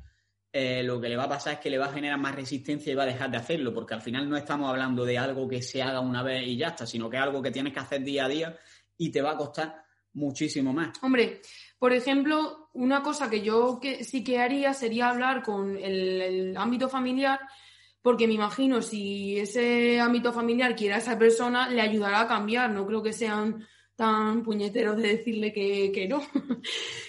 eh, 0.52 0.82
lo 0.84 1.00
que 1.00 1.08
le 1.08 1.16
va 1.16 1.24
a 1.24 1.28
pasar 1.28 1.54
es 1.54 1.58
que 1.58 1.68
le 1.68 1.76
va 1.76 1.86
a 1.86 1.92
generar 1.92 2.18
más 2.18 2.36
resistencia 2.36 2.92
y 2.92 2.94
va 2.94 3.02
a 3.02 3.06
dejar 3.06 3.30
de 3.30 3.36
hacerlo, 3.36 3.74
porque 3.74 3.94
al 3.94 4.00
final 4.00 4.30
no 4.30 4.36
estamos 4.36 4.70
hablando 4.70 5.04
de 5.04 5.18
algo 5.18 5.48
que 5.48 5.60
se 5.60 5.82
haga 5.82 6.00
una 6.00 6.22
vez 6.22 6.46
y 6.46 6.56
ya 6.56 6.68
está, 6.68 6.86
sino 6.86 7.10
que 7.10 7.16
es 7.16 7.22
algo 7.22 7.42
que 7.42 7.50
tienes 7.50 7.72
que 7.72 7.80
hacer 7.80 8.02
día 8.02 8.26
a 8.26 8.28
día 8.28 8.56
y 8.96 9.10
te 9.10 9.20
va 9.20 9.32
a 9.32 9.36
costar 9.36 9.84
muchísimo 10.12 10.72
más. 10.72 10.90
Hombre, 11.02 11.40
por 11.80 11.92
ejemplo, 11.92 12.70
una 12.74 13.02
cosa 13.02 13.28
que 13.28 13.42
yo 13.42 13.80
que 13.82 14.04
sí 14.04 14.22
que 14.22 14.38
haría 14.38 14.72
sería 14.72 15.10
hablar 15.10 15.42
con 15.42 15.76
el 15.76 16.56
ámbito 16.56 16.88
familiar 16.88 17.40
porque 18.08 18.26
me 18.26 18.32
imagino 18.32 18.80
si 18.80 19.38
ese 19.38 20.00
ámbito 20.00 20.32
familiar 20.32 20.74
quiere 20.74 20.94
a 20.94 20.96
esa 20.96 21.18
persona, 21.18 21.68
le 21.68 21.82
ayudará 21.82 22.22
a 22.22 22.26
cambiar. 22.26 22.70
No 22.70 22.86
creo 22.86 23.02
que 23.02 23.12
sean 23.12 23.66
tan 23.96 24.42
puñeteros 24.42 24.96
de 24.96 25.08
decirle 25.08 25.52
que, 25.52 26.06
no. 26.08 26.22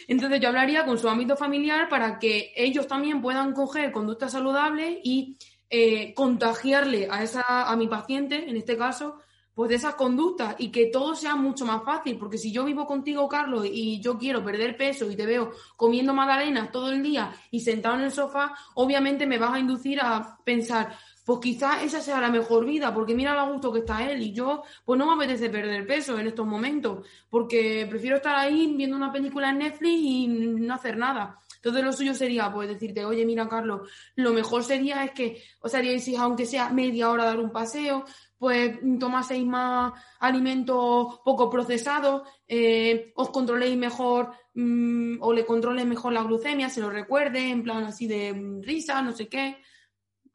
Entonces 0.09 0.41
yo 0.41 0.49
hablaría 0.49 0.83
con 0.83 0.97
su 0.97 1.07
ámbito 1.07 1.37
familiar 1.37 1.87
para 1.87 2.19
que 2.19 2.51
ellos 2.53 2.85
también 2.85 3.21
puedan 3.21 3.53
coger 3.53 3.93
conducta 3.93 4.27
saludable 4.27 4.99
y 5.01 5.37
eh, 5.69 6.13
contagiarle 6.15 7.07
a, 7.09 7.23
esa, 7.23 7.43
a 7.47 7.73
mi 7.77 7.87
paciente, 7.87 8.49
en 8.49 8.57
este 8.57 8.75
caso, 8.75 9.21
pues 9.53 9.69
de 9.69 9.75
esas 9.75 9.95
conductas 9.95 10.55
y 10.57 10.69
que 10.69 10.87
todo 10.87 11.15
sea 11.15 11.35
mucho 11.35 11.65
más 11.65 11.83
fácil, 11.83 12.17
porque 12.17 12.37
si 12.37 12.51
yo 12.51 12.63
vivo 12.63 12.85
contigo, 12.85 13.27
Carlos, 13.27 13.65
y 13.65 13.99
yo 13.99 14.17
quiero 14.17 14.43
perder 14.43 14.77
peso 14.77 15.09
y 15.11 15.15
te 15.15 15.25
veo 15.25 15.51
comiendo 15.75 16.13
magdalenas 16.13 16.71
todo 16.71 16.91
el 16.91 17.03
día 17.03 17.33
y 17.51 17.59
sentado 17.59 17.95
en 17.95 18.01
el 18.01 18.11
sofá, 18.11 18.53
obviamente 18.75 19.25
me 19.25 19.37
vas 19.37 19.53
a 19.53 19.59
inducir 19.59 19.99
a 20.01 20.37
pensar, 20.43 20.97
pues 21.25 21.39
quizás 21.41 21.83
esa 21.83 22.01
sea 22.01 22.21
la 22.21 22.29
mejor 22.29 22.65
vida, 22.65 22.93
porque 22.93 23.13
mira 23.13 23.35
lo 23.35 23.53
gusto 23.53 23.71
que 23.71 23.79
está 23.79 24.09
él 24.09 24.21
y 24.21 24.31
yo, 24.31 24.63
pues 24.85 24.97
no 24.97 25.05
me 25.05 25.13
apetece 25.13 25.49
perder 25.49 25.85
peso 25.85 26.17
en 26.17 26.27
estos 26.27 26.47
momentos, 26.47 27.05
porque 27.29 27.85
prefiero 27.89 28.15
estar 28.15 28.35
ahí 28.35 28.73
viendo 28.75 28.95
una 28.95 29.11
película 29.11 29.49
en 29.49 29.59
Netflix 29.59 29.99
y 30.01 30.27
no 30.27 30.73
hacer 30.73 30.97
nada. 30.97 31.37
Entonces 31.57 31.83
lo 31.83 31.91
suyo 31.91 32.13
sería, 32.13 32.51
pues 32.51 32.69
decirte, 32.69 33.03
oye, 33.03 33.25
mira, 33.25 33.49
Carlos, 33.49 33.89
lo 34.15 34.31
mejor 34.31 34.63
sería 34.63 35.03
es 35.03 35.11
que 35.11 35.43
os 35.59 35.75
haríais, 35.75 36.07
aunque 36.17 36.45
sea 36.45 36.69
media 36.69 37.09
hora, 37.09 37.25
dar 37.25 37.39
un 37.39 37.51
paseo, 37.51 38.05
pues 38.39 38.79
tomaseis 38.99 39.45
más 39.45 39.93
alimentos 40.19 41.19
poco 41.23 41.49
procesados, 41.49 42.23
eh, 42.47 43.11
os 43.15 43.29
controléis 43.29 43.77
mejor 43.77 44.31
mm, 44.55 45.17
o 45.21 45.33
le 45.33 45.45
controles 45.45 45.85
mejor 45.85 46.13
la 46.13 46.23
glucemia, 46.23 46.69
se 46.69 46.81
lo 46.81 46.89
recuerde, 46.89 47.49
en 47.49 47.63
plan 47.63 47.83
así 47.83 48.07
de 48.07 48.33
mm, 48.33 48.63
risa, 48.63 49.01
no 49.01 49.11
sé 49.11 49.27
qué 49.27 49.57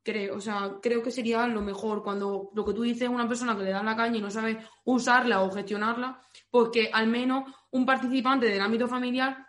creo, 0.04 0.36
o 0.36 0.40
sea, 0.40 0.76
creo 0.82 1.02
que 1.02 1.10
sería 1.10 1.46
lo 1.46 1.62
mejor 1.62 2.02
cuando 2.04 2.50
lo 2.54 2.64
que 2.64 2.74
tú 2.74 2.82
dices 2.82 3.08
una 3.08 3.26
persona 3.26 3.56
que 3.56 3.64
le 3.64 3.70
da 3.70 3.82
la 3.82 3.96
caña 3.96 4.18
y 4.18 4.20
no 4.20 4.30
sabe 4.30 4.58
usarla 4.84 5.42
o 5.42 5.50
gestionarla, 5.50 6.20
pues 6.50 6.68
que 6.68 6.90
al 6.92 7.06
menos 7.06 7.50
un 7.70 7.86
participante 7.86 8.46
del 8.46 8.60
ámbito 8.60 8.86
familiar 8.86 9.46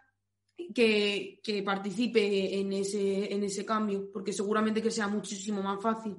que, 0.73 1.41
participe 1.63 2.59
en 2.59 2.71
ese, 2.71 3.33
en 3.33 3.43
ese 3.43 3.65
cambio, 3.65 4.09
porque 4.11 4.31
seguramente 4.31 4.81
que 4.81 4.91
sea 4.91 5.07
muchísimo 5.07 5.61
más 5.61 5.81
fácil. 5.81 6.15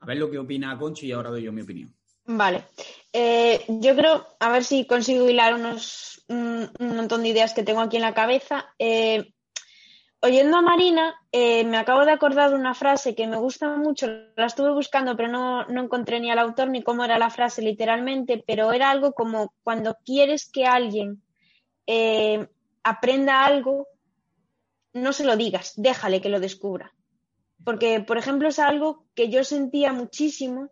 A 0.00 0.06
ver 0.06 0.16
lo 0.16 0.30
que 0.30 0.38
opina 0.38 0.76
Conchi 0.78 1.06
y 1.06 1.12
ahora 1.12 1.30
doy 1.30 1.42
yo 1.42 1.52
mi 1.52 1.62
opinión. 1.62 1.94
Vale. 2.24 2.64
Eh, 3.12 3.64
yo 3.68 3.96
creo, 3.96 4.26
a 4.38 4.50
ver 4.50 4.64
si 4.64 4.86
consigo 4.86 5.28
hilar 5.28 5.54
unos, 5.54 6.24
un, 6.28 6.70
montón 6.78 7.22
de 7.22 7.30
ideas 7.30 7.54
que 7.54 7.62
tengo 7.62 7.80
aquí 7.80 7.96
en 7.96 8.02
la 8.02 8.14
cabeza. 8.14 8.72
Eh, 8.78 9.32
oyendo 10.20 10.56
a 10.56 10.62
Marina, 10.62 11.14
eh, 11.32 11.64
me 11.64 11.76
acabo 11.76 12.04
de 12.04 12.12
acordar 12.12 12.50
de 12.50 12.56
una 12.56 12.74
frase 12.74 13.14
que 13.14 13.26
me 13.26 13.36
gusta 13.36 13.76
mucho, 13.76 14.06
la 14.36 14.46
estuve 14.46 14.72
buscando, 14.72 15.16
pero 15.16 15.28
no, 15.28 15.66
encontré 15.68 16.20
ni 16.20 16.30
al 16.30 16.38
autor 16.38 16.68
ni 16.68 16.82
cómo 16.82 17.04
era 17.04 17.18
la 17.18 17.30
frase 17.30 17.62
literalmente, 17.62 18.42
pero 18.46 18.72
era 18.72 18.90
algo 18.90 19.12
como 19.12 19.54
cuando 19.62 19.96
quieres 20.04 20.48
que 20.48 20.66
alguien 20.66 21.22
aprenda 22.84 23.44
algo, 23.44 23.88
no 24.92 25.12
se 25.12 25.24
lo 25.24 25.36
digas, 25.36 25.72
déjale 25.76 26.20
que 26.20 26.28
lo 26.28 26.38
descubra. 26.38 26.94
Porque, 27.64 28.00
por 28.00 28.18
ejemplo, 28.18 28.48
es 28.48 28.58
algo 28.58 29.04
que 29.14 29.28
yo 29.28 29.44
sentía 29.44 29.92
muchísimo. 29.92 30.70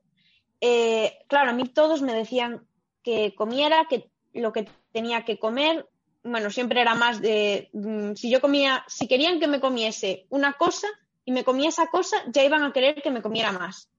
Eh, 0.60 1.18
claro, 1.28 1.50
a 1.50 1.54
mí 1.54 1.64
todos 1.64 2.02
me 2.02 2.14
decían 2.14 2.66
que 3.02 3.34
comiera, 3.34 3.86
que 3.88 4.10
lo 4.32 4.52
que 4.52 4.68
tenía 4.92 5.24
que 5.24 5.38
comer, 5.38 5.88
bueno, 6.22 6.50
siempre 6.50 6.80
era 6.80 6.94
más 6.94 7.20
de, 7.20 7.70
mm, 7.72 8.14
si 8.14 8.30
yo 8.30 8.40
comía, 8.40 8.84
si 8.88 9.06
querían 9.06 9.40
que 9.40 9.48
me 9.48 9.60
comiese 9.60 10.26
una 10.30 10.54
cosa 10.54 10.88
y 11.24 11.32
me 11.32 11.44
comía 11.44 11.68
esa 11.68 11.88
cosa, 11.88 12.16
ya 12.28 12.44
iban 12.44 12.64
a 12.64 12.72
querer 12.72 13.02
que 13.02 13.10
me 13.10 13.22
comiera 13.22 13.52
más. 13.52 13.90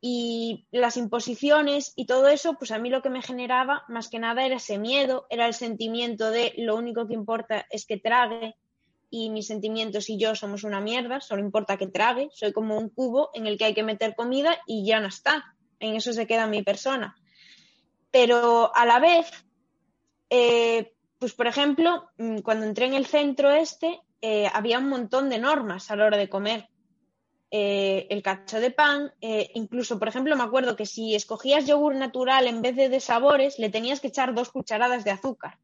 Y 0.00 0.66
las 0.70 0.96
imposiciones 0.96 1.92
y 1.94 2.06
todo 2.06 2.28
eso, 2.28 2.54
pues 2.54 2.70
a 2.70 2.78
mí 2.78 2.88
lo 2.88 3.02
que 3.02 3.10
me 3.10 3.22
generaba 3.22 3.84
más 3.88 4.08
que 4.08 4.18
nada 4.18 4.46
era 4.46 4.56
ese 4.56 4.78
miedo, 4.78 5.26
era 5.28 5.46
el 5.46 5.54
sentimiento 5.54 6.30
de 6.30 6.54
lo 6.56 6.76
único 6.76 7.06
que 7.06 7.14
importa 7.14 7.66
es 7.70 7.84
que 7.84 7.98
trague 7.98 8.56
y 9.10 9.28
mis 9.30 9.48
sentimientos 9.48 10.08
y 10.08 10.18
yo 10.18 10.34
somos 10.34 10.64
una 10.64 10.80
mierda, 10.80 11.20
solo 11.20 11.42
importa 11.42 11.76
que 11.76 11.88
trague, 11.88 12.28
soy 12.32 12.52
como 12.52 12.78
un 12.78 12.88
cubo 12.88 13.30
en 13.34 13.46
el 13.46 13.58
que 13.58 13.64
hay 13.66 13.74
que 13.74 13.82
meter 13.82 14.14
comida 14.14 14.56
y 14.66 14.86
ya 14.86 15.00
no 15.00 15.08
está, 15.08 15.56
en 15.80 15.96
eso 15.96 16.12
se 16.12 16.26
queda 16.26 16.46
mi 16.46 16.62
persona. 16.62 17.16
Pero 18.10 18.74
a 18.74 18.86
la 18.86 19.00
vez, 19.00 19.30
eh, 20.30 20.92
pues, 21.18 21.34
por 21.34 21.46
ejemplo, 21.46 22.10
mm, 22.18 22.38
cuando 22.38 22.66
entré 22.66 22.86
en 22.86 22.94
el 22.94 23.06
centro 23.06 23.50
este, 23.50 24.00
eh, 24.22 24.48
había 24.52 24.78
un 24.78 24.88
montón 24.88 25.28
de 25.28 25.38
normas 25.38 25.90
a 25.90 25.96
la 25.96 26.06
hora 26.06 26.16
de 26.16 26.28
comer. 26.28 26.68
Eh, 27.52 28.06
el 28.10 28.22
cacho 28.22 28.60
de 28.60 28.70
pan, 28.70 29.12
incluso, 29.54 29.98
por 29.98 30.06
ejemplo, 30.06 30.36
me 30.36 30.44
acuerdo 30.44 30.76
que 30.76 30.86
si 30.86 31.16
escogías 31.16 31.66
yogur 31.66 31.96
natural 31.96 32.46
en 32.46 32.62
vez 32.62 32.76
de 32.76 32.88
de 32.88 33.00
sabores, 33.00 33.58
le 33.58 33.70
tenías 33.70 33.98
que 33.98 34.06
echar 34.06 34.34
dos 34.34 34.52
cucharadas 34.52 35.02
de 35.02 35.10
azúcar. 35.10 35.58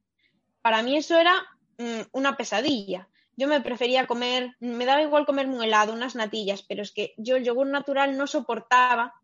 Para 0.63 0.83
mí 0.83 0.97
eso 0.97 1.17
era 1.17 1.33
mm, 1.79 2.09
una 2.11 2.37
pesadilla. 2.37 3.09
Yo 3.37 3.49
me 3.49 3.61
prefería 3.61 4.07
comer, 4.07 4.57
me 4.61 4.87
daba 4.87 5.03
igual 5.03 5.27
comerme 5.27 5.57
un 5.57 5.63
helado, 5.63 5.93
unas 5.93 6.15
natillas, 6.17 6.63
pero 6.63 6.83
es 6.83 6.93
que 6.93 7.15
yo 7.19 7.37
el 7.37 7.45
yogur 7.45 7.67
natural 7.67 8.17
no 8.17 8.27
soportaba 8.27 9.15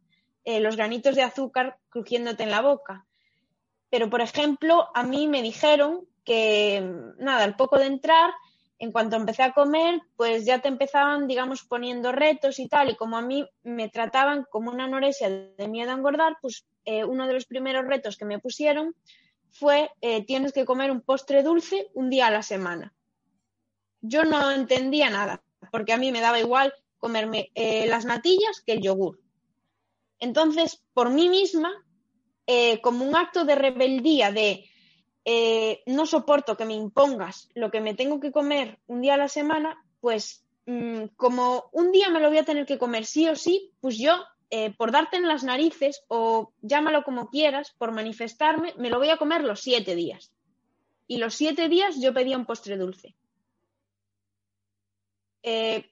los 0.44 0.76
granitos 0.76 1.14
de 1.14 1.22
azúcar 1.22 1.78
crujiéndote 1.88 2.42
en 2.42 2.50
la 2.50 2.62
boca. 2.62 3.06
Pero, 3.90 4.10
por 4.10 4.20
ejemplo, 4.20 4.88
a 4.94 5.02
mí 5.02 5.28
me 5.28 5.40
dijeron 5.40 6.06
que 6.24 6.82
nada, 7.18 7.44
al 7.44 7.56
poco 7.56 7.78
de 7.78 7.86
entrar, 7.86 8.30
en 8.78 8.90
cuanto 8.90 9.16
empecé 9.16 9.42
a 9.42 9.52
comer, 9.52 10.00
pues 10.16 10.44
ya 10.44 10.60
te 10.60 10.68
empezaban, 10.68 11.28
digamos, 11.28 11.62
poniendo 11.62 12.10
retos 12.10 12.58
y 12.58 12.68
tal, 12.68 12.90
y 12.90 12.96
como 12.96 13.16
a 13.16 13.22
mí 13.22 13.46
me 13.62 13.88
trataban 13.88 14.44
como 14.50 14.70
una 14.70 14.84
anorexia 14.84 15.28
de 15.30 15.68
miedo 15.68 15.90
a 15.90 15.94
engordar, 15.94 16.36
pues 16.40 16.64
eh, 16.84 17.04
uno 17.04 17.26
de 17.26 17.34
los 17.34 17.44
primeros 17.44 17.86
retos 17.86 18.16
que 18.16 18.24
me 18.24 18.38
pusieron 18.38 18.96
fue 19.50 19.90
eh, 20.00 20.24
tienes 20.24 20.52
que 20.52 20.64
comer 20.64 20.90
un 20.90 21.02
postre 21.02 21.42
dulce 21.42 21.90
un 21.94 22.10
día 22.10 22.26
a 22.26 22.30
la 22.32 22.42
semana. 22.42 22.92
Yo 24.02 24.24
no 24.24 24.50
entendía 24.50 25.08
nada, 25.08 25.42
porque 25.70 25.94
a 25.94 25.96
mí 25.96 26.12
me 26.12 26.20
daba 26.20 26.38
igual 26.38 26.74
comerme 26.98 27.50
eh, 27.54 27.86
las 27.86 28.04
natillas 28.04 28.60
que 28.66 28.72
el 28.72 28.82
yogur. 28.82 29.18
Entonces, 30.18 30.82
por 30.92 31.10
mí 31.10 31.28
misma, 31.28 31.72
como 32.82 33.06
un 33.06 33.16
acto 33.16 33.46
de 33.46 33.54
rebeldía 33.54 34.30
de 34.30 34.68
eh, 35.24 35.82
no 35.86 36.04
soporto 36.06 36.56
que 36.56 36.64
me 36.64 36.74
impongas 36.74 37.48
lo 37.54 37.70
que 37.70 37.80
me 37.80 37.94
tengo 37.94 38.18
que 38.18 38.32
comer 38.32 38.80
un 38.88 39.00
día 39.00 39.14
a 39.14 39.18
la 39.18 39.28
semana, 39.28 39.80
pues 40.00 40.44
mm, 40.66 41.04
como 41.16 41.70
un 41.72 41.92
día 41.92 42.10
me 42.10 42.20
lo 42.20 42.28
voy 42.28 42.38
a 42.38 42.44
tener 42.44 42.66
que 42.66 42.78
comer 42.78 43.06
sí 43.06 43.28
o 43.28 43.36
sí, 43.36 43.72
pues 43.80 43.98
yo, 43.98 44.24
eh, 44.50 44.74
por 44.76 44.90
darte 44.90 45.16
en 45.16 45.28
las 45.28 45.44
narices 45.44 46.02
o 46.08 46.52
llámalo 46.60 47.04
como 47.04 47.30
quieras, 47.30 47.72
por 47.78 47.92
manifestarme, 47.92 48.74
me 48.76 48.90
lo 48.90 48.98
voy 48.98 49.10
a 49.10 49.16
comer 49.16 49.44
los 49.44 49.60
siete 49.60 49.94
días. 49.94 50.32
Y 51.06 51.18
los 51.18 51.34
siete 51.34 51.68
días 51.68 52.00
yo 52.00 52.12
pedía 52.12 52.36
un 52.36 52.46
postre 52.46 52.76
dulce. 52.76 53.14
Eh, 55.42 55.90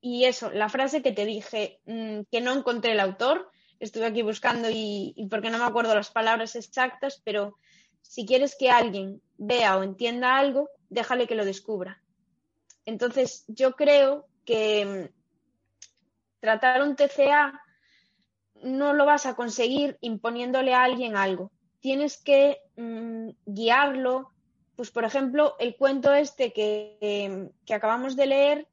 y 0.00 0.24
eso, 0.24 0.50
la 0.50 0.68
frase 0.68 1.00
que 1.00 1.12
te 1.12 1.24
dije, 1.24 1.80
mm, 1.86 2.22
que 2.30 2.40
no 2.40 2.52
encontré 2.52 2.92
el 2.92 3.00
autor, 3.00 3.50
estuve 3.78 4.06
aquí 4.06 4.22
buscando 4.22 4.68
y, 4.70 5.14
porque 5.30 5.50
no 5.50 5.58
me 5.58 5.64
acuerdo 5.64 5.94
las 5.94 6.10
palabras 6.10 6.56
exactas, 6.56 7.20
pero 7.24 7.56
si 8.00 8.26
quieres 8.26 8.56
que 8.58 8.70
alguien 8.70 9.22
vea 9.38 9.76
o 9.76 9.82
entienda 9.82 10.36
algo, 10.38 10.68
déjale 10.88 11.26
que 11.26 11.36
lo 11.36 11.44
descubra. 11.44 12.02
Entonces, 12.84 13.44
yo 13.46 13.76
creo 13.76 14.26
que 14.44 14.84
mm, 14.84 15.88
tratar 16.40 16.82
un 16.82 16.96
TCA 16.96 17.60
no 18.62 18.92
lo 18.92 19.06
vas 19.06 19.26
a 19.26 19.36
conseguir 19.36 19.98
imponiéndole 20.00 20.74
a 20.74 20.82
alguien 20.82 21.16
algo. 21.16 21.52
Tienes 21.80 22.20
que 22.20 22.58
mm, 22.76 23.30
guiarlo. 23.46 24.31
Pues, 24.76 24.90
por 24.90 25.04
ejemplo, 25.04 25.56
el 25.58 25.76
cuento 25.76 26.12
este 26.12 26.52
que, 26.52 27.50
acabamos 27.72 28.16
de 28.16 28.26
leer, 28.26 28.68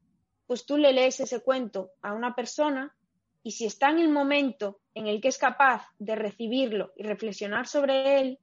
pues 0.47 0.65
tú 0.65 0.77
le 0.77 0.93
lees 0.93 1.19
ese 1.19 1.41
cuento 1.41 1.91
a 2.01 2.13
una 2.13 2.35
persona 2.35 2.95
y 3.43 3.51
si 3.51 3.65
está 3.65 3.89
en 3.89 3.99
el 3.99 4.09
momento 4.09 4.79
en 4.93 5.07
el 5.07 5.21
que 5.21 5.27
es 5.27 5.37
capaz 5.37 5.85
de 5.99 6.15
recibirlo 6.15 6.93
y 6.95 7.03
reflexionar 7.03 7.67
sobre 7.67 8.19
él, 8.19 8.39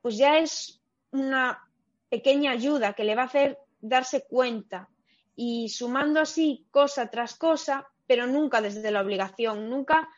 pues 0.00 0.16
ya 0.16 0.38
es 0.38 0.80
una 1.10 1.68
pequeña 2.08 2.52
ayuda 2.52 2.92
que 2.92 3.04
le 3.04 3.14
va 3.14 3.22
a 3.22 3.26
hacer 3.26 3.58
darse 3.80 4.24
cuenta 4.26 4.88
y 5.34 5.68
sumando 5.68 6.20
así 6.20 6.66
cosa 6.70 7.10
tras 7.10 7.34
cosa, 7.34 7.88
pero 8.06 8.26
nunca 8.26 8.60
desde 8.60 8.90
la 8.90 9.00
obligación, 9.00 9.68
nunca 9.68 10.08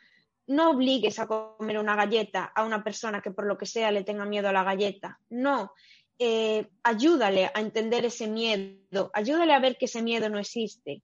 no 0.47 0.71
obligues 0.71 1.19
a 1.19 1.27
comer 1.27 1.77
una 1.77 1.95
galleta 1.95 2.51
a 2.55 2.63
una 2.63 2.83
persona 2.83 3.21
que 3.21 3.31
por 3.31 3.45
lo 3.45 3.57
que 3.57 3.65
sea 3.65 3.91
le 3.91 4.03
tenga 4.03 4.25
miedo 4.25 4.49
a 4.49 4.53
la 4.53 4.63
galleta, 4.63 5.19
no, 5.29 5.73
eh, 6.19 6.67
ayúdale 6.83 7.49
a 7.53 7.61
entender 7.61 8.05
ese 8.05 8.27
miedo, 8.27 9.09
ayúdale 9.13 9.53
a 9.53 9.59
ver 9.59 9.77
que 9.77 9.85
ese 9.85 10.01
miedo 10.01 10.29
no 10.29 10.37
existe. 10.37 11.01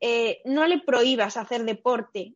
Eh, 0.00 0.42
no 0.44 0.66
le 0.66 0.80
prohíbas 0.80 1.36
hacer 1.38 1.64
deporte 1.64 2.34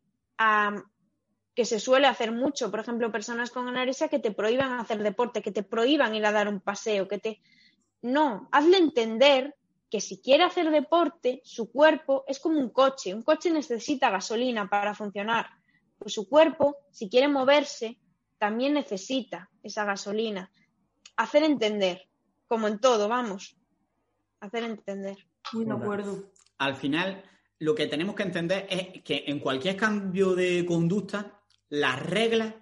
que 1.55 1.65
se 1.65 1.79
suele 1.79 2.07
hacer 2.07 2.33
mucho, 2.33 2.71
por 2.71 2.81
ejemplo, 2.81 3.13
personas 3.13 3.51
con 3.51 3.69
anorexia 3.69 4.09
que 4.09 4.19
te 4.19 4.33
prohíban 4.33 4.73
hacer 4.73 5.03
deporte, 5.03 5.43
que 5.43 5.53
te 5.53 5.63
prohíban 5.63 6.15
ir 6.15 6.27
a 6.27 6.33
dar 6.33 6.49
un 6.49 6.61
paseo, 6.61 7.07
que 7.07 7.19
te... 7.19 7.41
No, 8.03 8.49
hazle 8.51 8.79
entender 8.79 9.55
que 9.89 10.01
si 10.01 10.21
quiere 10.21 10.43
hacer 10.43 10.71
deporte, 10.71 11.41
su 11.45 11.71
cuerpo 11.71 12.25
es 12.27 12.41
como 12.41 12.59
un 12.59 12.71
coche, 12.71 13.15
un 13.15 13.23
coche 13.23 13.51
necesita 13.51 14.11
gasolina 14.11 14.69
para 14.69 14.95
funcionar, 14.95 15.49
pues 15.99 16.13
su 16.13 16.29
cuerpo, 16.29 16.77
si 16.91 17.09
quiere 17.09 17.29
moverse, 17.29 17.99
también 18.39 18.75
necesita 18.75 19.49
esa 19.63 19.85
gasolina. 19.85 20.51
Hacer 21.17 21.45
entender, 21.45 22.09
como 22.47 22.69
en 22.69 22.79
todo, 22.79 23.09
vamos, 23.09 23.57
hacer 24.41 24.65
entender. 24.65 25.16
Muy 25.53 25.65
de 25.65 25.73
acuerdo. 25.73 26.33
Al 26.59 26.77
final, 26.77 27.23
lo 27.59 27.75
que 27.75 27.87
tenemos 27.87 28.15
que 28.15 28.23
entender 28.23 28.66
es 28.71 29.03
que 29.03 29.25
en 29.27 29.41
cualquier 29.41 29.77
cambio 29.77 30.35
de 30.35 30.65
conducta 30.66 31.41
las 31.71 32.01
reglas 32.01 32.55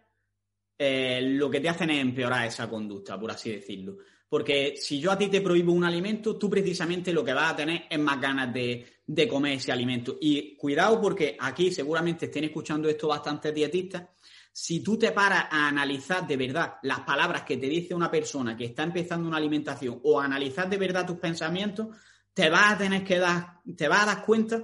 eh, 0.78 1.20
lo 1.22 1.50
que 1.50 1.60
te 1.60 1.68
hacen 1.68 1.90
es 1.90 2.00
empeorar 2.00 2.46
esa 2.46 2.68
conducta, 2.68 3.18
por 3.18 3.30
así 3.30 3.50
decirlo. 3.50 3.98
Porque 4.28 4.74
si 4.76 4.98
yo 4.98 5.12
a 5.12 5.18
ti 5.18 5.28
te 5.28 5.42
prohíbo 5.42 5.72
un 5.72 5.84
alimento, 5.84 6.36
tú 6.36 6.48
precisamente 6.48 7.12
lo 7.12 7.22
que 7.22 7.34
vas 7.34 7.52
a 7.52 7.56
tener 7.56 7.84
es 7.88 7.98
más 7.98 8.20
ganas 8.20 8.52
de, 8.52 8.84
de 9.06 9.28
comer 9.28 9.58
ese 9.58 9.70
alimento. 9.70 10.16
Y 10.20 10.56
cuidado 10.56 11.00
porque 11.00 11.36
aquí 11.38 11.70
seguramente 11.70 12.26
estén 12.26 12.44
escuchando 12.44 12.88
esto 12.88 13.08
bastantes 13.08 13.54
dietistas. 13.54 14.08
Si 14.52 14.80
tú 14.80 14.98
te 14.98 15.12
paras 15.12 15.46
a 15.50 15.68
analizar 15.68 16.26
de 16.26 16.36
verdad 16.36 16.74
las 16.82 17.00
palabras 17.00 17.42
que 17.42 17.56
te 17.56 17.68
dice 17.68 17.94
una 17.94 18.10
persona 18.10 18.56
que 18.56 18.66
está 18.66 18.82
empezando 18.82 19.26
una 19.26 19.38
alimentación 19.38 20.00
o 20.02 20.20
a 20.20 20.26
analizar 20.26 20.68
de 20.68 20.76
verdad 20.76 21.06
tus 21.06 21.18
pensamientos, 21.18 21.88
te 22.34 22.50
vas 22.50 22.74
a 22.74 22.78
tener 22.78 23.02
que 23.02 23.18
dar, 23.18 23.60
te 23.76 23.88
vas 23.88 24.02
a 24.02 24.14
dar 24.14 24.24
cuenta 24.24 24.62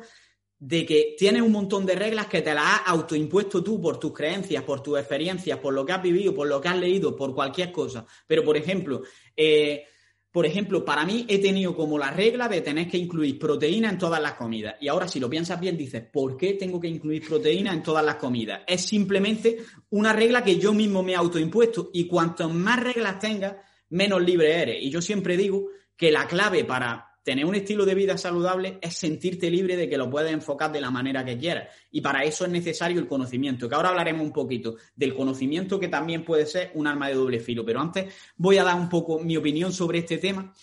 de 0.59 0.85
que 0.85 1.15
tienes 1.16 1.43
un 1.43 1.52
montón 1.52 1.86
de 1.86 1.94
reglas 1.94 2.27
que 2.27 2.43
te 2.43 2.52
las 2.52 2.65
has 2.65 2.81
autoimpuesto 2.86 3.62
tú 3.62 3.81
por 3.81 3.98
tus 3.98 4.12
creencias, 4.12 4.62
por 4.65 4.82
tus 4.82 4.98
experiencias, 4.98 5.59
por 5.59 5.73
lo 5.73 5.86
que 5.86 5.93
has 5.93 6.02
vivido, 6.02 6.35
por 6.35 6.48
lo 6.48 6.60
que 6.60 6.69
has 6.69 6.78
leído, 6.78 7.15
por 7.15 7.35
cualquier 7.35 7.70
cosa. 7.70 8.05
Pero, 8.27 8.44
por 8.44 8.56
ejemplo, 8.56 9.02
eh, 9.36 9.86
por 10.30 10.44
ejemplo, 10.44 10.84
para 10.84 11.06
mí 11.06 11.24
he 11.28 11.38
tenido 11.38 11.74
como 11.74 11.98
la 11.98 12.10
regla 12.10 12.48
de 12.48 12.60
tener 12.60 12.88
que 12.88 12.98
incluir 12.98 13.38
proteína 13.38 13.88
en 13.88 13.98
todas 13.98 14.20
las 14.20 14.34
comidas. 14.34 14.76
Y 14.80 14.88
ahora, 14.88 15.09
si 15.09 15.18
lo 15.18 15.30
piensas 15.30 15.59
bien, 15.59 15.76
dices, 15.76 16.02
¿por 16.02 16.36
qué 16.36 16.55
tengo 16.55 16.78
que 16.78 16.88
incluir 16.88 17.26
proteína 17.26 17.72
en 17.72 17.82
todas 17.82 18.05
las 18.05 18.16
comidas? 18.16 18.60
Es 18.66 18.82
simplemente 18.82 19.59
una 19.90 20.12
regla 20.12 20.44
que 20.44 20.59
yo 20.59 20.74
mismo 20.74 21.02
me 21.02 21.12
he 21.12 21.16
autoimpuesto. 21.16 21.90
Y 21.94 22.06
cuanto 22.06 22.48
más 22.50 22.82
reglas 22.82 23.18
tengas, 23.18 23.56
menos 23.88 24.22
libre 24.22 24.52
eres. 24.52 24.82
Y 24.82 24.90
yo 24.90 25.00
siempre 25.00 25.36
digo 25.36 25.68
que 25.96 26.12
la 26.12 26.26
clave 26.26 26.64
para 26.64 27.07
tener 27.28 27.44
un 27.44 27.55
estilo 27.55 27.84
de 27.84 27.94
vida 27.94 28.16
saludable 28.16 28.78
es 28.80 28.96
sentirte 28.96 29.50
libre 29.50 29.76
de 29.76 29.86
que 29.86 29.98
lo 29.98 30.09
puedes 30.09 30.32
enfocar 30.32 30.72
de 30.72 30.80
la 30.80 30.90
manera 30.90 31.26
que 31.26 31.36
quieras. 31.36 31.68
Y 31.90 32.00
para 32.00 32.24
eso 32.24 32.46
es 32.46 32.50
necesario 32.50 32.98
el 32.98 33.06
conocimiento, 33.06 33.68
que 33.68 33.74
ahora 33.74 33.90
hablaremos 33.90 34.22
un 34.22 34.32
poquito 34.32 34.76
del 34.96 35.14
conocimiento 35.14 35.78
que 35.78 35.88
también 35.88 36.24
puede 36.24 36.46
ser 36.46 36.70
un 36.72 36.86
arma 36.86 37.09
de 37.09 37.16
doble 37.16 37.38
filo. 37.38 37.66
Pero 37.66 37.82
antes 37.82 38.14
voy 38.38 38.56
a 38.56 38.64
dar 38.64 38.76
un 38.76 38.88
poco 38.88 39.18
mi 39.18 39.36
opinión 39.36 39.74
sobre 39.74 39.98
este 39.98 40.16
tema. 40.16 40.55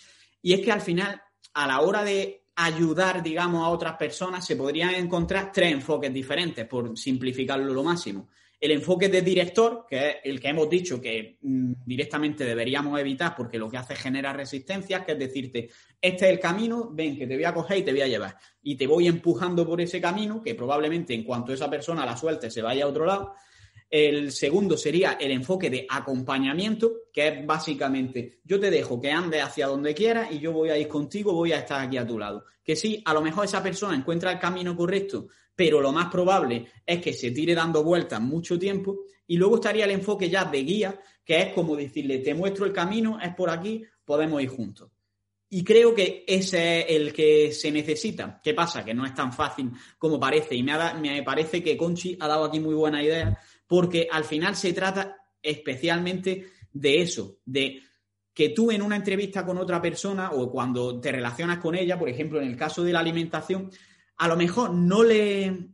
Y 0.42 0.54
es 0.54 0.60
que 0.60 0.72
al 0.72 0.80
final, 0.80 1.22
a 1.54 1.68
la 1.68 1.82
hora 1.82 2.02
de 2.02 2.48
ayudar, 2.56 3.22
digamos, 3.22 3.64
a 3.64 3.68
otras 3.68 3.96
personas, 3.96 4.44
se 4.44 4.56
podrían 4.56 4.92
encontrar 4.96 5.52
tres 5.52 5.72
enfoques 5.72 6.12
diferentes, 6.12 6.66
por 6.66 6.98
simplificarlo 6.98 7.72
lo 7.72 7.84
máximo. 7.84 8.28
El 8.58 8.70
enfoque 8.70 9.08
de 9.08 9.20
director, 9.20 9.84
que 9.88 10.08
es 10.08 10.16
el 10.24 10.40
que 10.40 10.48
hemos 10.48 10.68
dicho 10.70 11.00
que 11.00 11.38
mm, 11.42 11.72
directamente 11.84 12.44
deberíamos 12.44 12.98
evitar 12.98 13.34
porque 13.36 13.58
lo 13.58 13.68
que 13.68 13.76
hace 13.76 13.92
es 13.92 14.00
generar 14.00 14.36
resistencias, 14.36 15.04
que 15.04 15.12
es 15.12 15.18
decirte, 15.18 15.68
este 16.00 16.24
es 16.26 16.32
el 16.32 16.40
camino, 16.40 16.90
ven 16.92 17.18
que 17.18 17.26
te 17.26 17.34
voy 17.34 17.44
a 17.44 17.52
coger 17.52 17.78
y 17.78 17.82
te 17.82 17.92
voy 17.92 18.00
a 18.00 18.08
llevar. 18.08 18.36
Y 18.62 18.76
te 18.76 18.86
voy 18.86 19.08
empujando 19.08 19.66
por 19.66 19.80
ese 19.80 20.00
camino, 20.00 20.42
que 20.42 20.54
probablemente 20.54 21.12
en 21.12 21.24
cuanto 21.24 21.52
esa 21.52 21.68
persona 21.68 22.06
la 22.06 22.16
suelte 22.16 22.50
se 22.50 22.62
vaya 22.62 22.84
a 22.84 22.88
otro 22.88 23.04
lado. 23.04 23.34
El 23.88 24.32
segundo 24.32 24.76
sería 24.76 25.12
el 25.12 25.30
enfoque 25.30 25.70
de 25.70 25.86
acompañamiento, 25.88 26.92
que 27.12 27.28
es 27.28 27.46
básicamente 27.46 28.40
yo 28.44 28.58
te 28.58 28.70
dejo 28.70 29.00
que 29.00 29.12
andes 29.12 29.42
hacia 29.42 29.68
donde 29.68 29.94
quieras 29.94 30.32
y 30.32 30.40
yo 30.40 30.52
voy 30.52 30.70
a 30.70 30.78
ir 30.78 30.88
contigo, 30.88 31.32
voy 31.32 31.52
a 31.52 31.58
estar 31.60 31.80
aquí 31.80 31.96
a 31.96 32.06
tu 32.06 32.18
lado. 32.18 32.44
Que 32.64 32.74
sí, 32.74 33.00
a 33.04 33.14
lo 33.14 33.22
mejor 33.22 33.44
esa 33.44 33.62
persona 33.62 33.94
encuentra 33.94 34.32
el 34.32 34.40
camino 34.40 34.76
correcto, 34.76 35.28
pero 35.56 35.80
lo 35.80 35.90
más 35.90 36.10
probable 36.10 36.66
es 36.84 37.00
que 37.00 37.14
se 37.14 37.30
tire 37.30 37.54
dando 37.54 37.82
vueltas 37.82 38.20
mucho 38.20 38.58
tiempo. 38.58 39.00
Y 39.26 39.38
luego 39.38 39.56
estaría 39.56 39.86
el 39.86 39.90
enfoque 39.90 40.28
ya 40.28 40.44
de 40.44 40.62
guía, 40.62 41.00
que 41.24 41.40
es 41.40 41.52
como 41.54 41.74
decirle, 41.74 42.18
te 42.18 42.34
muestro 42.34 42.66
el 42.66 42.72
camino, 42.72 43.18
es 43.20 43.34
por 43.34 43.50
aquí, 43.50 43.82
podemos 44.04 44.40
ir 44.42 44.50
juntos. 44.50 44.90
Y 45.48 45.64
creo 45.64 45.94
que 45.94 46.24
ese 46.26 46.80
es 46.80 46.86
el 46.90 47.12
que 47.12 47.52
se 47.52 47.70
necesita. 47.70 48.40
¿Qué 48.42 48.52
pasa? 48.52 48.84
Que 48.84 48.92
no 48.92 49.06
es 49.06 49.14
tan 49.14 49.32
fácil 49.32 49.70
como 49.96 50.20
parece. 50.20 50.54
Y 50.54 50.62
me, 50.62 50.74
me 51.00 51.22
parece 51.22 51.62
que 51.62 51.76
Conchi 51.76 52.16
ha 52.20 52.28
dado 52.28 52.44
aquí 52.44 52.60
muy 52.60 52.74
buena 52.74 53.02
idea, 53.02 53.38
porque 53.66 54.08
al 54.10 54.24
final 54.24 54.54
se 54.54 54.72
trata 54.72 55.16
especialmente 55.40 56.48
de 56.72 57.00
eso, 57.00 57.38
de 57.44 57.80
que 58.34 58.50
tú 58.50 58.70
en 58.70 58.82
una 58.82 58.96
entrevista 58.96 59.46
con 59.46 59.56
otra 59.56 59.80
persona 59.80 60.32
o 60.32 60.50
cuando 60.50 61.00
te 61.00 61.10
relacionas 61.10 61.58
con 61.58 61.74
ella, 61.74 61.98
por 61.98 62.08
ejemplo, 62.08 62.40
en 62.40 62.48
el 62.48 62.56
caso 62.56 62.84
de 62.84 62.92
la 62.92 63.00
alimentación, 63.00 63.70
a 64.18 64.28
lo 64.28 64.36
mejor 64.36 64.72
no 64.72 65.02
le, 65.02 65.70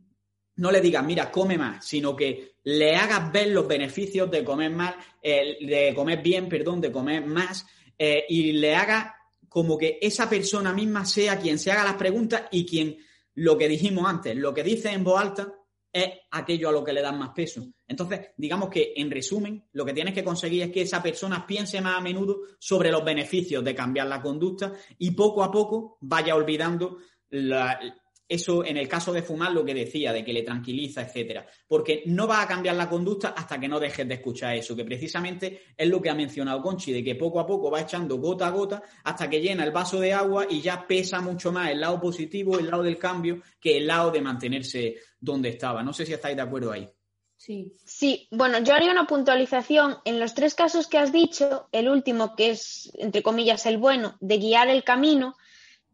no 0.55 0.71
le 0.71 0.81
digas, 0.81 1.05
mira, 1.05 1.31
come 1.31 1.57
más, 1.57 1.85
sino 1.85 2.15
que 2.15 2.55
le 2.63 2.95
hagas 2.95 3.31
ver 3.31 3.49
los 3.49 3.67
beneficios 3.67 4.29
de 4.29 4.43
comer 4.43 4.71
más, 4.71 4.95
eh, 5.21 5.57
de 5.61 5.93
comer 5.95 6.21
bien, 6.21 6.47
perdón, 6.47 6.81
de 6.81 6.91
comer 6.91 7.25
más, 7.25 7.65
eh, 7.97 8.25
y 8.29 8.53
le 8.53 8.75
haga 8.75 9.15
como 9.49 9.77
que 9.77 9.99
esa 10.01 10.29
persona 10.29 10.73
misma 10.73 11.05
sea 11.05 11.39
quien 11.39 11.59
se 11.59 11.71
haga 11.71 11.83
las 11.83 11.95
preguntas 11.95 12.43
y 12.51 12.65
quien, 12.65 12.97
lo 13.35 13.57
que 13.57 13.67
dijimos 13.67 14.05
antes, 14.07 14.35
lo 14.35 14.53
que 14.53 14.63
dice 14.63 14.91
en 14.91 15.03
voz 15.03 15.21
alta 15.21 15.53
es 15.91 16.09
aquello 16.31 16.69
a 16.69 16.71
lo 16.71 16.83
que 16.83 16.93
le 16.93 17.01
dan 17.01 17.19
más 17.19 17.29
peso. 17.29 17.67
Entonces, 17.87 18.31
digamos 18.35 18.69
que 18.69 18.93
en 18.95 19.11
resumen, 19.11 19.67
lo 19.73 19.85
que 19.85 19.93
tienes 19.93 20.15
que 20.15 20.23
conseguir 20.23 20.63
es 20.63 20.71
que 20.71 20.81
esa 20.81 21.03
persona 21.03 21.45
piense 21.45 21.81
más 21.81 21.99
a 21.99 22.01
menudo 22.01 22.39
sobre 22.57 22.91
los 22.91 23.05
beneficios 23.05 23.63
de 23.63 23.75
cambiar 23.75 24.07
la 24.07 24.21
conducta 24.21 24.73
y 24.97 25.11
poco 25.11 25.43
a 25.43 25.51
poco 25.51 25.97
vaya 26.01 26.35
olvidando 26.35 26.97
la, 27.29 27.79
eso 28.27 28.63
en 28.65 28.77
el 28.77 28.87
caso 28.87 29.11
de 29.11 29.21
fumar, 29.21 29.51
lo 29.51 29.65
que 29.65 29.73
decía, 29.73 30.13
de 30.13 30.23
que 30.23 30.33
le 30.33 30.43
tranquiliza, 30.43 31.01
etcétera. 31.01 31.45
Porque 31.67 32.03
no 32.05 32.27
va 32.27 32.41
a 32.41 32.47
cambiar 32.47 32.75
la 32.75 32.89
conducta 32.89 33.29
hasta 33.29 33.59
que 33.59 33.67
no 33.67 33.79
dejes 33.79 34.07
de 34.07 34.15
escuchar 34.15 34.55
eso, 34.55 34.75
que 34.75 34.85
precisamente 34.85 35.61
es 35.77 35.87
lo 35.87 36.01
que 36.01 36.09
ha 36.09 36.15
mencionado 36.15 36.61
Conchi, 36.61 36.91
de 36.91 37.03
que 37.03 37.15
poco 37.15 37.39
a 37.39 37.45
poco 37.45 37.69
va 37.69 37.81
echando 37.81 38.17
gota 38.17 38.47
a 38.47 38.51
gota 38.51 38.83
hasta 39.03 39.29
que 39.29 39.41
llena 39.41 39.63
el 39.63 39.71
vaso 39.71 39.99
de 39.99 40.13
agua 40.13 40.47
y 40.49 40.61
ya 40.61 40.85
pesa 40.87 41.21
mucho 41.21 41.51
más 41.51 41.69
el 41.71 41.81
lado 41.81 41.99
positivo, 41.99 42.59
el 42.59 42.69
lado 42.69 42.83
del 42.83 42.97
cambio, 42.97 43.41
que 43.59 43.77
el 43.77 43.87
lado 43.87 44.11
de 44.11 44.21
mantenerse 44.21 44.95
donde 45.19 45.49
estaba. 45.49 45.83
No 45.83 45.93
sé 45.93 46.05
si 46.05 46.13
estáis 46.13 46.35
de 46.35 46.41
acuerdo 46.41 46.71
ahí. 46.71 46.89
Sí. 47.37 47.73
Sí, 47.83 48.29
bueno, 48.31 48.59
yo 48.59 48.73
haría 48.73 48.91
una 48.91 49.05
puntualización. 49.05 49.97
En 50.05 50.17
los 50.17 50.33
tres 50.33 50.55
casos 50.55 50.87
que 50.87 50.97
has 50.97 51.11
dicho, 51.11 51.67
el 51.73 51.89
último, 51.89 52.35
que 52.37 52.51
es, 52.51 52.89
entre 52.95 53.21
comillas, 53.21 53.65
el 53.65 53.77
bueno, 53.77 54.15
de 54.21 54.37
guiar 54.37 54.69
el 54.69 54.85
camino, 54.85 55.35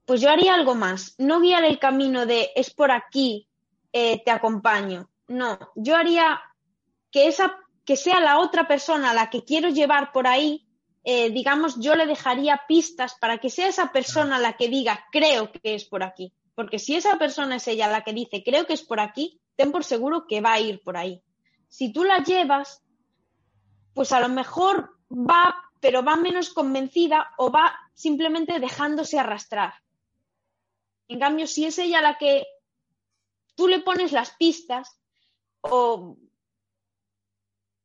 pues 0.09 0.21
yo 0.21 0.31
haría 0.31 0.55
algo 0.55 0.73
más. 0.73 1.13
No 1.19 1.39
guiar 1.39 1.63
el 1.65 1.77
camino 1.77 2.25
de 2.25 2.49
es 2.55 2.73
por 2.73 2.89
aquí, 2.89 3.47
eh, 3.93 4.19
te 4.25 4.31
acompaño. 4.31 5.07
No, 5.27 5.59
yo 5.75 5.95
haría 5.95 6.41
que 7.11 7.27
esa 7.27 7.59
que 7.85 7.95
sea 7.95 8.19
la 8.19 8.39
otra 8.39 8.67
persona 8.67 9.13
la 9.13 9.29
que 9.29 9.43
quiero 9.43 9.69
llevar 9.69 10.11
por 10.11 10.25
ahí, 10.25 10.65
eh, 11.03 11.29
digamos, 11.29 11.79
yo 11.79 11.95
le 11.95 12.07
dejaría 12.07 12.61
pistas 12.67 13.19
para 13.21 13.37
que 13.37 13.51
sea 13.51 13.67
esa 13.67 13.91
persona 13.91 14.39
la 14.39 14.53
que 14.53 14.67
diga 14.67 15.05
creo 15.11 15.51
que 15.51 15.75
es 15.75 15.85
por 15.85 16.01
aquí. 16.01 16.33
Porque 16.55 16.79
si 16.79 16.95
esa 16.95 17.19
persona 17.19 17.57
es 17.57 17.67
ella 17.67 17.87
la 17.87 18.03
que 18.03 18.13
dice 18.13 18.41
creo 18.43 18.65
que 18.65 18.73
es 18.73 18.81
por 18.81 18.99
aquí, 18.99 19.39
ten 19.55 19.71
por 19.71 19.83
seguro 19.83 20.25
que 20.27 20.41
va 20.41 20.53
a 20.53 20.59
ir 20.59 20.81
por 20.81 20.97
ahí. 20.97 21.21
Si 21.67 21.93
tú 21.93 22.03
la 22.03 22.23
llevas, 22.23 22.81
pues 23.93 24.11
a 24.11 24.19
lo 24.19 24.29
mejor 24.29 24.89
va, 25.11 25.53
pero 25.79 26.03
va 26.03 26.15
menos 26.15 26.49
convencida 26.49 27.29
o 27.37 27.51
va 27.51 27.75
simplemente 27.93 28.59
dejándose 28.59 29.19
arrastrar. 29.19 29.75
En 31.09 31.19
cambio, 31.19 31.47
si 31.47 31.65
es 31.65 31.77
ella 31.79 32.01
la 32.01 32.17
que 32.17 32.45
tú 33.55 33.67
le 33.67 33.79
pones 33.79 34.13
las 34.13 34.31
pistas, 34.35 34.97
o 35.61 36.17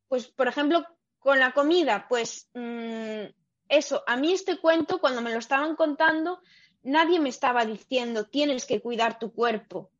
pues, 0.09 0.29
por 0.29 0.47
ejemplo, 0.47 0.87
con 1.19 1.41
la 1.41 1.53
comida, 1.53 2.07
pues 2.09 2.49
mm, 2.55 3.25
eso, 3.69 4.05
a 4.07 4.17
mí 4.17 4.33
este 4.33 4.59
cuento, 4.59 5.01
cuando 5.01 5.23
me 5.23 5.33
lo 5.33 5.39
estaban 5.39 5.75
contando, 5.75 6.41
nadie 6.83 7.19
me 7.19 7.31
estaba 7.31 7.65
diciendo, 7.65 8.27
tienes 8.27 8.67
que 8.67 8.81
cuidar 8.81 9.19
tu 9.19 9.33
cuerpo. 9.33 9.91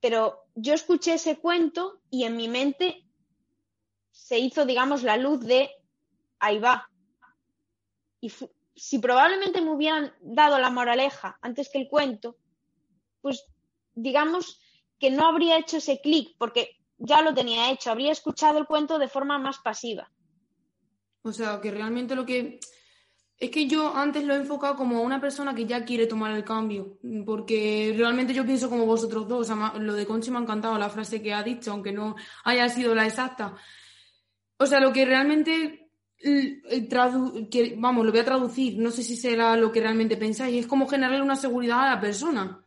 Pero 0.00 0.44
yo 0.54 0.74
escuché 0.74 1.14
ese 1.14 1.38
cuento 1.38 2.02
y 2.10 2.24
en 2.24 2.36
mi 2.36 2.48
mente 2.48 3.02
se 4.10 4.38
hizo, 4.38 4.66
digamos, 4.66 5.02
la 5.02 5.16
luz 5.16 5.40
de, 5.40 5.70
ahí 6.38 6.58
va. 6.58 6.90
Y 8.20 8.30
si 8.76 8.98
probablemente 8.98 9.60
me 9.62 9.70
hubieran 9.70 10.12
dado 10.20 10.58
la 10.58 10.70
moraleja 10.70 11.38
antes 11.40 11.70
que 11.70 11.80
el 11.80 11.88
cuento, 11.88 12.36
pues 13.22 13.44
digamos 13.94 14.60
que 14.98 15.10
no 15.10 15.26
habría 15.26 15.58
hecho 15.58 15.78
ese 15.78 16.00
clic 16.00 16.36
porque 16.38 16.76
ya 16.98 17.22
lo 17.22 17.34
tenía 17.34 17.70
hecho, 17.70 17.90
habría 17.90 18.12
escuchado 18.12 18.58
el 18.58 18.66
cuento 18.66 18.98
de 18.98 19.08
forma 19.08 19.38
más 19.38 19.58
pasiva. 19.58 20.10
O 21.22 21.32
sea, 21.32 21.60
que 21.60 21.70
realmente 21.70 22.14
lo 22.14 22.24
que... 22.24 22.60
Es 23.38 23.50
que 23.50 23.66
yo 23.66 23.94
antes 23.94 24.24
lo 24.24 24.32
he 24.32 24.38
enfocado 24.38 24.76
como 24.76 25.02
una 25.02 25.20
persona 25.20 25.54
que 25.54 25.66
ya 25.66 25.84
quiere 25.84 26.06
tomar 26.06 26.32
el 26.32 26.42
cambio, 26.42 26.96
porque 27.26 27.92
realmente 27.94 28.32
yo 28.32 28.46
pienso 28.46 28.70
como 28.70 28.86
vosotros 28.86 29.28
dos, 29.28 29.50
o 29.50 29.54
sea, 29.54 29.74
lo 29.78 29.92
de 29.92 30.06
Conchi 30.06 30.30
me 30.30 30.38
ha 30.38 30.40
encantado 30.40 30.78
la 30.78 30.88
frase 30.88 31.20
que 31.20 31.34
ha 31.34 31.42
dicho, 31.42 31.70
aunque 31.70 31.92
no 31.92 32.16
haya 32.44 32.66
sido 32.70 32.94
la 32.94 33.04
exacta. 33.04 33.54
O 34.56 34.64
sea, 34.64 34.80
lo 34.80 34.90
que 34.90 35.04
realmente 35.04 35.85
que, 36.18 37.74
vamos, 37.78 38.04
lo 38.04 38.10
voy 38.12 38.20
a 38.20 38.24
traducir, 38.24 38.78
no 38.78 38.90
sé 38.90 39.02
si 39.02 39.16
será 39.16 39.56
lo 39.56 39.70
que 39.72 39.80
realmente 39.80 40.16
pensáis, 40.16 40.56
es 40.60 40.66
como 40.66 40.88
generarle 40.88 41.22
una 41.22 41.36
seguridad 41.36 41.80
a 41.86 41.94
la 41.94 42.00
persona, 42.00 42.64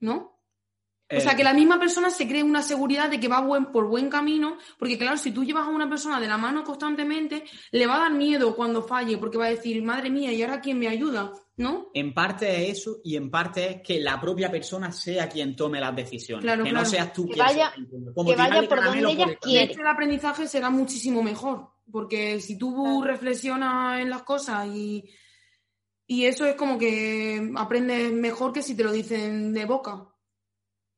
¿no? 0.00 0.30
O 1.12 1.18
sea, 1.20 1.34
que 1.34 1.42
la 1.42 1.52
misma 1.54 1.76
persona 1.80 2.08
se 2.08 2.28
cree 2.28 2.44
una 2.44 2.62
seguridad 2.62 3.10
de 3.10 3.18
que 3.18 3.26
va 3.26 3.40
buen, 3.40 3.72
por 3.72 3.88
buen 3.88 4.08
camino, 4.08 4.56
porque 4.78 4.96
claro, 4.96 5.16
si 5.16 5.32
tú 5.32 5.42
llevas 5.42 5.66
a 5.66 5.70
una 5.70 5.88
persona 5.88 6.20
de 6.20 6.28
la 6.28 6.38
mano 6.38 6.62
constantemente, 6.62 7.42
le 7.72 7.86
va 7.88 7.96
a 7.96 8.00
dar 8.02 8.12
miedo 8.14 8.54
cuando 8.54 8.80
falle, 8.84 9.18
porque 9.18 9.36
va 9.36 9.46
a 9.46 9.50
decir, 9.50 9.82
madre 9.82 10.08
mía, 10.08 10.32
¿y 10.32 10.40
ahora 10.44 10.60
quién 10.60 10.78
me 10.78 10.86
ayuda? 10.86 11.32
¿No? 11.56 11.88
En 11.94 12.14
parte 12.14 12.62
es 12.70 12.78
eso 12.78 12.98
y 13.02 13.16
en 13.16 13.28
parte 13.28 13.68
es 13.70 13.82
que 13.82 13.98
la 14.00 14.20
propia 14.20 14.52
persona 14.52 14.92
sea 14.92 15.28
quien 15.28 15.56
tome 15.56 15.80
las 15.80 15.96
decisiones. 15.96 16.44
Claro, 16.44 16.62
que 16.62 16.70
claro. 16.70 16.84
no 16.84 16.88
seas 16.90 17.12
tú 17.12 17.26
Que 17.26 17.32
quien 17.32 17.44
vaya- 17.44 17.54
sea 17.54 17.72
quien- 17.74 17.88
que 18.26 18.36
vaya 18.36 18.68
por 18.68 18.84
donde 18.84 19.10
ella 19.10 19.36
quiere. 19.40 19.72
el 19.72 19.86
aprendizaje 19.88 20.46
será 20.46 20.70
muchísimo 20.70 21.24
mejor, 21.24 21.70
porque 21.90 22.40
si 22.40 22.56
tú 22.58 22.74
Claro. 22.82 23.02
reflexionas 23.02 24.00
en 24.00 24.10
las 24.10 24.22
cosas 24.22 24.66
y, 24.68 25.04
y 26.06 26.24
eso 26.24 26.44
es 26.46 26.54
como 26.54 26.78
que 26.78 27.50
aprendes 27.56 28.12
mejor 28.12 28.52
que 28.52 28.62
si 28.62 28.76
te 28.76 28.84
lo 28.84 28.92
dicen 28.92 29.52
de 29.52 29.64
boca. 29.64 30.06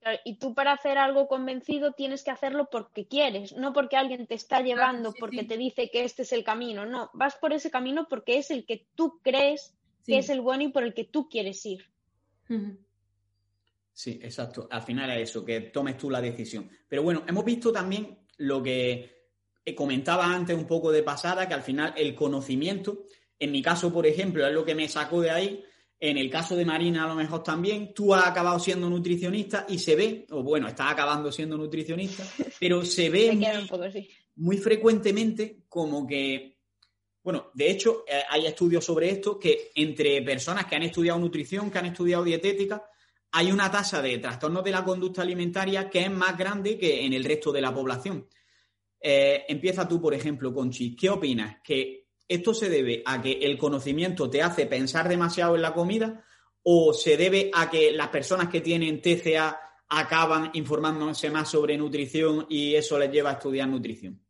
Claro, 0.01 0.19
Y 0.25 0.39
tú 0.39 0.53
para 0.55 0.73
hacer 0.73 0.99
algo 0.99 1.29
convencido 1.29 1.93
tienes 1.93 2.25
que 2.25 2.31
hacerlo 2.33 2.69
porque 2.71 3.07
quieres, 3.07 3.53
no 3.57 3.73
porque 3.73 3.97
alguien 3.97 4.27
te 4.27 4.35
está 4.35 4.61
llevando, 4.61 5.13
sí, 5.13 5.17
porque 5.21 5.41
sí. 5.43 5.47
te 5.47 5.57
dice 5.57 5.91
que 5.93 6.05
este 6.05 6.23
es 6.23 6.33
el 6.33 6.43
camino. 6.45 6.85
No, 6.87 7.09
vas 7.15 7.37
por 7.37 7.53
ese 7.53 7.71
camino 7.71 8.07
porque 8.09 8.39
es 8.39 8.51
el 8.51 8.67
que 8.67 8.87
tú 8.95 9.21
crees 9.23 9.75
Sí. 10.05 10.13
que 10.13 10.19
es 10.19 10.29
el 10.31 10.41
bueno 10.41 10.65
y 10.65 10.69
por 10.73 10.83
el 10.83 10.95
que 10.95 11.05
tú 11.05 11.29
quieres 11.29 11.65
ir. 11.65 11.85
Sí, 13.93 14.19
exacto. 14.23 14.67
Al 14.71 14.83
final 14.83 15.11
es 15.11 15.31
eso, 15.31 15.45
que 15.45 15.61
tomes 15.61 15.97
tú 15.97 16.11
la 16.11 16.21
decisión. 16.21 16.69
Pero 16.89 17.03
bueno, 17.03 17.23
hemos 17.29 17.45
visto 17.45 17.71
también 17.73 18.19
lo 18.39 18.63
que 18.63 19.22
comentaba 19.77 20.27
antes 20.27 20.57
un 20.57 20.67
poco 20.67 20.91
de 20.91 21.03
pasada, 21.03 21.47
que 21.49 21.55
al 21.55 21.63
final 21.63 21.95
el 21.97 22.15
conocimiento, 22.15 23.05
en 23.39 23.53
mi 23.53 23.63
caso, 23.63 23.93
por 23.93 24.07
ejemplo, 24.07 24.47
es 24.47 24.53
lo 24.53 24.65
que 24.65 24.75
me 24.75 24.89
sacó 24.89 25.21
de 25.21 25.31
ahí. 25.31 25.65
En 26.01 26.19
el 26.19 26.29
caso 26.29 26.57
de 26.57 26.65
Marina, 26.65 27.05
a 27.05 27.09
lo 27.09 27.15
mejor 27.15 27.45
también, 27.45 27.95
tú 27.95 28.13
has 28.13 28.27
acabado 28.27 28.59
siendo 28.59 28.91
nutricionista 28.91 29.67
y 29.69 29.79
se 29.79 29.95
ve, 29.95 30.27
o 30.31 30.43
bueno, 30.43 30.67
estás 30.67 30.91
acabando 30.91 31.31
siendo 31.31 31.57
nutricionista, 31.57 32.25
pero 32.61 32.85
se 32.85 33.09
ve 33.09 33.33
muy- 33.33 33.47
un 33.63 33.69
poco 33.69 33.85
así. 33.85 34.09
muy 34.35 34.59
frecuentemente 34.59 35.59
como 35.69 36.05
que, 36.05 36.59
bueno, 37.23 37.51
de 37.55 37.71
hecho 37.71 38.05
eh, 38.09 38.21
hay 38.29 38.47
estudios 38.47 38.85
sobre 38.85 39.11
esto 39.11 39.39
que 39.39 39.71
entre 39.77 40.21
personas 40.23 40.67
que 40.67 40.75
han 40.75 40.83
estudiado 40.83 41.21
nutrición, 41.21 41.71
que 41.71 41.79
han 41.79 41.87
estudiado 41.87 42.25
dietética, 42.25 42.83
hay 43.31 43.53
una 43.53 43.71
tasa 43.71 44.03
de 44.03 44.19
trastornos 44.19 44.65
de 44.65 44.73
la 44.73 44.85
conducta 44.85 45.23
alimentaria 45.23 45.89
que 45.89 46.01
es 46.01 46.11
más 46.11 46.37
grande 46.37 46.77
que 46.77 47.07
en 47.07 47.13
el 47.13 47.23
resto 47.25 47.53
de 47.53 47.61
la 47.61 47.73
población. 47.73 48.27
Eh, 49.03 49.45
empieza 49.49 49.89
tú, 49.89 50.01
por 50.01 50.15
ejemplo, 50.15 50.55
Conchi. 50.55 50.95
¿Qué 50.95 51.11
opinas? 51.11 51.57
¿Que 51.63 52.09
esto 52.29 52.55
se 52.55 52.69
debe 52.69 53.03
a 53.05 53.21
que 53.21 53.33
el 53.33 53.59
conocimiento 53.59 54.31
te 54.31 54.43
hace 54.43 54.67
pensar 54.67 55.09
demasiado 55.09 55.57
en 55.57 55.63
la 55.63 55.75
comida 55.75 56.25
o 56.63 56.93
se 56.93 57.17
debe 57.17 57.51
a 57.53 57.69
que 57.69 57.93
las 57.93 58.09
personas 58.09 58.49
que 58.49 58.61
tienen 58.61 59.03
TCA 59.03 59.61
acaban 59.89 60.51
informándose 60.55 61.31
más 61.31 61.51
sobre 61.51 61.77
nutrición 61.77 62.47
y 62.49 62.75
eso 62.75 62.99
les 62.99 63.11
lleva 63.11 63.31
a 63.31 63.35
estudiar 63.35 63.69
nutrición? 63.69 64.25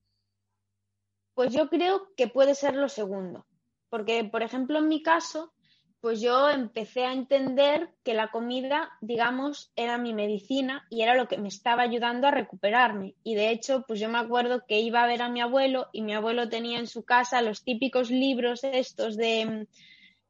Pues 1.35 1.53
yo 1.53 1.69
creo 1.69 2.13
que 2.17 2.27
puede 2.27 2.55
ser 2.55 2.75
lo 2.75 2.89
segundo, 2.89 3.47
porque 3.89 4.25
por 4.25 4.43
ejemplo 4.43 4.79
en 4.79 4.89
mi 4.89 5.03
caso, 5.03 5.55
pues 6.03 6.21
yo 6.21 6.51
empecé 6.51 7.05
a 7.07 7.13
entender 7.13 7.89
que 8.03 8.13
la 8.13 8.33
comida, 8.33 8.91
digamos, 9.01 9.71
era 9.77 9.99
mi 9.99 10.13
medicina 10.13 10.85
y 10.91 11.03
era 11.03 11.15
lo 11.15 11.29
que 11.29 11.39
me 11.39 11.47
estaba 11.47 11.85
ayudando 11.85 12.27
a 12.27 12.33
recuperarme. 12.33 13.15
Y 13.23 13.37
de 13.37 13.51
hecho, 13.51 13.85
pues 13.87 14.01
yo 14.01 14.09
me 14.09 14.19
acuerdo 14.19 14.65
que 14.67 14.81
iba 14.81 15.05
a 15.05 15.07
ver 15.07 15.23
a 15.23 15.29
mi 15.29 15.41
abuelo 15.41 15.87
y 15.93 16.03
mi 16.03 16.13
abuelo 16.13 16.49
tenía 16.49 16.81
en 16.81 16.89
su 16.89 17.05
casa 17.05 17.41
los 17.41 17.63
típicos 17.63 18.11
libros 18.11 18.65
estos 18.65 19.17
de 19.17 19.47
mm, 19.47 19.67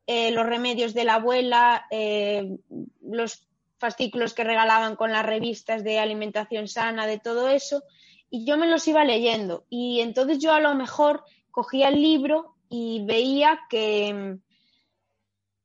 eh, 0.08 0.30
los 0.32 0.44
remedios 0.44 0.92
de 0.92 1.04
la 1.04 1.14
abuela, 1.14 1.86
eh, 1.90 2.58
los 3.00 3.48
fascículos 3.78 4.34
que 4.34 4.44
regalaban 4.44 4.94
con 4.94 5.10
las 5.10 5.24
revistas 5.24 5.82
de 5.84 5.98
alimentación 5.98 6.68
sana, 6.68 7.06
de 7.06 7.18
todo 7.18 7.48
eso 7.48 7.82
y 8.28 8.44
yo 8.44 8.58
me 8.58 8.66
los 8.66 8.86
iba 8.88 9.06
leyendo. 9.06 9.64
Y 9.70 10.00
entonces 10.00 10.38
yo 10.38 10.52
a 10.52 10.60
lo 10.60 10.74
mejor 10.74 11.24
cogía 11.50 11.88
el 11.88 12.02
libro 12.02 12.56
y 12.68 13.02
veía 13.06 13.60
que, 13.70 14.38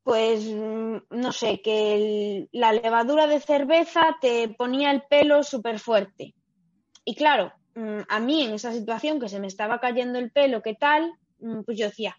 pues, 0.08 0.46
mm, 0.46 1.00
no 1.10 1.34
sé, 1.34 1.60
que 1.62 2.48
la 2.54 2.72
levadura 2.72 3.28
de 3.28 3.42
cerveza 3.42 4.16
te 4.22 4.48
ponía 4.48 4.90
el 4.92 5.02
pelo 5.02 5.44
súper 5.44 5.80
fuerte. 5.80 6.34
Y 7.04 7.14
claro, 7.14 7.52
mm, 7.76 8.04
a 8.08 8.20
mí 8.22 8.44
en 8.44 8.54
esa 8.54 8.72
situación 8.72 9.20
que 9.20 9.28
se 9.28 9.42
me 9.42 9.48
estaba 9.48 9.82
cayendo 9.82 10.18
el 10.18 10.32
pelo, 10.32 10.62
¿qué 10.62 10.76
tal? 10.76 11.12
Mm, 11.40 11.64
Pues 11.64 11.78
yo 11.78 11.88
decía, 11.88 12.16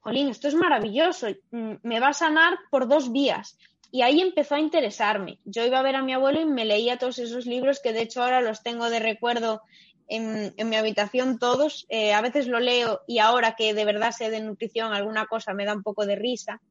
jolín, 0.00 0.28
esto 0.30 0.48
es 0.48 0.54
maravilloso, 0.54 1.26
me 1.50 2.00
va 2.00 2.08
a 2.08 2.14
sanar 2.14 2.58
por 2.70 2.88
dos 2.88 3.12
vías. 3.12 3.58
Y 3.92 4.00
ahí 4.00 4.22
empezó 4.22 4.54
a 4.54 4.60
interesarme. 4.60 5.40
Yo 5.44 5.62
iba 5.66 5.78
a 5.78 5.82
ver 5.82 5.96
a 5.96 6.02
mi 6.02 6.14
abuelo 6.14 6.40
y 6.40 6.46
me 6.46 6.64
leía 6.64 6.96
todos 6.96 7.18
esos 7.18 7.44
libros 7.44 7.80
que 7.82 7.92
de 7.92 8.00
hecho 8.00 8.22
ahora 8.22 8.40
los 8.40 8.62
tengo 8.62 8.88
de 8.88 8.98
recuerdo 8.98 9.60
en, 10.08 10.54
en 10.56 10.68
mi 10.70 10.76
habitación 10.76 11.38
todos. 11.38 11.84
Eh, 11.90 12.14
a 12.14 12.22
veces 12.22 12.46
lo 12.46 12.60
leo 12.60 13.02
y 13.06 13.18
ahora 13.18 13.56
que 13.56 13.74
de 13.74 13.84
verdad 13.84 14.12
sé 14.12 14.30
de 14.30 14.40
nutrición 14.40 14.94
alguna 14.94 15.26
cosa 15.26 15.52
me 15.52 15.66
da 15.66 15.74
un 15.74 15.82
poco 15.82 16.06
de 16.06 16.16
risa, 16.16 16.62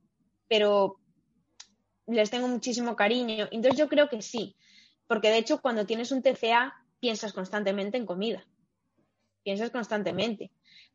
pero 0.49 0.99
les 2.07 2.29
tengo 2.29 2.47
muchísimo 2.47 2.95
cariño. 2.95 3.47
Entonces 3.51 3.79
yo 3.79 3.87
creo 3.89 4.09
que 4.09 4.21
sí, 4.21 4.55
porque 5.07 5.29
de 5.29 5.37
hecho 5.37 5.61
cuando 5.61 5.85
tienes 5.85 6.11
un 6.11 6.21
TCA 6.21 6.73
piensas 6.99 7.33
constantemente 7.33 7.97
en 7.97 8.05
comida. 8.05 8.45
Piensas 9.43 9.71
constantemente. 9.71 10.51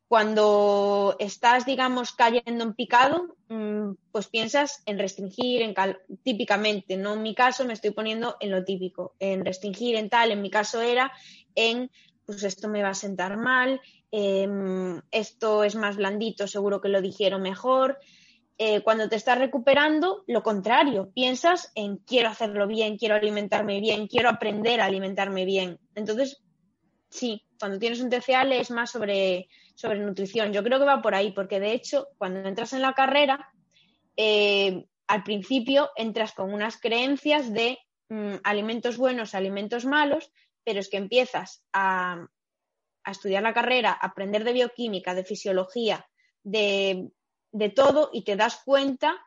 Cuando 0.08 1.16
estás, 1.18 1.64
digamos, 1.66 2.12
cayendo 2.12 2.64
en 2.64 2.74
picado, 2.74 3.36
mm, 3.48 3.92
pues 4.12 4.28
piensas 4.28 4.82
en 4.86 4.98
restringir, 4.98 5.62
en 5.62 5.74
cal- 5.74 6.00
típicamente, 6.22 6.96
no 6.96 7.14
en 7.14 7.22
mi 7.22 7.34
caso, 7.34 7.64
me 7.64 7.72
estoy 7.72 7.90
poniendo 7.92 8.36
en 8.40 8.50
lo 8.50 8.64
típico, 8.64 9.14
en 9.18 9.44
restringir, 9.44 9.96
en 9.96 10.10
tal, 10.10 10.30
en 10.30 10.42
mi 10.42 10.50
caso 10.50 10.82
era 10.82 11.10
en, 11.54 11.90
pues 12.26 12.44
esto 12.44 12.68
me 12.68 12.82
va 12.82 12.90
a 12.90 12.94
sentar 12.94 13.36
mal, 13.38 13.80
em, 14.12 15.00
esto 15.10 15.64
es 15.64 15.74
más 15.74 15.96
blandito, 15.96 16.46
seguro 16.46 16.80
que 16.80 16.88
lo 16.90 17.00
digiero 17.00 17.38
mejor. 17.38 17.98
Eh, 18.56 18.82
cuando 18.82 19.08
te 19.08 19.16
estás 19.16 19.38
recuperando, 19.38 20.22
lo 20.28 20.44
contrario, 20.44 21.10
piensas 21.12 21.72
en 21.74 21.96
quiero 21.96 22.28
hacerlo 22.28 22.68
bien, 22.68 22.96
quiero 22.96 23.16
alimentarme 23.16 23.80
bien, 23.80 24.06
quiero 24.06 24.28
aprender 24.28 24.80
a 24.80 24.84
alimentarme 24.84 25.44
bien. 25.44 25.80
Entonces, 25.96 26.40
sí, 27.10 27.44
cuando 27.58 27.80
tienes 27.80 28.00
un 28.00 28.10
TCA 28.10 28.44
lees 28.44 28.70
más 28.70 28.92
sobre, 28.92 29.48
sobre 29.74 29.98
nutrición. 29.98 30.52
Yo 30.52 30.62
creo 30.62 30.78
que 30.78 30.84
va 30.84 31.02
por 31.02 31.16
ahí, 31.16 31.32
porque 31.32 31.58
de 31.58 31.72
hecho, 31.72 32.08
cuando 32.16 32.40
entras 32.48 32.72
en 32.74 32.82
la 32.82 32.92
carrera, 32.92 33.50
eh, 34.16 34.86
al 35.08 35.24
principio 35.24 35.90
entras 35.96 36.32
con 36.32 36.54
unas 36.54 36.80
creencias 36.80 37.52
de 37.52 37.78
mm, 38.08 38.34
alimentos 38.44 38.96
buenos, 38.96 39.34
alimentos 39.34 39.84
malos, 39.84 40.30
pero 40.62 40.78
es 40.78 40.88
que 40.88 40.96
empiezas 40.96 41.64
a 41.72 42.28
estudiar 43.04 43.42
la 43.42 43.52
carrera, 43.52 43.90
a 43.90 44.06
aprender 44.06 44.44
de 44.44 44.52
bioquímica, 44.52 45.12
de 45.12 45.24
fisiología, 45.24 46.06
de, 46.42 47.10
de 47.54 47.68
todo, 47.70 48.10
y 48.12 48.24
te 48.24 48.34
das 48.34 48.60
cuenta 48.64 49.24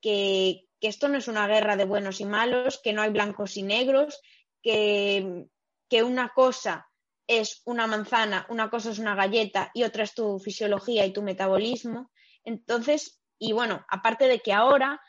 que, 0.00 0.68
esto 0.82 1.08
no 1.08 1.16
es 1.16 1.28
una 1.28 1.46
guerra 1.46 1.76
de 1.76 1.84
buenos 1.84 2.20
y 2.20 2.24
malos, 2.24 2.80
que 2.82 2.92
no 2.92 3.02
hay 3.02 3.10
blancos 3.10 3.56
y 3.56 3.62
negros, 3.62 4.20
que, 4.62 5.46
que 5.88 6.02
una 6.02 6.30
cosa 6.30 6.88
es 7.26 7.62
una 7.64 7.86
manzana, 7.86 8.46
una 8.50 8.68
cosa 8.68 8.90
es 8.90 8.98
una 8.98 9.14
galleta 9.14 9.70
y 9.74 9.84
otra 9.84 10.02
es 10.02 10.12
tu 10.12 10.40
fisiología 10.40 11.06
y 11.06 11.12
tu 11.12 11.22
metabolismo. 11.22 12.10
Entonces, 12.44 13.22
y 13.38 13.52
bueno, 13.52 13.86
aparte 13.88 14.26
de 14.26 14.40
que 14.40 14.52
ahora, 14.52 15.00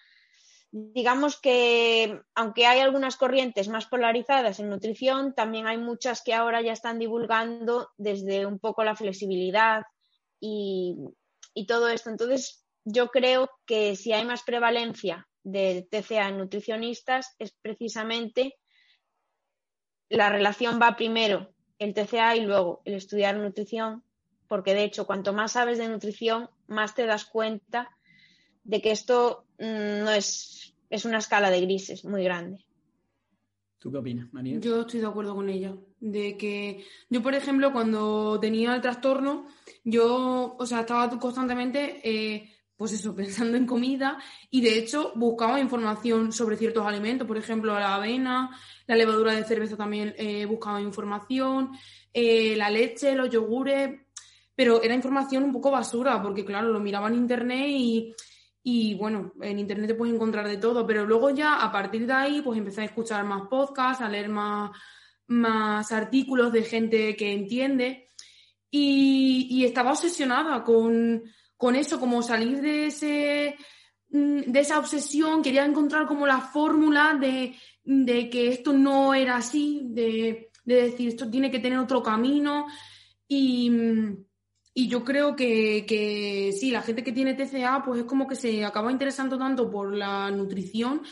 digamos 0.72 1.41
que 1.41 2.22
aunque 2.35 2.68
hay 2.68 2.80
algunas 2.80 3.18
corrientes 3.18 3.68
más 3.68 3.88
polarizadas 3.88 4.60
en 4.60 4.69
nutrición, 4.69 5.34
también 5.34 5.65
hay 5.65 5.80
muchas 5.80 6.22
que 6.22 6.35
ahora 6.35 6.61
ya 6.61 6.72
están 6.72 6.99
divulgando 6.99 7.90
desde 7.98 8.45
un 8.45 8.60
poco 8.60 8.84
la 8.84 8.95
flexibilidad 8.95 9.81
y, 10.40 10.98
y 11.53 11.67
todo 11.67 11.88
esto. 11.89 12.09
Entonces, 12.09 12.65
yo 12.85 13.09
creo 13.09 13.49
que 13.65 13.95
si 13.95 14.13
hay 14.13 14.25
más 14.25 14.43
prevalencia 14.43 15.27
de 15.43 15.88
TCA 15.89 16.30
en 16.30 16.38
nutricionistas 16.38 17.35
es 17.39 17.51
precisamente 17.61 18.55
la 20.09 20.30
relación 20.30 20.80
va 20.81 20.95
primero 20.95 21.53
el 21.80 21.93
TCA 21.93 22.35
y 22.35 22.41
luego 22.41 22.81
el 22.85 22.93
estudiar 22.93 23.35
nutrición, 23.35 24.03
porque 24.47 24.73
de 24.73 24.84
hecho 24.84 25.05
cuanto 25.05 25.34
más 25.34 25.53
sabes 25.53 25.77
de 25.80 25.89
nutrición, 25.89 26.49
más 26.67 26.95
te 26.95 27.05
das 27.05 27.25
cuenta 27.25 27.89
de 28.63 28.81
que 28.81 28.91
esto 28.91 29.45
mm, 29.59 30.03
no 30.03 30.11
es, 30.11 30.75
es 30.89 31.05
una 31.05 31.17
escala 31.17 31.49
de 31.49 31.61
grises 31.61 32.05
muy 32.05 32.23
grande. 32.23 32.65
¿Tú 33.80 33.91
qué 33.91 33.97
opinas, 33.97 34.31
María? 34.31 34.59
Yo 34.59 34.81
estoy 34.81 35.01
de 35.01 35.07
acuerdo 35.07 35.35
con 35.35 35.49
ella. 35.49 35.75
De 36.05 36.35
que 36.35 36.85
yo, 37.09 37.23
por 37.23 37.34
ejemplo, 37.34 37.71
cuando 37.71 38.38
tenía 38.38 38.75
el 38.75 38.81
trastorno, 38.81 39.47
yo, 39.85 40.57
o 40.59 40.65
sea, 40.65 40.81
estaba 40.81 41.09
constantemente, 41.17 42.01
eh, 42.03 42.51
pues 42.75 42.91
eso, 42.91 43.15
pensando 43.15 43.55
en 43.55 43.65
comida 43.65 44.17
y 44.49 44.59
de 44.59 44.77
hecho 44.80 45.13
buscaba 45.15 45.61
información 45.61 46.34
sobre 46.34 46.57
ciertos 46.57 46.85
alimentos, 46.85 47.25
por 47.25 47.38
ejemplo, 47.38 47.80
la 47.80 47.95
avena, 47.95 48.49
la 48.85 48.97
levadura 48.97 49.31
de 49.34 49.45
cerveza 49.45 49.77
también 49.77 50.13
eh, 50.17 50.45
buscaba 50.45 50.81
información, 50.81 51.71
eh, 52.11 52.53
la 52.57 52.69
leche, 52.69 53.15
los 53.15 53.30
yogures, 53.30 53.97
pero 54.53 54.84
era 54.84 54.95
información 54.95 55.43
un 55.43 55.53
poco 55.53 55.71
basura, 55.71 56.21
porque 56.21 56.43
claro, 56.43 56.67
lo 56.67 56.81
miraba 56.81 57.07
en 57.07 57.15
internet 57.15 57.65
y, 57.69 58.13
Y 58.61 58.95
bueno, 58.95 59.31
en 59.41 59.57
internet 59.57 59.88
te 59.88 59.95
puedes 59.95 60.13
encontrar 60.13 60.47
de 60.49 60.57
todo, 60.57 60.85
pero 60.85 61.05
luego 61.05 61.30
ya 61.30 61.63
a 61.63 61.71
partir 61.71 62.05
de 62.05 62.13
ahí, 62.13 62.41
pues 62.41 62.57
empecé 62.57 62.81
a 62.81 62.85
escuchar 62.85 63.23
más 63.25 63.43
podcasts, 63.49 64.03
a 64.03 64.09
leer 64.09 64.30
más, 64.30 64.71
más 65.34 65.91
artículos 65.91 66.53
de 66.53 66.64
gente 66.64 67.15
que 67.15 67.34
entiende. 67.34 68.07
Y, 68.72 69.64
estaba 69.65 69.91
obsesionada 69.91 70.64
con, 70.64 71.23
con, 71.57 71.76
eso, 71.76 71.99
como 71.99 72.23
salir 72.23 72.60
de, 72.61 72.88
ese, 72.88 73.55
mm, 74.10 74.51
de 74.51 74.60
esa 74.60 74.80
obsesión, 74.80 75.43
quería 75.43 75.65
encontrar 75.65 76.07
como 76.07 76.26
la 76.26 76.41
fórmula 76.41 77.15
de, 77.19 77.53
de 77.84 78.30
que 78.30 78.47
esto 78.47 78.73
no 78.73 79.14
era 79.14 79.38
así, 79.38 79.81
de, 79.85 80.49
de, 80.65 80.76
decir 80.76 81.10
esto 81.10 81.30
tiene 81.30 81.51
que 81.51 81.60
tener 81.60 81.77
otro 81.77 82.01
camino. 82.01 82.65
Y, 83.27 83.72
y 84.73 84.88
yo 84.88 85.03
creo 85.03 85.35
que, 85.35 85.85
que, 85.88 86.51
sí, 86.60 86.72
la 86.72 86.81
gente 86.81 87.03
que 87.03 87.11
tiene 87.11 87.35
TCA, 87.35 87.84
pues 87.85 88.01
es 88.01 88.05
como 88.05 88.27
que 88.27 88.35
se 88.35 88.65
acaba 88.65 88.91
interesando 88.91 89.38
tanto 89.38 89.69
por 89.69 89.95
la 89.95 90.31
nutrición, 90.31 91.03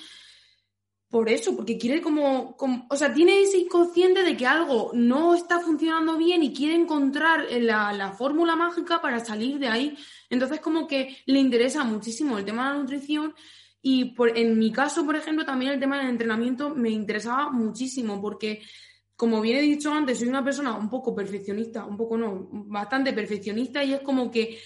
por 1.12 1.28
eso, 1.30 1.58
porque 1.58 1.78
quiere 1.78 2.02
como, 2.02 2.56
o 2.90 2.96
sea, 2.96 3.14
tiene 3.14 3.42
ese 3.42 3.58
inconsciente 3.58 4.24
de 4.24 4.38
que 4.38 4.48
algo 4.48 4.92
no 4.94 5.36
está 5.36 5.60
funcionando 5.60 6.18
bien 6.18 6.42
y 6.42 6.54
quiere 6.54 6.74
encontrar 6.74 7.48
la, 7.60 7.92
la 7.92 8.14
fórmula 8.14 8.56
mágica 8.56 9.02
para 9.02 9.20
salir 9.20 9.60
de 9.60 9.68
ahí. 9.68 9.98
Entonces, 10.30 10.62
como 10.62 10.88
que 10.88 11.18
le 11.26 11.40
interesa 11.40 11.84
muchísimo 11.84 12.38
el 12.38 12.46
tema 12.46 12.70
de 12.70 12.74
la 12.74 12.82
nutrición 12.82 13.36
y 13.82 14.14
por, 14.14 14.38
en 14.38 14.58
mi 14.58 14.72
caso, 14.72 15.06
por 15.06 15.18
ejemplo, 15.18 15.46
también 15.46 15.74
el 15.74 15.80
tema 15.82 15.98
del 15.98 16.10
entrenamiento 16.10 16.74
me 16.74 16.90
interesaba 16.90 17.52
muchísimo 17.52 18.22
porque 18.22 18.62
como 19.18 19.42
bien 19.42 19.58
he 19.58 19.62
dicho 19.62 19.92
antes, 19.94 20.18
soy 20.18 20.30
una 20.30 20.44
persona 20.44 20.76
un 20.76 20.90
poco 20.90 21.14
perfeccionista, 21.14 21.86
un 21.86 21.98
poco 21.98 22.18
no, 22.18 22.48
bastante 22.52 23.12
perfeccionista 23.12 23.84
y 23.84 23.94
es 23.94 24.02
como 24.02 24.32
que 24.32 24.58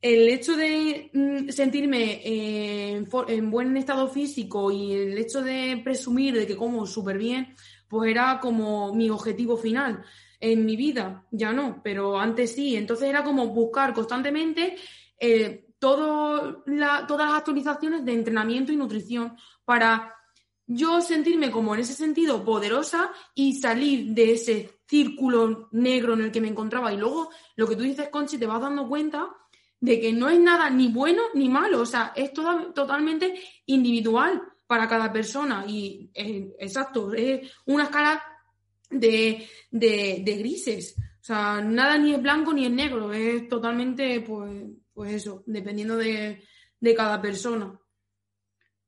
el 0.00 0.28
hecho 0.28 0.56
de 0.56 1.10
mm, 1.12 1.50
sentirme 1.50 2.20
eh, 2.24 3.04
en, 3.28 3.50
buen 3.50 3.76
estado 3.76 4.08
físico 4.08 4.70
y 4.70 4.92
el 4.92 5.18
hecho 5.18 5.42
de 5.42 5.80
presumir 5.84 6.34
de 6.34 6.46
que 6.46 6.56
como 6.56 6.86
súper 6.86 7.18
bien, 7.18 7.54
pues 7.88 8.10
era 8.10 8.40
como 8.40 8.94
mi 8.94 9.10
objetivo 9.10 9.56
final 9.56 10.02
en 10.38 10.64
mi 10.64 10.76
vida. 10.76 11.26
Ya 11.30 11.52
no, 11.52 11.80
pero 11.84 12.18
antes 12.18 12.52
sí. 12.54 12.76
Entonces 12.76 13.08
era 13.08 13.22
como 13.22 13.48
buscar 13.48 13.92
constantemente 13.92 14.76
eh, 15.18 15.66
todas 15.78 16.56
las 16.66 17.10
actualizaciones 17.10 18.04
de 18.04 18.14
entrenamiento 18.14 18.72
y 18.72 18.76
nutrición 18.76 19.36
para 19.64 20.14
yo 20.66 21.00
sentirme 21.00 21.50
como 21.50 21.74
en 21.74 21.80
ese 21.80 21.94
sentido 21.94 22.44
poderosa 22.44 23.10
y 23.34 23.54
salir 23.54 24.14
de 24.14 24.32
ese 24.32 24.80
círculo 24.86 25.68
negro 25.72 26.14
en 26.14 26.22
el 26.22 26.32
que 26.32 26.40
me 26.40 26.48
encontraba. 26.48 26.92
Y 26.92 26.96
luego 26.96 27.30
lo 27.56 27.66
que 27.66 27.76
tú 27.76 27.82
dices, 27.82 28.08
Conchi, 28.08 28.38
te 28.38 28.46
vas 28.46 28.60
dando 28.60 28.88
cuenta 28.88 29.28
de 29.80 30.00
que 30.00 30.12
no 30.12 30.28
es 30.28 30.38
nada 30.38 30.70
ni 30.70 30.88
bueno 30.88 31.22
ni 31.34 31.48
malo, 31.48 31.80
o 31.80 31.86
sea, 31.86 32.12
es 32.14 32.32
totalmente 32.32 33.40
individual 33.66 34.42
para 34.66 34.86
cada 34.86 35.12
persona. 35.12 35.64
Y 35.66 36.10
eh, 36.14 36.52
exacto, 36.58 37.12
es 37.12 37.50
una 37.66 37.84
escala 37.84 38.22
de, 38.90 39.48
grises. 39.70 40.96
O 40.98 41.24
sea, 41.24 41.60
nada 41.60 41.98
ni 41.98 42.14
es 42.14 42.22
blanco 42.22 42.52
ni 42.52 42.66
es 42.66 42.72
negro, 42.72 43.12
es 43.12 43.48
totalmente, 43.48 44.20
pues, 44.20 44.64
pues 44.92 45.12
eso, 45.14 45.42
dependiendo 45.46 45.96
de, 45.96 46.44
de 46.78 46.94
cada 46.94 47.20
persona 47.20 47.80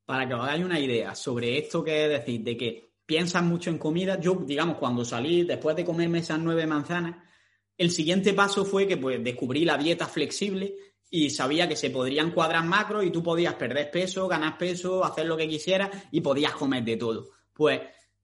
para 0.05 0.27
que 0.27 0.33
os 0.33 0.41
hagáis 0.41 0.63
una 0.63 0.79
idea 0.79 1.15
sobre 1.15 1.57
esto 1.57 1.83
que 1.83 2.07
decir, 2.07 2.41
de 2.41 2.57
que 2.57 2.93
piensas 3.05 3.43
mucho 3.43 3.69
en 3.69 3.77
comida, 3.77 4.19
yo, 4.19 4.35
digamos, 4.35 4.77
cuando 4.77 5.05
salí, 5.05 5.43
después 5.43 5.75
de 5.75 5.85
comerme 5.85 6.19
esas 6.19 6.39
nueve 6.39 6.67
manzanas, 6.67 7.15
el 7.77 7.91
siguiente 7.91 8.33
paso 8.33 8.65
fue 8.65 8.87
que 8.87 8.97
pues 8.97 9.23
descubrí 9.23 9.65
la 9.65 9.77
dieta 9.77 10.07
flexible 10.07 10.75
y 11.09 11.29
sabía 11.29 11.67
que 11.67 11.75
se 11.75 11.89
podrían 11.89 12.31
cuadrar 12.31 12.65
macros 12.65 13.05
y 13.05 13.11
tú 13.11 13.21
podías 13.21 13.55
perder 13.55 13.91
peso, 13.91 14.27
ganar 14.27 14.57
peso, 14.57 15.03
hacer 15.03 15.25
lo 15.25 15.37
que 15.37 15.47
quisieras 15.47 15.89
y 16.11 16.21
podías 16.21 16.53
comer 16.53 16.83
de 16.83 16.97
todo. 16.97 17.29
Pues 17.53 17.81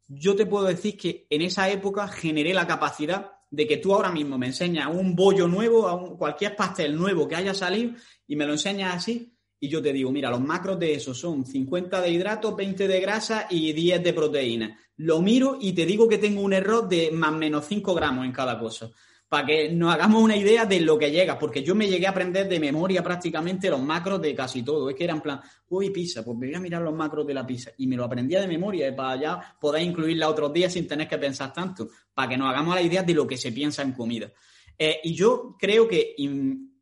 yo 0.08 0.36
te 0.36 0.46
puedo 0.46 0.66
decir 0.66 0.98
que 0.98 1.28
en 1.30 1.42
esa 1.42 1.70
época 1.70 2.08
generé 2.08 2.54
la 2.54 2.66
capacidad 2.66 3.32
de 3.52 3.68
que 3.68 3.78
tú 3.78 3.94
ahora 3.94 4.12
mismo 4.12 4.38
me 4.38 4.48
enseñas 4.48 4.88
un 4.92 5.16
bollo 5.16 5.48
nuevo, 5.48 5.88
a 5.88 6.18
cualquier 6.18 6.56
pastel 6.56 6.96
nuevo 6.96 7.28
que 7.28 7.36
haya 7.36 7.54
salido 7.54 7.94
y 8.28 8.36
me 8.36 8.46
lo 8.46 8.54
enseñas 8.54 8.96
así 8.96 9.34
y 9.60 9.68
yo 9.68 9.82
te 9.82 9.92
digo, 9.92 10.12
mira, 10.12 10.30
los 10.30 10.42
macros 10.42 10.80
de 10.80 10.94
eso 10.94 11.14
son 11.14 11.46
50 11.46 12.02
de 12.02 12.10
hidratos, 12.10 12.56
20 12.56 12.88
de 12.88 13.02
grasa 13.02 13.48
y 13.50 13.74
10 13.74 14.04
de 14.04 14.14
proteína. 14.14 14.80
Lo 14.96 15.22
miro 15.22 15.58
y 15.60 15.74
te 15.74 15.86
digo 15.86 16.08
que 16.08 16.18
tengo 16.18 16.42
un 16.42 16.54
error 16.54 16.88
de 16.88 17.12
más 17.12 17.34
menos 17.34 17.66
5 17.68 17.94
gramos 17.94 18.26
en 18.26 18.32
cada 18.32 18.58
cosa. 18.58 18.90
Para 19.30 19.46
que 19.46 19.70
nos 19.70 19.94
hagamos 19.94 20.24
una 20.24 20.36
idea 20.36 20.66
de 20.66 20.82
lo 20.82 20.98
que 20.98 21.12
llega, 21.12 21.38
porque 21.38 21.62
yo 21.64 21.76
me 21.76 21.88
llegué 21.88 22.08
a 22.08 22.10
aprender 22.10 22.50
de 22.50 22.60
memoria 22.60 23.04
prácticamente 23.04 23.70
los 23.70 23.82
macros 23.82 24.20
de 24.20 24.34
casi 24.34 24.64
todo. 24.64 24.90
Es 24.90 24.96
que 24.96 25.04
era 25.04 25.14
en 25.14 25.22
plan, 25.22 25.40
uy, 25.70 25.92
pizza, 25.92 26.26
pues 26.26 26.36
me 26.36 26.48
voy 26.48 26.56
a 26.56 26.60
mirar 26.60 26.82
los 26.82 26.96
macros 26.96 27.28
de 27.28 27.36
la 27.36 27.46
pizza. 27.46 27.70
Y 27.78 27.86
me 27.86 27.96
lo 27.96 28.06
aprendía 28.06 28.42
de 28.42 28.48
memoria, 28.48 28.94
para 28.96 29.22
ya 29.22 29.56
poder 29.60 29.84
incluirla 29.84 30.28
otros 30.28 30.52
días 30.52 30.74
sin 30.74 30.88
tener 30.88 31.08
que 31.08 31.20
pensar 31.20 31.54
tanto, 31.54 31.90
para 32.14 32.28
que 32.28 32.38
nos 32.38 32.50
hagamos 32.50 32.74
la 32.74 32.82
idea 32.82 33.04
de 33.04 33.14
lo 33.14 33.28
que 33.28 33.38
se 33.38 33.52
piensa 33.52 33.84
en 33.84 33.94
comida. 33.94 34.32
Eh, 34.78 35.00
y 35.04 35.14
yo 35.14 35.56
creo 35.60 35.88
que 35.88 36.16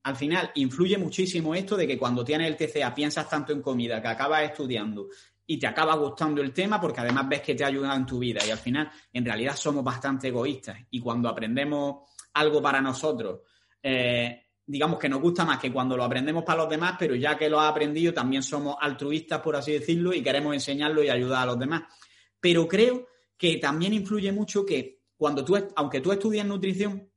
al 0.04 0.16
final 0.16 0.52
influye 0.56 0.98
muchísimo 0.98 1.54
esto 1.54 1.76
de 1.76 1.86
que 1.86 1.98
cuando 1.98 2.24
tienes 2.24 2.48
el 2.48 2.56
TCA 2.56 2.96
piensas 2.96 3.30
tanto 3.30 3.52
en 3.52 3.62
comida 3.62 4.02
que 4.02 4.08
acabas 4.08 4.44
estudiando 4.44 5.10
y 5.46 5.58
te 5.58 5.68
acaba 5.68 5.96
gustando 5.96 6.42
el 6.42 6.54
tema 6.54 6.80
porque 6.80 7.02
además 7.02 7.28
ves 7.28 7.42
que 7.42 7.56
te 7.56 7.66
ayuda 7.66 7.96
en 7.96 8.06
tu 8.06 8.20
vida 8.20 8.40
y 8.46 8.52
al 8.52 8.58
final 8.58 8.90
en 9.12 9.26
realidad 9.26 9.56
somos 9.56 9.84
bastante 9.84 10.28
egoístas 10.28 10.78
y 10.92 11.00
cuando 11.00 11.28
aprendemos 11.28 12.10
algo 12.40 12.62
para 12.62 12.82
nosotros, 12.82 13.42
eh, 13.82 14.48
digamos 14.66 15.00
que 15.00 15.08
nos 15.08 15.22
gusta 15.22 15.46
más 15.46 15.60
que 15.60 15.72
cuando 15.72 15.96
lo 15.96 16.04
aprendemos 16.04 16.44
para 16.44 16.64
los 16.64 16.70
demás, 16.70 16.96
pero 17.00 17.16
ya 17.16 17.38
que 17.38 17.50
lo 17.50 17.60
has 17.60 17.72
aprendido 17.72 18.14
también 18.14 18.44
somos 18.44 18.76
altruistas, 18.80 19.42
por 19.42 19.56
así 19.56 19.72
decirlo, 19.72 20.14
y 20.14 20.22
queremos 20.22 20.54
enseñarlo 20.54 21.04
y 21.04 21.10
ayudar 21.10 21.44
a 21.44 21.46
los 21.48 21.60
demás. 21.60 21.84
Pero 22.40 22.68
creo 22.68 23.08
que 23.38 23.58
también 23.58 23.94
influye 23.94 24.32
mucho 24.32 24.66
que 24.66 25.04
cuando 25.16 25.46
tú, 25.46 25.58
aunque 25.76 26.02
tú 26.02 26.12
estudias 26.12 26.46
nutrición, 26.46 27.10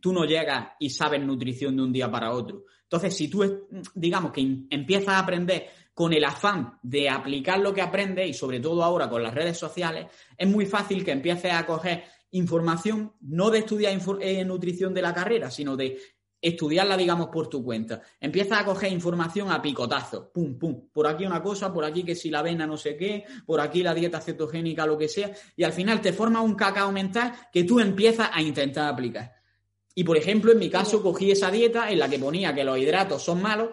tú 0.00 0.12
no 0.12 0.24
llegas 0.24 0.68
y 0.78 0.90
sabes 0.90 1.20
nutrición 1.20 1.76
de 1.76 1.82
un 1.82 1.92
día 1.92 2.10
para 2.10 2.32
otro. 2.32 2.64
Entonces, 2.82 3.14
si 3.14 3.28
tú, 3.28 3.68
digamos, 3.94 4.32
que 4.32 4.40
empiezas 4.70 5.08
a 5.08 5.18
aprender 5.18 5.68
con 5.92 6.12
el 6.12 6.24
afán 6.24 6.78
de 6.82 7.10
aplicar 7.10 7.58
lo 7.58 7.74
que 7.74 7.82
aprendes 7.82 8.28
y 8.28 8.32
sobre 8.32 8.60
todo 8.60 8.82
ahora 8.82 9.10
con 9.10 9.22
las 9.22 9.34
redes 9.34 9.58
sociales, 9.58 10.06
es 10.36 10.48
muy 10.48 10.64
fácil 10.64 11.04
que 11.04 11.10
empieces 11.10 11.52
a 11.52 11.66
coger 11.66 12.04
información, 12.32 13.14
no 13.20 13.50
de 13.50 13.60
estudiar 13.60 13.98
eh, 14.20 14.44
nutrición 14.44 14.94
de 14.94 15.02
la 15.02 15.14
carrera, 15.14 15.50
sino 15.50 15.76
de 15.76 15.98
estudiarla, 16.40 16.96
digamos, 16.96 17.28
por 17.28 17.48
tu 17.48 17.64
cuenta. 17.64 18.00
Empiezas 18.20 18.60
a 18.60 18.64
coger 18.64 18.92
información 18.92 19.50
a 19.50 19.60
picotazo, 19.60 20.30
pum, 20.32 20.56
pum, 20.58 20.88
por 20.92 21.06
aquí 21.06 21.26
una 21.26 21.42
cosa, 21.42 21.72
por 21.72 21.84
aquí 21.84 22.04
que 22.04 22.14
si 22.14 22.30
la 22.30 22.40
avena 22.40 22.66
no 22.66 22.76
sé 22.76 22.96
qué, 22.96 23.24
por 23.44 23.60
aquí 23.60 23.82
la 23.82 23.94
dieta 23.94 24.20
cetogénica, 24.20 24.86
lo 24.86 24.96
que 24.96 25.08
sea, 25.08 25.32
y 25.56 25.64
al 25.64 25.72
final 25.72 26.00
te 26.00 26.12
forma 26.12 26.40
un 26.40 26.54
cacao 26.54 26.92
mental 26.92 27.32
que 27.52 27.64
tú 27.64 27.80
empiezas 27.80 28.30
a 28.32 28.40
intentar 28.40 28.92
aplicar. 28.92 29.32
Y 29.94 30.04
por 30.04 30.16
ejemplo, 30.16 30.52
en 30.52 30.58
mi 30.58 30.70
caso, 30.70 31.02
cogí 31.02 31.32
esa 31.32 31.50
dieta 31.50 31.90
en 31.90 31.98
la 31.98 32.08
que 32.08 32.20
ponía 32.20 32.54
que 32.54 32.62
los 32.62 32.78
hidratos 32.78 33.22
son 33.22 33.42
malos 33.42 33.70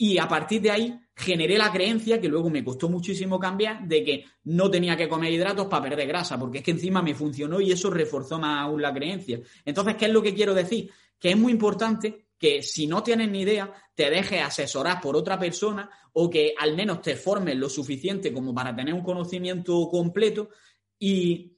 y 0.00 0.16
a 0.18 0.28
partir 0.28 0.62
de 0.62 0.70
ahí 0.70 1.00
generé 1.14 1.58
la 1.58 1.72
creencia, 1.72 2.20
que 2.20 2.28
luego 2.28 2.48
me 2.48 2.64
costó 2.64 2.88
muchísimo 2.88 3.40
cambiar, 3.40 3.86
de 3.86 4.04
que 4.04 4.24
no 4.44 4.70
tenía 4.70 4.96
que 4.96 5.08
comer 5.08 5.32
hidratos 5.32 5.66
para 5.66 5.82
perder 5.82 6.06
grasa, 6.06 6.38
porque 6.38 6.58
es 6.58 6.64
que 6.64 6.70
encima 6.70 7.02
me 7.02 7.16
funcionó 7.16 7.60
y 7.60 7.72
eso 7.72 7.90
reforzó 7.90 8.38
más 8.38 8.62
aún 8.62 8.80
la 8.80 8.94
creencia. 8.94 9.40
Entonces, 9.64 9.96
¿qué 9.96 10.06
es 10.06 10.12
lo 10.12 10.22
que 10.22 10.34
quiero 10.34 10.54
decir? 10.54 10.88
Que 11.18 11.30
es 11.30 11.36
muy 11.36 11.50
importante 11.50 12.28
que 12.38 12.62
si 12.62 12.86
no 12.86 13.02
tienes 13.02 13.28
ni 13.28 13.40
idea, 13.40 13.72
te 13.96 14.08
dejes 14.08 14.40
asesorar 14.40 15.00
por 15.00 15.16
otra 15.16 15.36
persona 15.36 15.90
o 16.12 16.30
que 16.30 16.54
al 16.56 16.76
menos 16.76 17.02
te 17.02 17.16
formes 17.16 17.56
lo 17.56 17.68
suficiente 17.68 18.32
como 18.32 18.54
para 18.54 18.74
tener 18.74 18.94
un 18.94 19.02
conocimiento 19.02 19.88
completo 19.90 20.50
y 21.00 21.57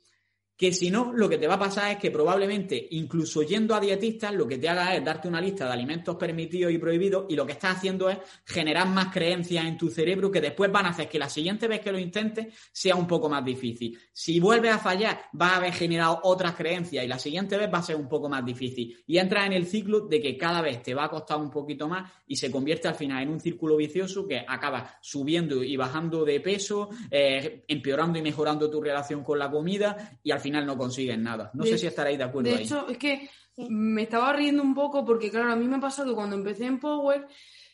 que 0.60 0.74
si 0.74 0.90
no, 0.90 1.10
lo 1.14 1.26
que 1.26 1.38
te 1.38 1.46
va 1.46 1.54
a 1.54 1.58
pasar 1.58 1.90
es 1.92 1.96
que 1.96 2.10
probablemente, 2.10 2.88
incluso 2.90 3.42
yendo 3.42 3.74
a 3.74 3.80
dietistas, 3.80 4.34
lo 4.34 4.46
que 4.46 4.58
te 4.58 4.68
haga 4.68 4.94
es 4.94 5.02
darte 5.02 5.26
una 5.26 5.40
lista 5.40 5.64
de 5.64 5.72
alimentos 5.72 6.16
permitidos 6.16 6.70
y 6.70 6.76
prohibidos 6.76 7.24
y 7.30 7.34
lo 7.34 7.46
que 7.46 7.52
estás 7.52 7.78
haciendo 7.78 8.10
es 8.10 8.18
generar 8.44 8.86
más 8.86 9.06
creencias 9.06 9.64
en 9.64 9.78
tu 9.78 9.88
cerebro 9.88 10.30
que 10.30 10.42
después 10.42 10.70
van 10.70 10.84
a 10.84 10.90
hacer 10.90 11.08
que 11.08 11.18
la 11.18 11.30
siguiente 11.30 11.66
vez 11.66 11.80
que 11.80 11.90
lo 11.90 11.98
intentes 11.98 12.48
sea 12.72 12.94
un 12.94 13.06
poco 13.06 13.30
más 13.30 13.42
difícil. 13.42 13.98
Si 14.12 14.38
vuelves 14.38 14.72
a 14.72 14.78
fallar, 14.78 15.22
vas 15.32 15.54
a 15.54 15.56
haber 15.56 15.72
generado 15.72 16.20
otras 16.24 16.54
creencias 16.54 17.06
y 17.06 17.08
la 17.08 17.18
siguiente 17.18 17.56
vez 17.56 17.72
va 17.72 17.78
a 17.78 17.82
ser 17.82 17.96
un 17.96 18.06
poco 18.06 18.28
más 18.28 18.44
difícil. 18.44 19.02
Y 19.06 19.16
entras 19.16 19.46
en 19.46 19.54
el 19.54 19.64
ciclo 19.64 20.00
de 20.00 20.20
que 20.20 20.36
cada 20.36 20.60
vez 20.60 20.82
te 20.82 20.92
va 20.92 21.04
a 21.04 21.08
costar 21.08 21.38
un 21.38 21.50
poquito 21.50 21.88
más 21.88 22.12
y 22.26 22.36
se 22.36 22.50
convierte 22.50 22.86
al 22.86 22.96
final 22.96 23.22
en 23.22 23.30
un 23.30 23.40
círculo 23.40 23.78
vicioso 23.78 24.28
que 24.28 24.44
acaba 24.46 24.98
subiendo 25.00 25.64
y 25.64 25.74
bajando 25.78 26.22
de 26.22 26.38
peso, 26.40 26.90
eh, 27.10 27.64
empeorando 27.66 28.18
y 28.18 28.22
mejorando 28.22 28.68
tu 28.68 28.82
relación 28.82 29.24
con 29.24 29.38
la 29.38 29.50
comida 29.50 30.18
y 30.22 30.32
al 30.32 30.40
final 30.40 30.49
final 30.50 30.66
no 30.66 30.76
consiguen 30.76 31.22
nada. 31.22 31.50
No 31.54 31.64
sé 31.64 31.78
si 31.78 31.86
estaréis 31.86 32.18
de 32.18 32.24
acuerdo. 32.24 32.50
De 32.50 32.62
hecho, 32.62 32.88
es 32.88 32.98
que 32.98 33.30
me 33.68 34.02
estaba 34.02 34.32
riendo 34.32 34.62
un 34.62 34.74
poco 34.74 35.04
porque, 35.04 35.30
claro, 35.30 35.52
a 35.52 35.56
mí 35.56 35.66
me 35.66 35.78
pasó 35.78 36.04
que 36.04 36.14
cuando 36.14 36.36
empecé 36.36 36.66
en 36.66 36.78
Power, 36.78 37.26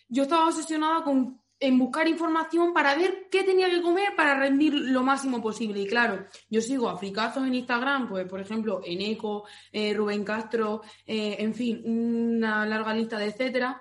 yo 0.08 0.24
estaba 0.24 0.46
obsesionada 0.46 1.02
con 1.02 1.40
en 1.58 1.78
buscar 1.78 2.06
información 2.06 2.74
para 2.74 2.94
ver 2.94 3.28
qué 3.30 3.42
tenía 3.42 3.70
que 3.70 3.80
comer 3.80 4.14
para 4.14 4.38
rendir 4.38 4.74
lo 4.74 5.02
máximo 5.02 5.40
posible. 5.40 5.80
Y 5.80 5.86
claro, 5.86 6.26
yo 6.50 6.60
sigo 6.60 6.88
a 6.88 6.98
fricazos 6.98 7.46
en 7.46 7.54
Instagram, 7.54 8.08
pues 8.08 8.28
por 8.28 8.40
ejemplo, 8.40 8.82
Eneco, 8.84 9.44
eh, 9.72 9.94
Rubén 9.94 10.24
Castro, 10.24 10.82
eh, 11.06 11.36
en 11.38 11.54
fin, 11.54 11.82
una 11.84 12.66
larga 12.66 12.92
lista 12.92 13.18
de 13.18 13.26
etcétera. 13.26 13.80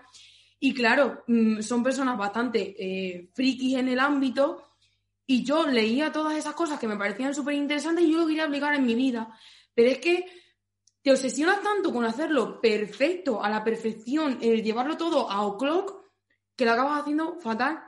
Y 0.60 0.74
claro, 0.74 1.24
mm, 1.28 1.60
son 1.62 1.84
personas 1.84 2.18
bastante 2.18 2.76
eh, 2.80 3.30
frikis 3.34 3.76
en 3.76 3.90
el 3.90 4.00
ámbito 4.00 4.75
y 5.28 5.44
yo 5.44 5.66
leía 5.66 6.12
todas 6.12 6.38
esas 6.38 6.54
cosas 6.54 6.80
que 6.80 6.88
me 6.88 6.98
parecían 6.98 7.34
súper 7.34 7.56
interesantes 7.56 8.06
y 8.06 8.12
yo 8.12 8.20
lo 8.20 8.28
quería 8.28 8.46
aplicar 8.46 8.76
en 8.76 8.86
mi 8.86 8.96
vida. 8.96 9.38
Pero 9.74 9.92
es 9.92 9.98
que 10.00 10.26
te 11.02 11.12
obsesionas 11.12 11.62
tanto 11.62 11.92
con 11.92 12.06
hacerlo 12.06 12.62
perfecto, 12.62 13.44
a 13.44 13.50
la 13.50 13.64
perfección, 13.64 14.40
el 14.42 14.64
llevarlo 14.64 14.98
todo 14.98 15.30
a 15.30 15.46
o'clock, 15.46 16.04
que 16.56 16.66
lo 16.66 16.72
acabas 16.72 17.02
haciendo 17.02 17.40
fatal. 17.40 17.84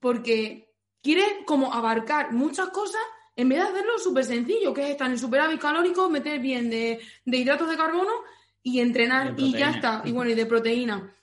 Porque 0.00 0.74
quieres 1.02 1.28
como 1.46 1.72
abarcar 1.72 2.32
muchas 2.32 2.70
cosas 2.70 3.00
en 3.36 3.48
vez 3.48 3.58
de 3.58 3.68
hacerlo 3.68 3.98
súper 3.98 4.24
sencillo, 4.24 4.74
que 4.74 4.82
es 4.84 4.90
estar 4.90 5.10
en 5.10 5.18
superávit 5.18 5.60
calórico, 5.60 6.10
meter 6.10 6.40
bien 6.40 6.68
de, 6.68 7.00
de 7.24 7.36
hidratos 7.36 7.70
de 7.70 7.76
carbono 7.76 8.12
y 8.62 8.80
entrenar 8.80 9.34
y 9.38 9.52
ya 9.52 9.70
está. 9.70 10.02
Y 10.04 10.12
bueno, 10.12 10.30
y 10.30 10.34
de 10.34 10.46
proteína 10.46 11.14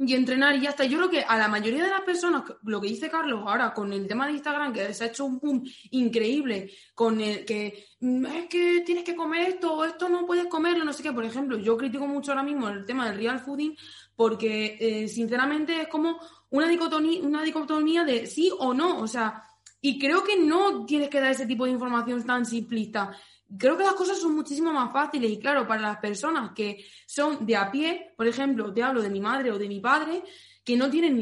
y 0.00 0.14
entrenar 0.14 0.54
y 0.54 0.60
ya 0.60 0.70
está. 0.70 0.84
Yo 0.84 0.98
creo 0.98 1.10
que 1.10 1.22
a 1.22 1.36
la 1.36 1.48
mayoría 1.48 1.82
de 1.82 1.90
las 1.90 2.02
personas, 2.02 2.44
lo 2.62 2.80
que 2.80 2.88
dice 2.88 3.10
Carlos 3.10 3.42
ahora 3.44 3.74
con 3.74 3.92
el 3.92 4.06
tema 4.06 4.26
de 4.26 4.34
Instagram, 4.34 4.72
que 4.72 4.94
se 4.94 5.04
ha 5.04 5.06
hecho 5.08 5.24
un 5.24 5.38
boom 5.38 5.64
increíble, 5.90 6.70
con 6.94 7.20
el 7.20 7.44
que 7.44 7.86
mm, 8.00 8.26
es 8.26 8.46
que 8.46 8.82
tienes 8.86 9.04
que 9.04 9.16
comer 9.16 9.48
esto 9.48 9.74
o 9.74 9.84
esto 9.84 10.08
no 10.08 10.26
puedes 10.26 10.46
comerlo, 10.46 10.84
no 10.84 10.92
sé 10.92 11.02
qué. 11.02 11.12
Por 11.12 11.24
ejemplo, 11.24 11.58
yo 11.58 11.76
critico 11.76 12.06
mucho 12.06 12.30
ahora 12.30 12.44
mismo 12.44 12.68
el 12.68 12.84
tema 12.84 13.08
del 13.08 13.18
real 13.18 13.40
fooding 13.40 13.76
porque 14.14 14.76
eh, 14.80 15.08
sinceramente 15.08 15.80
es 15.80 15.88
como 15.88 16.18
una 16.50 16.68
dicotomía, 16.68 17.22
una 17.22 17.42
dicotomía 17.42 18.04
de 18.04 18.26
sí 18.26 18.52
o 18.56 18.72
no. 18.74 19.00
O 19.00 19.06
sea, 19.06 19.44
y 19.80 19.98
creo 19.98 20.22
que 20.22 20.36
no 20.36 20.86
tienes 20.86 21.08
que 21.08 21.20
dar 21.20 21.32
ese 21.32 21.46
tipo 21.46 21.64
de 21.64 21.72
información 21.72 22.24
tan 22.24 22.46
simplista 22.46 23.16
creo 23.56 23.76
que 23.76 23.84
las 23.84 23.94
cosas 23.94 24.18
son 24.18 24.34
muchísimo 24.34 24.72
más 24.72 24.92
fáciles 24.92 25.30
y 25.30 25.38
claro, 25.38 25.66
para 25.66 25.80
las 25.80 25.98
personas 25.98 26.52
que 26.54 26.84
son 27.06 27.46
de 27.46 27.56
a 27.56 27.70
pie, 27.70 28.12
por 28.16 28.26
ejemplo, 28.26 28.72
te 28.72 28.82
hablo 28.82 29.00
de 29.00 29.10
mi 29.10 29.20
madre 29.20 29.50
o 29.50 29.58
de 29.58 29.68
mi 29.68 29.80
padre, 29.80 30.22
que 30.64 30.76
no 30.76 30.90
tienen 30.90 31.16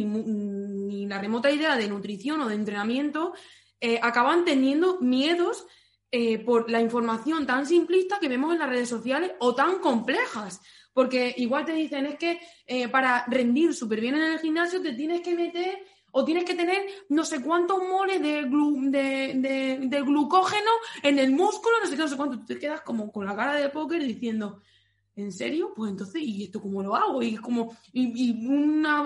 ni, 0.88 1.06
la 1.06 1.20
remota 1.20 1.50
idea 1.50 1.76
de 1.76 1.88
nutrición 1.88 2.40
o 2.40 2.48
de 2.48 2.56
entrenamiento, 2.56 3.32
eh, 3.80 4.00
acaban 4.02 4.44
teniendo 4.44 4.98
miedos 5.00 5.66
eh, 6.10 6.38
por 6.38 6.70
la 6.70 6.80
información 6.80 7.46
tan 7.46 7.66
simplista 7.66 8.18
que 8.18 8.28
vemos 8.28 8.52
en 8.52 8.58
las 8.58 8.68
redes 8.68 8.88
sociales 8.88 9.32
o 9.38 9.54
tan 9.54 9.78
complejas. 9.78 10.60
Porque 10.92 11.34
igual 11.36 11.64
te 11.64 11.74
dicen 11.74 12.06
es 12.06 12.16
que 12.16 12.40
eh, 12.66 12.88
para 12.88 13.24
rendir 13.26 13.74
súper 13.74 14.00
bien 14.00 14.14
en 14.14 14.22
el 14.22 14.38
gimnasio 14.38 14.80
te 14.80 14.94
tienes 14.94 15.20
que 15.20 15.34
meter 15.34 15.78
o 16.18 16.24
tienes 16.24 16.44
que 16.44 16.54
tener 16.54 16.86
no 17.10 17.26
sé 17.26 17.42
cuántos 17.42 17.78
moles 17.78 18.22
de, 18.22 18.46
de, 19.86 20.02
glucógeno 20.02 20.70
en 21.02 21.18
el 21.18 21.30
músculo, 21.30 21.76
no 21.78 21.86
sé 21.86 21.94
qué, 21.94 22.02
no 22.02 22.08
sé 22.08 22.16
cuánto. 22.16 22.38
Tú 22.38 22.46
te 22.46 22.58
quedas 22.58 22.80
como 22.80 23.12
con 23.12 23.26
la 23.26 23.36
cara 23.36 23.52
de 23.52 23.68
póker 23.68 24.02
diciendo, 24.02 24.62
¿en 25.14 25.30
serio? 25.30 25.74
Pues 25.76 25.90
entonces, 25.90 26.22
¿y 26.22 26.44
esto 26.44 26.62
cómo 26.62 26.82
lo 26.82 26.96
hago? 26.96 27.22
Y 27.22 27.34
es 27.34 27.40
como, 27.42 27.76
y, 27.92 28.32
una, 28.46 29.02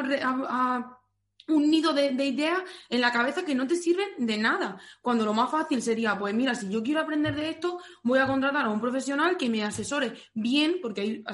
un 1.49 1.69
nido 1.69 1.93
de, 1.93 2.13
de, 2.13 2.27
ideas 2.27 2.63
en 2.89 3.01
la 3.01 3.11
cabeza 3.11 3.45
que 3.45 3.57
no 3.57 3.67
te 3.67 3.75
sirven 3.75 4.11
de 4.17 4.39
nada. 4.39 4.81
Cuando 5.03 5.25
lo 5.25 5.35
más 5.35 5.51
fácil 5.51 5.83
sería, 5.83 6.17
pues 6.17 6.33
mira, 6.33 6.55
si 6.55 6.71
yo 6.71 6.81
quiero 6.81 7.01
aprender 7.01 7.35
de 7.35 7.51
esto, 7.51 7.81
voy 8.05 8.21
a 8.21 8.29
contratar 8.29 8.67
a 8.67 8.71
un 8.71 8.81
profesional 8.81 9.37
que 9.37 9.51
me 9.51 9.65
asesore 9.65 10.13
bien, 10.33 10.77
porque 10.81 11.01
hay 11.01 11.25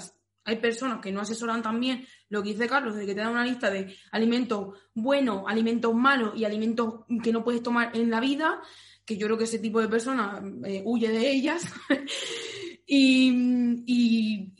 hay 0.46 0.56
personas 0.56 1.00
que 1.00 1.10
no 1.10 1.20
asesoran 1.20 1.60
también 1.60 2.06
lo 2.28 2.42
que 2.42 2.50
dice 2.50 2.68
Carlos, 2.68 2.94
de 2.94 3.04
que 3.04 3.14
te 3.14 3.20
da 3.20 3.28
una 3.28 3.44
lista 3.44 3.68
de 3.68 3.94
alimentos 4.12 4.78
buenos, 4.94 5.42
alimentos 5.46 5.92
malos 5.92 6.34
y 6.36 6.44
alimentos 6.44 7.04
que 7.22 7.32
no 7.32 7.42
puedes 7.42 7.62
tomar 7.62 7.90
en 7.96 8.10
la 8.10 8.20
vida, 8.20 8.62
que 9.04 9.16
yo 9.16 9.26
creo 9.26 9.36
que 9.36 9.44
ese 9.44 9.58
tipo 9.58 9.80
de 9.80 9.88
personas 9.88 10.42
eh, 10.64 10.82
huye 10.84 11.08
de 11.08 11.30
ellas. 11.30 11.72
y, 12.86 14.52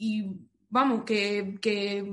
vamos, 0.69 1.05
que, 1.05 2.05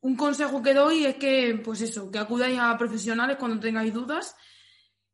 un 0.00 0.16
consejo 0.16 0.62
que 0.62 0.72
doy 0.72 1.04
es 1.04 1.16
que, 1.16 1.60
pues 1.62 1.82
eso, 1.82 2.10
que 2.10 2.18
acudáis 2.18 2.58
a 2.58 2.76
profesionales 2.78 3.36
cuando 3.38 3.60
tengáis 3.60 3.92
dudas 3.92 4.34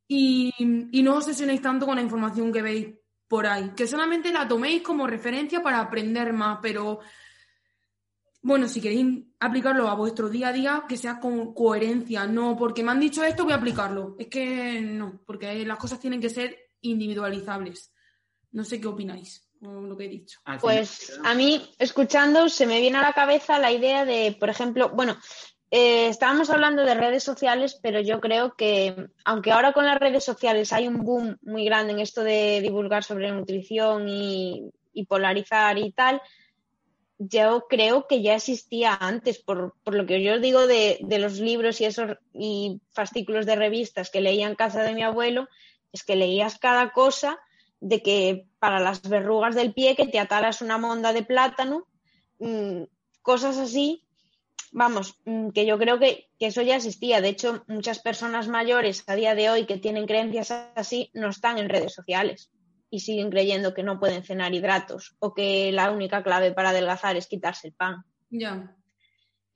y, 0.06 0.52
y 0.58 1.02
no 1.02 1.16
os 1.16 1.24
obsesionéis 1.24 1.60
tanto 1.60 1.86
con 1.86 1.96
la 1.96 2.02
información 2.02 2.52
que 2.52 2.62
veis 2.62 2.86
por 3.26 3.48
ahí, 3.48 3.72
que 3.76 3.88
solamente 3.88 4.32
la 4.32 4.46
toméis 4.46 4.82
como 4.82 5.08
referencia 5.08 5.60
para 5.60 5.80
aprender 5.80 6.32
más, 6.32 6.60
pero 6.62 7.00
bueno, 8.46 8.68
si 8.68 8.80
queréis 8.80 9.24
aplicarlo 9.40 9.88
a 9.88 9.96
vuestro 9.96 10.28
día 10.28 10.48
a 10.48 10.52
día, 10.52 10.84
que 10.88 10.96
sea 10.96 11.18
con 11.18 11.52
coherencia, 11.52 12.28
no 12.28 12.56
porque 12.56 12.84
me 12.84 12.92
han 12.92 13.00
dicho 13.00 13.24
esto, 13.24 13.42
voy 13.42 13.52
a 13.52 13.56
aplicarlo. 13.56 14.14
Es 14.20 14.28
que 14.28 14.80
no, 14.80 15.20
porque 15.26 15.66
las 15.66 15.78
cosas 15.78 15.98
tienen 15.98 16.20
que 16.20 16.30
ser 16.30 16.56
individualizables. 16.80 17.92
No 18.52 18.62
sé 18.62 18.80
qué 18.80 18.86
opináis 18.86 19.48
con 19.60 19.88
lo 19.88 19.96
que 19.96 20.04
he 20.04 20.08
dicho. 20.08 20.38
Pues 20.60 21.18
a 21.24 21.34
mí, 21.34 21.74
escuchando, 21.80 22.48
se 22.48 22.68
me 22.68 22.80
viene 22.80 22.98
a 22.98 23.02
la 23.02 23.14
cabeza 23.14 23.58
la 23.58 23.72
idea 23.72 24.04
de, 24.04 24.36
por 24.38 24.48
ejemplo, 24.48 24.90
bueno, 24.90 25.16
eh, 25.72 26.06
estábamos 26.06 26.48
hablando 26.48 26.84
de 26.84 26.94
redes 26.94 27.24
sociales, 27.24 27.80
pero 27.82 28.00
yo 28.00 28.20
creo 28.20 28.54
que, 28.54 29.08
aunque 29.24 29.50
ahora 29.50 29.72
con 29.72 29.86
las 29.86 29.98
redes 29.98 30.22
sociales 30.22 30.72
hay 30.72 30.86
un 30.86 31.02
boom 31.02 31.36
muy 31.42 31.64
grande 31.64 31.94
en 31.94 31.98
esto 31.98 32.22
de 32.22 32.60
divulgar 32.60 33.02
sobre 33.02 33.32
nutrición 33.32 34.08
y 34.08 34.70
polarizar 35.08 35.78
y 35.78 35.90
tal, 35.90 36.22
yo 37.18 37.66
creo 37.68 38.06
que 38.06 38.22
ya 38.22 38.34
existía 38.34 38.94
antes, 38.94 39.38
por, 39.38 39.74
lo 39.84 40.06
que 40.06 40.22
yo 40.22 40.34
os 40.34 40.42
digo 40.42 40.66
de, 40.66 40.98
los 41.18 41.38
libros 41.38 41.80
y 41.80 41.86
esos 41.86 42.18
y 42.32 42.80
fascículos 42.92 43.46
de 43.46 43.56
revistas 43.56 44.10
que 44.10 44.20
leía 44.20 44.46
en 44.46 44.54
casa 44.54 44.82
de 44.82 44.94
mi 44.94 45.02
abuelo, 45.02 45.48
es 45.92 46.04
que 46.04 46.16
leías 46.16 46.58
cada 46.58 46.92
cosa 46.92 47.38
de 47.80 48.02
que 48.02 48.46
para 48.58 48.80
las 48.80 49.02
verrugas 49.08 49.54
del 49.54 49.72
pie 49.72 49.96
que 49.96 50.06
te 50.06 50.18
ataras 50.18 50.60
una 50.60 50.78
monda 50.78 51.12
de 51.12 51.22
plátano, 51.22 51.86
mm, 52.38 52.82
cosas 53.22 53.56
así, 53.56 54.04
vamos, 54.72 55.18
mm, 55.24 55.50
que 55.50 55.64
yo 55.64 55.78
creo 55.78 55.98
que, 55.98 56.28
que, 56.38 56.46
eso 56.46 56.60
ya 56.62 56.76
existía. 56.76 57.20
De 57.20 57.28
hecho, 57.28 57.64
muchas 57.66 58.00
personas 58.00 58.48
mayores 58.48 59.04
a 59.06 59.14
día 59.14 59.34
de 59.34 59.48
hoy 59.48 59.64
que 59.64 59.78
tienen 59.78 60.06
creencias 60.06 60.50
así 60.74 61.10
no 61.14 61.30
están 61.30 61.58
en 61.58 61.68
redes 61.70 61.94
sociales 61.94 62.50
y 62.90 63.00
siguen 63.00 63.30
creyendo 63.30 63.74
que 63.74 63.82
no 63.82 63.98
pueden 63.98 64.22
cenar 64.22 64.54
hidratos 64.54 65.16
o 65.18 65.34
que 65.34 65.72
la 65.72 65.90
única 65.90 66.22
clave 66.22 66.52
para 66.52 66.70
adelgazar 66.70 67.16
es 67.16 67.26
quitarse 67.26 67.68
el 67.68 67.74
pan. 67.74 68.04
Ya. 68.30 68.76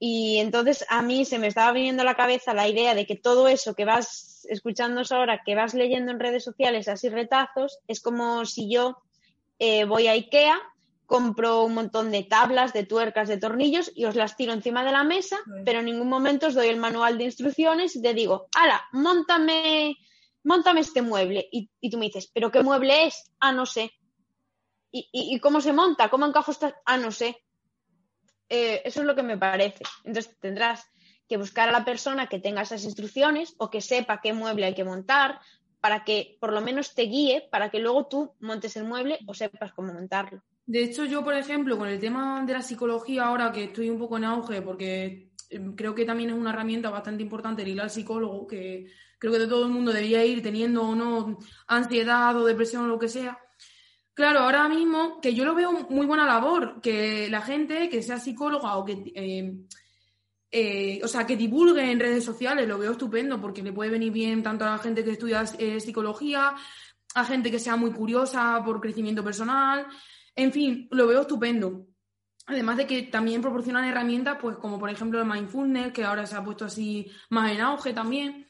Y 0.03 0.39
entonces 0.39 0.83
a 0.89 1.03
mí 1.03 1.25
se 1.25 1.37
me 1.37 1.47
estaba 1.47 1.71
viniendo 1.71 2.01
a 2.01 2.05
la 2.05 2.15
cabeza 2.15 2.53
la 2.53 2.67
idea 2.67 2.95
de 2.95 3.05
que 3.05 3.15
todo 3.15 3.47
eso 3.47 3.75
que 3.75 3.85
vas 3.85 4.47
escuchando 4.49 5.03
ahora, 5.11 5.43
que 5.45 5.53
vas 5.53 5.75
leyendo 5.75 6.11
en 6.11 6.19
redes 6.19 6.43
sociales, 6.43 6.87
así 6.87 7.07
retazos, 7.07 7.77
es 7.87 8.01
como 8.01 8.45
si 8.45 8.71
yo 8.71 8.97
eh, 9.59 9.85
voy 9.85 10.07
a 10.07 10.13
Ikea, 10.13 10.59
compro 11.05 11.65
un 11.65 11.75
montón 11.75 12.09
de 12.09 12.23
tablas, 12.23 12.73
de 12.73 12.83
tuercas, 12.83 13.27
de 13.27 13.37
tornillos 13.37 13.91
y 13.93 14.05
os 14.05 14.15
las 14.15 14.35
tiro 14.35 14.53
encima 14.53 14.83
de 14.83 14.91
la 14.91 15.03
mesa, 15.03 15.37
pero 15.65 15.79
en 15.79 15.85
ningún 15.85 16.09
momento 16.09 16.47
os 16.47 16.55
doy 16.55 16.69
el 16.69 16.77
manual 16.77 17.17
de 17.19 17.25
instrucciones 17.25 17.95
y 17.95 18.01
te 18.01 18.13
digo, 18.13 18.47
ala, 18.55 18.81
montame 18.93 19.97
montame 20.43 20.81
este 20.81 21.01
mueble. 21.01 21.47
Y, 21.51 21.69
tú 21.89 21.97
me 21.97 22.05
dices, 22.05 22.29
¿pero 22.33 22.51
qué 22.51 22.63
mueble 22.63 23.07
es? 23.07 23.31
Ah, 23.39 23.51
no 23.51 23.65
sé. 23.65 23.91
¿Y, 24.91 25.39
cómo 25.39 25.61
se 25.61 25.71
monta? 25.71 26.09
¿Cómo 26.09 26.25
encajo 26.25 26.51
esta? 26.51 26.75
Ah, 26.85 26.97
no 26.97 27.11
sé. 27.11 27.37
Eh, 28.49 28.81
eso 28.83 28.99
es 29.01 29.05
lo 29.05 29.15
que 29.15 29.23
me 29.23 29.37
parece. 29.37 29.83
Entonces 30.03 30.37
tendrás 30.39 30.85
que 31.29 31.37
buscar 31.37 31.69
a 31.69 31.71
la 31.71 31.85
persona 31.85 32.27
que 32.27 32.39
tenga 32.39 32.63
esas 32.63 32.83
instrucciones 32.83 33.55
o 33.57 33.69
que 33.69 33.79
sepa 33.79 34.19
qué 34.21 34.33
mueble 34.33 34.65
hay 34.65 34.75
que 34.75 34.83
montar 34.83 35.39
para 35.79 36.03
que 36.03 36.37
por 36.39 36.51
lo 36.51 36.61
menos 36.61 36.93
te 36.93 37.03
guíe 37.03 37.47
para 37.49 37.69
que 37.71 37.79
luego 37.79 38.07
tú 38.07 38.33
montes 38.39 38.75
el 38.75 38.83
mueble 38.83 39.19
o 39.27 39.33
sepas 39.33 39.71
cómo 39.73 39.93
montarlo. 39.93 40.43
De 40.65 40.83
hecho, 40.83 41.05
yo, 41.05 41.23
por 41.23 41.33
ejemplo, 41.33 41.77
con 41.77 41.89
el 41.89 41.99
tema 41.99 42.43
de 42.45 42.53
la 42.53 42.61
psicología, 42.61 43.25
ahora 43.25 43.51
que 43.51 43.65
estoy 43.65 43.89
un 43.89 43.97
poco 43.97 44.17
en 44.17 44.25
auge, 44.25 44.61
porque 44.61 45.31
eh, 45.49 45.59
creo 45.75 45.95
que 45.95 46.05
también 46.05 46.29
es 46.29 46.35
una 46.35 46.51
herramienta 46.51 46.89
bastante 46.89 47.23
importante 47.23 47.63
el 47.63 47.69
ir 47.69 47.81
al 47.81 47.89
psicólogo, 47.89 48.47
que 48.47 48.91
creo 49.21 49.33
que 49.33 49.45
todo 49.45 49.65
el 49.65 49.71
mundo 49.71 49.93
debía 49.93 50.25
ir 50.25 50.41
teniendo 50.41 50.81
o 50.81 50.95
no 50.95 51.37
ansiedad 51.67 52.35
o 52.35 52.43
depresión 52.43 52.85
o 52.85 52.87
lo 52.87 52.97
que 52.97 53.07
sea. 53.07 53.37
Claro, 54.15 54.39
ahora 54.39 54.67
mismo 54.67 55.21
que 55.21 55.35
yo 55.35 55.45
lo 55.45 55.53
veo 55.53 55.71
muy 55.91 56.07
buena 56.07 56.25
labor, 56.25 56.81
que 56.81 57.29
la 57.29 57.41
gente 57.41 57.87
que 57.87 58.01
sea 58.01 58.19
psicóloga 58.19 58.77
o 58.77 58.83
que, 58.83 59.11
eh, 59.13 59.53
eh, 60.49 61.01
o 61.03 61.07
sea, 61.07 61.27
que 61.27 61.37
divulgue 61.37 61.91
en 61.91 61.99
redes 61.99 62.25
sociales, 62.25 62.67
lo 62.67 62.79
veo 62.79 62.93
estupendo 62.93 63.39
porque 63.39 63.61
le 63.61 63.71
puede 63.71 63.91
venir 63.91 64.11
bien 64.11 64.41
tanto 64.41 64.65
a 64.65 64.71
la 64.71 64.79
gente 64.79 65.03
que 65.03 65.11
estudia 65.11 65.43
eh, 65.59 65.79
psicología, 65.79 66.55
a 67.13 67.25
gente 67.25 67.51
que 67.51 67.59
sea 67.59 67.75
muy 67.75 67.91
curiosa 67.91 68.59
por 68.65 68.81
crecimiento 68.81 69.23
personal, 69.23 69.85
en 70.35 70.51
fin, 70.51 70.87
lo 70.89 71.05
veo 71.05 71.21
estupendo. 71.21 71.85
Además 72.47 72.77
de 72.77 72.87
que 72.87 73.03
también 73.03 73.39
proporcionan 73.39 73.85
herramientas, 73.85 74.39
pues 74.41 74.57
como 74.57 74.79
por 74.79 74.89
ejemplo 74.89 75.19
el 75.21 75.27
mindfulness, 75.27 75.93
que 75.93 76.03
ahora 76.03 76.25
se 76.25 76.35
ha 76.35 76.43
puesto 76.43 76.65
así 76.65 77.07
más 77.29 77.51
en 77.51 77.61
auge 77.61 77.93
también. 77.93 78.47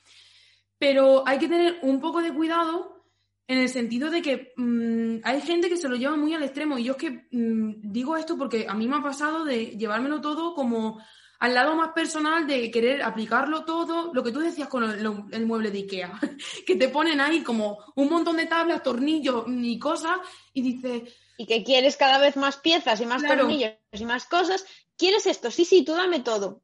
Pero 0.82 1.22
hay 1.28 1.38
que 1.38 1.48
tener 1.48 1.78
un 1.84 2.02
poco 2.02 2.24
de 2.24 2.34
cuidado 2.34 3.06
en 3.48 3.60
el 3.60 3.70
sentido 3.70 4.10
de 4.10 4.24
que 4.24 4.52
mm, 4.58 5.18
hay 5.24 5.40
gente 5.42 5.70
que 5.70 5.78
se 5.78 5.88
lo 5.88 5.96
lleva 5.96 6.18
muy 6.18 6.34
al 6.34 6.42
extremo. 6.42 6.80
Y 6.80 6.86
yo 6.86 6.94
es 6.94 6.98
que 6.98 7.28
mm, 7.30 7.92
digo 7.92 8.18
esto 8.18 8.36
porque 8.36 8.66
a 8.68 8.74
mí 8.74 8.88
me 8.88 8.96
ha 8.96 9.04
pasado 9.04 9.46
de 9.46 9.78
llevármelo 9.78 10.22
todo 10.22 10.56
como 10.56 11.00
al 11.38 11.54
lado 11.54 11.76
más 11.76 11.90
personal 11.90 12.48
de 12.48 12.72
querer 12.72 13.04
aplicarlo 13.04 13.64
todo, 13.64 14.12
lo 14.12 14.24
que 14.24 14.32
tú 14.32 14.40
decías 14.40 14.68
con 14.70 14.84
el, 14.84 15.46
mueble 15.46 15.70
de 15.70 15.78
Ikea, 15.78 16.20
que 16.66 16.76
te 16.76 16.90
ponen 16.90 17.22
ahí 17.22 17.44
como 17.44 17.78
un 17.96 18.10
montón 18.10 18.38
de 18.38 18.48
tablas, 18.48 18.82
tornillos 18.82 19.46
y 19.48 19.78
cosas, 19.78 20.18
y 20.52 20.64
dices... 20.64 21.14
Y 21.38 21.46
que 21.46 21.64
quieres 21.64 21.96
cada 21.96 22.18
vez 22.18 22.38
más 22.38 22.58
piezas 22.58 23.00
y 23.02 23.06
más 23.06 23.22
tornillos 23.24 23.74
y 23.92 24.06
más 24.06 24.26
cosas. 24.26 24.66
¿Quieres 24.98 25.28
esto? 25.28 25.52
Sí, 25.52 25.64
sí, 25.64 25.86
tú 25.86 25.94
dame 25.94 26.22
todo. 26.22 26.64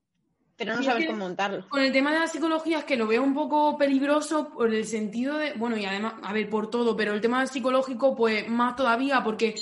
Pero 0.57 0.75
no 0.75 0.83
sabes 0.83 1.05
cómo 1.05 1.19
montarlo. 1.19 1.69
Con 1.69 1.81
el 1.81 1.91
tema 1.91 2.11
de 2.11 2.19
la 2.19 2.27
psicología 2.27 2.79
es 2.79 2.85
que 2.85 2.97
lo 2.97 3.05
veo 3.05 3.21
un 3.21 3.33
poco 3.33 3.77
peligroso 3.77 4.49
por 4.49 4.73
el 4.73 4.85
sentido 4.85 5.37
de, 5.37 5.53
bueno, 5.53 5.77
y 5.77 5.85
además, 5.85 6.15
a 6.23 6.33
ver, 6.33 6.49
por 6.49 6.69
todo, 6.69 6.97
pero 6.97 7.13
el 7.13 7.21
tema 7.21 7.45
psicológico, 7.45 8.15
pues 8.15 8.49
más 8.49 8.75
todavía, 8.75 9.23
porque 9.23 9.53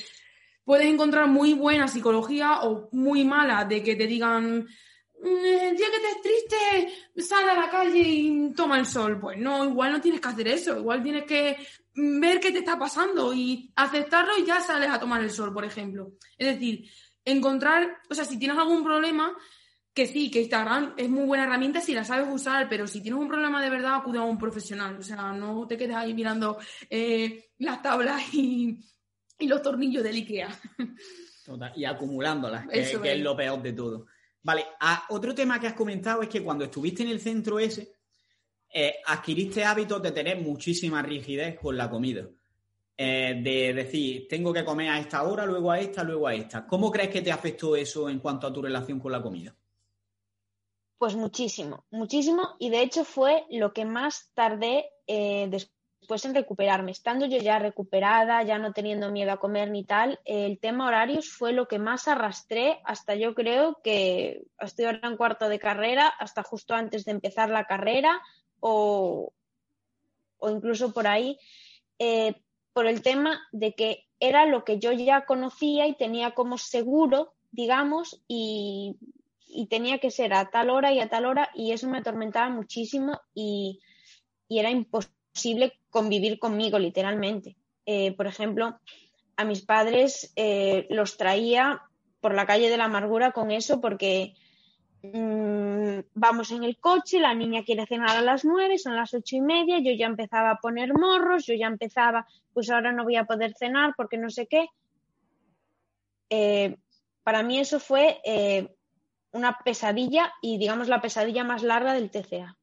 puedes 0.64 0.88
encontrar 0.88 1.28
muy 1.28 1.54
buena 1.54 1.90
psicología 1.90 2.62
o 2.62 2.88
muy 2.94 3.26
mala 3.26 3.66
de 3.66 3.84
que 3.84 3.96
te 3.96 4.08
digan, 4.08 4.60
mm, 5.22 5.46
el 5.46 5.76
día 5.76 5.88
que 5.92 5.98
estés 5.98 6.22
triste, 6.22 7.22
sal 7.22 7.50
a 7.50 7.56
la 7.56 7.70
calle 7.70 8.00
y 8.00 8.54
toma 8.54 8.80
el 8.80 8.86
sol. 8.86 9.20
Pues 9.20 9.38
no, 9.38 9.66
igual 9.66 9.92
no 9.92 10.02
tienes 10.02 10.22
que 10.22 10.30
hacer 10.30 10.48
eso, 10.48 10.78
igual 10.78 11.04
tienes 11.04 11.26
que 11.26 11.58
ver 11.94 12.40
qué 12.40 12.52
te 12.54 12.60
está 12.60 12.80
pasando 12.80 13.34
y 13.34 13.70
aceptarlo 13.76 14.38
y 14.38 14.46
ya 14.46 14.62
sales 14.62 14.90
a 14.90 15.00
tomar 15.00 15.22
el 15.22 15.30
sol, 15.30 15.54
por 15.54 15.66
ejemplo. 15.66 16.14
Es 16.38 16.54
decir, 16.54 16.90
encontrar, 17.26 17.98
o 18.10 18.16
sea, 18.16 18.24
si 18.24 18.40
tienes 18.40 18.58
algún 18.58 18.84
problema, 18.84 19.36
que 19.96 20.08
sí, 20.08 20.30
que 20.30 20.42
Instagram 20.42 20.94
es 20.98 21.10
muy 21.10 21.24
buena 21.24 21.46
herramienta 21.46 21.80
si 21.80 21.94
la 21.94 22.04
sabes 22.04 22.28
usar, 22.30 22.68
pero 22.68 22.86
si 22.86 23.02
tienes 23.02 23.18
un 23.18 23.30
problema 23.30 23.64
de 23.64 23.70
verdad, 23.70 23.96
acude 23.96 24.18
a 24.20 24.24
un 24.24 24.38
profesional. 24.38 24.98
O 24.98 25.02
sea, 25.02 25.32
no 25.32 25.66
te 25.66 25.78
quedes 25.78 25.96
ahí 25.96 26.14
mirando 26.14 26.58
eh, 26.90 27.52
las 27.60 27.82
tablas 27.82 28.22
y, 28.34 28.78
los 29.40 29.62
tornillos 29.62 30.04
del 30.04 30.18
IKEA. 30.18 30.50
Total, 31.46 31.72
y 31.78 31.86
acumulándolas, 31.86 32.68
que, 32.68 32.82
es. 32.82 33.20
lo 33.20 33.38
peor 33.38 33.62
de 33.62 33.72
todo. 33.72 34.08
Vale, 34.44 34.66
otro 35.10 35.34
tema 35.34 35.62
que 35.62 35.68
has 35.68 35.74
comentado 35.74 36.22
es 36.22 36.28
que 36.28 36.44
cuando 36.44 36.66
estuviste 36.66 37.04
en 37.04 37.10
el 37.10 37.22
centro 37.22 37.58
ese, 37.58 37.94
eh, 38.74 38.96
adquiriste 39.06 39.64
hábitos 39.64 40.02
de 40.02 40.12
tener 40.12 40.42
muchísima 40.42 41.02
rigidez 41.02 41.58
con 41.58 41.78
la 41.78 41.90
comida. 41.90 42.28
Eh, 42.98 43.40
de 43.42 43.74
decir, 43.74 44.28
tengo 44.28 44.52
que 44.52 44.66
comer 44.66 44.90
a 44.90 45.00
esta 45.00 45.24
hora, 45.24 45.46
luego 45.46 45.72
a 45.72 45.80
esta, 45.80 46.04
luego 46.04 46.28
a 46.28 46.36
esta. 46.36 46.68
¿Cómo 46.68 46.92
crees 46.92 47.10
que 47.10 47.22
te 47.22 47.32
afectó 47.32 47.78
eso 47.78 48.10
en 48.10 48.20
cuanto 48.20 48.46
a 48.46 48.52
tu 48.52 48.62
relación 48.62 49.00
con 49.00 49.14
la 49.14 49.22
comida? 49.22 49.56
Pues 50.98 51.16
muchísimo, 51.16 51.86
muchísimo. 51.92 52.56
Y 52.60 52.70
de 52.70 52.82
hecho 52.82 53.04
fue 53.04 53.46
lo 53.50 53.74
que 53.74 53.86
más 53.86 54.32
tardé 54.34 54.90
eh, 55.08 55.48
después 55.50 56.24
en 56.24 56.36
recuperarme. 56.36 56.92
Estando 56.92 57.26
yo 57.26 57.38
ya 57.38 57.60
recuperada, 57.60 58.44
ya 58.44 58.58
no 58.60 58.72
teniendo 58.72 59.12
miedo 59.12 59.32
a 59.32 59.40
comer 59.40 59.72
ni 59.72 59.84
tal, 59.84 60.20
el 60.24 60.60
tema 60.60 60.88
horarios 60.88 61.30
fue 61.30 61.52
lo 61.52 61.68
que 61.68 61.80
más 61.80 62.08
arrastré 62.08 62.80
hasta 62.86 63.16
yo 63.16 63.34
creo 63.34 63.80
que 63.84 64.44
estoy 64.60 64.86
ahora 64.86 65.08
en 65.10 65.18
cuarto 65.18 65.50
de 65.50 65.60
carrera, 65.60 66.08
hasta 66.08 66.44
justo 66.44 66.76
antes 66.76 67.06
de 67.06 67.12
empezar 67.12 67.50
la 67.50 67.66
carrera 67.66 68.22
o, 68.60 69.34
incluso 70.42 70.94
por 70.94 71.08
ahí, 71.08 71.38
eh, 72.00 72.36
por 72.72 72.88
el 72.88 73.02
tema 73.02 73.42
de 73.52 73.74
que 73.74 74.06
era 74.20 74.46
lo 74.46 74.64
que 74.64 74.80
yo 74.80 74.92
ya 74.92 75.26
conocía 75.26 75.88
y 75.88 75.96
tenía 75.96 76.32
como 76.32 76.58
seguro, 76.58 77.34
digamos, 77.52 78.22
y 78.28 78.98
y 79.56 79.68
tenía 79.68 80.00
que 80.00 80.12
ser 80.12 80.34
a 80.34 80.50
tal 80.50 80.70
hora 80.70 80.92
y 80.92 81.00
a 81.00 81.10
tal 81.10 81.26
hora 81.26 81.50
y 81.56 81.72
eso 81.72 81.88
me 81.88 82.00
atormentaba 82.00 82.50
muchísimo 82.50 83.20
y, 83.34 83.80
era 84.48 84.70
imposible 84.70 85.74
convivir 85.90 86.38
conmigo 86.38 86.78
literalmente. 86.78 87.58
Eh, 87.88 88.16
por 88.16 88.28
ejemplo, 88.28 88.80
a 89.38 89.44
mis 89.44 89.66
padres 89.66 90.32
eh, 90.36 90.86
los 90.92 91.18
traía 91.18 91.82
por 92.22 92.36
la 92.36 92.46
calle 92.46 92.70
de 92.70 92.78
la 92.78 92.86
amargura 92.86 93.32
con 93.32 93.50
eso 93.50 93.82
porque 93.82 94.36
mm, 95.02 96.00
vamos 96.14 96.52
en 96.52 96.64
el 96.64 96.78
coche, 96.78 97.20
la 97.20 97.34
niña 97.34 97.64
quiere 97.64 97.88
cenar 97.88 98.16
a 98.16 98.22
las 98.22 98.46
nueve, 98.46 98.78
son 98.78 98.96
las 98.96 99.16
ocho 99.16 99.36
y 99.36 99.42
media, 99.42 99.80
yo 99.80 99.92
ya 99.94 100.06
empezaba 100.06 100.52
a 100.52 100.60
poner 100.60 100.94
morros, 100.94 101.48
yo 101.48 101.56
ya 101.56 101.68
empezaba, 101.68 102.28
pues 102.54 102.70
ahora 102.70 102.92
no 102.92 103.04
voy 103.04 103.16
a 103.16 103.26
poder 103.26 103.56
cenar 103.58 103.96
porque 103.98 104.18
no 104.18 104.30
sé 104.30 104.46
qué. 104.46 104.68
Eh, 106.30 106.78
para 107.24 107.42
mí 107.42 107.58
eso 107.58 107.80
fue 107.80 108.22
una 109.36 109.60
pesadilla 109.64 110.34
y 110.42 110.58
digamos 110.58 110.88
la 110.88 111.02
pesadilla 111.02 111.44
más 111.44 111.62
larga 111.62 111.94
del 111.94 112.10
TCA. 112.10 112.58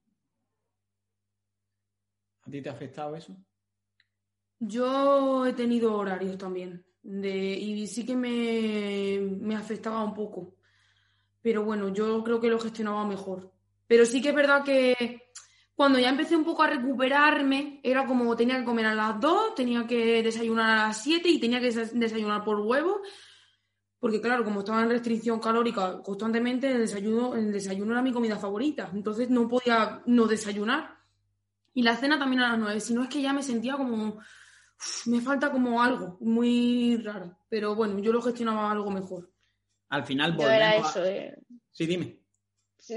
¿A 2.45 2.51
ti 2.51 2.61
te 2.61 2.69
ha 2.69 2.73
afectado 2.73 3.15
eso? 3.15 3.37
Yo 4.59 5.47
he 5.47 5.53
tenido 5.53 5.95
horarios 5.95 6.39
también 6.39 6.85
y 7.05 7.87
sí 7.87 8.07
que 8.07 8.17
me, 8.17 9.21
me 9.41 9.57
afectaba 9.57 10.03
un 10.05 10.15
poco. 10.15 10.55
Pero 11.41 11.65
bueno, 11.65 11.89
yo 11.89 12.23
creo 12.23 12.41
que 12.41 12.49
lo 12.49 12.59
gestionaba 12.59 13.05
mejor. 13.07 13.53
Pero 13.87 14.07
sí 14.07 14.23
que 14.23 14.31
es 14.31 14.35
verdad 14.35 14.65
que 14.65 15.31
cuando 15.75 15.99
ya 15.99 16.09
empecé 16.09 16.37
un 16.37 16.45
poco 16.45 16.63
a 16.63 16.69
recuperarme, 16.69 17.81
era 17.83 18.07
como 18.07 18.37
tenía 18.37 18.59
que 18.59 18.65
comer 18.65 18.87
a 18.87 18.95
las 18.95 19.21
2, 19.21 19.55
tenía 19.57 19.87
que 19.87 20.23
desayunar 20.23 20.71
a 20.71 20.87
las 20.89 21.03
7 21.03 21.29
y 21.29 21.41
tenía 21.41 21.61
que 21.61 21.73
desayunar 21.73 22.45
por 22.45 22.61
huevo 22.61 23.03
porque 24.03 24.21
claro, 24.21 24.43
como 24.43 24.59
estaba 24.59 24.83
en 24.83 24.91
restricción 24.91 25.39
calórica 25.39 26.03
constantemente, 26.03 26.69
el 26.73 26.79
desayuno, 26.81 27.37
el 27.37 27.53
desayuno 27.53 27.93
era 27.93 28.03
mi 28.03 28.13
comida 28.13 28.37
favorita, 28.37 28.91
entonces 28.93 29.31
no 29.31 29.47
podía 29.47 30.03
no 30.07 30.27
desayunar. 30.27 30.97
Y 31.73 31.85
la 31.85 31.97
cena 31.97 32.19
también 32.19 32.43
a 32.43 32.49
las 32.49 32.59
nueve, 32.59 32.81
si 32.81 32.95
no 32.95 33.05
es 33.05 33.09
que 33.09 33.23
ya 33.23 33.33
me 33.33 33.45
sentía 33.45 33.77
como, 33.77 34.19
me 35.07 35.21
falta 35.21 35.53
como 35.53 35.81
algo 35.81 36.19
muy 36.21 36.97
raro, 36.97 37.39
pero 37.49 37.77
bueno, 37.77 38.01
yo 38.01 38.11
lo 38.13 38.21
gestionaba 38.21 38.73
algo 38.73 38.91
mejor. 38.91 39.31
Al 39.91 40.05
final 40.05 40.33
volvemos 40.33 40.57
era 40.57 40.75
eso, 40.75 41.05
eh. 41.05 41.37
Sí, 41.71 41.87
dime. 41.87 42.19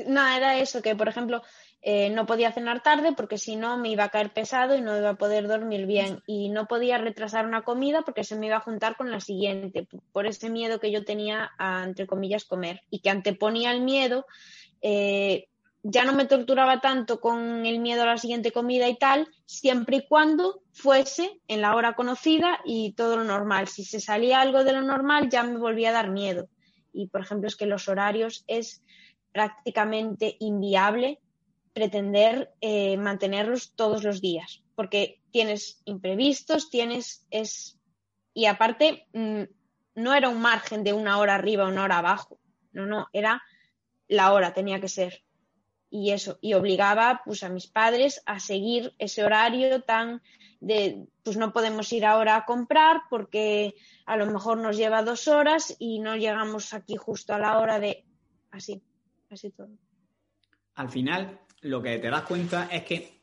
No, 0.08 0.28
era 0.28 0.58
eso, 0.58 0.82
que 0.82 0.96
por 0.96 1.08
ejemplo, 1.08 1.44
eh, 1.88 2.10
no 2.10 2.26
podía 2.26 2.52
cenar 2.52 2.82
tarde 2.82 3.14
porque 3.16 3.38
si 3.38 3.56
no 3.56 3.78
me 3.78 3.90
iba 3.90 4.06
a 4.06 4.10
caer 4.10 4.34
pesado 4.34 4.76
y 4.76 4.82
no 4.82 4.98
iba 4.98 5.12
a 5.12 5.18
poder 5.18 5.48
dormir 5.48 5.86
bien. 5.86 6.24
Y 6.26 6.50
no 6.50 6.66
podía 6.66 6.98
retrasar 6.98 7.46
una 7.46 7.62
comida 7.62 8.02
porque 8.02 8.24
se 8.24 8.36
me 8.36 8.48
iba 8.48 8.56
a 8.56 8.62
juntar 8.62 8.98
con 8.98 9.12
la 9.12 9.20
siguiente, 9.20 9.88
por 10.12 10.26
ese 10.26 10.50
miedo 10.50 10.80
que 10.80 10.92
yo 10.92 11.06
tenía 11.06 11.52
a, 11.60 11.84
entre 11.84 12.08
comillas, 12.08 12.44
comer. 12.44 12.82
Y 12.90 13.02
que 13.02 13.12
anteponía 13.12 13.72
el 13.72 13.82
miedo, 13.82 14.26
eh, 14.82 15.48
ya 15.84 16.06
no 16.06 16.14
me 16.14 16.26
torturaba 16.26 16.82
tanto 16.82 17.20
con 17.22 17.68
el 17.68 17.78
miedo 17.78 18.02
a 18.02 18.08
la 18.08 18.18
siguiente 18.18 18.52
comida 18.52 18.90
y 18.90 18.98
tal, 18.98 19.28
siempre 19.46 19.98
y 19.98 20.08
cuando 20.08 20.64
fuese 20.72 21.40
en 21.48 21.62
la 21.62 21.76
hora 21.76 21.94
conocida 21.94 22.62
y 22.66 22.94
todo 22.94 23.18
lo 23.18 23.26
normal. 23.26 23.68
Si 23.68 23.84
se 23.84 24.00
salía 24.00 24.42
algo 24.42 24.64
de 24.64 24.74
lo 24.74 24.82
normal, 24.82 25.30
ya 25.30 25.44
me 25.44 25.60
volvía 25.60 25.90
a 25.90 25.94
dar 25.94 26.10
miedo. 26.10 26.50
Y, 26.94 27.10
por 27.10 27.22
ejemplo, 27.22 27.48
es 27.48 27.56
que 27.56 27.68
los 27.68 27.88
horarios 27.88 28.44
es 28.48 28.82
prácticamente 29.32 30.36
inviable 30.40 31.20
pretender 31.76 32.54
eh, 32.62 32.96
mantenerlos 32.96 33.74
todos 33.76 34.06
los 34.06 34.22
días, 34.22 34.64
porque 34.76 35.22
tienes 35.30 35.82
imprevistos, 35.84 36.70
tienes 36.70 37.28
es 37.30 37.78
y 38.34 38.46
aparte 38.46 39.08
mm, 39.12 39.44
no 39.96 40.14
era 40.14 40.30
un 40.30 40.40
margen 40.40 40.86
de 40.86 40.94
una 40.94 41.18
hora 41.18 41.36
arriba 41.36 41.68
una 41.68 41.84
hora 41.84 41.98
abajo, 41.98 42.40
no, 42.72 42.86
no, 42.86 43.08
era 43.12 43.44
la 44.08 44.32
hora 44.32 44.54
tenía 44.54 44.80
que 44.80 44.88
ser. 44.88 45.22
Y 45.90 46.12
eso 46.12 46.40
y 46.42 46.54
obligaba 46.54 47.22
pues 47.26 47.44
a 47.44 47.50
mis 47.50 47.68
padres 47.68 48.22
a 48.26 48.40
seguir 48.40 48.94
ese 48.98 49.26
horario 49.26 49.82
tan 49.82 50.22
de 50.62 51.06
pues 51.24 51.36
no 51.36 51.52
podemos 51.52 51.92
ir 51.92 52.06
ahora 52.06 52.38
a 52.38 52.46
comprar 52.46 53.02
porque 53.10 53.76
a 54.06 54.16
lo 54.16 54.28
mejor 54.28 54.60
nos 54.60 54.78
lleva 54.78 55.04
dos 55.04 55.28
horas 55.28 55.76
y 55.78 56.00
no 56.00 56.16
llegamos 56.16 56.74
aquí 56.74 56.96
justo 56.96 57.34
a 57.34 57.40
la 57.40 57.60
hora 57.60 57.80
de 57.80 58.06
así 58.52 58.82
así 59.30 59.52
todo. 59.52 59.70
Al 60.74 60.90
final 60.90 61.45
lo 61.66 61.82
que 61.82 61.98
te 61.98 62.10
das 62.10 62.22
cuenta 62.24 62.70
es 62.72 62.84
que 62.84 63.16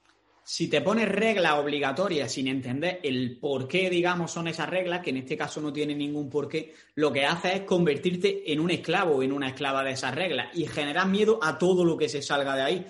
si 0.45 0.69
te 0.69 0.81
pones 0.81 1.09
reglas 1.09 1.55
obligatorias 1.55 2.33
sin 2.33 2.49
entender 2.49 2.99
el 3.05 3.39
por 3.39 3.69
qué, 3.69 3.89
digamos, 3.89 4.33
son 4.33 4.49
esas 4.49 4.69
reglas, 4.69 5.01
que 5.01 5.11
en 5.11 5.19
este 5.19 5.37
caso 5.37 5.61
no 5.61 5.73
tienen 5.73 5.99
ningún 5.99 6.29
porqué, 6.29 6.75
lo 6.97 7.13
que 7.13 7.25
hace 7.25 7.55
es 7.55 7.61
convertirte 7.63 8.53
en 8.53 8.59
un 8.59 8.71
esclavo 8.73 9.17
o 9.17 9.23
en 9.23 9.31
una 9.31 9.49
esclava 9.49 9.85
de 9.85 9.93
esas 9.93 10.15
reglas 10.15 10.49
y 10.55 10.67
generar 10.67 11.07
miedo 11.07 11.39
a 11.41 11.57
todo 11.57 11.85
lo 11.85 11.97
que 11.97 12.09
se 12.09 12.21
salga 12.21 12.57
de 12.57 12.63
ahí. 12.63 12.87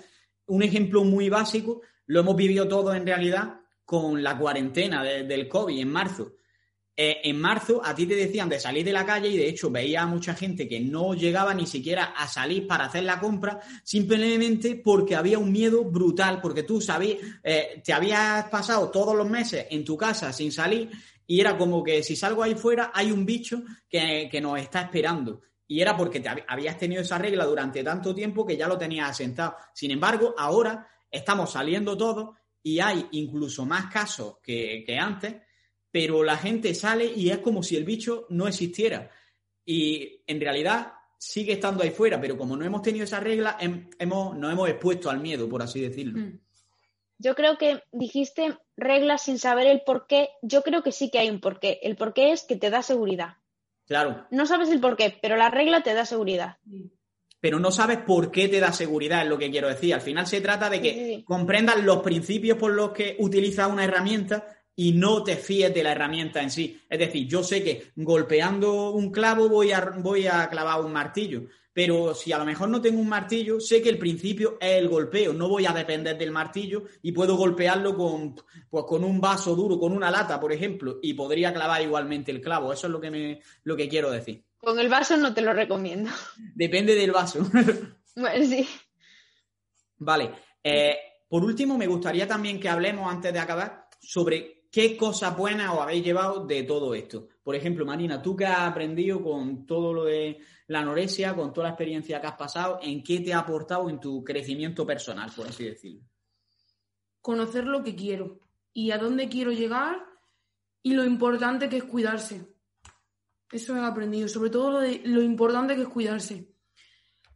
Un 0.47 0.63
ejemplo 0.63 1.03
muy 1.03 1.29
básico, 1.29 1.81
lo 2.07 2.21
hemos 2.21 2.35
vivido 2.35 2.67
todos 2.67 2.95
en 2.95 3.05
realidad 3.05 3.59
con 3.85 4.23
la 4.23 4.35
cuarentena 4.37 5.03
del 5.03 5.47
COVID 5.47 5.79
en 5.79 5.91
marzo. 5.91 6.33
Eh, 6.95 7.21
en 7.23 7.41
marzo 7.41 7.81
a 7.83 7.95
ti 7.95 8.05
te 8.05 8.15
decían 8.15 8.47
de 8.49 8.59
salir 8.59 8.85
de 8.85 8.93
la 8.93 9.03
calle 9.03 9.27
y 9.27 9.35
de 9.35 9.49
hecho 9.49 9.71
veía 9.71 10.03
a 10.03 10.05
mucha 10.05 10.35
gente 10.35 10.67
que 10.67 10.79
no 10.79 11.15
llegaba 11.15 11.51
ni 11.55 11.65
siquiera 11.65 12.13
a 12.15 12.27
salir 12.27 12.67
para 12.67 12.85
hacer 12.85 13.03
la 13.03 13.19
compra 13.19 13.59
simplemente 13.83 14.75
porque 14.75 15.15
había 15.15 15.39
un 15.39 15.51
miedo 15.51 15.83
brutal, 15.83 16.39
porque 16.39 16.61
tú 16.61 16.79
sabías, 16.79 17.17
eh, 17.43 17.81
te 17.83 17.93
habías 17.93 18.47
pasado 18.49 18.91
todos 18.91 19.15
los 19.15 19.27
meses 19.27 19.65
en 19.71 19.83
tu 19.83 19.97
casa 19.97 20.31
sin 20.31 20.51
salir 20.51 20.91
y 21.25 21.41
era 21.41 21.57
como 21.57 21.83
que 21.83 22.03
si 22.03 22.15
salgo 22.15 22.43
ahí 22.43 22.53
fuera 22.53 22.91
hay 22.93 23.11
un 23.11 23.25
bicho 23.25 23.63
que, 23.89 24.29
que 24.31 24.39
nos 24.39 24.59
está 24.59 24.81
esperando. 24.81 25.41
Y 25.67 25.81
era 25.81 25.97
porque 25.97 26.19
te 26.19 26.29
habías 26.47 26.77
tenido 26.77 27.01
esa 27.01 27.17
regla 27.17 27.45
durante 27.45 27.83
tanto 27.83 28.13
tiempo 28.13 28.45
que 28.45 28.55
ya 28.55 28.67
lo 28.67 28.77
tenías 28.77 29.09
asentado. 29.09 29.55
Sin 29.73 29.89
embargo, 29.89 30.35
ahora 30.37 30.87
estamos 31.09 31.53
saliendo 31.53 31.97
todos 31.97 32.35
y 32.61 32.79
hay 32.79 33.07
incluso 33.13 33.65
más 33.65 33.91
casos 33.91 34.35
que, 34.43 34.83
que 34.85 34.99
antes 34.99 35.37
pero 35.93 36.23
la 36.23 36.37
gente 36.37 36.73
sale 36.73 37.05
y 37.05 37.29
es 37.29 37.37
como 37.37 37.61
si 37.61 37.75
el 37.75 37.83
bicho 37.83 38.25
no 38.29 38.47
existiera. 38.47 39.11
Y 39.63 40.23
en 40.25 40.41
realidad 40.41 40.93
sigue 41.19 41.53
estando 41.53 41.83
ahí 41.83 41.91
fuera, 41.91 42.19
pero 42.19 42.35
como 42.35 42.57
no 42.57 42.65
hemos 42.65 42.81
tenido 42.81 43.03
esa 43.03 43.19
regla, 43.19 43.59
hemos, 43.59 44.35
nos 44.35 44.51
hemos 44.51 44.69
expuesto 44.69 45.11
al 45.11 45.19
miedo, 45.19 45.47
por 45.47 45.61
así 45.61 45.81
decirlo. 45.81 46.19
Mm. 46.19 46.39
Yo 47.19 47.35
creo 47.35 47.59
que 47.59 47.83
dijiste 47.91 48.57
reglas 48.75 49.21
sin 49.21 49.37
saber 49.37 49.67
el 49.67 49.83
por 49.85 50.07
qué. 50.07 50.29
Yo 50.41 50.63
creo 50.63 50.81
que 50.81 50.91
sí 50.91 51.11
que 51.11 51.19
hay 51.19 51.29
un 51.29 51.39
porqué. 51.39 51.79
El 51.83 51.95
porqué 51.95 52.31
es 52.31 52.41
que 52.41 52.55
te 52.55 52.71
da 52.71 52.81
seguridad. 52.81 53.35
Claro. 53.85 54.25
No 54.31 54.47
sabes 54.47 54.71
el 54.71 54.81
porqué, 54.81 55.15
pero 55.21 55.37
la 55.37 55.51
regla 55.51 55.83
te 55.83 55.93
da 55.93 56.07
seguridad. 56.07 56.57
pero 57.39 57.59
no 57.59 57.69
sabes 57.69 57.99
por 57.99 58.31
qué 58.31 58.47
te 58.47 58.59
da 58.59 58.71
seguridad, 58.71 59.21
es 59.21 59.29
lo 59.29 59.37
que 59.37 59.51
quiero 59.51 59.67
decir. 59.67 59.93
Al 59.93 60.01
final 60.01 60.25
se 60.25 60.41
trata 60.41 60.71
de 60.71 60.81
que 60.81 61.23
comprendas 61.23 61.83
los 61.83 62.01
principios 62.01 62.57
por 62.57 62.73
los 62.73 62.93
que 62.93 63.15
utilizas 63.19 63.71
una 63.71 63.83
herramienta 63.83 64.62
y 64.75 64.93
no 64.93 65.23
te 65.23 65.35
fíes 65.35 65.73
de 65.73 65.83
la 65.83 65.91
herramienta 65.91 66.41
en 66.41 66.49
sí. 66.49 66.81
Es 66.89 66.99
decir, 66.99 67.27
yo 67.27 67.43
sé 67.43 67.63
que 67.63 67.91
golpeando 67.95 68.91
un 68.91 69.11
clavo 69.11 69.49
voy 69.49 69.71
a, 69.71 69.81
voy 69.97 70.27
a 70.27 70.47
clavar 70.49 70.81
un 70.81 70.91
martillo, 70.91 71.47
pero 71.73 72.13
si 72.13 72.31
a 72.31 72.37
lo 72.37 72.45
mejor 72.45 72.69
no 72.69 72.81
tengo 72.81 73.01
un 73.01 73.09
martillo, 73.09 73.59
sé 73.59 73.81
que 73.81 73.89
el 73.89 73.97
principio 73.97 74.57
es 74.61 74.77
el 74.79 74.87
golpeo, 74.87 75.33
no 75.33 75.49
voy 75.49 75.65
a 75.65 75.73
depender 75.73 76.17
del 76.17 76.31
martillo 76.31 76.83
y 77.01 77.11
puedo 77.11 77.35
golpearlo 77.35 77.97
con, 77.97 78.35
pues, 78.69 78.85
con 78.85 79.03
un 79.03 79.19
vaso 79.19 79.55
duro, 79.55 79.79
con 79.79 79.91
una 79.91 80.11
lata, 80.11 80.39
por 80.39 80.53
ejemplo, 80.53 80.99
y 81.01 81.13
podría 81.13 81.53
clavar 81.53 81.81
igualmente 81.81 82.31
el 82.31 82.41
clavo. 82.41 82.71
Eso 82.71 82.87
es 82.87 82.93
lo 82.93 83.01
que, 83.01 83.09
me, 83.09 83.41
lo 83.63 83.75
que 83.75 83.89
quiero 83.89 84.11
decir. 84.11 84.43
Con 84.57 84.79
el 84.79 84.87
vaso 84.87 85.17
no 85.17 85.33
te 85.33 85.41
lo 85.41 85.51
recomiendo. 85.53 86.09
Depende 86.55 86.95
del 86.95 87.11
vaso. 87.11 87.45
Bueno, 88.15 88.45
sí. 88.45 88.69
Vale. 89.97 90.31
Eh, 90.63 90.95
por 91.27 91.43
último, 91.43 91.79
me 91.79 91.87
gustaría 91.87 92.27
también 92.27 92.59
que 92.59 92.69
hablemos, 92.69 93.11
antes 93.11 93.33
de 93.33 93.39
acabar, 93.39 93.87
sobre 93.99 94.52
qué 94.73 94.97
cosas 94.97 95.37
buenas 95.37 95.71
os 95.71 95.81
habéis 95.81 96.03
llevado 96.03 96.47
de 96.47 96.63
todo 96.63 96.95
esto. 96.95 97.27
Por 97.43 97.55
ejemplo, 97.55 97.85
Marina, 97.85 98.19
tú 98.23 98.35
que 98.35 98.47
has 98.47 98.61
aprendido 98.61 99.21
con 99.21 99.67
todo 99.67 99.93
lo 99.93 100.05
de 100.05 100.39
la 100.65 100.79
anorexia, 100.79 101.35
con 101.35 101.53
toda 101.53 101.67
la 101.67 101.73
experiencia 101.73 102.19
que 102.19 102.25
has 102.25 102.35
pasado, 102.35 102.79
¿en 102.81 103.03
qué 103.03 103.19
te 103.19 103.35
ha 103.35 103.39
aportado 103.39 103.87
en 103.87 103.99
tu 103.99 104.23
crecimiento 104.23 104.83
personal, 104.83 105.31
por 105.35 105.47
así 105.47 105.65
decirlo? 105.65 106.01
Conocer 107.21 107.65
lo 107.65 107.83
que 107.83 107.95
quiero 107.95 108.39
y 108.73 108.89
a 108.89 108.97
dónde 108.97 109.29
quiero 109.29 109.51
llegar 109.51 110.03
y 110.81 110.95
lo 110.95 111.05
importante 111.05 111.69
que 111.69 111.77
es 111.77 111.83
cuidarse. 111.83 112.47
Eso 113.51 113.77
he 113.77 113.79
aprendido, 113.79 114.27
sobre 114.27 114.49
todo 114.49 114.81
lo, 114.81 115.21
importante 115.21 115.75
que 115.75 115.83
es 115.83 115.87
cuidarse. 115.87 116.51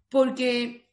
Porque, 0.09 0.86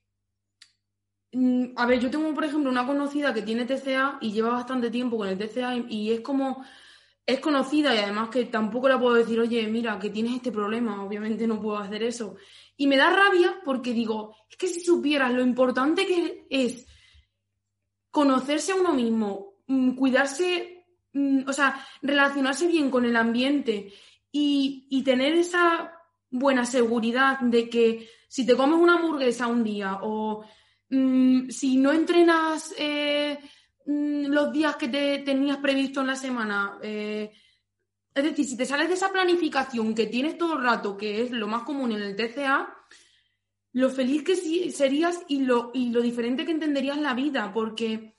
a 1.76 1.86
ver, 1.86 2.00
yo 2.00 2.10
tengo, 2.10 2.32
por 2.34 2.44
ejemplo, 2.44 2.70
una 2.70 2.86
conocida 2.86 3.34
que 3.34 3.42
tiene 3.42 3.64
TCA 3.64 4.18
y 4.20 4.32
lleva 4.32 4.50
bastante 4.50 4.90
tiempo 4.90 5.16
con 5.16 5.28
el 5.28 5.38
TCA 5.38 5.76
y, 5.88 6.12
es 6.12 6.20
como, 6.20 6.64
es 7.26 7.40
conocida 7.40 7.94
y 7.94 7.98
además 7.98 8.28
que 8.28 8.44
tampoco 8.44 8.88
la 8.88 8.98
puedo 8.98 9.14
decir, 9.14 9.40
oye, 9.40 9.66
mira, 9.66 9.98
que 9.98 10.10
tienes 10.10 10.36
este 10.36 10.52
problema, 10.52 11.04
obviamente 11.04 11.46
no 11.46 11.60
puedo 11.60 11.78
hacer 11.78 12.02
eso. 12.02 12.36
Y 12.76 12.86
me 12.86 12.96
da 12.96 13.10
rabia 13.10 13.60
porque 13.64 13.92
digo, 13.92 14.36
es 14.48 14.56
que 14.56 14.68
si 14.68 14.80
supieras 14.80 15.32
lo 15.32 15.42
importante 15.42 16.06
que 16.06 16.46
es 16.50 16.86
conocerse 18.10 18.72
a 18.72 18.76
uno 18.76 18.92
mismo, 18.92 19.54
mm, 19.66 19.96
cuidarse, 19.96 20.86
mm, 21.12 21.48
o 21.48 21.52
sea, 21.52 21.84
relacionarse 22.00 22.68
bien 22.68 22.90
con 22.90 23.04
el 23.04 23.16
ambiente 23.16 23.92
y, 24.30 25.02
tener 25.04 25.34
esa 25.34 25.92
buena 26.30 26.64
seguridad 26.64 27.40
de 27.40 27.68
que 27.68 28.08
si 28.28 28.46
te 28.46 28.56
comes 28.56 28.78
una 28.78 28.94
hamburguesa 28.94 29.46
un 29.48 29.62
día 29.62 29.98
o 30.02 30.44
mm, 30.90 31.50
si 31.50 31.76
no 31.76 31.92
entrenas 31.92 32.74
eh, 32.78 33.38
mm, 33.86 34.26
los 34.26 34.52
días 34.52 34.76
que 34.76 34.88
te 34.88 35.18
tenías 35.18 35.58
previsto 35.58 36.00
en 36.00 36.06
la 36.06 36.16
semana, 36.16 36.78
eh, 36.82 37.32
es 38.14 38.22
decir, 38.22 38.44
si 38.44 38.56
te 38.56 38.66
sales 38.66 38.88
de 38.88 38.94
esa 38.94 39.10
planificación 39.10 39.94
que 39.94 40.06
tienes 40.06 40.38
todo 40.38 40.56
el 40.56 40.62
rato, 40.62 40.96
que 40.96 41.22
es 41.22 41.30
lo 41.32 41.48
más 41.48 41.64
común 41.64 41.92
en 41.92 42.02
el 42.02 42.14
TCA, 42.14 42.72
lo 43.72 43.90
feliz 43.90 44.22
que 44.22 44.36
serías 44.70 45.22
y 45.26 45.40
lo, 45.40 45.72
y 45.74 45.90
lo 45.90 46.00
diferente 46.00 46.44
que 46.44 46.52
entenderías 46.52 46.98
la 46.98 47.12
vida, 47.12 47.52
porque 47.52 48.14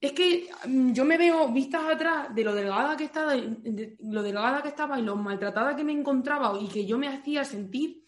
es 0.00 0.12
que 0.12 0.50
mm, 0.66 0.92
yo 0.92 1.04
me 1.04 1.18
veo 1.18 1.48
vistas 1.48 1.84
atrás 1.84 2.34
de 2.34 2.42
lo 2.42 2.54
delgada 2.54 2.96
que 2.96 3.04
estaba, 3.04 3.34
lo 3.36 4.22
delgada 4.22 4.62
que 4.62 4.68
estaba 4.68 4.98
y 4.98 5.02
lo 5.02 5.14
maltratada 5.14 5.76
que 5.76 5.84
me 5.84 5.92
encontraba 5.92 6.58
y 6.60 6.68
que 6.68 6.86
yo 6.86 6.98
me 6.98 7.08
hacía 7.08 7.44
sentir, 7.44 8.02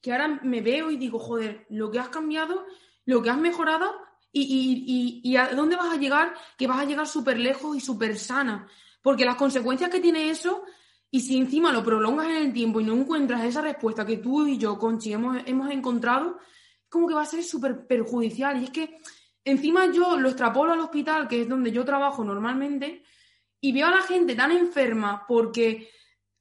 que 0.00 0.12
ahora 0.12 0.40
me 0.42 0.60
veo 0.60 0.90
y 0.90 0.96
digo, 0.96 1.18
joder, 1.18 1.66
lo 1.68 1.90
que 1.90 1.98
has 1.98 2.08
cambiado, 2.08 2.64
lo 3.06 3.22
que 3.22 3.30
has 3.30 3.38
mejorado 3.38 3.90
y, 4.30 5.22
y, 5.24 5.36
a 5.36 5.54
dónde 5.54 5.76
vas 5.76 5.94
a 5.94 5.96
llegar, 5.96 6.34
que 6.58 6.66
vas 6.66 6.80
a 6.80 6.84
llegar 6.84 7.06
súper 7.06 7.38
lejos 7.38 7.74
y 7.74 7.80
súper 7.80 8.18
sana. 8.18 8.68
Porque 9.00 9.24
las 9.24 9.36
consecuencias 9.36 9.88
que 9.88 10.00
tiene 10.00 10.28
eso, 10.28 10.64
y 11.10 11.20
si 11.20 11.38
encima 11.38 11.72
lo 11.72 11.82
prolongas 11.82 12.26
en 12.26 12.36
el 12.36 12.52
tiempo 12.52 12.80
y 12.80 12.84
no 12.84 12.92
encuentras 12.92 13.42
esa 13.44 13.62
respuesta 13.62 14.04
que 14.04 14.18
tú 14.18 14.46
y 14.46 14.58
yo, 14.58 14.78
Conchi, 14.78 15.14
hemos, 15.14 15.38
hemos 15.46 15.70
encontrado, 15.70 16.36
como 16.90 17.08
que 17.08 17.14
va 17.14 17.22
a 17.22 17.26
ser 17.26 17.42
súper 17.42 17.86
perjudicial. 17.86 18.60
Y 18.60 18.64
es 18.64 18.70
que 18.70 18.98
Encima 19.46 19.92
yo 19.92 20.16
lo 20.16 20.28
extrapolo 20.28 20.72
al 20.72 20.80
hospital, 20.80 21.28
que 21.28 21.42
es 21.42 21.48
donde 21.48 21.70
yo 21.70 21.84
trabajo 21.84 22.24
normalmente, 22.24 23.04
y 23.60 23.70
veo 23.70 23.86
a 23.86 23.92
la 23.92 24.02
gente 24.02 24.34
tan 24.34 24.50
enferma 24.50 25.24
porque 25.28 25.88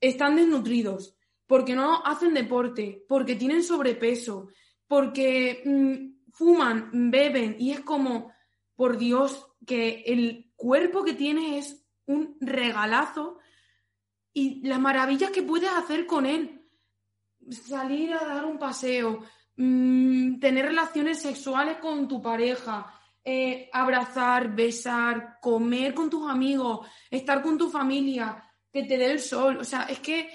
están 0.02 0.36
desnutridos, 0.36 1.16
porque 1.46 1.76
no 1.76 2.04
hacen 2.04 2.34
deporte, 2.34 3.06
porque 3.08 3.36
tienen 3.36 3.62
sobrepeso, 3.62 4.48
porque 4.88 5.62
mm, 5.64 6.15
fuman, 6.36 6.90
beben, 7.10 7.56
y 7.58 7.72
es 7.72 7.80
como, 7.80 8.32
por 8.76 8.98
Dios, 8.98 9.48
que 9.66 10.04
el 10.06 10.52
cuerpo 10.56 11.04
que 11.04 11.14
tienes 11.14 11.66
es 11.66 11.86
un 12.06 12.38
regalazo 12.42 13.40
y 14.34 14.68
las 14.68 14.80
maravillas 14.80 15.32
que 15.32 15.44
puedes 15.44 15.70
hacer 15.70 16.06
con 16.06 16.26
él. 16.26 16.62
Salir 17.50 18.14
a 18.14 18.26
dar 18.26 18.46
un 18.46 18.60
paseo, 18.60 19.24
mm, 19.56 20.40
tener 20.40 20.66
relaciones 20.66 21.22
sexuales 21.22 21.78
con 21.78 22.08
tu 22.08 22.22
pareja, 22.22 22.94
eh, 23.24 23.70
abrazar, 23.72 24.54
besar, 24.54 25.40
comer 25.42 25.94
con 25.94 26.10
tus 26.10 26.30
amigos, 26.30 26.86
estar 27.10 27.42
con 27.42 27.58
tu 27.58 27.70
familia, 27.70 28.44
que 28.72 28.84
te 28.84 28.98
dé 28.98 29.12
el 29.12 29.20
sol. 29.22 29.58
O 29.58 29.64
sea, 29.64 29.84
es 29.84 30.00
que 30.00 30.30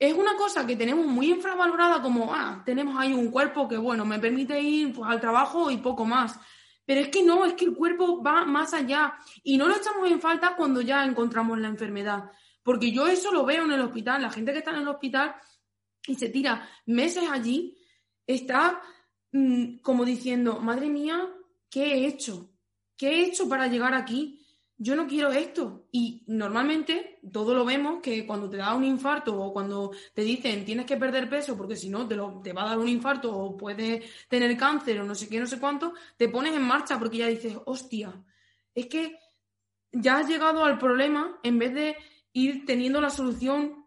es 0.00 0.14
una 0.14 0.34
cosa 0.34 0.66
que 0.66 0.76
tenemos 0.76 1.06
muy 1.06 1.30
infravalorada 1.30 2.00
como, 2.00 2.34
ah, 2.34 2.62
tenemos 2.64 2.96
ahí 2.98 3.12
un 3.12 3.30
cuerpo 3.30 3.68
que, 3.68 3.76
bueno, 3.76 4.06
me 4.06 4.18
permite 4.18 4.58
ir 4.58 4.94
pues, 4.94 5.08
al 5.08 5.20
trabajo 5.20 5.70
y 5.70 5.76
poco 5.76 6.06
más. 6.06 6.40
Pero 6.86 7.02
es 7.02 7.08
que 7.08 7.22
no, 7.22 7.44
es 7.44 7.52
que 7.52 7.66
el 7.66 7.74
cuerpo 7.74 8.22
va 8.22 8.46
más 8.46 8.72
allá 8.72 9.12
y 9.44 9.58
no 9.58 9.68
lo 9.68 9.76
echamos 9.76 10.10
en 10.10 10.18
falta 10.18 10.56
cuando 10.56 10.80
ya 10.80 11.04
encontramos 11.04 11.58
la 11.58 11.68
enfermedad. 11.68 12.30
Porque 12.62 12.90
yo 12.90 13.06
eso 13.06 13.30
lo 13.30 13.44
veo 13.44 13.64
en 13.64 13.72
el 13.72 13.80
hospital, 13.82 14.22
la 14.22 14.30
gente 14.30 14.52
que 14.52 14.58
está 14.58 14.70
en 14.70 14.78
el 14.78 14.88
hospital 14.88 15.34
y 16.06 16.14
se 16.14 16.30
tira 16.30 16.66
meses 16.86 17.24
allí, 17.30 17.76
está 18.26 18.80
mm, 19.32 19.80
como 19.82 20.06
diciendo, 20.06 20.60
madre 20.60 20.88
mía, 20.88 21.28
¿qué 21.68 21.92
he 21.92 22.06
hecho? 22.06 22.50
¿Qué 22.96 23.10
he 23.10 23.24
hecho 23.26 23.50
para 23.50 23.66
llegar 23.66 23.92
aquí? 23.92 24.39
Yo 24.82 24.96
no 24.96 25.06
quiero 25.06 25.30
esto. 25.30 25.84
Y 25.92 26.22
normalmente 26.26 27.20
todo 27.30 27.52
lo 27.54 27.66
vemos 27.66 28.00
que 28.00 28.26
cuando 28.26 28.48
te 28.48 28.56
da 28.56 28.74
un 28.74 28.82
infarto 28.82 29.38
o 29.38 29.52
cuando 29.52 29.92
te 30.14 30.22
dicen 30.22 30.64
tienes 30.64 30.86
que 30.86 30.96
perder 30.96 31.28
peso 31.28 31.54
porque 31.54 31.76
si 31.76 31.90
no 31.90 32.08
te, 32.08 32.16
te 32.42 32.54
va 32.54 32.62
a 32.62 32.68
dar 32.70 32.78
un 32.78 32.88
infarto 32.88 33.30
o 33.30 33.58
puedes 33.58 34.02
tener 34.26 34.56
cáncer 34.56 34.98
o 34.98 35.04
no 35.04 35.14
sé 35.14 35.28
qué, 35.28 35.38
no 35.38 35.46
sé 35.46 35.60
cuánto, 35.60 35.92
te 36.16 36.30
pones 36.30 36.54
en 36.54 36.62
marcha 36.62 36.98
porque 36.98 37.18
ya 37.18 37.26
dices, 37.26 37.58
hostia, 37.66 38.24
es 38.74 38.86
que 38.86 39.18
ya 39.92 40.16
has 40.16 40.28
llegado 40.28 40.64
al 40.64 40.78
problema 40.78 41.38
en 41.42 41.58
vez 41.58 41.74
de 41.74 41.96
ir 42.32 42.64
teniendo 42.64 43.02
la 43.02 43.10
solución, 43.10 43.84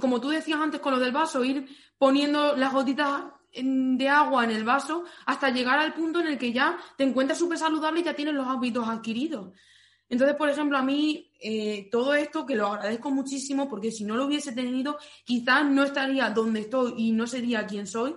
como 0.00 0.20
tú 0.20 0.30
decías 0.30 0.58
antes 0.58 0.80
con 0.80 0.92
lo 0.92 0.98
del 0.98 1.12
vaso, 1.12 1.44
ir 1.44 1.68
poniendo 1.98 2.56
las 2.56 2.72
gotitas 2.72 3.26
de 3.54 4.08
agua 4.08 4.42
en 4.42 4.50
el 4.50 4.64
vaso 4.64 5.04
hasta 5.24 5.50
llegar 5.50 5.78
al 5.78 5.94
punto 5.94 6.18
en 6.18 6.26
el 6.26 6.38
que 6.38 6.52
ya 6.52 6.76
te 6.96 7.04
encuentras 7.04 7.38
súper 7.38 7.58
saludable 7.58 8.00
y 8.00 8.04
ya 8.04 8.14
tienes 8.14 8.34
los 8.34 8.48
hábitos 8.48 8.88
adquiridos. 8.88 9.52
Entonces, 10.12 10.36
por 10.36 10.50
ejemplo, 10.50 10.76
a 10.76 10.82
mí 10.82 11.32
eh, 11.40 11.88
todo 11.90 12.12
esto, 12.12 12.44
que 12.44 12.54
lo 12.54 12.66
agradezco 12.66 13.10
muchísimo, 13.10 13.66
porque 13.66 13.90
si 13.90 14.04
no 14.04 14.14
lo 14.14 14.26
hubiese 14.26 14.52
tenido, 14.52 14.98
quizás 15.24 15.64
no 15.64 15.84
estaría 15.84 16.28
donde 16.28 16.60
estoy 16.60 16.92
y 16.98 17.12
no 17.12 17.26
sería 17.26 17.66
quien 17.66 17.86
soy. 17.86 18.14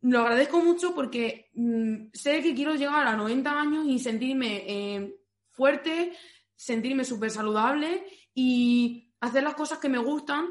Lo 0.00 0.18
agradezco 0.18 0.60
mucho 0.60 0.96
porque 0.96 1.50
mm, 1.54 2.08
sé 2.12 2.42
que 2.42 2.52
quiero 2.52 2.74
llegar 2.74 3.06
a 3.06 3.14
90 3.14 3.60
años 3.60 3.86
y 3.86 4.00
sentirme 4.00 4.64
eh, 4.66 5.20
fuerte, 5.52 6.14
sentirme 6.56 7.04
súper 7.04 7.30
saludable 7.30 8.04
y 8.34 9.14
hacer 9.20 9.44
las 9.44 9.54
cosas 9.54 9.78
que 9.78 9.88
me 9.88 9.98
gustan, 9.98 10.46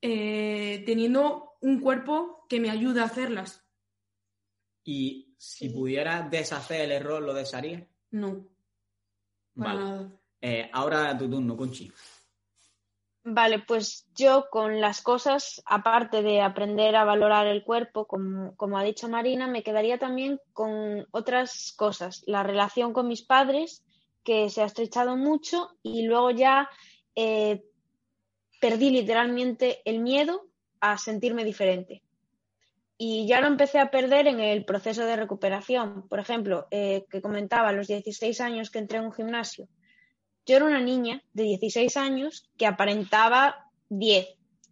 eh, 0.00 0.84
teniendo 0.86 1.56
un 1.60 1.80
cuerpo 1.80 2.46
que 2.48 2.60
me 2.60 2.70
ayude 2.70 3.00
a 3.00 3.06
hacerlas. 3.06 3.66
¿Y 4.84 5.34
si 5.38 5.70
pudiera 5.70 6.22
deshacer 6.22 6.82
el 6.82 6.92
error, 6.92 7.20
lo 7.20 7.34
desharía? 7.34 7.84
No. 8.12 8.57
Vale. 9.58 10.08
Eh, 10.40 10.70
ahora 10.72 11.16
tu 11.18 11.28
turno, 11.28 11.56
Conchi. 11.56 11.90
Vale, 13.24 13.58
pues 13.58 14.06
yo 14.14 14.46
con 14.50 14.80
las 14.80 15.02
cosas, 15.02 15.60
aparte 15.66 16.22
de 16.22 16.40
aprender 16.40 16.96
a 16.96 17.04
valorar 17.04 17.46
el 17.46 17.62
cuerpo, 17.64 18.06
como, 18.06 18.54
como, 18.56 18.78
ha 18.78 18.84
dicho 18.84 19.08
Marina, 19.08 19.46
me 19.46 19.62
quedaría 19.62 19.98
también 19.98 20.40
con 20.52 21.06
otras 21.10 21.74
cosas. 21.76 22.22
La 22.26 22.42
relación 22.42 22.92
con 22.92 23.08
mis 23.08 23.22
padres, 23.22 23.84
que 24.24 24.48
se 24.48 24.62
ha 24.62 24.66
estrechado 24.66 25.16
mucho, 25.16 25.68
y 25.82 26.06
luego 26.06 26.30
ya 26.30 26.70
eh, 27.16 27.64
perdí 28.60 28.90
literalmente 28.90 29.82
el 29.84 29.98
miedo 29.98 30.46
a 30.80 30.96
sentirme 30.96 31.44
diferente. 31.44 32.02
Y 33.00 33.28
ya 33.28 33.40
lo 33.40 33.46
empecé 33.46 33.78
a 33.78 33.90
perder 33.90 34.26
en 34.26 34.40
el 34.40 34.64
proceso 34.64 35.06
de 35.06 35.16
recuperación. 35.16 36.08
Por 36.08 36.18
ejemplo, 36.18 36.66
eh, 36.72 37.06
que 37.08 37.22
comentaba 37.22 37.68
a 37.68 37.72
los 37.72 37.86
16 37.86 38.40
años 38.40 38.70
que 38.70 38.80
entré 38.80 38.98
en 38.98 39.04
un 39.04 39.12
gimnasio. 39.12 39.68
Yo 40.44 40.56
era 40.56 40.64
una 40.64 40.80
niña 40.80 41.22
de 41.32 41.44
16 41.44 41.96
años 41.96 42.50
que 42.56 42.66
aparentaba 42.66 43.70
10, 43.88 44.26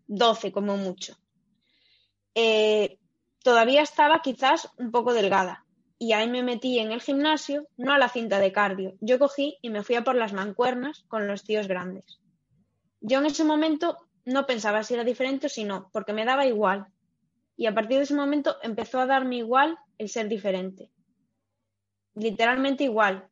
12 0.09 0.51
como 0.51 0.77
mucho. 0.77 1.17
Eh, 2.35 2.99
todavía 3.43 3.83
estaba 3.83 4.23
quizás 4.23 4.69
un 4.77 4.91
poco 4.91 5.15
delgada. 5.15 5.65
Y 5.99 6.13
ahí 6.13 6.29
me 6.29 6.43
metí 6.43 6.79
en 6.79 6.93
el 6.93 7.01
gimnasio, 7.01 7.69
no 7.77 7.93
a 7.93 7.99
la 7.99 8.09
cinta 8.09 8.39
de 8.39 8.53
cardio. 8.53 8.97
Yo 9.01 9.19
cogí 9.19 9.57
y 9.63 9.71
me 9.71 9.83
fui 9.83 9.95
a 9.95 10.05
por 10.05 10.17
las 10.17 10.33
mancuernas 10.33 11.05
con 11.09 11.29
los 11.29 11.45
tíos 11.45 11.69
grandes. 11.69 12.21
Yo 13.01 13.21
en 13.21 13.27
ese 13.27 13.45
momento 13.45 13.97
no 14.25 14.47
pensaba 14.47 14.83
si 14.83 14.95
era 14.95 15.05
diferente 15.05 15.47
o 15.47 15.51
si 15.51 15.65
no, 15.65 15.89
porque 15.93 16.13
me 16.13 16.25
daba 16.25 16.45
igual. 16.45 16.87
Y 17.57 17.67
a 17.67 17.75
partir 17.75 17.97
de 17.99 18.05
ese 18.05 18.15
momento 18.15 18.57
empezó 18.63 19.01
a 19.01 19.07
darme 19.07 19.37
igual 19.37 19.79
el 19.99 20.09
ser 20.09 20.29
diferente. 20.29 20.91
Literalmente 22.15 22.85
igual. 22.85 23.29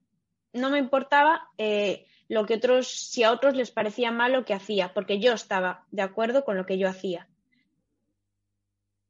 No 0.52 0.70
me 0.70 0.78
importaba 0.78 1.48
eh, 1.59 2.06
lo 2.28 2.46
que 2.46 2.55
otros, 2.55 2.88
si 2.88 3.22
a 3.22 3.32
otros 3.32 3.55
les 3.55 3.70
parecía 3.70 4.10
mal 4.10 4.32
lo 4.32 4.44
que 4.44 4.55
hacía, 4.55 4.94
porque 4.94 5.20
yo 5.20 5.32
estaba 5.32 5.84
de 5.90 6.02
acuerdo 6.02 6.44
con 6.44 6.56
lo 6.56 6.66
que 6.66 6.78
yo 6.78 6.88
hacía. 6.88 7.28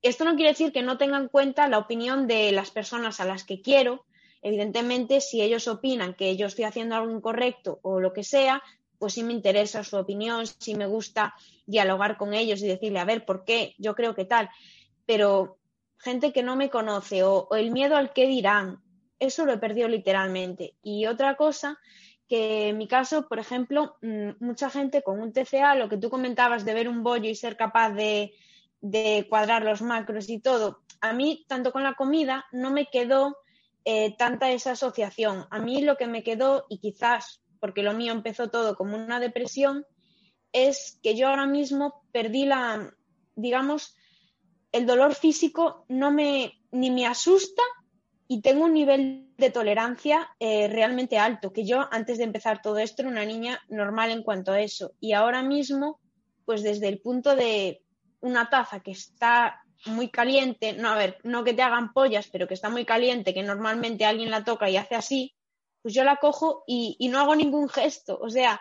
Esto 0.03 0.25
no 0.25 0.35
quiere 0.35 0.51
decir 0.51 0.73
que 0.73 0.83
no 0.83 0.99
tenga 0.99 1.17
en 1.17 1.29
cuenta 1.29 1.69
la 1.69 1.79
opinión 1.79 2.27
de 2.27 2.53
las 2.53 2.71
personas 2.71 3.21
a 3.21 3.25
las 3.25 3.45
que 3.45 3.63
quiero. 3.63 4.05
Evidentemente, 4.43 5.21
si 5.21 5.41
ellos 5.41 5.67
opinan 5.67 6.13
que 6.13 6.37
yo 6.37 6.47
estoy 6.47 6.65
haciendo 6.65 6.95
algo 6.95 7.11
incorrecto 7.11 7.79
o 7.83 8.01
lo 8.01 8.13
que 8.13 8.23
sea, 8.23 8.63
pues 8.99 9.15
sí 9.15 9.23
me 9.23 9.33
interesa 9.33 9.83
su 9.83 9.97
opinión, 9.97 10.47
sí 10.47 10.75
me 10.75 10.87
gusta 10.87 11.35
dialogar 11.67 12.17
con 12.17 12.35
ellos 12.35 12.61
y 12.63 12.67
decirle, 12.67 12.99
a 12.99 13.07
ver, 13.07 13.25
¿por 13.25 13.45
qué? 13.45 13.75
Yo 13.79 13.95
creo 13.95 14.15
que 14.15 14.27
tal. 14.27 14.51
Pero 15.07 15.59
gente 15.99 16.33
que 16.33 16.43
no 16.43 16.57
me 16.57 16.71
conoce 16.71 17.23
o, 17.23 17.49
el 17.53 17.71
miedo 17.71 17.97
al 17.97 18.13
qué 18.13 18.27
dirán, 18.27 18.83
eso 19.19 19.45
lo 19.45 19.53
he 19.53 19.59
perdido 19.59 19.89
literalmente. 19.89 20.75
Y 20.83 21.07
otra 21.07 21.37
cosa 21.37 21.79
que 22.29 22.69
en 22.69 22.79
mi 22.79 22.89
caso, 22.89 23.29
por 23.29 23.39
ejemplo, 23.39 23.97
mm, 24.03 24.31
mucha 24.41 24.71
gente 24.71 25.03
con 25.03 25.21
un 25.21 25.33
TCA, 25.33 25.75
lo 25.75 25.89
que 25.89 25.99
tú 25.99 26.11
comentabas 26.11 26.65
de 26.65 26.75
ver 26.75 26.89
un 26.89 27.03
bollo 27.03 27.29
y 27.29 27.35
ser 27.35 27.57
capaz 27.57 27.91
de, 27.91 28.33
cuadrar 29.31 29.65
los 29.65 29.81
macros 29.81 30.29
y 30.29 30.41
todo, 30.41 30.83
a 31.01 31.15
mí, 31.15 31.47
tanto 31.49 31.73
con 31.73 31.83
la 31.83 31.95
comida, 31.95 32.45
no 32.53 32.71
me 32.71 32.87
quedó 32.87 33.39
eh, 33.87 34.15
tanta 34.19 34.51
esa 34.51 34.73
asociación. 34.73 35.47
A 35.51 35.59
mí 35.59 35.81
lo 35.83 35.97
que 35.97 36.07
me 36.07 36.23
quedó, 36.23 36.67
y 36.69 36.79
quizás 36.79 37.43
porque 37.61 37.83
lo 37.83 37.95
mío 37.95 38.13
empezó 38.13 38.51
todo 38.51 38.77
como 38.77 38.95
una 38.95 39.21
depresión, 39.21 39.87
es 40.53 41.01
que 41.03 41.17
yo 41.17 41.29
ahora 41.29 41.47
mismo 41.47 42.05
perdí 42.13 42.45
la, 42.45 42.95
digamos, 43.37 43.97
el 44.75 44.87
dolor 44.87 45.15
físico 45.15 45.85
no 45.89 46.11
me, 46.11 46.61
ni 46.73 46.91
me 46.91 47.07
asusta 47.07 47.63
y 48.27 48.43
tengo 48.43 48.65
un 48.65 48.75
nivel 48.75 49.33
de 49.39 49.51
tolerancia 49.51 50.35
eh, 50.41 50.67
realmente 50.67 51.17
alto, 51.17 51.53
que 51.53 51.65
yo 51.65 51.87
antes 51.93 52.19
de 52.19 52.25
empezar 52.25 52.61
todo 52.61 52.79
esto 52.79 53.03
era 53.03 53.11
una 53.11 53.25
niña 53.25 53.61
normal 53.69 54.11
en 54.11 54.25
cuanto 54.25 54.51
a 54.51 54.61
eso. 54.61 54.93
Y 54.99 55.13
ahora 55.13 55.45
mismo, 55.45 56.01
pues 56.45 56.65
desde 56.65 56.89
el 56.89 56.99
punto 56.99 57.37
de 57.37 57.83
una 58.19 58.51
taza 58.51 58.81
que 58.81 58.91
está 58.91 59.63
muy 59.87 60.09
caliente, 60.09 60.73
no, 60.73 60.89
a 60.89 60.97
ver, 60.97 61.19
no 61.23 61.45
que 61.45 61.55
te 61.55 61.63
hagan 61.63 61.93
pollas, 61.93 62.29
pero 62.33 62.49
que 62.49 62.55
está 62.55 62.69
muy 62.69 62.85
caliente, 62.85 63.33
que 63.33 63.45
normalmente 63.45 64.05
alguien 64.05 64.33
la 64.33 64.43
toca 64.43 64.69
y 64.69 64.77
hace 64.77 64.97
así, 64.97 65.37
pues 65.83 65.95
yo 65.95 66.03
la 66.03 66.17
cojo 66.17 66.65
y, 66.67 66.97
no 67.11 67.21
hago 67.21 67.37
ningún 67.37 67.69
gesto. 67.69 68.19
O 68.21 68.29
sea, 68.29 68.61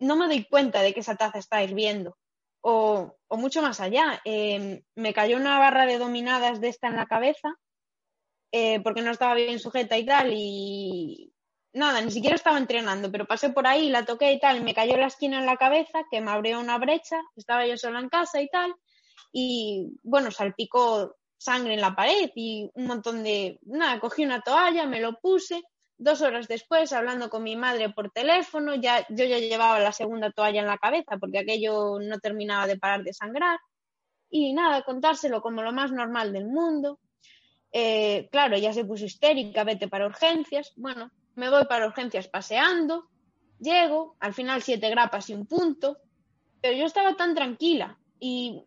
no 0.00 0.16
me 0.16 0.26
doy 0.26 0.44
cuenta 0.44 0.82
de 0.82 0.92
que 0.92 1.00
esa 1.00 1.14
taza 1.14 1.38
está 1.38 1.62
hirviendo. 1.62 2.16
O, 2.66 3.18
mucho 3.30 3.60
más 3.60 3.80
allá, 3.80 4.22
eh, 4.24 4.82
me 4.94 5.12
cayó 5.12 5.36
una 5.36 5.58
barra 5.58 5.84
de 5.86 5.98
dominadas 5.98 6.60
de 6.60 6.68
esta 6.68 6.86
en 6.88 6.96
la 6.96 7.06
cabeza 7.06 7.58
eh, 8.56 8.78
porque 8.84 9.02
no 9.02 9.10
estaba 9.10 9.34
bien 9.34 9.58
sujeta 9.58 9.98
y 9.98 10.06
tal, 10.06 10.32
y 10.32 11.34
nada, 11.72 12.00
ni 12.00 12.12
siquiera 12.12 12.36
estaba 12.36 12.56
entrenando, 12.56 13.10
pero 13.10 13.26
pasé 13.26 13.50
por 13.50 13.66
ahí, 13.66 13.88
la 13.88 14.04
toqué 14.04 14.32
y 14.32 14.38
tal, 14.38 14.62
me 14.62 14.74
cayó 14.74 14.96
la 14.96 15.08
esquina 15.08 15.40
en 15.40 15.46
la 15.46 15.56
cabeza, 15.56 16.04
que 16.08 16.20
me 16.20 16.30
abrió 16.30 16.60
una 16.60 16.78
brecha, 16.78 17.20
estaba 17.34 17.66
yo 17.66 17.76
sola 17.76 17.98
en 17.98 18.08
casa 18.08 18.40
y 18.40 18.48
tal, 18.48 18.72
y 19.32 19.98
bueno, 20.04 20.30
salpicó 20.30 21.16
sangre 21.36 21.74
en 21.74 21.80
la 21.80 21.96
pared 21.96 22.30
y 22.36 22.70
un 22.74 22.86
montón 22.86 23.24
de, 23.24 23.58
nada, 23.62 23.98
cogí 23.98 24.24
una 24.24 24.40
toalla, 24.40 24.86
me 24.86 25.00
lo 25.00 25.18
puse, 25.18 25.60
dos 25.96 26.22
horas 26.22 26.48
después, 26.48 26.92
hablando 26.92 27.30
con 27.30 27.42
mi 27.42 27.56
madre 27.56 27.90
por 27.90 28.10
teléfono, 28.10 28.74
ya, 28.74 29.06
yo 29.08 29.24
ya 29.24 29.38
llevaba 29.38 29.78
la 29.78 29.92
segunda 29.92 30.30
toalla 30.30 30.60
en 30.60 30.66
la 30.66 30.78
cabeza 30.78 31.16
porque 31.18 31.38
aquello 31.38 31.98
no 32.00 32.18
terminaba 32.18 32.66
de 32.66 32.78
parar 32.78 33.02
de 33.02 33.12
sangrar. 33.12 33.58
Y 34.30 34.52
nada, 34.52 34.82
contárselo 34.82 35.40
como 35.40 35.62
lo 35.62 35.72
más 35.72 35.92
normal 35.92 36.32
del 36.32 36.46
mundo. 36.46 36.98
Eh, 37.72 38.28
claro, 38.30 38.56
ya 38.56 38.72
se 38.72 38.84
puso 38.84 39.04
histérica, 39.04 39.64
vete 39.64 39.88
para 39.88 40.06
urgencias. 40.06 40.72
Bueno, 40.76 41.10
me 41.34 41.50
voy 41.50 41.64
para 41.66 41.86
urgencias 41.86 42.28
paseando, 42.28 43.08
llego, 43.58 44.16
al 44.20 44.34
final 44.34 44.62
siete 44.62 44.90
grapas 44.90 45.30
y 45.30 45.34
un 45.34 45.46
punto, 45.46 45.98
pero 46.60 46.76
yo 46.76 46.86
estaba 46.86 47.16
tan 47.16 47.34
tranquila 47.34 47.98
y 48.18 48.64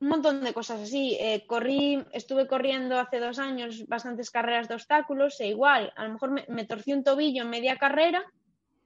un 0.00 0.08
montón 0.08 0.42
de 0.42 0.54
cosas 0.54 0.80
así. 0.80 1.16
Eh, 1.20 1.44
corrí, 1.46 2.02
estuve 2.12 2.46
corriendo 2.46 2.98
hace 2.98 3.20
dos 3.20 3.38
años 3.38 3.86
bastantes 3.86 4.30
carreras 4.30 4.68
de 4.68 4.74
obstáculos 4.74 5.38
e 5.40 5.48
igual, 5.48 5.92
a 5.96 6.04
lo 6.04 6.14
mejor 6.14 6.30
me, 6.48 6.64
torcí 6.64 6.92
un 6.92 7.04
tobillo 7.04 7.42
en 7.42 7.50
media 7.50 7.76
carrera, 7.76 8.24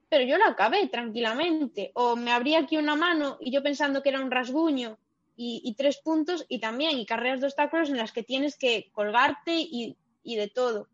pero 0.09 0.25
yo 0.25 0.37
la 0.37 0.47
acabé 0.47 0.87
tranquilamente. 0.87 1.91
O 1.95 2.15
me 2.15 2.31
abría 2.31 2.59
aquí 2.59 2.77
una 2.77 2.95
mano 2.95 3.37
y 3.39 3.51
yo 3.51 3.63
pensando 3.63 4.03
que 4.03 4.09
era 4.09 4.21
un 4.21 4.29
rasguño 4.29 4.97
y, 5.37 5.73
tres 5.77 5.97
puntos 5.97 6.45
y 6.47 6.59
también 6.59 6.97
y 6.97 7.05
carreras 7.05 7.41
de 7.41 7.47
obstáculos 7.47 7.89
en 7.89 7.97
las 7.97 8.13
que 8.13 8.23
tienes 8.23 8.57
que 8.57 8.89
colgarte 8.93 9.53
y, 9.55 9.97
de 10.23 10.47
todo. 10.47 10.87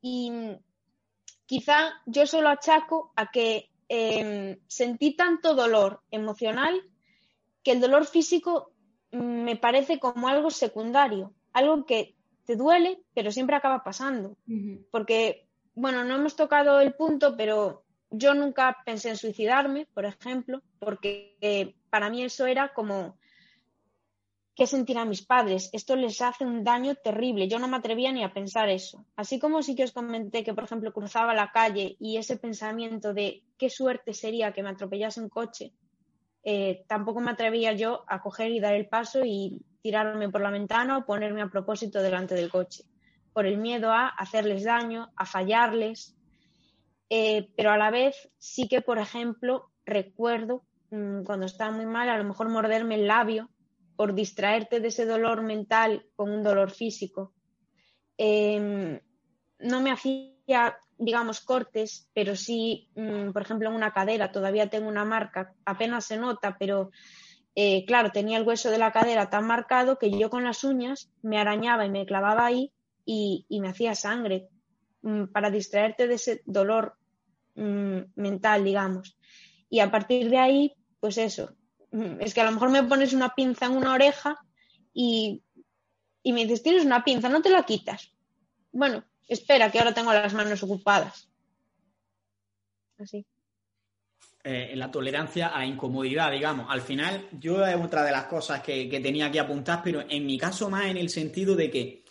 Y 0.00 0.30
quizá 1.46 2.02
yo 2.06 2.26
solo 2.26 2.48
achaco 2.48 3.12
a 3.16 3.30
que 3.30 3.70
em, 3.88 4.58
sentí 4.66 5.14
tanto 5.16 5.54
dolor 5.54 6.02
emocional 6.10 6.82
que 7.62 7.72
el 7.72 7.80
dolor 7.80 8.06
físico 8.06 8.73
me 9.14 9.56
parece 9.56 9.98
como 9.98 10.28
algo 10.28 10.50
secundario, 10.50 11.32
algo 11.52 11.84
que 11.86 12.14
te 12.44 12.56
duele, 12.56 13.00
pero 13.14 13.30
siempre 13.30 13.56
acaba 13.56 13.82
pasando. 13.84 14.36
Porque, 14.90 15.46
bueno, 15.74 16.04
no 16.04 16.16
hemos 16.16 16.36
tocado 16.36 16.80
el 16.80 16.94
punto, 16.94 17.36
pero 17.36 17.84
yo 18.10 18.34
nunca 18.34 18.76
pensé 18.84 19.10
en 19.10 19.16
suicidarme, 19.16 19.86
por 19.94 20.04
ejemplo, 20.04 20.62
porque 20.78 21.36
eh, 21.40 21.74
para 21.90 22.10
mí 22.10 22.22
eso 22.22 22.46
era 22.46 22.72
como 22.74 23.16
¿Qué 24.56 24.68
sentirán 24.68 25.08
mis 25.08 25.26
padres? 25.26 25.68
Esto 25.72 25.96
les 25.96 26.20
hace 26.20 26.44
un 26.44 26.62
daño 26.62 26.94
terrible. 26.94 27.48
Yo 27.48 27.58
no 27.58 27.66
me 27.66 27.76
atrevía 27.76 28.12
ni 28.12 28.22
a 28.22 28.32
pensar 28.32 28.68
eso. 28.68 29.04
Así 29.16 29.40
como 29.40 29.62
sí 29.62 29.74
que 29.74 29.82
os 29.82 29.90
comenté 29.90 30.44
que, 30.44 30.54
por 30.54 30.62
ejemplo, 30.62 30.92
cruzaba 30.92 31.34
la 31.34 31.50
calle 31.50 31.96
y 31.98 32.18
ese 32.18 32.36
pensamiento 32.36 33.12
de 33.12 33.42
qué 33.58 33.68
suerte 33.68 34.14
sería 34.14 34.52
que 34.52 34.62
me 34.62 34.70
atropellase 34.70 35.20
un 35.20 35.28
coche, 35.28 35.72
eh, 36.44 36.84
tampoco 36.86 37.20
me 37.20 37.30
atrevía 37.30 37.72
yo 37.72 38.04
a 38.06 38.20
coger 38.20 38.50
y 38.50 38.60
dar 38.60 38.74
el 38.74 38.86
paso 38.86 39.24
y 39.24 39.64
tirarme 39.80 40.28
por 40.28 40.42
la 40.42 40.50
ventana 40.50 40.98
o 40.98 41.06
ponerme 41.06 41.42
a 41.42 41.48
propósito 41.48 42.02
delante 42.02 42.34
del 42.34 42.50
coche, 42.50 42.84
por 43.32 43.46
el 43.46 43.56
miedo 43.56 43.90
a 43.90 44.08
hacerles 44.08 44.64
daño, 44.64 45.10
a 45.16 45.24
fallarles. 45.24 46.16
Eh, 47.08 47.50
pero 47.56 47.70
a 47.70 47.78
la 47.78 47.90
vez 47.90 48.30
sí 48.38 48.68
que, 48.68 48.82
por 48.82 48.98
ejemplo, 48.98 49.70
recuerdo 49.86 50.64
mm, 50.90 51.22
cuando 51.22 51.46
estaba 51.46 51.70
muy 51.70 51.86
mal, 51.86 52.08
a 52.08 52.18
lo 52.18 52.24
mejor 52.24 52.48
morderme 52.48 52.96
el 52.96 53.06
labio 53.06 53.50
por 53.96 54.14
distraerte 54.14 54.80
de 54.80 54.88
ese 54.88 55.06
dolor 55.06 55.42
mental 55.42 56.06
con 56.16 56.30
un 56.30 56.42
dolor 56.42 56.70
físico. 56.70 57.32
Em, 58.18 59.00
no 59.60 59.80
me 59.80 59.90
hacía, 59.90 60.78
digamos, 60.98 61.40
cortes, 61.40 62.08
pero 62.14 62.36
sí, 62.36 62.88
mm, 62.94 63.30
por 63.32 63.42
ejemplo, 63.42 63.68
en 63.68 63.74
una 63.74 63.92
cadera 63.92 64.32
todavía 64.32 64.70
tengo 64.70 64.88
una 64.88 65.04
marca, 65.04 65.52
apenas 65.64 66.06
se 66.06 66.16
nota, 66.16 66.56
pero 66.58 66.90
eh, 67.54 67.84
claro, 67.86 68.10
tenía 68.10 68.38
el 68.38 68.46
hueso 68.46 68.70
de 68.70 68.78
la 68.78 68.92
cadera 68.92 69.30
tan 69.30 69.46
marcado 69.46 69.98
que 69.98 70.10
yo 70.10 70.30
con 70.30 70.44
las 70.44 70.64
uñas 70.64 71.10
me 71.22 71.38
arañaba 71.38 71.86
y 71.86 71.90
me 71.90 72.06
clavaba 72.06 72.46
ahí 72.46 72.72
y, 73.04 73.46
me 73.60 73.68
hacía 73.68 73.94
sangre 73.94 74.48
mm, 75.02 75.26
para 75.26 75.50
distraerte 75.50 76.08
de 76.08 76.14
ese 76.14 76.42
dolor 76.46 76.96
mm, 77.54 77.98
mental, 78.16 78.64
digamos. 78.64 79.16
Y 79.68 79.80
a 79.80 79.90
partir 79.90 80.30
de 80.30 80.38
ahí, 80.38 80.74
pues 81.00 81.18
eso, 81.18 81.54
es 82.20 82.34
que 82.34 82.40
a 82.40 82.44
lo 82.44 82.52
mejor 82.52 82.70
me 82.70 82.82
pones 82.82 83.12
una 83.12 83.34
pinza 83.34 83.66
en 83.66 83.76
una 83.76 83.94
oreja 83.94 84.36
y, 84.92 85.42
me 86.24 86.42
dices, 86.42 86.62
tienes 86.62 86.84
una 86.84 87.04
pinza, 87.04 87.28
no 87.28 87.42
te 87.42 87.50
la 87.50 87.64
quitas. 87.64 88.12
Bueno, 88.72 89.04
espera, 89.28 89.70
que 89.70 89.78
ahora 89.78 89.94
tengo 89.94 90.12
las 90.12 90.34
manos 90.34 90.62
ocupadas. 90.62 91.28
Así. 92.98 93.26
Eh, 94.46 94.72
la 94.76 94.90
tolerancia 94.90 95.56
a 95.56 95.64
incomodidad, 95.64 96.30
digamos. 96.30 96.66
Al 96.68 96.82
final, 96.82 97.28
yo 97.32 97.64
es 97.66 97.76
otra 97.76 98.04
de 98.04 98.12
las 98.12 98.26
cosas 98.26 98.60
que, 98.60 99.00
tenía 99.02 99.30
que 99.30 99.40
apuntar, 99.40 99.80
pero 99.82 100.04
en 100.06 100.26
mi 100.26 100.36
caso 100.36 100.68
más 100.68 100.84
en 100.84 100.98
el 100.98 101.08
sentido 101.08 101.56
de 101.56 101.70
que 101.70 102.04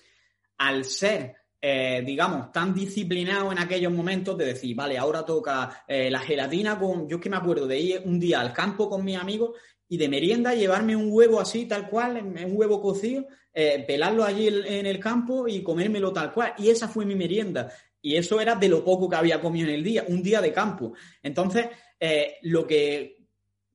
al 0.57 0.83
ser, 0.83 1.35
eh, 1.61 2.01
digamos, 2.03 2.51
tan 2.51 2.73
disciplinado 2.73 3.51
en 3.51 3.59
aquellos 3.59 3.93
momentos 3.93 4.35
de 4.35 4.45
decir, 4.45 4.75
vale, 4.75 4.97
ahora 4.97 5.23
toca 5.23 5.85
eh, 5.87 6.09
la 6.09 6.21
gelatina 6.21 6.79
con, 6.79 7.07
yo 7.07 7.17
es 7.17 7.21
que 7.21 7.29
me 7.29 7.37
acuerdo 7.37 7.67
de 7.67 7.79
ir 7.79 8.01
un 8.03 8.19
día 8.19 8.41
al 8.41 8.51
campo 8.51 8.89
con 8.89 9.05
mis 9.05 9.17
amigos 9.17 9.51
y 9.87 9.97
de 9.97 10.09
merienda 10.09 10.55
llevarme 10.55 10.95
un 10.95 11.09
huevo 11.11 11.39
así, 11.39 11.67
tal 11.67 11.87
cual, 11.87 12.17
un 12.17 12.57
huevo 12.57 12.81
cocido, 12.81 13.27
eh, 13.53 13.83
pelarlo 13.85 14.23
allí 14.23 14.47
en 14.47 14.85
el 14.85 14.99
campo 14.99 15.47
y 15.47 15.61
comérmelo 15.61 16.11
tal 16.11 16.33
cual. 16.33 16.53
Y 16.57 16.69
esa 16.69 16.87
fue 16.87 17.05
mi 17.05 17.15
merienda. 17.15 17.71
Y 18.01 18.15
eso 18.17 18.41
era 18.41 18.55
de 18.55 18.67
lo 18.67 18.83
poco 18.83 19.09
que 19.09 19.15
había 19.15 19.39
comido 19.39 19.69
en 19.69 19.75
el 19.75 19.83
día, 19.83 20.05
un 20.07 20.21
día 20.21 20.41
de 20.41 20.51
campo. 20.51 20.93
Entonces, 21.21 21.67
eh, 21.99 22.37
lo 22.41 22.67
que 22.67 23.17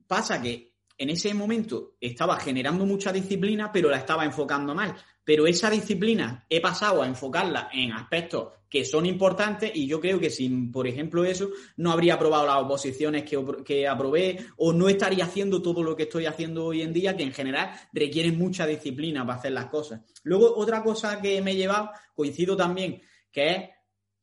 pasa 0.07 0.43
que 0.43 0.75
en 0.99 1.11
ese 1.11 1.33
momento 1.33 1.95
estaba 2.01 2.39
generando 2.39 2.85
mucha 2.85 3.13
disciplina, 3.13 3.71
pero 3.73 3.89
la 3.89 3.99
estaba 3.99 4.25
enfocando 4.25 4.75
mal. 4.75 4.95
Pero 5.29 5.47
esa 5.47 5.69
disciplina 5.69 6.47
he 6.49 6.59
pasado 6.59 7.03
a 7.03 7.07
enfocarla 7.07 7.69
en 7.75 7.93
aspectos 7.93 8.49
que 8.67 8.83
son 8.87 9.05
importantes 9.05 9.71
y 9.75 9.87
yo 9.87 10.01
creo 10.01 10.19
que 10.19 10.31
sin, 10.31 10.73
por 10.73 10.87
ejemplo, 10.87 11.23
eso, 11.23 11.51
no 11.77 11.93
habría 11.93 12.15
aprobado 12.15 12.47
las 12.47 12.57
oposiciones 12.57 13.25
que, 13.25 13.39
que 13.63 13.87
aprobé 13.87 14.39
o 14.57 14.73
no 14.73 14.89
estaría 14.89 15.27
haciendo 15.27 15.61
todo 15.61 15.83
lo 15.83 15.95
que 15.95 16.05
estoy 16.05 16.25
haciendo 16.25 16.65
hoy 16.65 16.81
en 16.81 16.95
día, 16.95 17.15
que 17.15 17.25
en 17.25 17.35
general 17.35 17.73
requieren 17.93 18.39
mucha 18.39 18.67
disciplina 18.67 19.27
para 19.27 19.39
hacer 19.39 19.53
las 19.53 19.67
cosas. 19.67 20.01
Luego, 20.23 20.57
otra 20.57 20.83
cosa 20.83 21.21
que 21.21 21.43
me 21.43 21.51
he 21.51 21.57
llevado, 21.57 21.91
coincido 22.15 22.57
también, 22.57 23.03
que 23.31 23.51
es 23.51 23.69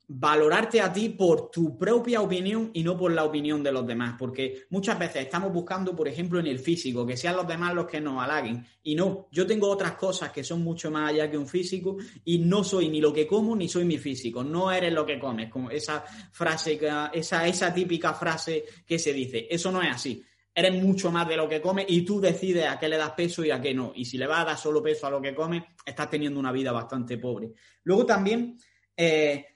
valorarte 0.08 0.82
a 0.82 0.94
ti 0.94 1.10
por 1.10 1.50
tu 1.50 1.78
propia 1.78 2.22
opinión 2.22 2.70
y 2.74 2.84
no 2.84 2.98
por 2.98 3.12
la 3.12 3.24
opinión 3.24 3.64
de 3.64 3.72
los 3.72 3.86
demás, 3.88 4.16
porque 4.18 4.66
muchas 4.70 5.00
veces 5.00 5.24
estamos 5.24 5.52
buscando, 5.52 5.96
por 5.96 6.08
ejemplo, 6.08 6.40
en 6.40 6.48
el 6.48 6.60
físico, 6.60 7.06
que 7.06 7.18
sean 7.18 7.36
los 7.36 7.48
demás 7.48 7.74
los 7.74 7.88
que 7.88 8.00
nos 8.00 8.22
halaguen, 8.22 8.66
y 8.84 8.96
no, 8.96 9.28
yo 9.32 9.48
tengo 9.48 9.70
otras 9.70 9.94
cosas 9.94 10.32
que 10.32 10.44
son 10.44 10.64
mucho 10.64 10.92
más 10.92 11.10
allá 11.10 11.30
que 11.30 11.38
un 11.38 11.48
físico 11.48 11.98
y 12.24 12.40
no 12.40 12.64
soy 12.64 12.90
ni 12.90 13.02
lo 13.02 13.12
que 13.12 13.26
como 13.26 13.56
ni 13.56 13.68
soy 13.68 13.86
mi 13.86 13.98
físico, 13.98 14.44
no 14.44 14.72
eres 14.72 14.94
lo 14.94 15.06
que 15.06 15.20
comes, 15.20 15.50
como 15.50 15.72
esa 15.72 16.04
frase, 16.32 16.80
esa, 17.14 17.48
esa 17.48 17.74
típica 17.74 18.14
frase 18.14 18.66
que 18.86 19.00
se 19.00 19.14
dice, 19.14 19.48
eso 19.50 19.72
no 19.72 19.82
es 19.82 19.90
así. 19.90 20.24
Eres 20.58 20.82
mucho 20.82 21.12
más 21.12 21.28
de 21.28 21.36
lo 21.36 21.50
que 21.50 21.60
comes 21.60 21.86
y 21.90 22.04
tú 22.04 22.22
decides 22.22 22.66
a 22.66 22.80
qué 22.80 22.88
le 22.88 22.96
das 22.96 23.12
peso 23.12 23.44
y 23.44 23.52
a 23.52 23.60
qué 23.60 23.74
no. 23.74 23.92
Y 23.94 24.06
si 24.06 24.18
le 24.18 24.26
vas 24.26 24.40
a 24.40 24.46
dar 24.46 24.58
solo 24.58 24.82
peso 24.82 25.06
a 25.06 25.10
lo 25.10 25.22
que 25.22 25.36
comes, 25.36 25.64
estás 25.86 26.10
teniendo 26.10 26.40
una 26.40 26.54
vida 26.54 26.72
bastante 26.72 27.18
pobre. 27.18 27.52
Luego 27.84 28.06
también, 28.06 28.58
eh, 28.96 29.48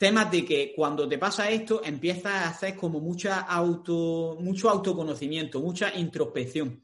temas 0.00 0.30
de 0.30 0.46
que 0.46 0.72
cuando 0.74 1.06
te 1.06 1.18
pasa 1.18 1.50
esto 1.50 1.82
empiezas 1.84 2.32
a 2.32 2.48
hacer 2.48 2.74
como 2.74 3.00
mucha 3.00 3.40
auto, 3.40 4.38
mucho 4.40 4.70
autoconocimiento, 4.70 5.60
mucha 5.60 5.94
introspección. 5.94 6.82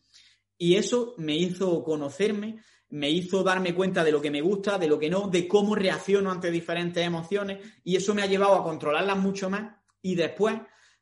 Y 0.59 0.75
eso 0.75 1.15
me 1.17 1.35
hizo 1.35 1.83
conocerme, 1.83 2.63
me 2.91 3.09
hizo 3.09 3.43
darme 3.43 3.75
cuenta 3.75 4.05
de 4.05 4.13
lo 4.13 4.21
que 4.21 4.31
me 4.31 4.43
gusta, 4.43 4.77
de 4.77 4.87
lo 4.87 4.99
que 4.99 5.09
no, 5.09 5.29
de 5.29 5.49
cómo 5.49 5.75
reacciono 5.75 6.31
ante 6.31 6.51
diferentes 6.51 7.03
emociones 7.03 7.67
y 7.85 7.97
eso 7.97 8.15
me 8.15 8.21
ha 8.21 8.27
llevado 8.27 8.55
a 8.55 8.63
controlarlas 8.63 9.17
mucho 9.17 9.49
más 9.49 9.75
y 10.03 10.15
después 10.15 10.55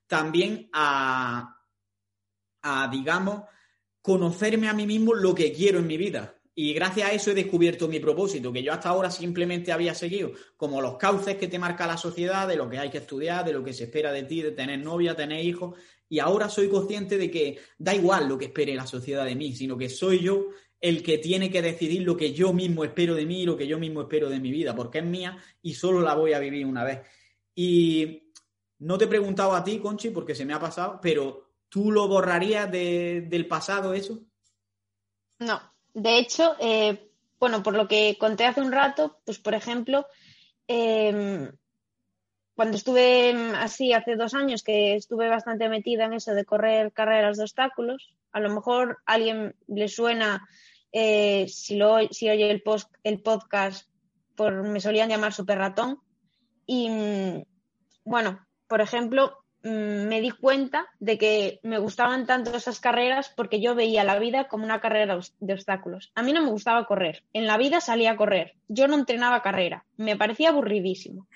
también 0.06 0.70
a, 0.72 1.60
a 2.62 2.88
digamos, 2.92 3.42
conocerme 4.00 4.68
a 4.68 4.72
mí 4.72 4.86
mismo 4.86 5.14
lo 5.14 5.34
que 5.34 5.52
quiero 5.52 5.80
en 5.80 5.88
mi 5.88 5.96
vida. 5.96 6.34
Y 6.56 6.72
gracias 6.72 7.09
a 7.09 7.12
eso 7.12 7.32
he 7.32 7.35
descubierto 7.35 7.89
mi 7.89 7.98
propósito, 7.98 8.52
que 8.52 8.62
yo 8.62 8.72
hasta 8.72 8.89
ahora 8.89 9.10
simplemente 9.10 9.72
había 9.72 9.94
seguido 9.94 10.32
como 10.56 10.81
los 10.81 10.97
cauces 10.97 11.36
que 11.36 11.48
te 11.48 11.59
marca 11.59 11.86
la 11.86 11.97
sociedad, 11.97 12.47
de 12.47 12.56
lo 12.56 12.70
que 12.70 12.78
hay 12.78 12.90
que 12.90 12.98
estudiar, 12.98 13.44
de 13.44 13.52
lo 13.52 13.64
que 13.64 13.72
se 13.72 13.85
espera 13.85 14.12
de 14.12 14.22
ti, 14.22 14.40
de 14.40 14.52
tener 14.52 14.78
novia, 14.78 15.16
tener 15.16 15.44
hijos. 15.44 15.76
Y 16.09 16.20
ahora 16.20 16.48
soy 16.48 16.68
consciente 16.68 17.18
de 17.18 17.28
que 17.28 17.59
da 17.76 17.93
igual 17.93 18.28
lo 18.28 18.39
que 18.39 18.47
espere 18.47 18.74
la 18.74 18.86
sociedad 18.86 19.24
de 19.24 19.35
mí, 19.35 19.52
sino 19.55 19.76
que 19.76 19.89
soy 19.89 20.20
yo 20.20 20.47
el 20.81 21.02
que 21.02 21.18
tiene 21.18 21.51
que 21.51 21.62
decidir 21.62 22.02
lo 22.02 22.16
que 22.16 22.32
yo 22.32 22.52
mismo 22.52 22.85
espero 22.85 23.14
de 23.14 23.24
mí 23.24 23.47
lo 23.47 23.56
que 23.56 23.66
yo 23.66 23.78
mismo 23.78 24.02
espero 24.02 24.28
de 24.28 24.39
mi 24.39 24.52
vida, 24.52 24.76
porque 24.76 24.98
es 24.98 25.05
mía 25.05 25.39
y 25.62 25.74
solo 25.74 26.02
la 26.02 26.14
voy 26.14 26.35
a 26.35 26.39
vivir 26.39 26.66
una 26.66 26.85
vez. 26.85 27.01
Y 27.55 28.31
no 28.81 28.98
te 28.98 29.06
he 29.06 29.09
preguntado 29.09 29.55
a 29.55 29.64
ti, 29.64 29.78
Conchi, 29.78 30.10
porque 30.10 30.35
se 30.35 30.44
me 30.44 30.52
ha 30.52 30.60
pasado, 30.60 31.01
pero 31.02 31.55
¿tú 31.68 31.90
lo 31.90 32.06
borrarías 32.06 32.70
del 32.70 33.47
pasado 33.48 33.94
eso? 33.94 34.20
No, 35.39 35.73
de 35.94 36.18
hecho, 36.18 36.56
eh, 36.60 37.08
bueno, 37.38 37.62
por 37.62 37.74
lo 37.74 37.88
que 37.88 38.16
conté 38.18 38.44
hace 38.44 38.60
un 38.60 38.72
rato, 38.72 39.20
pues 39.24 39.38
por 39.38 39.54
ejemplo, 39.54 40.06
em, 40.66 41.50
cuando 42.54 42.76
estuve 42.76 43.32
así 43.56 43.92
hace 43.92 44.16
dos 44.16 44.34
años, 44.34 44.62
que 44.62 44.94
estuve 44.96 45.28
bastante 45.28 45.68
metida 45.68 46.04
en 46.04 46.14
eso 46.14 46.34
de 46.34 46.44
correr 46.44 46.92
carreras 46.92 47.36
de 47.36 47.44
obstáculos, 47.44 48.14
a 48.32 48.40
lo 48.40 48.52
mejor 48.52 48.98
a 49.06 49.14
alguien 49.14 49.54
le 49.68 49.88
suena, 49.88 50.46
eh, 50.92 51.46
si, 51.48 51.76
lo, 51.76 51.98
si 52.10 52.28
oye 52.28 52.50
el, 52.50 52.62
post, 52.62 52.92
el 53.04 53.20
podcast, 53.22 53.88
por, 54.36 54.64
me 54.64 54.80
solían 54.80 55.08
llamar 55.08 55.32
super 55.32 55.58
ratón. 55.58 56.00
Y 56.66 56.88
mm, 56.88 57.42
bueno, 58.04 58.44
por 58.66 58.80
ejemplo, 58.80 59.43
me 59.64 60.20
di 60.20 60.30
cuenta 60.30 60.86
de 61.00 61.16
que 61.16 61.58
me 61.62 61.78
gustaban 61.78 62.26
tanto 62.26 62.54
esas 62.54 62.80
carreras 62.80 63.32
porque 63.34 63.62
yo 63.62 63.74
veía 63.74 64.04
la 64.04 64.18
vida 64.18 64.46
como 64.46 64.64
una 64.64 64.80
carrera 64.80 65.18
de 65.40 65.54
obstáculos. 65.54 66.12
A 66.14 66.22
mí 66.22 66.34
no 66.34 66.42
me 66.42 66.50
gustaba 66.50 66.86
correr. 66.86 67.24
En 67.32 67.46
la 67.46 67.56
vida 67.56 67.80
salía 67.80 68.12
a 68.12 68.16
correr. 68.16 68.56
Yo 68.68 68.88
no 68.88 68.94
entrenaba 68.94 69.40
carrera. 69.40 69.86
Me 69.96 70.16
parecía 70.16 70.50
aburridísimo. 70.50 71.28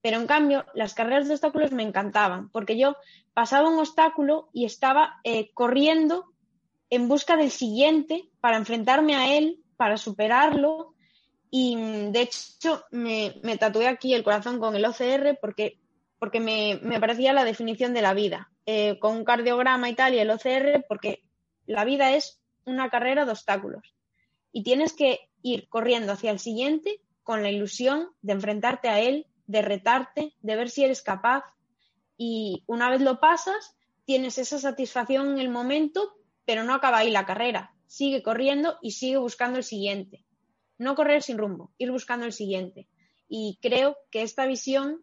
Pero 0.00 0.18
en 0.18 0.28
cambio, 0.28 0.64
las 0.74 0.94
carreras 0.94 1.26
de 1.26 1.34
obstáculos 1.34 1.72
me 1.72 1.82
encantaban 1.82 2.48
porque 2.50 2.78
yo 2.78 2.96
pasaba 3.32 3.68
un 3.68 3.80
obstáculo 3.80 4.50
y 4.52 4.66
estaba 4.66 5.20
eh, 5.24 5.50
corriendo 5.52 6.26
en 6.90 7.08
busca 7.08 7.36
del 7.36 7.50
siguiente 7.50 8.28
para 8.40 8.56
enfrentarme 8.56 9.16
a 9.16 9.36
él, 9.36 9.64
para 9.76 9.96
superarlo. 9.96 10.94
Y 11.50 11.74
mm, 11.74 12.12
de 12.12 12.20
hecho, 12.20 12.84
me, 12.92 13.34
me 13.42 13.58
tatué 13.58 13.88
aquí 13.88 14.14
el 14.14 14.22
corazón 14.22 14.60
con 14.60 14.76
el 14.76 14.84
OCR 14.84 15.38
porque 15.40 15.80
porque 16.18 16.40
me, 16.40 17.00
parecía 17.00 17.32
la 17.32 17.44
definición 17.44 17.94
de 17.94 18.02
la 18.02 18.14
vida, 18.14 18.50
eh, 18.66 18.98
con 18.98 19.16
un 19.16 19.24
cardiograma 19.24 19.88
y 19.88 19.94
tal 19.94 20.14
y 20.14 20.18
el 20.18 20.30
OCR, 20.30 20.84
porque 20.88 21.22
la 21.66 21.84
vida 21.84 22.14
es 22.14 22.40
una 22.64 22.90
carrera 22.90 23.24
de 23.24 23.32
obstáculos 23.32 23.94
y 24.52 24.62
tienes 24.62 24.92
que 24.92 25.28
ir 25.42 25.68
corriendo 25.68 26.12
hacia 26.12 26.30
el 26.30 26.38
siguiente 26.38 27.00
con 27.22 27.42
la 27.42 27.50
ilusión 27.50 28.08
de 28.22 28.32
enfrentarte 28.34 28.88
a 28.88 29.00
él, 29.00 29.26
de 29.46 29.62
retarte, 29.62 30.34
de 30.40 30.56
ver 30.56 30.70
si 30.70 30.84
eres 30.84 31.02
capaz 31.02 31.44
y 32.16 32.62
una 32.66 32.88
vez 32.90 33.00
lo 33.00 33.20
pasas, 33.20 33.76
tienes 34.04 34.38
esa 34.38 34.58
satisfacción 34.58 35.32
en 35.32 35.38
el 35.38 35.48
momento, 35.48 36.14
pero 36.44 36.64
no 36.64 36.74
acaba 36.74 36.98
ahí 36.98 37.10
la 37.10 37.26
carrera. 37.26 37.74
Sigue 37.86 38.22
corriendo 38.22 38.78
y 38.80 38.92
sigue 38.92 39.16
buscando 39.16 39.58
el 39.58 39.64
siguiente. 39.64 40.24
No 40.78 40.94
correr 40.94 41.22
sin 41.22 41.38
rumbo, 41.38 41.72
ir 41.78 41.90
buscando 41.90 42.26
el 42.26 42.32
siguiente. 42.32 42.88
Y 43.28 43.58
creo 43.62 43.96
que 44.10 44.22
esta 44.22 44.46
visión 44.46 45.02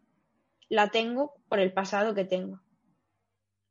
la 0.71 0.89
tengo 0.89 1.33
por 1.49 1.59
el 1.59 1.73
pasado 1.73 2.15
que 2.15 2.23
tengo. 2.23 2.61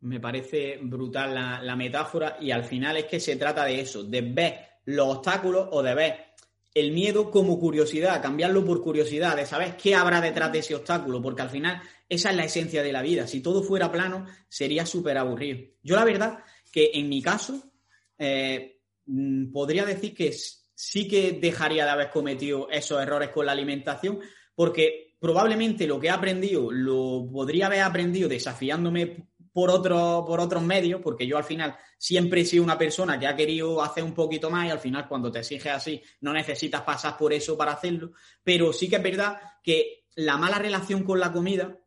Me 0.00 0.20
parece 0.20 0.78
brutal 0.82 1.34
la, 1.64 1.76
metáfora 1.76 2.36
y 2.40 2.50
al 2.50 2.62
final 2.64 2.98
es 2.98 3.06
que 3.06 3.18
se 3.18 3.36
trata 3.36 3.64
de 3.64 3.80
eso, 3.80 4.04
de 4.04 4.20
ver 4.20 4.58
los 4.84 5.16
obstáculos 5.16 5.68
o 5.72 5.82
de 5.82 5.94
ver 5.94 6.26
el 6.74 6.92
miedo 6.92 7.30
como 7.30 7.58
curiosidad, 7.58 8.20
cambiarlo 8.20 8.64
por 8.66 8.82
curiosidad, 8.82 9.34
de 9.34 9.46
saber 9.46 9.78
qué 9.78 9.94
habrá 9.94 10.20
detrás 10.20 10.52
de 10.52 10.58
ese 10.58 10.74
obstáculo, 10.74 11.22
porque 11.22 11.42
al 11.42 11.48
final 11.48 11.80
esa 12.06 12.30
es 12.30 12.36
la 12.36 12.44
esencia 12.44 12.82
de 12.82 12.92
la 12.92 13.02
vida. 13.02 13.26
Si 13.26 13.40
todo 13.40 13.62
fuera 13.62 13.90
plano, 13.90 14.26
sería 14.48 14.84
súper 14.84 15.16
aburrido. 15.16 15.58
Yo 15.82 15.96
la 15.96 16.04
verdad 16.04 16.44
que 16.70 16.90
en 16.92 17.08
mi 17.08 17.22
caso 17.22 17.72
eh, 18.18 18.82
mm, 19.06 19.50
podría 19.52 19.86
decir 19.86 20.14
que 20.14 20.34
sí 20.74 21.08
que 21.08 21.32
dejaría 21.32 21.84
de 21.84 21.90
haber 21.90 22.10
cometido 22.10 22.68
esos 22.70 23.02
errores 23.02 23.30
con 23.30 23.46
la 23.46 23.52
alimentación, 23.52 24.20
porque 24.54 25.09
probablemente 25.20 25.86
lo 25.86 26.00
que 26.00 26.08
he 26.08 26.10
aprendido 26.10 26.72
lo 26.72 27.28
podría 27.30 27.66
haber 27.66 27.82
aprendido 27.82 28.28
desafiándome 28.28 29.28
por, 29.52 29.70
otro, 29.70 30.24
por 30.26 30.40
otros 30.40 30.62
medios, 30.62 31.00
porque 31.02 31.26
yo 31.26 31.36
al 31.36 31.44
final 31.44 31.76
siempre 31.98 32.40
he 32.40 32.44
sido 32.44 32.64
una 32.64 32.78
persona 32.78 33.20
que 33.20 33.26
ha 33.26 33.36
querido 33.36 33.82
hacer 33.82 34.02
un 34.02 34.14
poquito 34.14 34.50
más 34.50 34.66
y 34.66 34.70
al 34.70 34.78
final 34.78 35.06
cuando 35.06 35.30
te 35.30 35.40
exiges 35.40 35.72
así 35.72 36.02
no 36.22 36.32
necesitas 36.32 36.82
pasar 36.82 37.16
por 37.18 37.32
eso 37.32 37.56
para 37.56 37.72
hacerlo, 37.72 38.12
pero 38.42 38.72
sí 38.72 38.88
que 38.88 38.96
es 38.96 39.02
verdad 39.02 39.38
que 39.62 40.06
la 40.16 40.38
mala 40.38 40.58
relación 40.58 41.04
con 41.04 41.20
la 41.20 41.32
comida, 41.32 41.78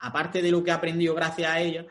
aparte 0.00 0.42
de 0.42 0.50
lo 0.50 0.64
que 0.64 0.70
he 0.70 0.74
aprendido 0.74 1.14
gracias 1.14 1.50
a 1.50 1.60
ella, 1.60 1.86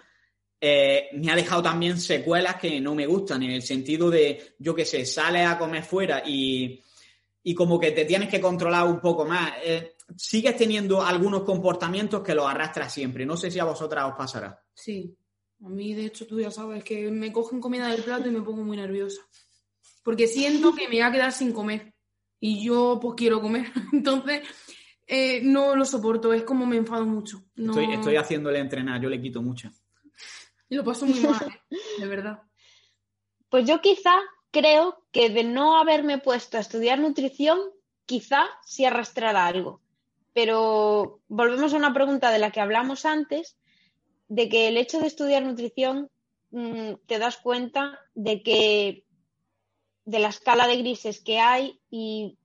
eh, 0.59 1.09
me 1.13 1.31
ha 1.31 1.35
dejado 1.35 1.63
también 1.63 1.99
secuelas 1.99 2.57
que 2.57 2.81
no 2.81 2.93
me 2.93 3.07
gustan, 3.07 3.41
en 3.43 3.51
el 3.51 3.61
sentido 3.61 4.09
de, 4.09 4.55
yo 4.59 4.75
qué 4.75 4.85
sé, 4.85 5.05
sales 5.05 5.47
a 5.47 5.57
comer 5.57 5.83
fuera 5.83 6.21
y, 6.25 6.83
y 7.43 7.55
como 7.55 7.79
que 7.79 7.91
te 7.91 8.05
tienes 8.05 8.29
que 8.29 8.39
controlar 8.39 8.85
un 8.87 8.99
poco 8.99 9.25
más. 9.25 9.53
Eh, 9.63 9.95
sigues 10.17 10.55
teniendo 10.55 11.03
algunos 11.03 11.43
comportamientos 11.43 12.21
que 12.21 12.35
los 12.35 12.45
arrastras 12.45 12.93
siempre. 12.93 13.25
No 13.25 13.37
sé 13.37 13.51
si 13.51 13.59
a 13.59 13.65
vosotras 13.65 14.09
os 14.09 14.17
pasará. 14.17 14.63
Sí, 14.73 15.15
a 15.63 15.69
mí 15.69 15.93
de 15.93 16.05
hecho 16.05 16.25
tú 16.25 16.39
ya 16.39 16.51
sabes 16.51 16.83
que 16.83 17.09
me 17.11 17.31
cogen 17.31 17.59
comida 17.59 17.87
del 17.87 18.03
plato 18.03 18.27
y 18.27 18.31
me 18.31 18.41
pongo 18.41 18.63
muy 18.63 18.77
nerviosa. 18.77 19.21
Porque 20.03 20.27
siento 20.27 20.73
que 20.73 20.87
me 20.87 20.95
voy 20.95 21.01
a 21.01 21.11
quedar 21.11 21.31
sin 21.31 21.51
comer. 21.51 21.93
Y 22.39 22.63
yo 22.65 22.99
pues 23.01 23.15
quiero 23.15 23.41
comer. 23.41 23.71
Entonces 23.93 24.41
eh, 25.05 25.41
no 25.43 25.75
lo 25.75 25.85
soporto, 25.85 26.33
es 26.33 26.43
como 26.43 26.65
me 26.65 26.77
enfado 26.77 27.05
mucho. 27.05 27.43
Estoy, 27.55 27.91
estoy 27.93 28.15
haciéndole 28.15 28.59
entrenar, 28.59 29.01
yo 29.01 29.09
le 29.09 29.21
quito 29.21 29.41
mucha. 29.41 29.71
Y 30.69 30.75
lo 30.75 30.83
paso 30.83 31.05
muy 31.05 31.19
mal, 31.19 31.61
¿eh? 31.69 31.77
de 31.99 32.07
verdad. 32.07 32.43
Pues 33.49 33.67
yo 33.67 33.81
quizá 33.81 34.13
creo 34.51 35.03
que 35.11 35.29
de 35.29 35.43
no 35.43 35.77
haberme 35.77 36.17
puesto 36.17 36.57
a 36.57 36.61
estudiar 36.61 36.99
nutrición, 36.99 37.59
quizá 38.05 38.45
sí 38.65 38.85
arrastrara 38.85 39.45
algo. 39.45 39.80
Pero 40.33 41.21
volvemos 41.27 41.73
a 41.73 41.77
una 41.77 41.93
pregunta 41.93 42.31
de 42.31 42.39
la 42.39 42.51
que 42.51 42.61
hablamos 42.61 43.05
antes, 43.05 43.57
de 44.27 44.47
que 44.47 44.67
el 44.67 44.77
hecho 44.77 44.99
de 44.99 45.07
estudiar 45.07 45.43
nutrición 45.43 46.09
mm, 46.51 46.93
te 47.05 47.19
das 47.19 47.37
cuenta 47.37 47.99
de 48.15 48.43
que 48.43 49.05
de 50.05 50.19
la 50.19 50.29
escala 50.29 50.67
de 50.67 50.77
grises 50.77 51.21
que 51.21 51.39
hay 51.39 51.79
y 51.89 52.37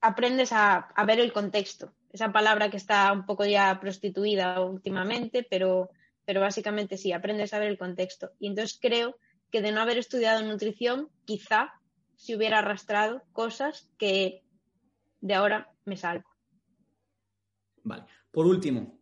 aprendes 0.00 0.52
a, 0.52 0.92
ver 1.06 1.20
el 1.20 1.32
contexto. 1.32 1.92
Esa 2.12 2.32
palabra 2.32 2.70
que 2.70 2.76
está 2.76 3.12
un 3.12 3.24
poco 3.24 3.44
ya 3.44 3.78
prostituida 3.80 4.60
últimamente, 4.60 5.46
pero, 5.48 5.90
pero 6.24 6.40
básicamente 6.40 6.96
sí, 6.96 7.12
aprendes 7.12 7.54
a 7.54 7.58
ver 7.58 7.68
el 7.68 7.78
contexto. 7.78 8.30
Y 8.38 8.48
entonces 8.48 8.78
creo 8.80 9.16
que 9.50 9.62
de 9.62 9.72
no 9.72 9.80
haber 9.80 9.98
estudiado 9.98 10.42
nutrición, 10.42 11.08
quizá 11.24 11.72
se 12.16 12.36
hubiera 12.36 12.58
arrastrado 12.58 13.22
cosas 13.32 13.88
que 13.98 14.42
de 15.20 15.34
ahora 15.34 15.70
me 15.84 15.96
salgo. 15.96 16.29
Vale. 17.84 18.04
Por 18.30 18.46
último, 18.46 19.00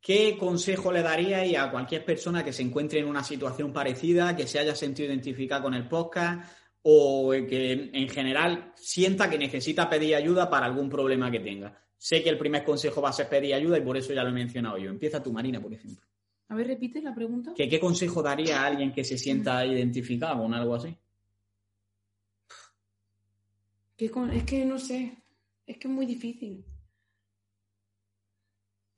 ¿qué 0.00 0.36
consejo 0.38 0.92
le 0.92 1.02
daría 1.02 1.62
a 1.62 1.70
cualquier 1.70 2.04
persona 2.04 2.44
que 2.44 2.52
se 2.52 2.62
encuentre 2.62 3.00
en 3.00 3.06
una 3.06 3.24
situación 3.24 3.72
parecida, 3.72 4.34
que 4.36 4.46
se 4.46 4.58
haya 4.58 4.74
sentido 4.74 5.08
identificada 5.08 5.62
con 5.62 5.74
el 5.74 5.88
podcast 5.88 6.50
o 6.82 7.30
que 7.30 7.90
en 7.92 8.08
general 8.08 8.72
sienta 8.76 9.28
que 9.28 9.38
necesita 9.38 9.90
pedir 9.90 10.14
ayuda 10.14 10.48
para 10.48 10.66
algún 10.66 10.88
problema 10.88 11.30
que 11.30 11.40
tenga? 11.40 11.76
Sé 11.96 12.22
que 12.22 12.30
el 12.30 12.38
primer 12.38 12.64
consejo 12.64 13.02
va 13.02 13.08
a 13.08 13.12
ser 13.12 13.28
pedir 13.28 13.54
ayuda 13.54 13.76
y 13.76 13.82
por 13.82 13.96
eso 13.96 14.12
ya 14.12 14.22
lo 14.22 14.30
he 14.30 14.32
mencionado 14.32 14.78
yo. 14.78 14.90
Empieza 14.90 15.20
tú, 15.20 15.32
Marina, 15.32 15.60
por 15.60 15.74
ejemplo. 15.74 16.06
A 16.48 16.54
ver, 16.54 16.68
repite 16.68 17.02
la 17.02 17.14
pregunta. 17.14 17.52
¿Qué, 17.54 17.80
consejo 17.80 18.22
daría 18.22 18.62
a 18.62 18.66
alguien 18.66 18.92
que 18.92 19.04
se 19.04 19.18
sienta 19.18 19.66
identificado 19.66 20.42
con 20.42 20.54
algo 20.54 20.76
así? 20.76 20.96
es 23.98 24.44
que 24.44 24.64
no 24.64 24.78
sé, 24.78 25.24
es 25.66 25.76
que 25.76 25.88
es 25.88 25.94
muy 25.94 26.06
difícil. 26.06 26.64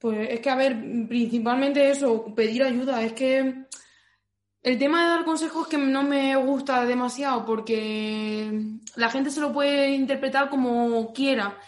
Pues 0.01 0.31
es 0.31 0.41
que, 0.41 0.49
a 0.49 0.57
ver, 0.57 0.81
principalmente 1.07 1.91
eso, 1.91 2.35
pedir 2.35 2.63
ayuda. 2.63 3.03
Es 3.03 3.13
que 3.13 3.67
el 4.63 4.79
tema 4.79 5.03
de 5.03 5.11
dar 5.11 5.25
consejos 5.27 5.69
que 5.69 5.77
no 5.77 6.03
me 6.03 6.35
gusta 6.37 6.87
demasiado 6.87 7.45
porque 7.45 8.51
la 8.97 9.11
gente 9.11 9.31
se 9.31 9.43
lo 9.43 9.53
puede 9.53 9.91
interpretar 9.91 10.49
como 10.49 11.13
quiera. 11.13 11.59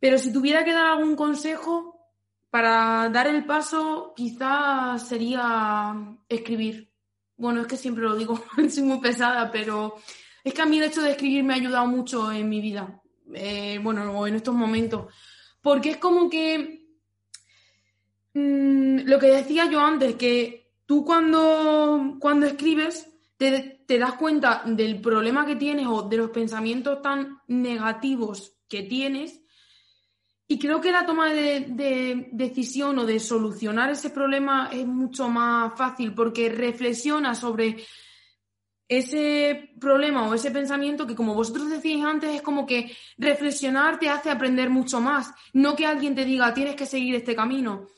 Pero 0.00 0.16
si 0.16 0.32
tuviera 0.32 0.64
que 0.64 0.72
dar 0.72 0.86
algún 0.86 1.14
consejo 1.14 2.10
para 2.48 3.10
dar 3.10 3.26
el 3.26 3.44
paso, 3.44 4.14
quizás 4.16 5.06
sería 5.06 5.94
escribir. 6.30 6.90
Bueno, 7.36 7.60
es 7.60 7.66
que 7.66 7.76
siempre 7.76 8.04
lo 8.04 8.16
digo, 8.16 8.42
soy 8.70 8.82
muy 8.82 9.00
pesada, 9.00 9.50
pero 9.50 9.96
es 10.42 10.54
que 10.54 10.62
a 10.62 10.66
mí 10.66 10.78
el 10.78 10.84
hecho 10.84 11.02
de 11.02 11.10
escribir 11.10 11.44
me 11.44 11.52
ha 11.52 11.56
ayudado 11.56 11.86
mucho 11.86 12.32
en 12.32 12.48
mi 12.48 12.62
vida. 12.62 13.02
Eh, 13.34 13.78
bueno, 13.82 14.26
en 14.26 14.36
estos 14.36 14.54
momentos. 14.54 15.12
Porque 15.60 15.90
es 15.90 15.96
como 15.98 16.30
que 16.30 16.85
mm, 18.38 19.08
lo 19.08 19.18
que 19.18 19.28
decía 19.28 19.70
yo 19.70 19.80
antes, 19.80 20.16
que 20.16 20.72
tú 20.86 21.04
cuando, 21.04 22.16
cuando 22.20 22.46
escribes 22.46 23.10
te, 23.36 23.98
das 23.98 24.14
cuenta 24.14 24.62
del 24.64 25.00
problema 25.00 25.44
que 25.44 25.56
tienes 25.56 25.86
o 25.88 26.02
de 26.02 26.16
los 26.16 26.30
pensamientos 26.30 27.02
tan 27.02 27.40
negativos 27.48 28.56
que 28.68 28.82
tienes 28.82 29.42
y 30.48 30.58
creo 30.58 30.80
que 30.80 30.92
la 30.92 31.04
toma 31.04 31.32
de, 31.32 32.28
decisión 32.32 32.98
o 33.00 33.04
de 33.04 33.18
solucionar 33.18 33.90
ese 33.90 34.10
problema 34.10 34.70
es 34.72 34.86
mucho 34.86 35.28
más 35.28 35.76
fácil 35.76 36.14
porque 36.14 36.48
reflexiona 36.48 37.34
sobre 37.34 37.84
ese 38.88 39.70
problema 39.80 40.28
o 40.28 40.34
ese 40.34 40.52
pensamiento 40.52 41.04
que, 41.04 41.16
como 41.16 41.34
vosotros 41.34 41.68
decíais 41.68 42.04
antes, 42.04 42.30
es 42.30 42.42
como 42.42 42.64
que 42.64 42.96
reflexionar 43.18 43.98
te 43.98 44.08
hace 44.08 44.30
aprender 44.30 44.70
mucho 44.70 45.00
más, 45.00 45.34
no 45.52 45.74
que 45.74 45.84
alguien 45.84 46.14
te 46.14 46.24
diga 46.24 46.54
tienes 46.54 46.76
que 46.76 46.86
seguir 46.86 47.16
este 47.16 47.34
camino. 47.34 47.88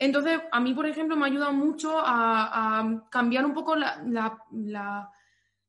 Entonces, 0.00 0.40
a 0.50 0.60
mí, 0.60 0.72
por 0.72 0.86
ejemplo, 0.86 1.14
me 1.14 1.26
ayuda 1.26 1.52
mucho 1.52 1.92
a, 1.94 3.04
cambiar 3.10 3.44
un 3.44 3.52
poco 3.52 3.74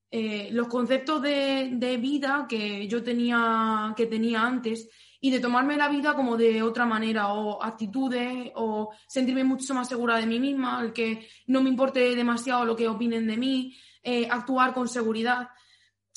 eh, 0.09 0.49
los 0.53 0.67
conceptos 0.69 1.21
de, 1.21 1.97
vida 2.01 2.45
que 2.47 2.87
yo 2.87 3.03
tenía, 3.03 3.93
que 3.97 4.05
tenía 4.05 4.41
antes 4.41 4.89
y 5.19 5.31
de 5.31 5.41
tomarme 5.41 5.75
la 5.75 5.89
vida 5.89 6.13
como 6.15 6.37
de 6.37 6.63
otra 6.63 6.85
manera, 6.85 7.33
o 7.33 7.61
actitudes, 7.61 8.51
o 8.55 8.91
sentirme 9.05 9.43
mucho 9.43 9.73
más 9.73 9.89
segura 9.89 10.17
de 10.17 10.25
mí 10.25 10.39
misma, 10.39 10.81
el 10.81 10.93
que 10.93 11.27
no 11.47 11.61
me 11.61 11.69
importe 11.69 12.15
demasiado 12.15 12.63
lo 12.63 12.77
que 12.77 12.87
opinen 12.87 13.27
de 13.27 13.35
mí, 13.35 13.75
eh, 14.01 14.29
actuar 14.31 14.73
con 14.73 14.87
seguridad. 14.87 15.49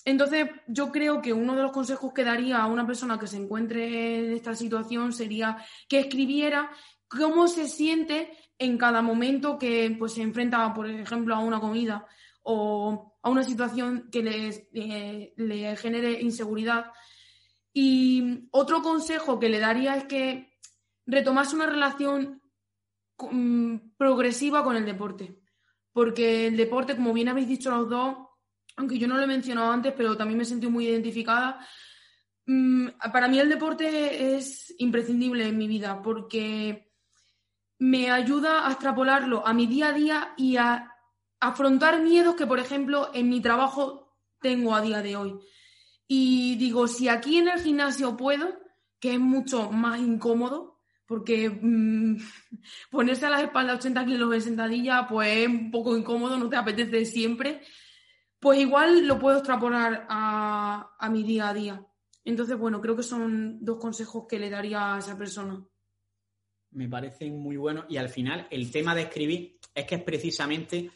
Entonces, 0.05 0.49
yo 0.69 0.93
creo 0.93 1.21
que 1.21 1.33
uno 1.33 1.57
de 1.57 1.63
los 1.63 1.73
consejos 1.73 2.13
que 2.13 2.25
daría 2.25 2.59
a 2.59 2.67
una 2.67 2.87
persona 2.87 3.19
que 3.19 3.27
se 3.27 3.39
encuentre 3.39 4.19
en 4.19 4.33
esta 4.35 4.55
situación 4.55 5.13
sería 5.13 5.57
que 5.89 5.99
escribiera 5.99 6.71
cómo 7.17 7.49
se 7.49 7.69
siente 7.69 8.31
en 8.59 8.79
cada 8.79 9.03
momento 9.03 9.59
que 9.59 9.95
pues, 9.99 10.15
se 10.15 10.23
enfrenta, 10.23 10.73
por 10.75 10.89
ejemplo, 10.89 11.35
a 11.35 11.41
una 11.41 11.61
comida 11.61 12.07
o 12.43 13.17
a 13.23 13.31
una 13.31 13.43
situación 13.43 14.09
que 14.13 14.67
eh, 14.75 15.35
le 15.37 15.77
genere 15.77 16.21
inseguridad 16.21 16.93
y 17.77 18.49
otro 18.53 18.83
consejo 18.83 19.41
que 19.41 19.49
le 19.49 19.59
daría 19.59 19.97
es 19.97 20.05
que 20.05 20.55
retomase 21.07 21.57
una 21.57 21.67
relación 21.67 22.41
mm, 23.19 23.77
progresiva 23.99 24.63
con 24.63 24.77
el 24.77 24.87
deporte. 24.87 25.41
Porque 25.93 26.47
el 26.47 26.57
deporte, 26.57 26.95
como 26.95 27.13
bien 27.13 27.29
habéis 27.29 27.49
dicho 27.49 27.71
los 27.71 27.91
dos, 27.91 28.17
aunque 28.77 28.99
yo 28.99 29.09
no 29.09 29.17
lo 29.17 29.25
he 29.25 29.27
mencionado 29.27 29.73
antes, 29.73 29.93
pero 29.97 30.17
también 30.17 30.39
me 30.39 30.45
sentí 30.45 30.69
muy 30.69 30.87
identificada, 30.87 31.67
mm, 32.47 32.89
para 33.13 33.27
mí 33.27 33.41
el 33.41 33.49
deporte 33.49 34.37
es 34.37 34.73
imprescindible 34.79 35.49
en 35.49 35.59
mi 35.59 35.67
vida 35.67 36.01
porque 36.01 36.94
me 37.79 38.11
ayuda 38.11 38.67
a 38.67 38.73
extrapolarlo 38.73 39.47
a 39.47 39.53
mi 39.53 39.67
día 39.67 39.89
a 39.89 39.93
día 39.93 40.35
y 40.37 40.57
a 40.57 40.93
afrontar 41.41 42.03
miedos 42.03 42.37
que, 42.37 42.47
por 42.47 42.59
ejemplo, 42.59 43.11
en 43.13 43.29
mi 43.29 43.41
trabajo 43.41 44.17
tengo 44.41 44.75
a 44.75 44.81
día 44.81 45.03
de 45.03 45.17
hoy. 45.17 45.35
Y 46.07 46.57
digo, 46.57 46.87
si 46.87 47.09
aquí 47.09 47.39
en 47.39 47.49
el 47.49 47.61
gimnasio 47.61 48.17
puedo, 48.17 48.59
que 49.01 49.15
es 49.15 49.21
mucho 49.21 49.71
más 49.71 50.01
incómodo, 50.01 50.81
porque 51.07 51.51
mm, 51.51 52.17
ponerse 52.91 53.27
a 53.27 53.31
la 53.31 53.43
espalda 53.43 53.75
80 53.75 54.05
kilos 54.05 54.35
en 54.35 54.41
sentadilla, 54.41 55.07
pues 55.07 55.39
es 55.39 55.49
un 55.49 55.71
poco 55.71 55.97
incómodo, 55.97 56.39
no 56.39 56.49
te 56.49 56.57
apetece 56.57 57.05
siempre, 57.05 57.63
pues 58.39 58.59
igual 58.61 59.07
lo 59.07 59.19
puedo 59.19 59.39
extrapolar 59.39 60.07
a, 60.09 60.95
a 60.99 61.11
mi 61.11 61.23
día 61.23 61.49
a 61.49 61.55
día. 61.55 61.87
Entonces, 62.25 62.57
bueno, 62.59 62.81
creo 62.81 62.97
que 62.97 63.03
son 63.03 63.59
dos 63.63 63.79
consejos 63.79 64.25
que 64.29 64.39
le 64.39 64.49
daría 64.49 64.95
a 64.95 64.99
esa 64.99 65.17
persona. 65.17 65.63
Me 66.75 66.89
parecen 66.89 67.39
muy 67.39 67.57
buenos 67.57 67.87
y 67.89 67.97
al 67.97 68.09
final 68.09 68.47
el 68.51 68.71
tema 68.71 68.95
de 68.95 69.03
escribir 69.03 69.59
es 69.75 69.85
que 69.85 69.95
es 69.97 70.03
precisamente 70.03 70.91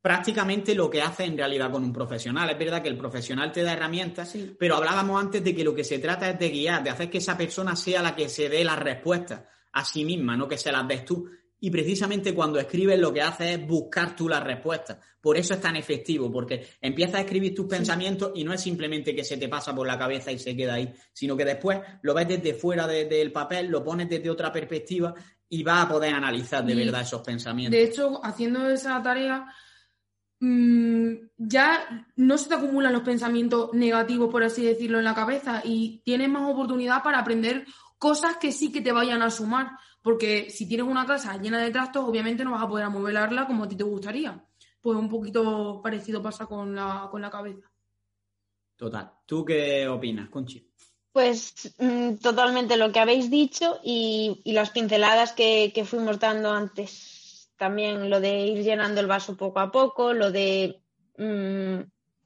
prácticamente 0.00 0.74
lo 0.74 0.90
que 0.90 1.00
hace 1.00 1.24
en 1.24 1.38
realidad 1.38 1.70
con 1.70 1.82
un 1.82 1.92
profesional. 1.92 2.50
Es 2.50 2.58
verdad 2.58 2.82
que 2.82 2.90
el 2.90 2.98
profesional 2.98 3.50
te 3.50 3.62
da 3.62 3.72
herramientas, 3.72 4.36
pero 4.58 4.76
hablábamos 4.76 5.18
antes 5.18 5.42
de 5.42 5.54
que 5.54 5.64
lo 5.64 5.74
que 5.74 5.82
se 5.82 5.98
trata 5.98 6.28
es 6.28 6.38
de 6.38 6.50
guiar, 6.50 6.84
de 6.84 6.90
hacer 6.90 7.08
que 7.08 7.18
esa 7.18 7.38
persona 7.38 7.74
sea 7.74 8.02
la 8.02 8.14
que 8.14 8.28
se 8.28 8.50
dé 8.50 8.62
las 8.64 8.78
respuestas 8.78 9.44
a 9.72 9.82
sí 9.82 10.04
misma, 10.04 10.36
no 10.36 10.46
que 10.46 10.58
se 10.58 10.70
las 10.70 10.86
des 10.86 11.06
tú. 11.06 11.26
Y 11.64 11.70
precisamente 11.70 12.34
cuando 12.34 12.58
escribes 12.58 12.98
lo 12.98 13.10
que 13.10 13.22
haces 13.22 13.58
es 13.58 13.66
buscar 13.66 14.14
tú 14.14 14.28
las 14.28 14.44
respuestas. 14.44 14.98
Por 15.18 15.38
eso 15.38 15.54
es 15.54 15.62
tan 15.62 15.76
efectivo, 15.76 16.30
porque 16.30 16.66
empiezas 16.78 17.14
a 17.14 17.20
escribir 17.20 17.54
tus 17.54 17.64
pensamientos 17.64 18.32
y 18.34 18.44
no 18.44 18.52
es 18.52 18.60
simplemente 18.60 19.16
que 19.16 19.24
se 19.24 19.38
te 19.38 19.48
pasa 19.48 19.74
por 19.74 19.86
la 19.86 19.98
cabeza 19.98 20.30
y 20.30 20.38
se 20.38 20.54
queda 20.54 20.74
ahí, 20.74 20.92
sino 21.14 21.34
que 21.34 21.46
después 21.46 21.80
lo 22.02 22.12
ves 22.12 22.28
desde 22.28 22.52
fuera 22.52 22.86
del 22.86 23.32
papel, 23.32 23.68
lo 23.68 23.82
pones 23.82 24.10
desde 24.10 24.28
otra 24.28 24.52
perspectiva 24.52 25.14
y 25.48 25.62
vas 25.62 25.86
a 25.86 25.88
poder 25.88 26.12
analizar 26.12 26.62
de 26.66 26.74
verdad 26.74 27.00
esos 27.00 27.22
pensamientos. 27.22 27.78
De 27.78 27.84
hecho, 27.84 28.22
haciendo 28.22 28.68
esa 28.68 29.02
tarea, 29.02 29.46
Mm, 30.40 31.30
ya 31.38 32.06
no 32.16 32.36
se 32.36 32.50
te 32.50 32.54
acumulan 32.56 32.92
los 32.92 33.02
pensamientos 33.02 33.72
negativos, 33.72 34.30
por 34.30 34.44
así 34.44 34.62
decirlo, 34.62 34.98
en 34.98 35.04
la 35.04 35.14
cabeza 35.14 35.62
y 35.64 36.02
tienes 36.04 36.28
más 36.28 36.50
oportunidad 36.50 37.02
para 37.02 37.20
aprender 37.20 37.64
cosas 37.96 38.36
que 38.36 38.52
sí 38.52 38.70
que 38.70 38.82
te 38.82 38.92
vayan 38.92 39.22
a 39.22 39.30
sumar. 39.30 39.70
Porque 40.04 40.50
si 40.50 40.68
tienes 40.68 40.86
una 40.86 41.04
casa 41.04 41.36
llena 41.38 41.58
de 41.58 41.72
trastos, 41.72 42.04
obviamente 42.04 42.44
no 42.44 42.52
vas 42.52 42.62
a 42.62 42.68
poder 42.68 42.84
amovelarla 42.84 43.48
como 43.48 43.64
a 43.64 43.68
ti 43.68 43.74
te 43.74 43.82
gustaría. 43.82 44.40
Pues 44.80 44.96
un 44.96 45.08
poquito 45.08 45.80
parecido 45.82 46.22
pasa 46.22 46.46
con 46.46 46.76
la, 46.76 47.08
con 47.10 47.20
la 47.20 47.30
cabeza. 47.30 47.68
Total. 48.76 49.10
¿Tú 49.26 49.44
qué 49.44 49.88
opinas, 49.88 50.28
Conchi? 50.28 50.70
Pues 51.10 51.74
mm, 51.78 52.16
totalmente 52.16 52.76
lo 52.76 52.92
que 52.92 53.00
habéis 53.00 53.30
dicho 53.30 53.80
y, 53.82 54.42
las 54.44 54.70
pinceladas 54.70 55.32
que 55.32 55.84
fuimos 55.84 56.20
dando 56.20 56.52
antes 56.52 57.14
también 57.56 58.10
lo 58.10 58.20
de 58.20 58.46
ir 58.46 58.62
llenando 58.62 59.00
el 59.00 59.06
vaso 59.06 59.36
poco 59.36 59.60
a 59.60 59.70
poco, 59.70 60.12
lo 60.12 60.30
de 60.30 60.82
mm, 61.16 61.80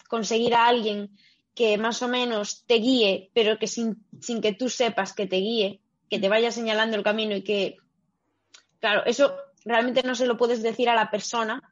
conseguir 0.08 0.54
a 0.54 0.66
alguien 0.66 1.16
que 1.54 1.76
más 1.76 2.02
o 2.02 2.08
menos 2.08 2.64
te 2.66 2.74
guíe, 2.74 3.30
pero 3.34 3.58
que 3.58 3.66
sin, 3.66 3.96
que 4.42 4.52
tú 4.52 4.68
sepas 4.68 5.12
que 5.12 5.26
te 5.26 5.36
guíe, 5.36 5.80
que 6.08 6.18
te 6.18 6.28
vaya 6.28 6.50
señalando 6.50 6.96
el 6.96 7.02
camino 7.02 7.36
y 7.36 7.42
que, 7.42 7.76
claro, 8.80 9.04
eso 9.06 9.34
realmente 9.64 10.02
no 10.02 10.14
se 10.14 10.26
lo 10.26 10.36
puedes 10.36 10.62
decir 10.62 10.88
a 10.88 10.94
la 10.94 11.10
persona 11.10 11.62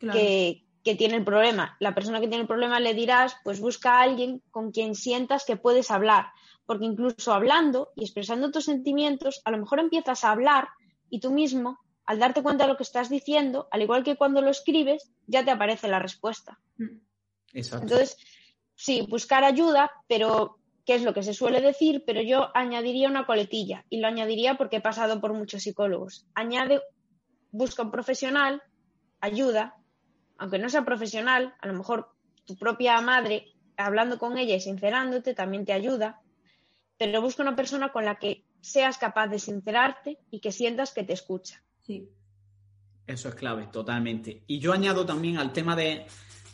que, 0.00 0.64
que 0.84 0.94
tiene 0.94 1.16
el 1.16 1.24
problema. 1.24 1.76
La 1.80 1.94
persona 1.94 2.20
que 2.20 2.28
tiene 2.28 2.42
el 2.42 2.48
problema 2.48 2.80
le 2.80 2.94
dirás, 2.94 3.36
pues 3.44 3.60
busca 3.60 3.98
a 3.98 4.02
alguien 4.02 4.42
con 4.50 4.72
quien 4.72 4.94
sientas 4.94 5.44
que 5.44 5.56
puedes 5.56 5.90
hablar, 5.90 6.26
porque 6.64 6.84
incluso 6.84 7.32
hablando 7.32 7.90
y 7.96 8.04
expresando 8.04 8.50
tus 8.50 8.64
sentimientos, 8.64 9.40
a 9.44 9.50
lo 9.50 9.58
mejor 9.58 9.80
empiezas 9.80 10.24
a 10.24 10.30
hablar 10.30 10.68
y 11.10 11.20
tú 11.20 11.32
mismo 11.32 11.78
al 12.04 12.20
darte 12.20 12.42
cuenta 12.42 12.64
de 12.64 12.70
lo 12.70 12.76
que 12.76 12.84
estás 12.84 13.10
diciendo, 13.10 13.68
al 13.70 13.82
igual 13.82 14.04
que 14.04 14.16
cuando 14.16 14.40
lo 14.40 14.50
escribes, 14.50 15.10
ya 15.26 15.44
te 15.44 15.50
aparece 15.50 15.88
la 15.88 15.98
respuesta. 15.98 16.58
Mm. 16.78 16.98
Exacto. 17.52 17.84
Entonces, 17.84 18.16
sí, 18.74 19.04
buscar 19.08 19.42
ayuda, 19.42 19.90
pero 20.06 20.58
¿qué 20.86 20.94
es 20.94 21.02
lo 21.02 21.12
que 21.12 21.24
se 21.24 21.34
suele 21.34 21.60
decir? 21.60 22.04
Pero 22.06 22.22
yo 22.22 22.56
añadiría 22.56 23.08
una 23.08 23.26
coletilla 23.26 23.84
y 23.90 23.98
lo 23.98 24.06
añadiría 24.06 24.56
porque 24.56 24.76
he 24.76 24.80
pasado 24.80 25.20
por 25.20 25.34
muchos 25.34 25.64
psicólogos. 25.64 26.26
Añade, 26.34 26.80
busca 27.50 27.82
un 27.82 27.90
profesional, 27.90 28.62
ayuda, 29.20 29.74
aunque 30.38 30.58
no 30.58 30.68
sea 30.68 30.84
profesional, 30.84 31.54
a 31.60 31.66
lo 31.66 31.74
mejor 31.74 32.08
tu 32.46 32.56
propia 32.56 33.00
madre, 33.00 33.48
hablando 33.76 34.18
con 34.18 34.38
ella 34.38 34.54
y 34.54 34.60
sincerándote, 34.60 35.34
también 35.34 35.64
te 35.64 35.72
ayuda. 35.72 36.20
pero 36.98 37.20
busca 37.20 37.42
una 37.42 37.56
persona 37.56 37.92
con 37.92 38.06
la 38.06 38.18
que 38.18 38.46
seas 38.60 38.96
capaz 38.96 39.26
de 39.28 39.38
sincerarte 39.38 40.18
y 40.30 40.40
que 40.40 40.50
sientas 40.50 40.94
que 40.94 41.04
te 41.04 41.12
escucha. 41.12 41.62
Sí. 41.82 42.08
Eso 43.06 43.28
es 43.28 43.34
clave, 43.34 43.66
totalmente. 43.66 44.44
Y 44.46 44.60
yo 44.60 44.72
añado 44.72 45.04
también 45.04 45.36
al 45.36 45.52
tema 45.52 45.76
de, 45.76 46.06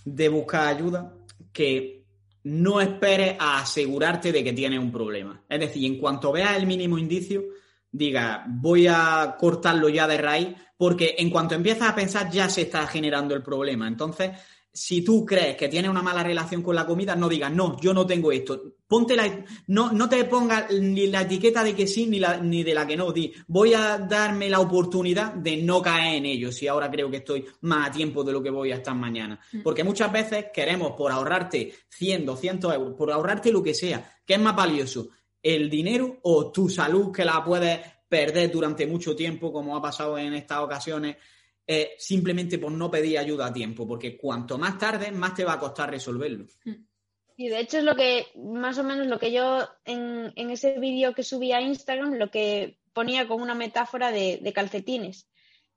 de 0.05 0.29
buscar 0.29 0.67
ayuda 0.67 1.15
que 1.53 2.02
no 2.45 2.81
esperes 2.81 3.37
a 3.39 3.61
asegurarte 3.61 4.33
de 4.33 4.43
que 4.43 4.53
tienes 4.53 4.79
un 4.79 4.93
problema. 4.93 5.43
Es 5.49 5.61
decir, 5.61 5.85
en 5.85 5.99
cuanto 5.99 6.33
veas 6.33 6.57
el 6.57 6.67
mínimo 6.67 6.99
indicio, 6.99 7.45
diga, 7.91 8.45
voy 8.49 8.87
a 8.89 9.37
cortarlo 9.39 9.89
ya 9.89 10.09
de 10.09 10.19
raíz, 10.19 10.49
porque 10.77 11.15
en 11.19 11.31
cuanto 11.31 11.55
empiezas 11.55 11.89
a 11.89 11.95
pensar 11.95 12.31
ya 12.31 12.49
se 12.49 12.63
está 12.63 12.87
generando 12.87 13.35
el 13.35 13.43
problema. 13.43 13.87
Entonces, 13.87 14.33
si 14.75 15.03
tú 15.03 15.27
crees 15.27 15.57
que 15.57 15.69
tienes 15.69 15.91
una 15.91 16.01
mala 16.01 16.23
relación 16.23 16.63
con 16.63 16.75
la 16.75 16.87
comida, 16.87 17.15
no 17.15 17.29
digas, 17.29 17.53
no, 17.53 17.79
yo 17.79 17.93
no 17.93 18.07
tengo 18.07 18.33
esto. 18.33 18.77
Ponte 18.87 19.15
la, 19.15 19.45
no, 19.67 19.93
no 19.93 20.09
te 20.09 20.25
pongas 20.25 20.71
ni 20.71 21.07
la 21.09 21.23
etiqueta 21.23 21.63
de 21.63 21.75
que 21.75 21.87
sí 21.87 22.07
ni, 22.07 22.19
la, 22.19 22.39
ni 22.39 22.63
de 22.63 22.75
la 22.75 22.87
que 22.87 22.97
no. 22.97 23.13
Di, 23.13 23.33
voy 23.49 23.75
a 23.75 23.99
darme 23.99 24.49
la 24.49 24.61
oportunidad 24.61 25.35
de 25.35 25.59
no 25.59 25.83
caer 25.83 26.17
en 26.17 26.27
ello 26.27 26.51
si 26.51 26.69
ahora 26.69 26.91
creo 26.91 27.11
que 27.11 27.19
estoy 27.19 27.45
más 27.63 27.89
a 27.89 27.93
tiempo 27.93 28.25
de 28.25 28.33
lo 28.33 28.43
que 28.43 28.51
voy 28.51 28.73
a 28.73 28.77
estar 28.77 28.95
mañana. 28.95 29.39
Mm. 29.53 29.61
Porque 29.63 29.85
muchas 29.85 30.11
veces 30.11 30.47
queremos, 30.55 30.93
por 30.93 31.13
ahorrarte 31.13 31.75
100, 31.91 32.25
200 32.25 32.75
euros, 32.75 32.95
por 32.97 33.13
ahorrarte 33.13 33.53
lo 33.53 33.63
que 33.63 33.75
sea, 33.75 34.21
que 34.25 34.35
es 34.35 34.41
más 34.41 34.57
valioso, 34.57 35.09
el 35.43 35.69
dinero 35.69 36.19
o 36.23 36.51
tu 36.51 36.71
salud 36.71 37.13
que 37.13 37.25
la 37.25 37.45
puedes 37.45 37.81
perder 38.09 38.51
durante 38.51 38.87
mucho 38.87 39.17
tiempo, 39.17 39.53
como 39.53 39.77
ha 39.77 39.83
pasado 39.83 40.17
en 40.19 40.35
estas 40.35 40.59
ocasiones 40.59 41.17
simplemente 41.99 42.59
por 42.59 42.73
no 42.73 42.91
pedir 42.91 43.19
ayuda 43.19 43.47
a 43.47 43.53
tiempo, 43.53 43.87
porque 43.87 44.17
cuanto 44.17 44.59
más 44.59 44.79
tarde, 44.79 45.11
más 45.11 45.35
te 45.35 45.45
va 45.45 45.55
a 45.55 45.59
costar 45.59 45.91
resolverlo. 45.91 46.47
Y 47.37 47.49
de 47.49 47.61
hecho 47.61 47.79
es 47.79 47.85
lo 47.85 47.97
que, 47.97 48.27
más 48.37 48.79
o 48.79 48.85
menos 48.85 49.07
lo 49.07 49.19
que 49.19 49.33
yo 49.33 49.69
en, 49.85 50.33
ese 50.37 50.79
vídeo 50.79 51.15
que 51.15 51.25
subí 51.25 51.53
a 51.53 51.61
Instagram, 51.61 52.15
lo 52.15 52.31
que 52.31 52.79
ponía 52.93 53.27
como 53.27 53.43
una 53.43 53.55
metáfora 53.55 54.13
de, 54.13 54.53
calcetines. 54.55 55.29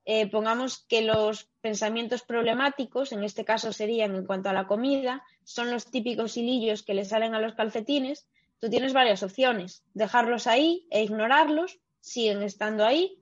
Eh, 0.05 0.29
pongamos 0.29 0.85
que 0.87 1.01
los 1.01 1.45
pensamientos 1.61 2.21
problemáticos, 2.21 3.11
en 3.11 3.23
este 3.23 3.45
caso 3.45 3.73
serían 3.73 4.15
en 4.15 4.25
cuanto 4.25 4.49
a 4.49 4.53
la 4.53 4.67
comida, 4.67 5.23
son 5.43 5.71
los 5.71 5.89
típicos 5.89 6.37
hilillos 6.37 6.83
que 6.83 6.93
le 6.93 7.05
salen 7.05 7.33
a 7.33 7.39
los 7.39 7.55
calcetines. 7.55 8.27
Tú 8.59 8.69
tienes 8.69 8.93
varias 8.93 9.23
opciones, 9.23 9.83
dejarlos 9.93 10.45
ahí 10.45 10.85
e 10.91 11.03
ignorarlos, 11.03 11.79
siguen 11.99 12.43
estando 12.43 12.85
ahí. 12.85 13.17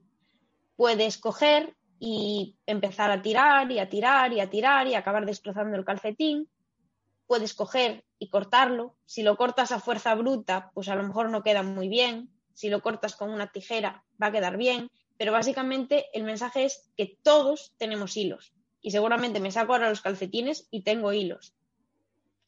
Puedes 0.76 1.16
coger 1.16 1.74
y 1.98 2.56
empezar 2.66 3.10
a 3.10 3.22
tirar 3.22 3.70
y 3.70 3.78
a 3.78 3.88
tirar 3.88 4.32
y 4.32 4.40
a 4.40 4.50
tirar 4.50 4.86
y 4.86 4.94
acabar 4.94 5.26
destrozando 5.26 5.76
el 5.76 5.84
calcetín. 5.84 6.48
Puedes 7.26 7.54
coger 7.54 8.04
y 8.18 8.28
cortarlo. 8.28 8.96
Si 9.06 9.22
lo 9.22 9.36
cortas 9.36 9.72
a 9.72 9.80
fuerza 9.80 10.14
bruta, 10.14 10.70
pues 10.74 10.88
a 10.88 10.94
lo 10.94 11.02
mejor 11.02 11.30
no 11.30 11.42
queda 11.42 11.62
muy 11.62 11.88
bien. 11.88 12.30
Si 12.52 12.68
lo 12.68 12.82
cortas 12.82 13.16
con 13.16 13.30
una 13.30 13.50
tijera, 13.50 14.04
va 14.22 14.28
a 14.28 14.32
quedar 14.32 14.56
bien. 14.56 14.90
Pero 15.16 15.32
básicamente 15.32 16.06
el 16.12 16.24
mensaje 16.24 16.64
es 16.64 16.90
que 16.96 17.18
todos 17.22 17.72
tenemos 17.78 18.16
hilos. 18.16 18.52
Y 18.80 18.90
seguramente 18.90 19.40
me 19.40 19.50
saco 19.50 19.72
ahora 19.72 19.88
los 19.88 20.02
calcetines 20.02 20.68
y 20.70 20.82
tengo 20.82 21.12
hilos. 21.12 21.54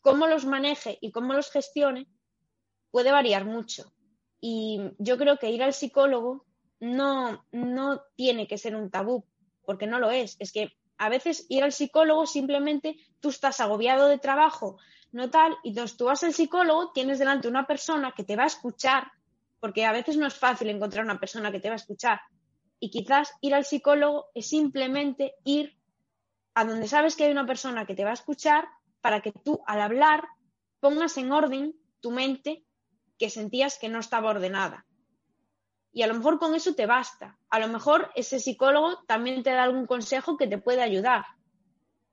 Cómo 0.02 0.26
los 0.26 0.44
maneje 0.44 0.98
y 1.00 1.10
cómo 1.10 1.32
los 1.32 1.50
gestione 1.50 2.06
puede 2.90 3.10
variar 3.10 3.44
mucho. 3.44 3.92
Y 4.40 4.80
yo 4.98 5.16
creo 5.16 5.38
que 5.38 5.50
ir 5.50 5.62
al 5.62 5.72
psicólogo 5.72 6.44
no, 6.78 7.44
no 7.52 8.02
tiene 8.16 8.46
que 8.46 8.58
ser 8.58 8.76
un 8.76 8.90
tabú, 8.90 9.24
porque 9.66 9.86
no 9.86 9.98
lo 9.98 10.10
es. 10.10 10.36
Es 10.38 10.52
que 10.52 10.72
a 10.96 11.10
veces 11.10 11.44
ir 11.50 11.62
al 11.62 11.72
psicólogo 11.72 12.26
simplemente 12.26 12.96
tú 13.20 13.28
estás 13.28 13.60
agobiado 13.60 14.08
de 14.08 14.18
trabajo, 14.18 14.78
no 15.12 15.28
tal, 15.28 15.54
y 15.62 15.70
entonces 15.70 15.96
tú 15.96 16.06
vas 16.06 16.22
al 16.22 16.32
psicólogo, 16.32 16.92
tienes 16.92 17.18
delante 17.18 17.48
una 17.48 17.66
persona 17.66 18.12
que 18.16 18.24
te 18.24 18.36
va 18.36 18.44
a 18.44 18.46
escuchar, 18.46 19.10
porque 19.60 19.84
a 19.84 19.92
veces 19.92 20.16
no 20.16 20.26
es 20.26 20.34
fácil 20.34 20.70
encontrar 20.70 21.04
una 21.04 21.20
persona 21.20 21.52
que 21.52 21.60
te 21.60 21.68
va 21.68 21.74
a 21.74 21.76
escuchar. 21.76 22.20
Y 22.78 22.90
quizás 22.90 23.32
ir 23.40 23.54
al 23.54 23.64
psicólogo 23.64 24.26
es 24.34 24.48
simplemente 24.48 25.34
ir 25.44 25.76
a 26.54 26.64
donde 26.64 26.88
sabes 26.88 27.16
que 27.16 27.24
hay 27.24 27.32
una 27.32 27.46
persona 27.46 27.84
que 27.84 27.94
te 27.94 28.04
va 28.04 28.10
a 28.10 28.14
escuchar 28.14 28.66
para 29.00 29.20
que 29.20 29.32
tú 29.32 29.60
al 29.66 29.80
hablar 29.80 30.24
pongas 30.80 31.16
en 31.18 31.32
orden 31.32 31.74
tu 32.00 32.10
mente 32.10 32.64
que 33.18 33.30
sentías 33.30 33.78
que 33.78 33.88
no 33.88 33.98
estaba 33.98 34.30
ordenada 34.30 34.85
y 35.96 36.02
a 36.02 36.06
lo 36.08 36.12
mejor 36.12 36.38
con 36.38 36.54
eso 36.54 36.74
te 36.74 36.84
basta. 36.84 37.38
A 37.48 37.58
lo 37.58 37.68
mejor 37.68 38.10
ese 38.14 38.38
psicólogo 38.38 39.02
también 39.06 39.42
te 39.42 39.52
da 39.52 39.62
algún 39.62 39.86
consejo 39.86 40.36
que 40.36 40.46
te 40.46 40.58
puede 40.58 40.82
ayudar. 40.82 41.24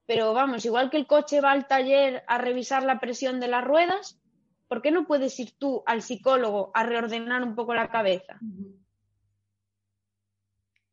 Pero 0.06 0.34
vamos, 0.34 0.64
igual 0.64 0.90
que 0.90 0.96
el 0.96 1.06
coche 1.06 1.42
va 1.42 1.52
al 1.52 1.68
taller 1.68 2.24
a 2.30 2.38
revisar 2.38 2.84
la 2.84 3.02
presión 3.02 3.42
de 3.42 3.50
las 3.50 3.62
ruedas, 3.62 4.22
¿por 4.70 4.82
qué 4.82 4.90
no 4.90 5.06
puedes 5.06 5.38
ir 5.38 5.52
tú 5.58 5.84
al 5.86 6.02
psicólogo 6.02 6.72
a 6.74 6.84
reordenar 6.84 7.44
un 7.44 7.56
poco 7.56 7.74
la 7.74 7.90
cabeza? 7.90 8.40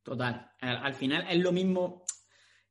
Total. 0.03 0.51
Al 0.61 0.95
final 0.95 1.27
es 1.31 1.39
lo 1.39 1.53
mismo 1.53 2.03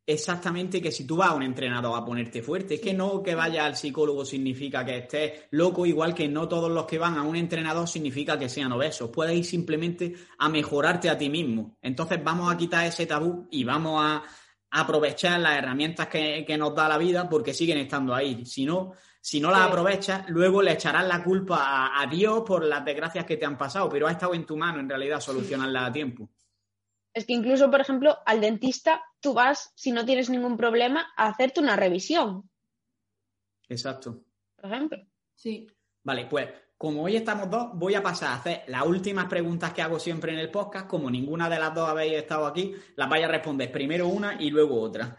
exactamente 0.09 0.81
que 0.81 0.91
si 0.91 1.05
tú 1.05 1.17
vas 1.17 1.29
a 1.29 1.35
un 1.35 1.43
entrenador 1.43 1.95
a 1.95 2.03
ponerte 2.03 2.41
fuerte. 2.41 2.75
Es 2.75 2.81
que 2.81 2.93
no 2.93 3.21
que 3.21 3.35
vaya 3.35 3.65
al 3.65 3.75
psicólogo 3.75 4.25
significa 4.25 4.83
que 4.83 4.97
estés 4.97 5.43
loco, 5.51 5.85
igual 5.85 6.15
que 6.15 6.27
no 6.27 6.47
todos 6.47 6.71
los 6.71 6.85
que 6.85 6.97
van 6.97 7.17
a 7.17 7.21
un 7.21 7.35
entrenador 7.35 7.87
significa 7.87 8.37
que 8.37 8.49
sean 8.49 8.71
obesos. 8.71 9.11
Puedes 9.11 9.37
ir 9.37 9.45
simplemente 9.45 10.15
a 10.39 10.49
mejorarte 10.49 11.09
a 11.09 11.17
ti 11.17 11.29
mismo. 11.29 11.77
Entonces 11.81 12.23
vamos 12.23 12.51
a 12.51 12.57
quitar 12.57 12.87
ese 12.87 13.05
tabú 13.05 13.47
y 13.51 13.63
vamos 13.63 14.01
a 14.03 14.23
aprovechar 14.71 15.39
las 15.39 15.57
herramientas 15.57 16.07
que, 16.07 16.55
nos 16.57 16.73
da 16.73 16.89
la 16.89 16.97
vida 16.97 17.29
porque 17.29 17.53
siguen 17.53 17.77
estando 17.77 18.15
ahí. 18.15 18.45
Si 18.45 18.65
no, 18.65 18.93
si 19.21 19.39
no 19.39 19.51
las 19.51 19.61
aprovechas, 19.61 20.27
luego 20.29 20.61
le 20.61 20.73
echarás 20.73 21.07
la 21.07 21.23
culpa 21.23 21.91
a, 21.99 22.05
Dios 22.07 22.43
por 22.45 22.65
las 22.65 22.83
desgracias 22.83 23.25
que 23.25 23.37
te 23.37 23.45
han 23.45 23.57
pasado, 23.57 23.87
pero 23.89 24.07
ha 24.07 24.11
estado 24.11 24.33
en 24.33 24.45
tu 24.45 24.57
mano 24.57 24.79
en 24.79 24.89
realidad 24.89 25.19
solucionarlas 25.19 25.89
a 25.89 25.91
tiempo. 25.91 26.29
Es 27.13 27.25
que 27.25 27.33
incluso, 27.33 27.71
por 27.71 27.81
ejemplo, 27.81 28.17
al 28.25 28.41
dentista 28.41 29.03
tú 29.19 29.33
vas, 29.33 29.71
si 29.75 29.91
no 29.91 30.05
tienes 30.05 30.29
ningún 30.29 30.57
problema, 30.57 31.11
a 31.17 31.27
hacerte 31.27 31.59
una 31.59 31.75
revisión. 31.75 32.49
Exacto. 33.67 34.23
Por 34.55 34.71
ejemplo. 34.71 34.97
Sí. 35.35 35.67
Vale, 36.03 36.25
pues 36.27 36.49
como 36.79 37.03
hoy 37.03 37.17
estamos 37.17 37.49
dos, 37.49 37.71
voy 37.73 37.95
a 37.95 38.01
pasar 38.01 38.29
a 38.29 38.35
hacer 38.35 38.63
las 38.67 38.85
últimas 38.85 39.25
preguntas 39.25 39.73
que 39.73 39.81
hago 39.81 39.99
siempre 39.99 40.31
en 40.31 40.39
el 40.39 40.49
podcast. 40.49 40.87
Como 40.87 41.11
ninguna 41.11 41.49
de 41.49 41.59
las 41.59 41.75
dos 41.75 41.89
habéis 41.89 42.13
estado 42.13 42.45
aquí, 42.45 42.73
las 42.95 43.09
vais 43.09 43.25
a 43.25 43.27
responder 43.27 43.69
primero 43.69 44.07
una 44.07 44.41
y 44.41 44.49
luego 44.49 44.79
otra. 44.79 45.17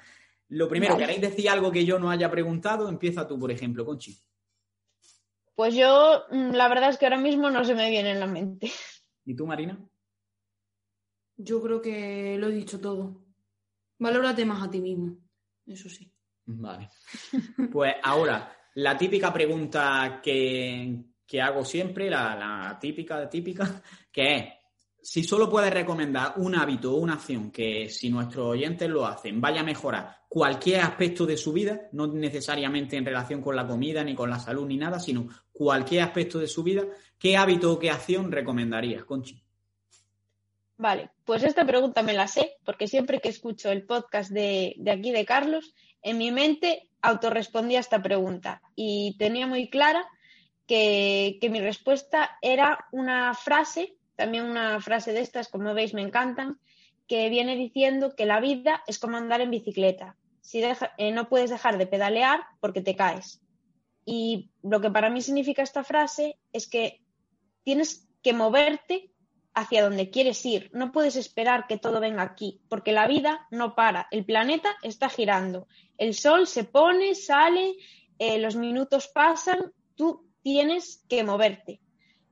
Lo 0.48 0.68
primero, 0.68 0.96
¿queréis 0.96 1.20
decir 1.20 1.50
algo 1.50 1.70
que 1.70 1.84
yo 1.84 1.98
no 1.98 2.10
haya 2.10 2.30
preguntado? 2.30 2.88
Empieza 2.88 3.26
tú, 3.26 3.38
por 3.38 3.50
ejemplo, 3.50 3.84
Conchi. 3.84 4.18
Pues 5.54 5.74
yo, 5.74 6.24
mm, 6.30 6.52
la 6.52 6.66
verdad 6.68 6.88
es 6.88 6.96
que 6.96 7.04
ahora 7.04 7.18
mismo 7.18 7.50
no 7.50 7.62
se 7.62 7.74
me 7.74 7.90
viene 7.90 8.12
en 8.12 8.20
la 8.20 8.26
mente. 8.26 8.72
¿Y 9.26 9.36
tú, 9.36 9.46
Marina? 9.46 9.78
Yo 11.42 11.62
creo 11.62 11.80
que 11.80 12.36
lo 12.38 12.48
he 12.48 12.52
dicho 12.52 12.78
todo. 12.78 13.24
Valórate 13.98 14.44
más 14.44 14.62
a 14.62 14.70
ti 14.70 14.80
mismo, 14.80 15.16
eso 15.66 15.88
sí. 15.88 16.12
Vale. 16.44 16.90
Pues 17.72 17.94
ahora, 18.02 18.54
la 18.74 18.96
típica 18.98 19.32
pregunta 19.32 20.20
que, 20.22 21.04
hago 21.40 21.64
siempre, 21.64 22.10
la, 22.10 22.36
la, 22.36 22.78
típica, 22.78 23.28
típica, 23.28 23.82
que 24.12 24.36
es, 24.36 24.44
si 25.02 25.24
solo 25.24 25.48
puedes 25.48 25.72
recomendar 25.72 26.34
un 26.36 26.54
hábito 26.54 26.92
o 26.92 26.98
una 26.98 27.14
acción 27.14 27.50
que 27.50 27.88
si 27.88 28.10
nuestros 28.10 28.46
oyentes 28.46 28.90
lo 28.90 29.06
hacen 29.06 29.40
vaya 29.40 29.62
a 29.62 29.64
mejorar 29.64 30.20
cualquier 30.28 30.80
aspecto 30.80 31.24
de 31.24 31.38
su 31.38 31.54
vida, 31.54 31.88
no 31.92 32.06
necesariamente 32.06 32.96
en 32.96 33.06
relación 33.06 33.40
con 33.40 33.56
la 33.56 33.66
comida, 33.66 34.04
ni 34.04 34.14
con 34.14 34.28
la 34.28 34.38
salud, 34.38 34.66
ni 34.66 34.76
nada, 34.76 35.00
sino 35.00 35.26
cualquier 35.52 36.02
aspecto 36.02 36.38
de 36.38 36.46
su 36.48 36.62
vida, 36.62 36.84
¿qué 37.18 37.36
hábito 37.36 37.72
o 37.72 37.78
qué 37.78 37.90
acción 37.90 38.30
recomendarías, 38.30 39.04
Conchi? 39.04 39.42
Vale, 40.80 41.10
pues 41.30 41.44
esta 41.44 41.64
pregunta 41.64 42.02
me 42.02 42.12
la 42.12 42.26
sé, 42.26 42.56
porque 42.64 42.88
siempre 42.88 43.20
que 43.20 43.28
escucho 43.28 43.70
el 43.70 43.86
podcast 43.86 44.32
de, 44.32 44.74
aquí 44.92 45.12
de 45.12 45.24
Carlos, 45.24 45.76
en 46.02 46.18
mi 46.18 46.32
mente 46.32 46.88
autorrespondía 47.02 47.78
esta 47.78 48.02
pregunta 48.02 48.62
y 48.74 49.16
tenía 49.16 49.46
muy 49.46 49.70
clara 49.70 50.04
que, 50.66 51.38
mi 51.48 51.60
respuesta 51.60 52.36
era 52.42 52.84
una 52.90 53.32
frase, 53.34 53.94
también 54.16 54.42
una 54.42 54.80
frase 54.80 55.12
de 55.12 55.20
estas, 55.20 55.46
como 55.46 55.72
veis, 55.72 55.94
me 55.94 56.02
encantan, 56.02 56.58
que 57.06 57.28
viene 57.28 57.54
diciendo 57.54 58.16
que 58.16 58.26
la 58.26 58.40
vida 58.40 58.82
es 58.88 58.98
como 58.98 59.16
andar 59.16 59.40
en 59.40 59.52
bicicleta. 59.52 60.16
Si 60.40 60.60
eh, 60.64 61.12
no 61.12 61.28
puedes 61.28 61.50
dejar 61.50 61.78
de 61.78 61.86
pedalear 61.86 62.40
porque 62.58 62.80
te 62.80 62.96
caes. 62.96 63.40
Y 64.04 64.50
lo 64.64 64.80
que 64.80 64.90
para 64.90 65.10
mí 65.10 65.22
significa 65.22 65.62
esta 65.62 65.84
frase 65.84 66.40
es 66.52 66.68
que 66.68 67.04
tienes 67.62 68.08
que 68.20 68.32
moverte 68.32 69.09
hacia 69.60 69.82
donde 69.82 70.10
quieres 70.10 70.44
ir. 70.46 70.70
No 70.72 70.92
puedes 70.92 71.16
esperar 71.16 71.66
que 71.66 71.78
todo 71.78 72.00
venga 72.00 72.22
aquí, 72.22 72.60
porque 72.68 72.92
la 72.92 73.06
vida 73.06 73.46
no 73.50 73.74
para. 73.74 74.08
El 74.10 74.24
planeta 74.24 74.76
está 74.82 75.08
girando. 75.08 75.68
El 75.98 76.14
sol 76.14 76.46
se 76.46 76.64
pone, 76.64 77.14
sale, 77.14 77.74
eh, 78.18 78.38
los 78.38 78.56
minutos 78.56 79.08
pasan. 79.08 79.72
Tú 79.94 80.26
tienes 80.42 81.04
que 81.08 81.24
moverte 81.24 81.80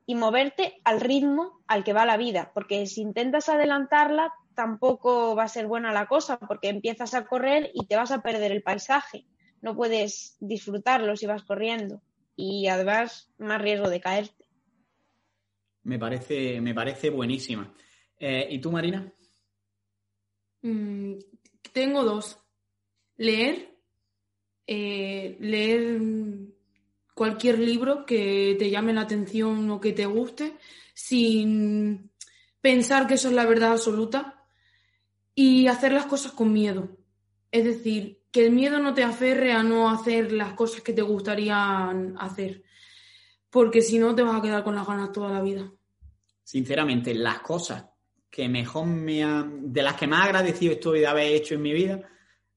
y 0.07 0.15
moverte 0.15 0.81
al 0.85 1.01
ritmo 1.01 1.61
al 1.67 1.85
que 1.85 1.93
va 1.93 2.07
la 2.07 2.17
vida, 2.17 2.51
porque 2.55 2.87
si 2.87 3.03
intentas 3.03 3.49
adelantarla 3.49 4.33
tampoco 4.55 5.37
va 5.37 5.45
a 5.45 5.49
ser 5.49 5.67
buena 5.67 5.93
la 5.93 6.07
cosa, 6.07 6.39
porque 6.39 6.69
empiezas 6.69 7.15
a 7.15 7.27
correr 7.27 7.71
y 7.75 7.87
te 7.87 7.97
vas 7.97 8.11
a 8.11 8.23
perder 8.23 8.51
el 8.51 8.63
paisaje. 8.63 9.27
No 9.61 9.77
puedes 9.77 10.37
disfrutarlo 10.41 11.15
si 11.17 11.27
vas 11.27 11.45
corriendo 11.45 12.01
y 12.37 12.69
además 12.69 13.31
más 13.39 13.61
riesgo 13.61 13.91
de 13.91 14.01
caerte. 14.01 14.38
Me 15.89 15.99
parece, 15.99 16.61
me 16.61 16.75
parece 16.75 17.09
buenísima. 17.09 17.75
Eh, 18.19 18.47
¿Y 18.51 18.59
tú, 18.59 18.71
Marina? 18.71 19.11
Mm, 20.61 21.15
tengo 21.73 22.05
dos. 22.05 22.39
Leer, 23.17 23.75
eh, 24.67 25.39
leer 25.41 25.99
cualquier 27.15 27.59
libro 27.59 28.05
que 28.05 28.55
te 28.59 28.69
llame 28.69 28.93
la 28.93 29.01
atención 29.01 29.71
o 29.71 29.81
que 29.81 29.95
te 29.95 30.05
guste, 30.05 30.59
sin 30.93 32.11
pensar 32.61 33.07
que 33.07 33.15
eso 33.15 33.29
es 33.29 33.35
la 33.35 33.47
verdad 33.47 33.73
absoluta 33.73 34.45
y 35.35 35.69
hacer 35.69 35.93
las 35.93 36.05
cosas 36.05 36.33
con 36.33 36.53
miedo. 36.53 36.99
Es 37.51 37.65
decir, 37.65 38.27
que 38.31 38.45
el 38.45 38.53
miedo 38.53 38.79
no 38.79 38.93
te 38.93 39.05
aferre 39.05 39.53
a 39.53 39.63
no 39.63 39.89
hacer 39.89 40.33
las 40.33 40.53
cosas 40.53 40.83
que 40.83 40.93
te 40.93 41.01
gustaría 41.01 41.89
hacer, 42.19 42.63
porque 43.49 43.81
si 43.81 43.99
no 43.99 44.15
te 44.15 44.21
vas 44.23 44.39
a 44.39 44.43
quedar 44.43 44.63
con 44.63 44.75
las 44.75 44.87
ganas 44.87 45.13
toda 45.13 45.33
la 45.33 45.41
vida. 45.41 45.73
Sinceramente, 46.49 47.15
las 47.15 47.41
cosas 47.41 47.85
que 48.31 48.49
mejor 48.49 48.87
me 48.87 49.23
han, 49.23 49.71
de 49.71 49.83
las 49.83 49.97
que 49.97 50.07
más 50.07 50.25
agradecido 50.25 50.73
estoy 50.73 51.01
de 51.01 51.07
haber 51.07 51.35
hecho 51.35 51.53
en 51.53 51.61
mi 51.61 51.75
vida, 51.75 52.01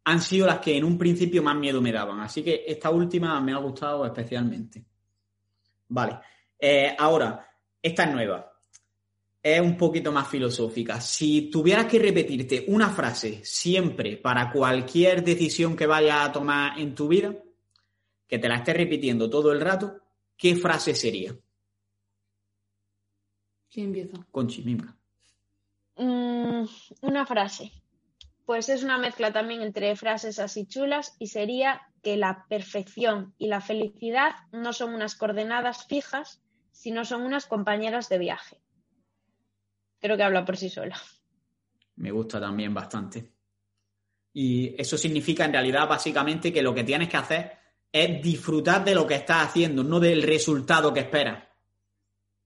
han 0.05 0.21
sido 0.21 0.47
las 0.47 0.59
que 0.59 0.77
en 0.77 0.85
un 0.85 0.97
principio 0.97 1.43
más 1.43 1.57
miedo 1.57 1.81
me 1.81 1.91
daban. 1.91 2.21
Así 2.21 2.41
que 2.41 2.63
esta 2.65 2.89
última 2.89 3.41
me 3.41 3.51
ha 3.51 3.57
gustado 3.57 4.05
especialmente. 4.05 4.85
Vale. 5.89 6.19
Eh, 6.57 6.95
ahora, 6.97 7.45
esta 7.81 8.05
es 8.05 8.13
nueva. 8.13 8.49
Es 9.43 9.59
un 9.59 9.75
poquito 9.75 10.13
más 10.13 10.25
filosófica. 10.29 11.01
Si 11.01 11.51
tuvieras 11.51 11.87
que 11.87 11.99
repetirte 11.99 12.63
una 12.69 12.91
frase 12.91 13.41
siempre 13.43 14.15
para 14.15 14.49
cualquier 14.53 15.21
decisión 15.21 15.75
que 15.75 15.85
vayas 15.85 16.29
a 16.29 16.31
tomar 16.31 16.79
en 16.79 16.95
tu 16.95 17.09
vida, 17.09 17.35
que 18.25 18.39
te 18.39 18.47
la 18.47 18.55
estés 18.55 18.77
repitiendo 18.77 19.29
todo 19.29 19.51
el 19.51 19.59
rato, 19.59 19.97
¿qué 20.37 20.55
frase 20.55 20.95
sería? 20.95 21.35
¿Quién 23.71 23.87
empieza? 23.87 24.17
Conchi, 24.31 24.63
misma. 24.63 24.97
Mm, 25.95 26.65
una 27.01 27.25
frase. 27.25 27.71
Pues 28.45 28.67
es 28.67 28.83
una 28.83 28.97
mezcla 28.97 29.31
también 29.31 29.61
entre 29.61 29.95
frases 29.95 30.39
así 30.39 30.65
chulas 30.65 31.15
y 31.19 31.27
sería 31.27 31.81
que 32.03 32.17
la 32.17 32.45
perfección 32.49 33.33
y 33.37 33.47
la 33.47 33.61
felicidad 33.61 34.31
no 34.51 34.73
son 34.73 34.93
unas 34.93 35.15
coordenadas 35.15 35.85
fijas, 35.87 36.41
sino 36.71 37.05
son 37.05 37.21
unas 37.21 37.45
compañeras 37.45 38.09
de 38.09 38.17
viaje. 38.17 38.61
Creo 39.99 40.17
que 40.17 40.23
habla 40.23 40.43
por 40.43 40.57
sí 40.57 40.69
sola. 40.69 40.99
Me 41.95 42.11
gusta 42.11 42.41
también 42.41 42.73
bastante. 42.73 43.31
Y 44.33 44.75
eso 44.81 44.97
significa 44.97 45.45
en 45.45 45.53
realidad 45.53 45.87
básicamente 45.87 46.51
que 46.51 46.63
lo 46.63 46.73
que 46.73 46.83
tienes 46.83 47.07
que 47.07 47.17
hacer 47.17 47.51
es 47.91 48.21
disfrutar 48.21 48.83
de 48.83 48.95
lo 48.95 49.05
que 49.05 49.15
estás 49.15 49.47
haciendo, 49.47 49.83
no 49.83 49.99
del 49.99 50.23
resultado 50.23 50.93
que 50.93 51.01
esperas. 51.01 51.50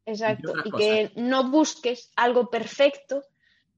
Exacto. 0.05 0.53
Y 0.63 0.71
que 0.71 1.11
no 1.15 1.49
busques 1.49 2.11
algo 2.15 2.49
perfecto, 2.49 3.23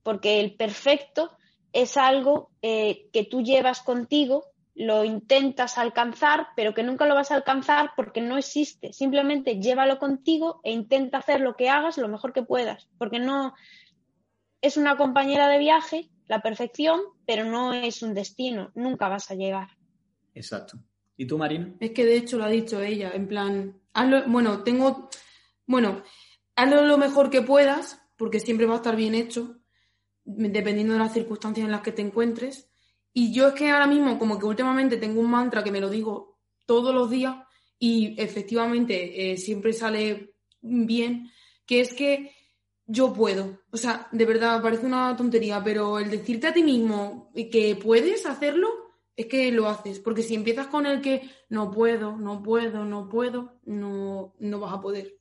porque 0.03 0.39
el 0.39 0.55
perfecto 0.55 1.37
es 1.73 1.97
algo 1.97 2.51
eh, 2.61 3.09
que 3.13 3.23
tú 3.23 3.41
llevas 3.41 3.81
contigo, 3.81 4.45
lo 4.75 5.03
intentas 5.03 5.77
alcanzar, 5.77 6.49
pero 6.55 6.73
que 6.73 6.83
nunca 6.83 7.05
lo 7.05 7.15
vas 7.15 7.31
a 7.31 7.35
alcanzar 7.35 7.91
porque 7.95 8.21
no 8.21 8.37
existe. 8.37 8.93
Simplemente 8.93 9.59
llévalo 9.59 9.97
contigo 9.97 10.61
e 10.63 10.71
intenta 10.71 11.17
hacer 11.17 11.41
lo 11.41 11.55
que 11.55 11.69
hagas 11.69 11.97
lo 11.97 12.07
mejor 12.07 12.31
que 12.31 12.43
puedas, 12.43 12.87
porque 12.97 13.19
no 13.19 13.53
es 14.61 14.77
una 14.77 14.97
compañera 14.97 15.47
de 15.47 15.59
viaje, 15.59 16.09
la 16.27 16.41
perfección, 16.41 17.01
pero 17.25 17.45
no 17.45 17.73
es 17.73 18.01
un 18.01 18.13
destino, 18.13 18.71
nunca 18.75 19.07
vas 19.07 19.31
a 19.31 19.35
llegar. 19.35 19.69
Exacto. 20.35 20.77
¿Y 21.15 21.25
tú, 21.25 21.37
Marina? 21.37 21.73
Es 21.79 21.91
que 21.91 22.05
de 22.05 22.17
hecho 22.17 22.37
lo 22.37 22.43
ha 22.43 22.49
dicho 22.49 22.81
ella, 22.81 23.11
en 23.13 23.27
plan, 23.27 23.79
bueno, 24.27 24.63
tengo, 24.63 25.09
bueno, 25.67 26.03
hazlo 26.55 26.85
lo 26.85 26.97
mejor 26.97 27.29
que 27.29 27.41
puedas, 27.43 28.01
porque 28.17 28.39
siempre 28.39 28.65
va 28.65 28.73
a 28.73 28.77
estar 28.77 28.95
bien 28.95 29.13
hecho, 29.13 29.59
dependiendo 30.23 30.93
de 30.93 30.99
las 30.99 31.13
circunstancias 31.13 31.65
en 31.65 31.71
las 31.71 31.81
que 31.81 31.91
te 31.91 32.01
encuentres. 32.01 32.69
Y 33.13 33.33
yo 33.33 33.49
es 33.49 33.53
que 33.53 33.69
ahora 33.69 33.87
mismo, 33.87 34.17
como 34.17 34.39
que 34.39 34.45
últimamente 34.45 34.97
tengo 34.97 35.21
un 35.21 35.29
mantra 35.29 35.63
que 35.63 35.71
me 35.71 35.81
lo 35.81 35.89
digo 35.89 36.39
todos 36.65 36.93
los 36.93 37.09
días 37.09 37.35
y 37.79 38.19
efectivamente 38.19 39.31
eh, 39.31 39.37
siempre 39.37 39.73
sale 39.73 40.33
bien, 40.61 41.31
que 41.65 41.81
es 41.81 41.93
que 41.93 42.31
yo 42.85 43.13
puedo. 43.13 43.59
O 43.71 43.77
sea, 43.77 44.07
de 44.11 44.25
verdad, 44.25 44.61
parece 44.61 44.85
una 44.85 45.15
tontería, 45.15 45.63
pero 45.63 45.99
el 45.99 46.09
decirte 46.09 46.47
a 46.47 46.53
ti 46.53 46.63
mismo 46.63 47.31
que 47.51 47.77
puedes 47.81 48.25
hacerlo, 48.25 48.69
es 49.15 49.25
que 49.25 49.51
lo 49.51 49.67
haces. 49.67 49.99
Porque 49.99 50.23
si 50.23 50.35
empiezas 50.35 50.67
con 50.67 50.85
el 50.85 51.01
que 51.01 51.29
no 51.49 51.71
puedo, 51.71 52.15
no 52.15 52.41
puedo, 52.41 52.85
no 52.85 53.09
puedo, 53.09 53.59
no, 53.65 54.35
no 54.39 54.59
vas 54.59 54.73
a 54.73 54.81
poder. 54.81 55.16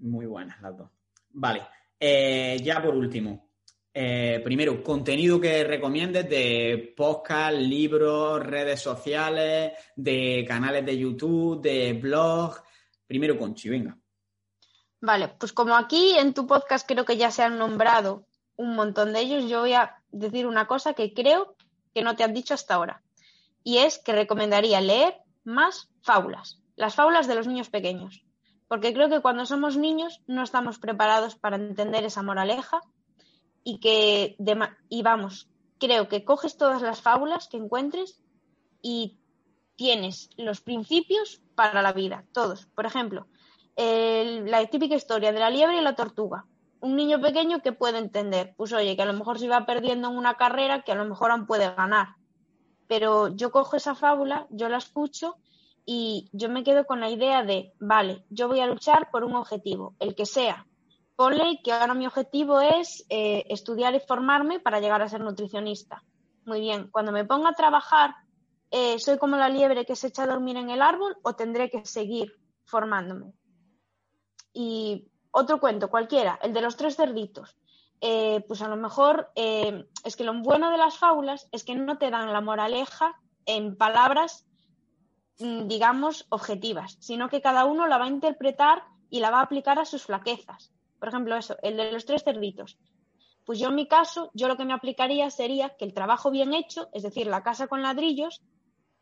Muy 0.00 0.26
buenas 0.26 0.60
las 0.60 0.76
dos. 0.76 0.90
Vale. 1.30 1.62
Eh, 1.98 2.58
ya 2.62 2.82
por 2.82 2.94
último, 2.94 3.50
eh, 3.92 4.40
primero, 4.44 4.82
contenido 4.82 5.40
que 5.40 5.64
recomiendes 5.64 6.28
de 6.28 6.94
podcast, 6.96 7.56
libros, 7.56 8.40
redes 8.44 8.80
sociales, 8.80 9.72
de 9.96 10.44
canales 10.46 10.86
de 10.86 10.96
YouTube, 10.96 11.60
de 11.60 11.92
blog. 11.94 12.56
Primero, 13.06 13.38
Conchi, 13.38 13.68
venga. 13.68 13.96
Vale, 15.00 15.28
pues 15.28 15.52
como 15.52 15.74
aquí 15.74 16.16
en 16.18 16.34
tu 16.34 16.46
podcast 16.46 16.86
creo 16.86 17.04
que 17.04 17.16
ya 17.16 17.30
se 17.30 17.42
han 17.42 17.58
nombrado 17.58 18.26
un 18.56 18.76
montón 18.76 19.12
de 19.12 19.20
ellos, 19.20 19.48
yo 19.48 19.60
voy 19.60 19.72
a 19.72 19.96
decir 20.10 20.46
una 20.46 20.66
cosa 20.66 20.92
que 20.92 21.12
creo 21.14 21.56
que 21.94 22.02
no 22.02 22.14
te 22.14 22.22
han 22.22 22.34
dicho 22.34 22.54
hasta 22.54 22.74
ahora. 22.74 23.02
Y 23.64 23.78
es 23.78 23.98
que 23.98 24.12
recomendaría 24.12 24.80
leer 24.80 25.16
más 25.44 25.90
fábulas, 26.02 26.60
las 26.76 26.94
fábulas 26.94 27.26
de 27.26 27.34
los 27.34 27.46
niños 27.46 27.70
pequeños. 27.70 28.24
Porque 28.70 28.94
creo 28.94 29.08
que 29.08 29.20
cuando 29.20 29.46
somos 29.46 29.76
niños 29.76 30.22
no 30.28 30.44
estamos 30.44 30.78
preparados 30.78 31.34
para 31.34 31.56
entender 31.56 32.04
esa 32.04 32.22
moraleja 32.22 32.80
y 33.64 33.80
que, 33.80 34.36
y 34.88 35.02
vamos, 35.02 35.50
creo 35.80 36.08
que 36.08 36.24
coges 36.24 36.56
todas 36.56 36.80
las 36.80 37.00
fábulas 37.02 37.48
que 37.48 37.56
encuentres 37.56 38.22
y 38.80 39.18
tienes 39.74 40.30
los 40.36 40.60
principios 40.60 41.42
para 41.56 41.82
la 41.82 41.92
vida, 41.92 42.26
todos. 42.32 42.66
Por 42.66 42.86
ejemplo, 42.86 43.26
la 43.76 44.64
típica 44.66 44.94
historia 44.94 45.32
de 45.32 45.40
la 45.40 45.50
liebre 45.50 45.78
y 45.78 45.82
la 45.82 45.96
tortuga. 45.96 46.46
Un 46.78 46.94
niño 46.94 47.20
pequeño 47.20 47.62
que 47.62 47.72
puede 47.72 47.98
entender, 47.98 48.54
pues 48.56 48.72
oye, 48.72 48.94
que 48.94 49.02
a 49.02 49.06
lo 49.06 49.14
mejor 49.14 49.40
se 49.40 49.48
va 49.48 49.66
perdiendo 49.66 50.10
en 50.10 50.16
una 50.16 50.36
carrera, 50.36 50.82
que 50.82 50.92
a 50.92 50.94
lo 50.94 51.06
mejor 51.06 51.32
aún 51.32 51.44
puede 51.44 51.74
ganar. 51.74 52.14
Pero 52.86 53.34
yo 53.34 53.50
cojo 53.50 53.74
esa 53.74 53.96
fábula, 53.96 54.46
yo 54.48 54.68
la 54.68 54.78
escucho 54.78 55.38
y 55.92 56.30
yo 56.30 56.48
me 56.48 56.62
quedo 56.62 56.86
con 56.86 57.00
la 57.00 57.10
idea 57.10 57.42
de, 57.42 57.74
vale, 57.80 58.24
yo 58.30 58.46
voy 58.46 58.60
a 58.60 58.66
luchar 58.68 59.10
por 59.10 59.24
un 59.24 59.34
objetivo, 59.34 59.96
el 59.98 60.14
que 60.14 60.24
sea, 60.24 60.64
ponle 61.16 61.58
que 61.64 61.72
ahora 61.72 61.94
mi 61.94 62.06
objetivo 62.06 62.60
es 62.60 63.04
eh, 63.08 63.44
estudiar 63.48 63.96
y 63.96 63.98
formarme 63.98 64.60
para 64.60 64.78
llegar 64.78 65.02
a 65.02 65.08
ser 65.08 65.20
nutricionista. 65.20 66.04
Muy 66.44 66.60
bien, 66.60 66.90
cuando 66.92 67.10
me 67.10 67.24
ponga 67.24 67.48
a 67.48 67.54
trabajar, 67.54 68.14
eh, 68.70 69.00
¿soy 69.00 69.18
como 69.18 69.36
la 69.36 69.48
liebre 69.48 69.84
que 69.84 69.96
se 69.96 70.06
echa 70.06 70.22
a 70.22 70.28
dormir 70.28 70.58
en 70.58 70.70
el 70.70 70.80
árbol 70.80 71.16
o 71.24 71.34
tendré 71.34 71.68
que 71.70 71.84
seguir 71.84 72.38
formándome? 72.66 73.32
Y 74.52 75.08
otro 75.32 75.58
cuento, 75.58 75.90
cualquiera, 75.90 76.38
el 76.40 76.52
de 76.52 76.60
los 76.62 76.76
tres 76.76 76.94
cerditos. 76.94 77.56
Eh, 78.00 78.44
pues 78.46 78.62
a 78.62 78.68
lo 78.68 78.76
mejor 78.76 79.32
es 79.34 80.14
que 80.14 80.22
lo 80.22 80.40
bueno 80.40 80.70
de 80.70 80.78
las 80.78 80.98
fábulas 80.98 81.48
es 81.50 81.64
que 81.64 81.74
no 81.74 81.98
te 81.98 82.10
dan 82.10 82.32
la 82.32 82.40
moraleja 82.40 83.20
en 83.44 83.76
palabras, 83.76 84.46
digamos, 85.40 86.26
objetivas, 86.28 86.96
sino 87.00 87.28
que 87.28 87.40
cada 87.40 87.64
uno 87.64 87.86
la 87.86 87.98
va 87.98 88.04
a 88.04 88.08
interpretar 88.08 88.82
y 89.08 89.20
la 89.20 89.30
va 89.30 89.40
a 89.40 89.44
aplicar 89.44 89.78
a 89.78 89.84
sus 89.84 90.04
flaquezas. 90.04 90.72
Por 90.98 91.08
ejemplo, 91.08 91.36
eso, 91.36 91.56
el 91.62 91.76
de 91.76 91.92
los 91.92 92.04
tres 92.04 92.22
cerditos. 92.22 92.78
Pues 93.46 93.58
yo 93.58 93.68
en 93.68 93.74
mi 93.74 93.88
caso, 93.88 94.30
yo 94.34 94.48
lo 94.48 94.56
que 94.56 94.66
me 94.66 94.74
aplicaría 94.74 95.30
sería 95.30 95.70
que 95.70 95.84
el 95.84 95.94
trabajo 95.94 96.30
bien 96.30 96.52
hecho, 96.52 96.88
es 96.92 97.02
decir, 97.02 97.26
la 97.26 97.42
casa 97.42 97.68
con 97.68 97.82
ladrillos, 97.82 98.42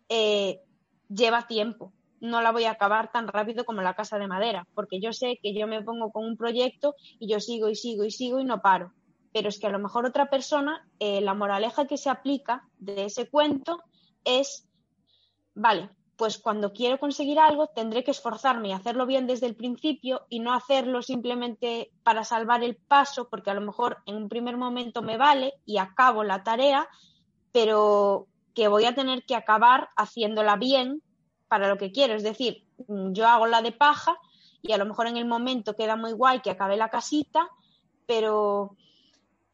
eh, 0.09 0.61
lleva 1.09 1.49
tiempo. 1.49 1.93
No 2.21 2.41
la 2.41 2.53
voy 2.53 2.65
a 2.65 2.71
acabar 2.73 3.11
tan 3.11 3.29
rápido 3.29 3.65
como 3.65 3.83
la 3.83 3.95
casa 3.95 4.19
de 4.19 4.29
madera, 4.29 4.67
porque 4.75 5.01
yo 5.01 5.13
sé 5.13 5.39
que 5.43 5.55
yo 5.55 5.67
me 5.67 5.83
pongo 5.83 6.11
con 6.13 6.25
un 6.25 6.37
proyecto 6.37 6.95
y 7.19 7.29
yo 7.29 7.41
sigo 7.41 7.69
y 7.69 7.75
sigo 7.75 8.05
y 8.05 8.11
sigo 8.11 8.39
y 8.39 8.45
no 8.45 8.63
paro. 8.63 8.93
Pero 9.33 9.49
es 9.49 9.59
que 9.59 9.67
a 9.67 9.71
lo 9.71 9.79
mejor 9.79 10.07
otra 10.07 10.31
persona, 10.31 10.89
eh, 11.01 11.21
la 11.21 11.35
moraleja 11.35 11.87
que 11.87 11.99
se 11.99 12.11
aplica 12.11 12.65
de 12.79 13.07
ese 13.07 13.29
cuento 13.29 13.83
es, 14.25 14.67
vale, 15.55 15.91
pues 16.19 16.37
cuando 16.39 16.73
quiero 16.73 16.99
conseguir 16.99 17.39
algo 17.39 17.69
tendré 17.69 18.03
que 18.03 18.11
esforzarme 18.11 18.69
y 18.69 18.73
hacerlo 18.73 19.07
bien 19.07 19.29
desde 19.29 19.47
el 19.47 19.55
principio 19.55 20.27
y 20.29 20.41
no 20.41 20.53
hacerlo 20.53 21.01
simplemente 21.01 21.93
para 22.03 22.25
salvar 22.25 22.65
el 22.65 22.75
paso, 22.75 23.29
porque 23.29 23.51
a 23.51 23.55
lo 23.55 23.61
mejor 23.61 23.99
en 24.05 24.17
un 24.17 24.29
primer 24.29 24.57
momento 24.57 25.01
me 25.01 25.17
vale 25.17 25.55
y 25.65 25.79
acabo 25.79 26.25
la 26.25 26.43
tarea, 26.43 26.89
pero 27.53 28.27
que 28.53 28.67
voy 28.67 28.85
a 28.85 28.97
tener 28.97 29.25
que 29.27 29.37
acabar 29.37 29.91
haciéndola 29.97 30.57
bien 30.57 31.03
para 31.47 31.69
lo 31.69 31.79
que 31.79 31.93
quiero. 31.93 32.15
Es 32.15 32.25
decir, 32.25 32.67
yo 32.89 33.29
hago 33.29 33.47
la 33.47 33.63
de 33.63 33.71
paja 33.71 34.19
y 34.61 34.73
a 34.73 34.79
lo 34.79 34.87
mejor 34.87 35.07
en 35.07 35.19
el 35.19 35.25
momento 35.25 35.77
queda 35.77 35.95
muy 35.95 36.11
guay 36.11 36.41
que 36.41 36.51
acabe 36.51 36.77
la 36.77 36.91
casita, 36.91 37.49
pero 38.07 38.77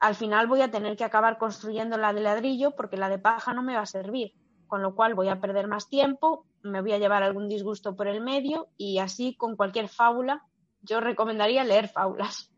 al 0.00 0.14
final 0.14 0.46
voy 0.46 0.62
a 0.62 0.70
tener 0.70 0.96
que 0.96 1.04
acabar 1.04 1.36
construyendo 1.36 1.98
la 1.98 2.14
de 2.14 2.22
ladrillo 2.22 2.70
porque 2.70 2.96
la 2.96 3.10
de 3.10 3.18
paja 3.18 3.52
no 3.52 3.62
me 3.62 3.74
va 3.74 3.82
a 3.82 3.86
servir 3.86 4.32
con 4.66 4.82
lo 4.82 4.94
cual 4.94 5.14
voy 5.14 5.28
a 5.28 5.40
perder 5.40 5.68
más 5.68 5.88
tiempo, 5.88 6.46
me 6.64 6.80
voy 6.80 6.92
a 6.92 6.98
llevar 6.98 7.22
algún 7.22 7.48
disgusto 7.48 7.94
por 7.94 8.08
el 8.08 8.20
medio 8.20 8.68
y 8.76 8.98
así 8.98 9.36
con 9.36 9.54
cualquier 9.54 9.88
fábula 9.88 10.42
yo 10.80 11.00
recomendaría 11.00 11.64
leer 11.64 11.88
fábulas. 11.88 12.50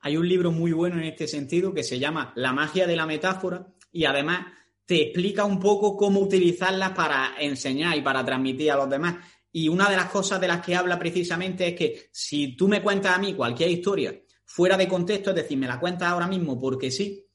Hay 0.00 0.16
un 0.16 0.28
libro 0.28 0.52
muy 0.52 0.72
bueno 0.72 0.96
en 0.98 1.04
este 1.04 1.26
sentido 1.26 1.72
que 1.72 1.82
se 1.82 1.98
llama 1.98 2.32
La 2.36 2.52
magia 2.52 2.86
de 2.86 2.96
la 2.96 3.06
metáfora 3.06 3.66
y 3.90 4.04
además 4.04 4.46
te 4.84 5.02
explica 5.02 5.44
un 5.44 5.58
poco 5.58 5.96
cómo 5.96 6.20
utilizarlas 6.20 6.92
para 6.92 7.34
enseñar 7.38 7.96
y 7.96 8.02
para 8.02 8.24
transmitir 8.24 8.70
a 8.70 8.76
los 8.76 8.88
demás. 8.88 9.16
Y 9.50 9.68
una 9.68 9.88
de 9.88 9.96
las 9.96 10.06
cosas 10.06 10.40
de 10.40 10.48
las 10.48 10.64
que 10.64 10.76
habla 10.76 10.98
precisamente 10.98 11.68
es 11.68 11.74
que 11.74 12.08
si 12.12 12.56
tú 12.56 12.68
me 12.68 12.82
cuentas 12.82 13.16
a 13.16 13.18
mí 13.18 13.34
cualquier 13.34 13.70
historia 13.70 14.20
fuera 14.44 14.76
de 14.76 14.88
contexto, 14.88 15.30
es 15.30 15.36
decir, 15.36 15.58
me 15.58 15.66
la 15.66 15.80
cuentas 15.80 16.08
ahora 16.08 16.26
mismo 16.26 16.58
porque 16.58 16.90
sí, 16.90 17.26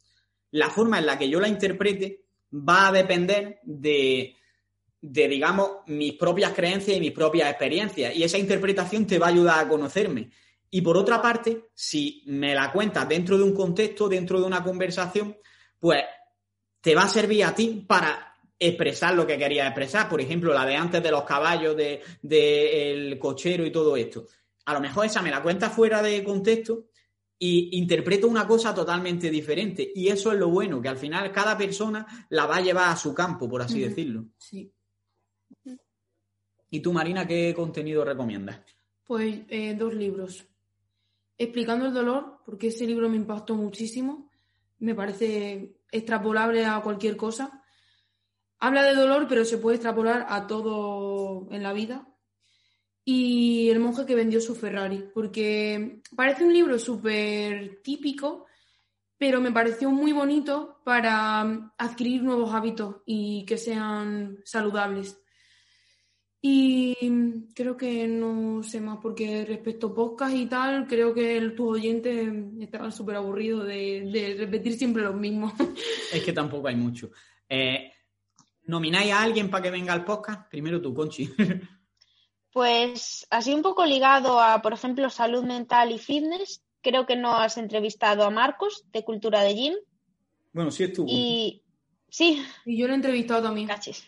la 0.51 0.69
forma 0.69 0.99
en 0.99 1.05
la 1.05 1.17
que 1.17 1.29
yo 1.29 1.39
la 1.39 1.47
interprete 1.47 2.25
va 2.53 2.87
a 2.87 2.91
depender 2.91 3.59
de, 3.63 4.35
de, 5.05 5.27
digamos, 5.27 5.69
mis 5.87 6.13
propias 6.13 6.53
creencias 6.53 6.95
y 6.95 6.99
mis 7.01 7.11
propias 7.11 7.49
experiencias. 7.49 8.15
Y 8.15 8.23
esa 8.23 8.37
interpretación 8.37 9.05
te 9.05 9.19
va 9.19 9.27
a 9.27 9.31
ayudar 9.31 9.59
a 9.59 9.67
conocerme. 9.67 10.29
Y 10.69 10.81
por 10.81 10.95
otra 10.95 11.21
parte, 11.21 11.65
si 11.73 12.23
me 12.27 12.55
la 12.55 12.71
cuentas 12.71 13.07
dentro 13.09 13.37
de 13.37 13.43
un 13.43 13.53
contexto, 13.53 14.07
dentro 14.07 14.39
de 14.39 14.47
una 14.47 14.63
conversación, 14.63 15.35
pues 15.77 16.05
te 16.79 16.95
va 16.95 17.03
a 17.03 17.09
servir 17.09 17.43
a 17.43 17.53
ti 17.53 17.83
para 17.85 18.33
expresar 18.57 19.13
lo 19.13 19.27
que 19.27 19.37
querías 19.37 19.67
expresar. 19.67 20.07
Por 20.07 20.21
ejemplo, 20.21 20.53
la 20.53 20.65
de 20.65 20.77
antes 20.77 21.03
de 21.03 21.11
los 21.11 21.25
caballos, 21.25 21.75
del 21.75 21.99
de, 22.21 23.17
cochero 23.19 23.65
y 23.65 23.73
todo 23.73 23.97
esto. 23.97 24.25
A 24.65 24.73
lo 24.73 24.79
mejor 24.79 25.05
esa 25.05 25.21
me 25.21 25.31
la 25.31 25.43
cuentas 25.43 25.73
fuera 25.73 26.01
de 26.01 26.23
contexto 26.23 26.85
y 27.37 27.77
interpreto 27.77 28.29
una 28.29 28.47
cosa 28.47 28.73
totalmente 28.73 29.29
diferente. 29.29 29.91
Y 29.93 30.07
eso 30.07 30.31
es 30.31 30.39
lo 30.39 30.47
bueno, 30.47 30.81
que 30.81 30.87
al 30.87 30.97
final 30.97 31.29
cada 31.33 31.57
persona 31.57 32.07
la 32.29 32.45
va 32.45 32.55
a 32.55 32.61
llevar 32.61 32.89
a 32.89 32.95
su 32.95 33.13
campo, 33.13 33.49
por 33.49 33.61
así 33.61 33.81
decirlo. 33.81 34.27
Sí. 34.37 34.72
¿Y 36.73 36.79
tú, 36.79 36.91
Marina, 36.91 37.27
qué 37.27 37.53
contenido 37.55 38.03
recomiendas? 38.03 38.59
Pues 39.03 39.41
eh, 39.47 39.75
dos 39.75 39.93
libros. 39.93 40.43
Explicando 41.37 41.85
el 41.85 41.93
dolor, 41.93 42.39
porque 42.47 42.69
ese 42.69 42.87
libro 42.87 43.07
me 43.09 43.15
impactó 43.15 43.53
muchísimo. 43.53 44.31
Me 44.79 44.95
parece 44.95 45.75
extrapolable 45.91 46.65
a 46.65 46.81
cualquier 46.81 47.15
cosa. 47.15 47.63
Habla 48.57 48.81
de 48.85 48.95
dolor, 48.95 49.27
pero 49.29 49.45
se 49.45 49.59
puede 49.59 49.75
extrapolar 49.75 50.25
a 50.27 50.47
todo 50.47 51.47
en 51.51 51.61
la 51.61 51.73
vida 51.73 52.07
y 53.05 53.69
El 53.69 53.79
monje 53.79 54.07
que 54.07 54.15
vendió 54.15 54.41
su 54.41 54.55
Ferrari, 54.55 55.05
porque 55.13 56.01
parece 56.15 56.43
un 56.43 56.53
libro 56.53 56.79
súper 56.79 57.83
típico, 57.83 58.47
pero 59.19 59.39
me 59.41 59.51
pareció 59.51 59.91
muy 59.91 60.11
bonito 60.11 60.79
para 60.83 61.41
adquirir 61.77 62.23
nuevos 62.23 62.51
hábitos 62.51 62.95
y 63.05 63.45
que 63.45 63.59
sean 63.59 64.39
saludables. 64.43 65.22
Y 66.45 66.97
creo 67.55 67.77
que 67.77 68.05
no 68.05 68.61
sé 68.63 68.81
más, 68.81 68.99
porque 69.01 69.45
respecto 69.45 69.87
a 69.87 69.95
podcast 69.95 70.35
y 70.35 70.45
tal, 70.45 70.85
creo 70.87 71.13
que 71.13 71.39
tus 71.55 71.77
oyentes 71.77 72.29
estaban 72.59 72.91
súper 72.91 73.15
aburridos 73.15 73.65
de, 73.65 74.35
repetir 74.37 74.77
siempre 74.77 75.03
lo 75.03 75.13
mismo. 75.13 75.53
Es 76.11 76.21
que 76.21 76.33
tampoco 76.33 76.67
hay 76.67 76.75
mucho. 76.75 77.11
Eh, 77.47 77.93
¿Nomináis 78.65 79.13
a 79.13 79.21
alguien 79.21 79.49
para 79.49 79.63
que 79.63 79.71
venga 79.71 79.93
al 79.93 80.03
podcast? 80.03 80.49
Primero 80.49 80.81
tú, 80.81 80.93
Conchi. 80.93 81.29
Pues 82.51 83.25
así 83.31 83.51
un 83.51 83.63
poco 83.63 83.83
ligado 83.83 84.39
a, 84.39 84.61
por 84.61 84.73
ejemplo, 84.73 85.09
salud 85.09 85.43
mental 85.43 85.91
y 85.91 85.97
fitness, 85.97 86.61
creo 86.81 87.07
que 87.07 87.15
no 87.15 87.35
has 87.35 87.57
entrevistado 87.57 88.25
a 88.25 88.29
Marcos 88.29 88.83
de 88.91 89.03
Cultura 89.03 89.41
de 89.41 89.55
Gym. 89.55 89.73
Bueno, 90.51 90.69
sí 90.69 90.83
estuvo. 90.83 91.07
Y 91.09 91.63
sí. 92.09 92.45
Y 92.65 92.77
yo 92.77 92.85
lo 92.85 92.93
he 92.93 92.97
entrevistado 92.97 93.41
también. 93.41 93.67
Cachis. 93.67 94.05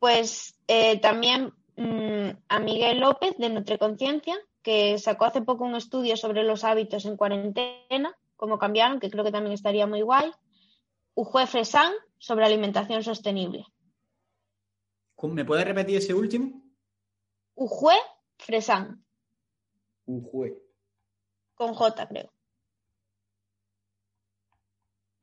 Pues 0.00 0.57
eh, 0.68 1.00
también 1.00 1.52
mm, 1.76 2.28
a 2.48 2.60
Miguel 2.60 3.00
López 3.00 3.36
de 3.38 3.48
Nutreconciencia, 3.48 4.36
que 4.62 4.98
sacó 4.98 5.24
hace 5.24 5.42
poco 5.42 5.64
un 5.64 5.74
estudio 5.74 6.16
sobre 6.16 6.44
los 6.44 6.62
hábitos 6.62 7.06
en 7.06 7.16
cuarentena, 7.16 8.16
cómo 8.36 8.58
cambiaron, 8.58 9.00
que 9.00 9.10
creo 9.10 9.24
que 9.24 9.32
también 9.32 9.54
estaría 9.54 9.86
muy 9.86 10.02
guay. 10.02 10.30
Ujue 11.14 11.46
Fresan 11.46 11.92
sobre 12.18 12.44
alimentación 12.44 13.02
sostenible. 13.02 13.64
¿Me 15.22 15.44
puedes 15.44 15.64
repetir 15.64 15.96
ese 15.96 16.14
último? 16.14 16.62
Ujue 17.56 17.96
Fresán. 18.38 19.04
Ujue. 20.06 20.56
Con 21.54 21.74
J, 21.74 22.06
creo. 22.06 22.32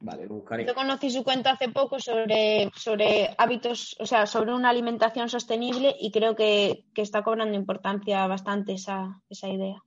Vale, 0.06 0.28
lo 0.28 0.36
buscaré. 0.36 0.68
Yo 0.68 0.76
conocí 0.76 1.10
su 1.10 1.24
cuenta 1.24 1.50
hace 1.50 1.70
poco 1.70 2.00
sobre, 2.00 2.70
sobre 2.76 3.34
hábitos, 3.40 3.96
o 4.00 4.06
sea, 4.06 4.28
sobre 4.28 4.54
una 4.54 4.70
alimentación 4.70 5.30
sostenible 5.30 5.96
y 6.00 6.12
creo 6.12 6.36
que, 6.36 6.86
está 6.96 7.24
cobrando 7.24 7.56
importancia 7.56 8.28
bastante 8.28 8.74
esa, 8.74 9.20
esa 9.28 9.50
idea. 9.50 9.82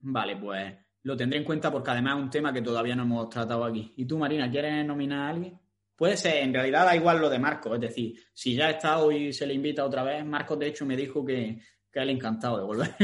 Vale, 0.00 0.36
pues 0.36 0.74
lo 1.04 1.16
tendré 1.16 1.38
en 1.38 1.44
cuenta 1.44 1.70
porque 1.70 1.92
además 1.92 2.16
es 2.16 2.22
un 2.24 2.30
tema 2.30 2.52
que 2.52 2.62
todavía 2.62 2.96
no 2.96 3.04
hemos 3.04 3.28
tratado 3.28 3.64
aquí. 3.64 3.92
¿Y 3.96 4.06
tú, 4.06 4.18
Marina, 4.18 4.50
quieres 4.50 4.84
nominar 4.84 5.20
a 5.20 5.28
alguien? 5.28 5.60
Puede 5.94 6.16
ser, 6.16 6.42
en 6.42 6.52
realidad 6.52 6.84
da 6.84 6.96
igual 6.96 7.20
lo 7.20 7.30
de 7.30 7.38
Marcos, 7.38 7.74
es 7.74 7.80
decir, 7.80 8.18
si 8.34 8.56
ya 8.56 8.70
está 8.70 8.98
hoy 8.98 9.32
se 9.32 9.46
le 9.46 9.54
invita 9.54 9.84
otra 9.84 10.02
vez, 10.02 10.24
Marcos 10.24 10.58
de 10.58 10.66
hecho 10.66 10.84
me 10.84 10.96
dijo 10.96 11.24
que, 11.24 11.60
que 11.92 12.00
a 12.00 12.02
él 12.02 12.10
encantado 12.10 12.58
de 12.58 12.64
volver. 12.64 12.96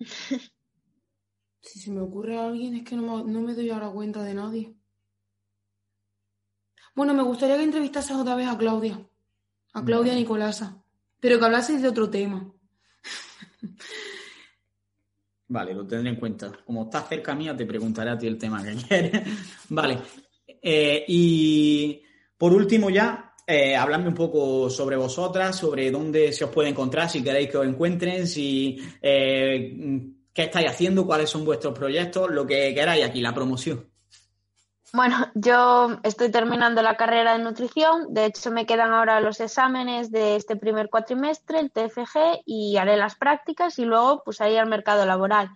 Si 1.64 1.78
se 1.78 1.90
me 1.90 2.02
ocurre 2.02 2.36
a 2.36 2.46
alguien, 2.46 2.74
es 2.74 2.84
que 2.84 2.94
no 2.94 3.24
me, 3.24 3.54
doy 3.54 3.70
ahora 3.70 3.90
cuenta 3.90 4.22
de 4.22 4.34
nadie. 4.34 4.74
Bueno, 6.94 7.14
me 7.14 7.22
gustaría 7.22 7.56
que 7.56 7.64
entrevistases 7.64 8.16
otra 8.16 8.36
vez 8.36 8.48
a 8.48 8.56
Claudia. 8.56 9.00
A 9.72 9.84
Claudia 9.84 10.14
Nicolasa. 10.14 10.82
Pero 11.20 11.38
que 11.38 11.44
hablaseis 11.44 11.82
de 11.82 11.88
otro 11.88 12.08
tema. 12.08 12.52
Vale, 15.48 15.74
lo 15.74 15.86
tendré 15.86 16.10
en 16.10 16.16
cuenta. 16.16 16.52
Como 16.64 16.84
estás 16.84 17.08
cerca 17.08 17.34
mía, 17.34 17.56
te 17.56 17.66
preguntaré 17.66 18.10
a 18.10 18.18
ti 18.18 18.26
el 18.26 18.38
tema 18.38 18.62
que 18.62 18.74
quieres. 18.88 19.22
vale. 19.68 19.98
Eh, 20.46 21.04
y 21.08 22.02
por 22.36 22.52
último 22.52 22.90
ya, 22.90 23.34
eh, 23.46 23.76
un 23.78 24.14
poco 24.14 24.70
sobre 24.70 24.96
vosotras, 24.96 25.56
sobre 25.56 25.90
dónde 25.90 26.32
se 26.32 26.44
os 26.44 26.50
puede 26.50 26.70
encontrar, 26.70 27.10
si 27.10 27.22
queréis 27.22 27.50
que 27.50 27.58
os 27.58 27.66
encuentren, 27.66 28.26
si 28.26 28.78
eh, 29.02 29.76
qué 30.32 30.42
estáis 30.42 30.68
haciendo, 30.70 31.06
cuáles 31.06 31.28
son 31.28 31.44
vuestros 31.44 31.76
proyectos, 31.76 32.30
lo 32.30 32.46
que 32.46 32.74
queráis 32.74 33.04
aquí, 33.04 33.20
la 33.20 33.34
promoción. 33.34 33.93
Bueno, 34.94 35.16
yo 35.34 35.98
estoy 36.04 36.30
terminando 36.30 36.80
la 36.80 36.96
carrera 36.96 37.36
de 37.36 37.42
nutrición, 37.42 38.14
de 38.14 38.26
hecho 38.26 38.52
me 38.52 38.64
quedan 38.64 38.92
ahora 38.92 39.20
los 39.20 39.40
exámenes 39.40 40.12
de 40.12 40.36
este 40.36 40.54
primer 40.54 40.88
cuatrimestre, 40.88 41.58
el 41.58 41.72
TFG, 41.72 42.42
y 42.46 42.76
haré 42.76 42.96
las 42.96 43.16
prácticas 43.16 43.80
y 43.80 43.86
luego 43.86 44.22
pues 44.24 44.40
ahí 44.40 44.56
al 44.56 44.68
mercado 44.68 45.04
laboral. 45.04 45.50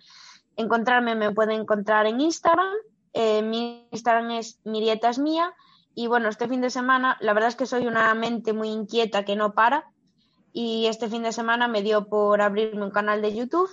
Encontrarme 0.57 1.15
me 1.15 1.31
pueden 1.31 1.61
encontrar 1.61 2.05
en 2.05 2.19
Instagram, 2.19 2.67
eh, 3.13 3.41
mi 3.41 3.87
Instagram 3.91 4.31
es 4.31 4.59
mi 4.65 4.89
es 4.89 5.19
mía 5.19 5.53
y 5.95 6.07
bueno, 6.07 6.27
este 6.27 6.49
fin 6.49 6.59
de 6.59 6.69
semana, 6.69 7.15
la 7.21 7.31
verdad 7.31 7.47
es 7.47 7.55
que 7.55 7.65
soy 7.65 7.87
una 7.87 8.13
mente 8.15 8.51
muy 8.51 8.67
inquieta 8.67 9.23
que 9.23 9.37
no 9.37 9.53
para. 9.53 9.85
Y 10.51 10.87
este 10.87 11.07
fin 11.07 11.23
de 11.23 11.31
semana 11.31 11.69
me 11.69 11.81
dio 11.81 12.09
por 12.09 12.41
abrirme 12.41 12.83
un 12.83 12.91
canal 12.91 13.21
de 13.21 13.33
YouTube. 13.33 13.69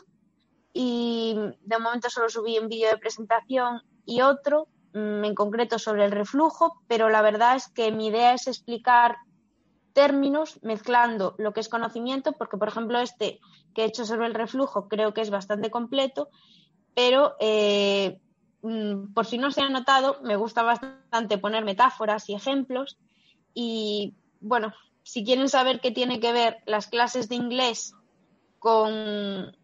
Y 0.73 1.37
de 1.61 1.79
momento 1.81 2.09
solo 2.09 2.29
subí 2.29 2.57
un 2.57 2.69
vídeo 2.69 2.89
de 2.89 2.99
presentación 2.99 3.83
y 4.05 4.21
otro, 4.21 4.69
en 4.97 5.35
concreto 5.35 5.78
sobre 5.78 6.05
el 6.05 6.12
reflujo, 6.12 6.81
pero 6.86 7.09
la 7.09 7.23
verdad 7.23 7.56
es 7.56 7.68
que 7.68 7.93
mi 7.93 8.06
idea 8.09 8.35
es 8.35 8.47
explicar 8.47 9.16
términos 9.93 10.59
mezclando 10.62 11.35
lo 11.39 11.52
que 11.52 11.60
es 11.60 11.68
conocimiento, 11.68 12.32
porque 12.32 12.56
por 12.56 12.68
ejemplo 12.68 12.98
este 12.98 13.40
que 13.74 13.82
he 13.82 13.86
hecho 13.86 14.05
sobre 14.05 14.27
el 14.27 14.35
reflujo 14.35 14.89
creo 14.89 15.14
que 15.14 15.20
es 15.20 15.31
bastante 15.31 15.70
completo, 15.70 16.28
pero 16.94 17.35
eh, 17.40 18.20
Mm, 18.66 19.12
por 19.12 19.27
si 19.27 19.39
no 19.39 19.52
se 19.52 19.60
ha 19.60 19.68
notado, 19.68 20.18
me 20.23 20.35
gusta 20.35 20.64
bastante 20.64 21.39
poner 21.39 21.64
metáforas 21.64 22.28
y 22.28 22.35
ejemplos. 22.35 22.98
Y 23.55 24.14
bueno, 24.40 24.74
si 25.05 25.24
quieren 25.24 25.48
saber 25.48 25.81
qué 25.81 25.93
tiene 25.93 26.18
que 26.18 26.32
ver 26.32 26.59
las 26.66 26.89
clases 26.89 27.28
de 27.28 27.36
inglés 27.36 27.94
con 28.59 29.56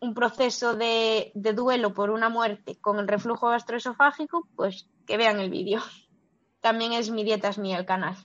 un 0.00 0.14
proceso 0.14 0.74
de, 0.74 1.32
duelo 1.34 1.94
por 1.94 2.10
una 2.10 2.28
muerte 2.28 2.76
con 2.80 2.98
el 2.98 3.08
reflujo 3.08 3.48
gastroesofágico, 3.48 4.48
pues 4.56 4.88
que 5.06 5.16
vean 5.16 5.40
el 5.40 5.50
vídeo. 5.50 5.80
También 6.60 6.92
es 6.92 7.10
Mi 7.10 7.24
Dieta 7.24 7.48
es 7.48 7.58
Mía 7.58 7.78
el 7.78 7.86
canal. 7.86 8.16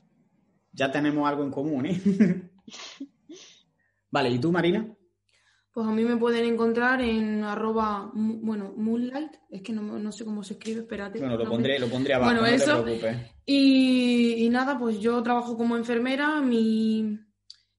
Ya 0.73 0.91
tenemos 0.91 1.27
algo 1.27 1.43
en 1.43 1.52
común, 1.52 1.85
¿eh? 1.85 2.02
vale, 4.10 4.30
¿y 4.30 4.39
tú, 4.39 4.52
Marina? 4.52 4.88
Pues 5.73 5.88
a 5.88 5.91
mí 5.91 6.03
me 6.03 6.18
pueden 6.18 6.45
encontrar 6.45 7.02
en 7.02 7.45
arroba, 7.45 8.11
bueno, 8.14 8.73
moonlight, 8.76 9.31
es 9.49 9.61
que 9.61 9.72
no, 9.72 10.11
sé 10.11 10.26
cómo 10.26 10.43
se 10.43 10.53
escribe, 10.53 10.81
espérate. 10.81 11.19
Bueno, 11.19 11.38
lo 11.38 11.48
pondré, 11.48 11.80
lo 11.80 11.88
pondré 11.88 12.14
abajo, 12.14 12.31
bueno, 12.34 12.45
eso. 12.45 12.85
Y, 13.45 14.49
nada, 14.49 14.77
pues 14.77 14.99
yo 14.99 15.23
trabajo 15.23 15.56
como 15.56 15.77
enfermera, 15.77 16.41
mi... 16.41 17.18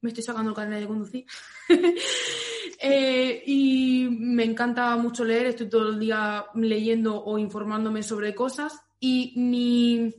me 0.01 0.09
estoy 0.09 0.24
sacando 0.24 0.51
el 0.51 0.56
carnet 0.56 0.81
de 0.81 0.86
conducir. 0.86 1.27
Eh, 2.83 3.43
y 3.47 4.09
me 4.11 4.45
encanta 4.45 4.97
mucho 4.97 5.25
leer, 5.25 5.47
estoy 5.47 5.69
todo 5.69 5.91
el 5.91 6.01
día 6.01 6.47
leyendo 6.55 7.23
o 7.23 7.39
informándome 7.39 8.03
sobre 8.03 8.35
cosas. 8.35 8.83
Y 8.99 9.35
mi 9.37 10.13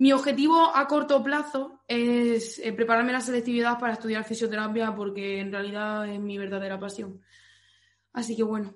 mi 0.00 0.12
objetivo 0.12 0.70
a 0.74 0.86
corto 0.86 1.20
plazo 1.24 1.82
es 1.88 2.60
eh, 2.60 2.72
prepararme 2.72 3.12
la 3.12 3.20
selectividad 3.20 3.80
para 3.80 3.94
estudiar 3.94 4.22
fisioterapia 4.22 4.94
porque 4.94 5.40
en 5.40 5.50
realidad 5.50 6.08
es 6.08 6.20
mi 6.20 6.38
verdadera 6.38 6.78
pasión. 6.78 7.20
Así 8.12 8.36
que 8.36 8.44
bueno, 8.44 8.74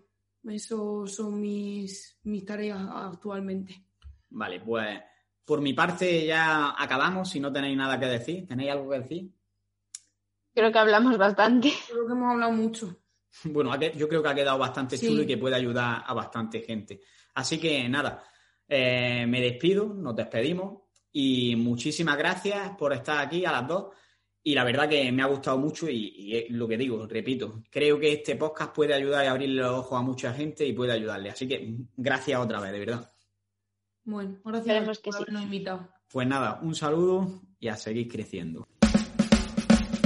eso 0.48 1.06
son 1.06 1.40
mis, 1.40 2.18
mis 2.24 2.44
tareas 2.44 2.80
actualmente. 2.92 3.84
Vale, 4.30 4.60
pues 4.60 5.00
por 5.44 5.60
mi 5.60 5.74
parte 5.74 6.26
ya 6.26 6.74
acabamos. 6.76 7.30
Si 7.30 7.38
no 7.38 7.52
tenéis 7.52 7.76
nada 7.76 8.00
que 8.00 8.06
decir, 8.06 8.48
¿tenéis 8.48 8.72
algo 8.72 8.90
que 8.90 8.98
decir? 8.98 9.30
Creo 10.52 10.72
que 10.72 10.78
hablamos 10.78 11.16
bastante. 11.18 11.72
Creo 11.86 12.04
que 12.04 12.12
hemos 12.14 12.32
hablado 12.32 12.52
mucho. 12.52 12.98
Bueno, 13.44 13.74
yo 13.78 14.08
creo 14.08 14.22
que 14.22 14.28
ha 14.28 14.34
quedado 14.34 14.58
bastante 14.58 14.98
chulo 14.98 15.22
y 15.22 15.26
que 15.26 15.38
puede 15.38 15.56
ayudar 15.56 16.02
a 16.06 16.14
bastante 16.14 16.60
gente. 16.60 17.00
Así 17.34 17.58
que 17.58 17.88
nada, 17.88 18.22
eh, 18.68 19.26
me 19.26 19.40
despido, 19.40 19.92
nos 19.92 20.14
despedimos 20.14 20.82
y 21.12 21.56
muchísimas 21.56 22.16
gracias 22.16 22.76
por 22.76 22.92
estar 22.92 23.26
aquí 23.26 23.44
a 23.44 23.52
las 23.52 23.68
dos. 23.68 23.86
Y 24.44 24.54
la 24.54 24.64
verdad 24.64 24.88
que 24.88 25.12
me 25.12 25.22
ha 25.22 25.26
gustado 25.26 25.56
mucho 25.56 25.88
y, 25.88 26.46
lo 26.50 26.66
que 26.66 26.76
digo, 26.76 27.06
repito, 27.06 27.62
creo 27.70 27.98
que 28.00 28.12
este 28.12 28.34
podcast 28.34 28.74
puede 28.74 28.92
ayudar 28.92 29.24
a 29.24 29.30
abrirle 29.30 29.62
los 29.62 29.78
ojos 29.78 30.00
a 30.00 30.02
mucha 30.02 30.32
gente 30.32 30.66
y 30.66 30.72
puede 30.72 30.92
ayudarle. 30.92 31.30
Así 31.30 31.46
que 31.46 31.76
gracias 31.96 32.40
otra 32.40 32.60
vez, 32.60 32.72
de 32.72 32.78
verdad. 32.80 33.12
Bueno, 34.04 34.40
gracias 34.44 34.98
por 34.98 35.14
habernos 35.14 35.42
invitado. 35.42 35.88
Pues 36.10 36.26
nada, 36.26 36.58
un 36.60 36.74
saludo 36.74 37.42
y 37.60 37.68
a 37.68 37.76
seguir 37.76 38.08
creciendo. 38.08 38.66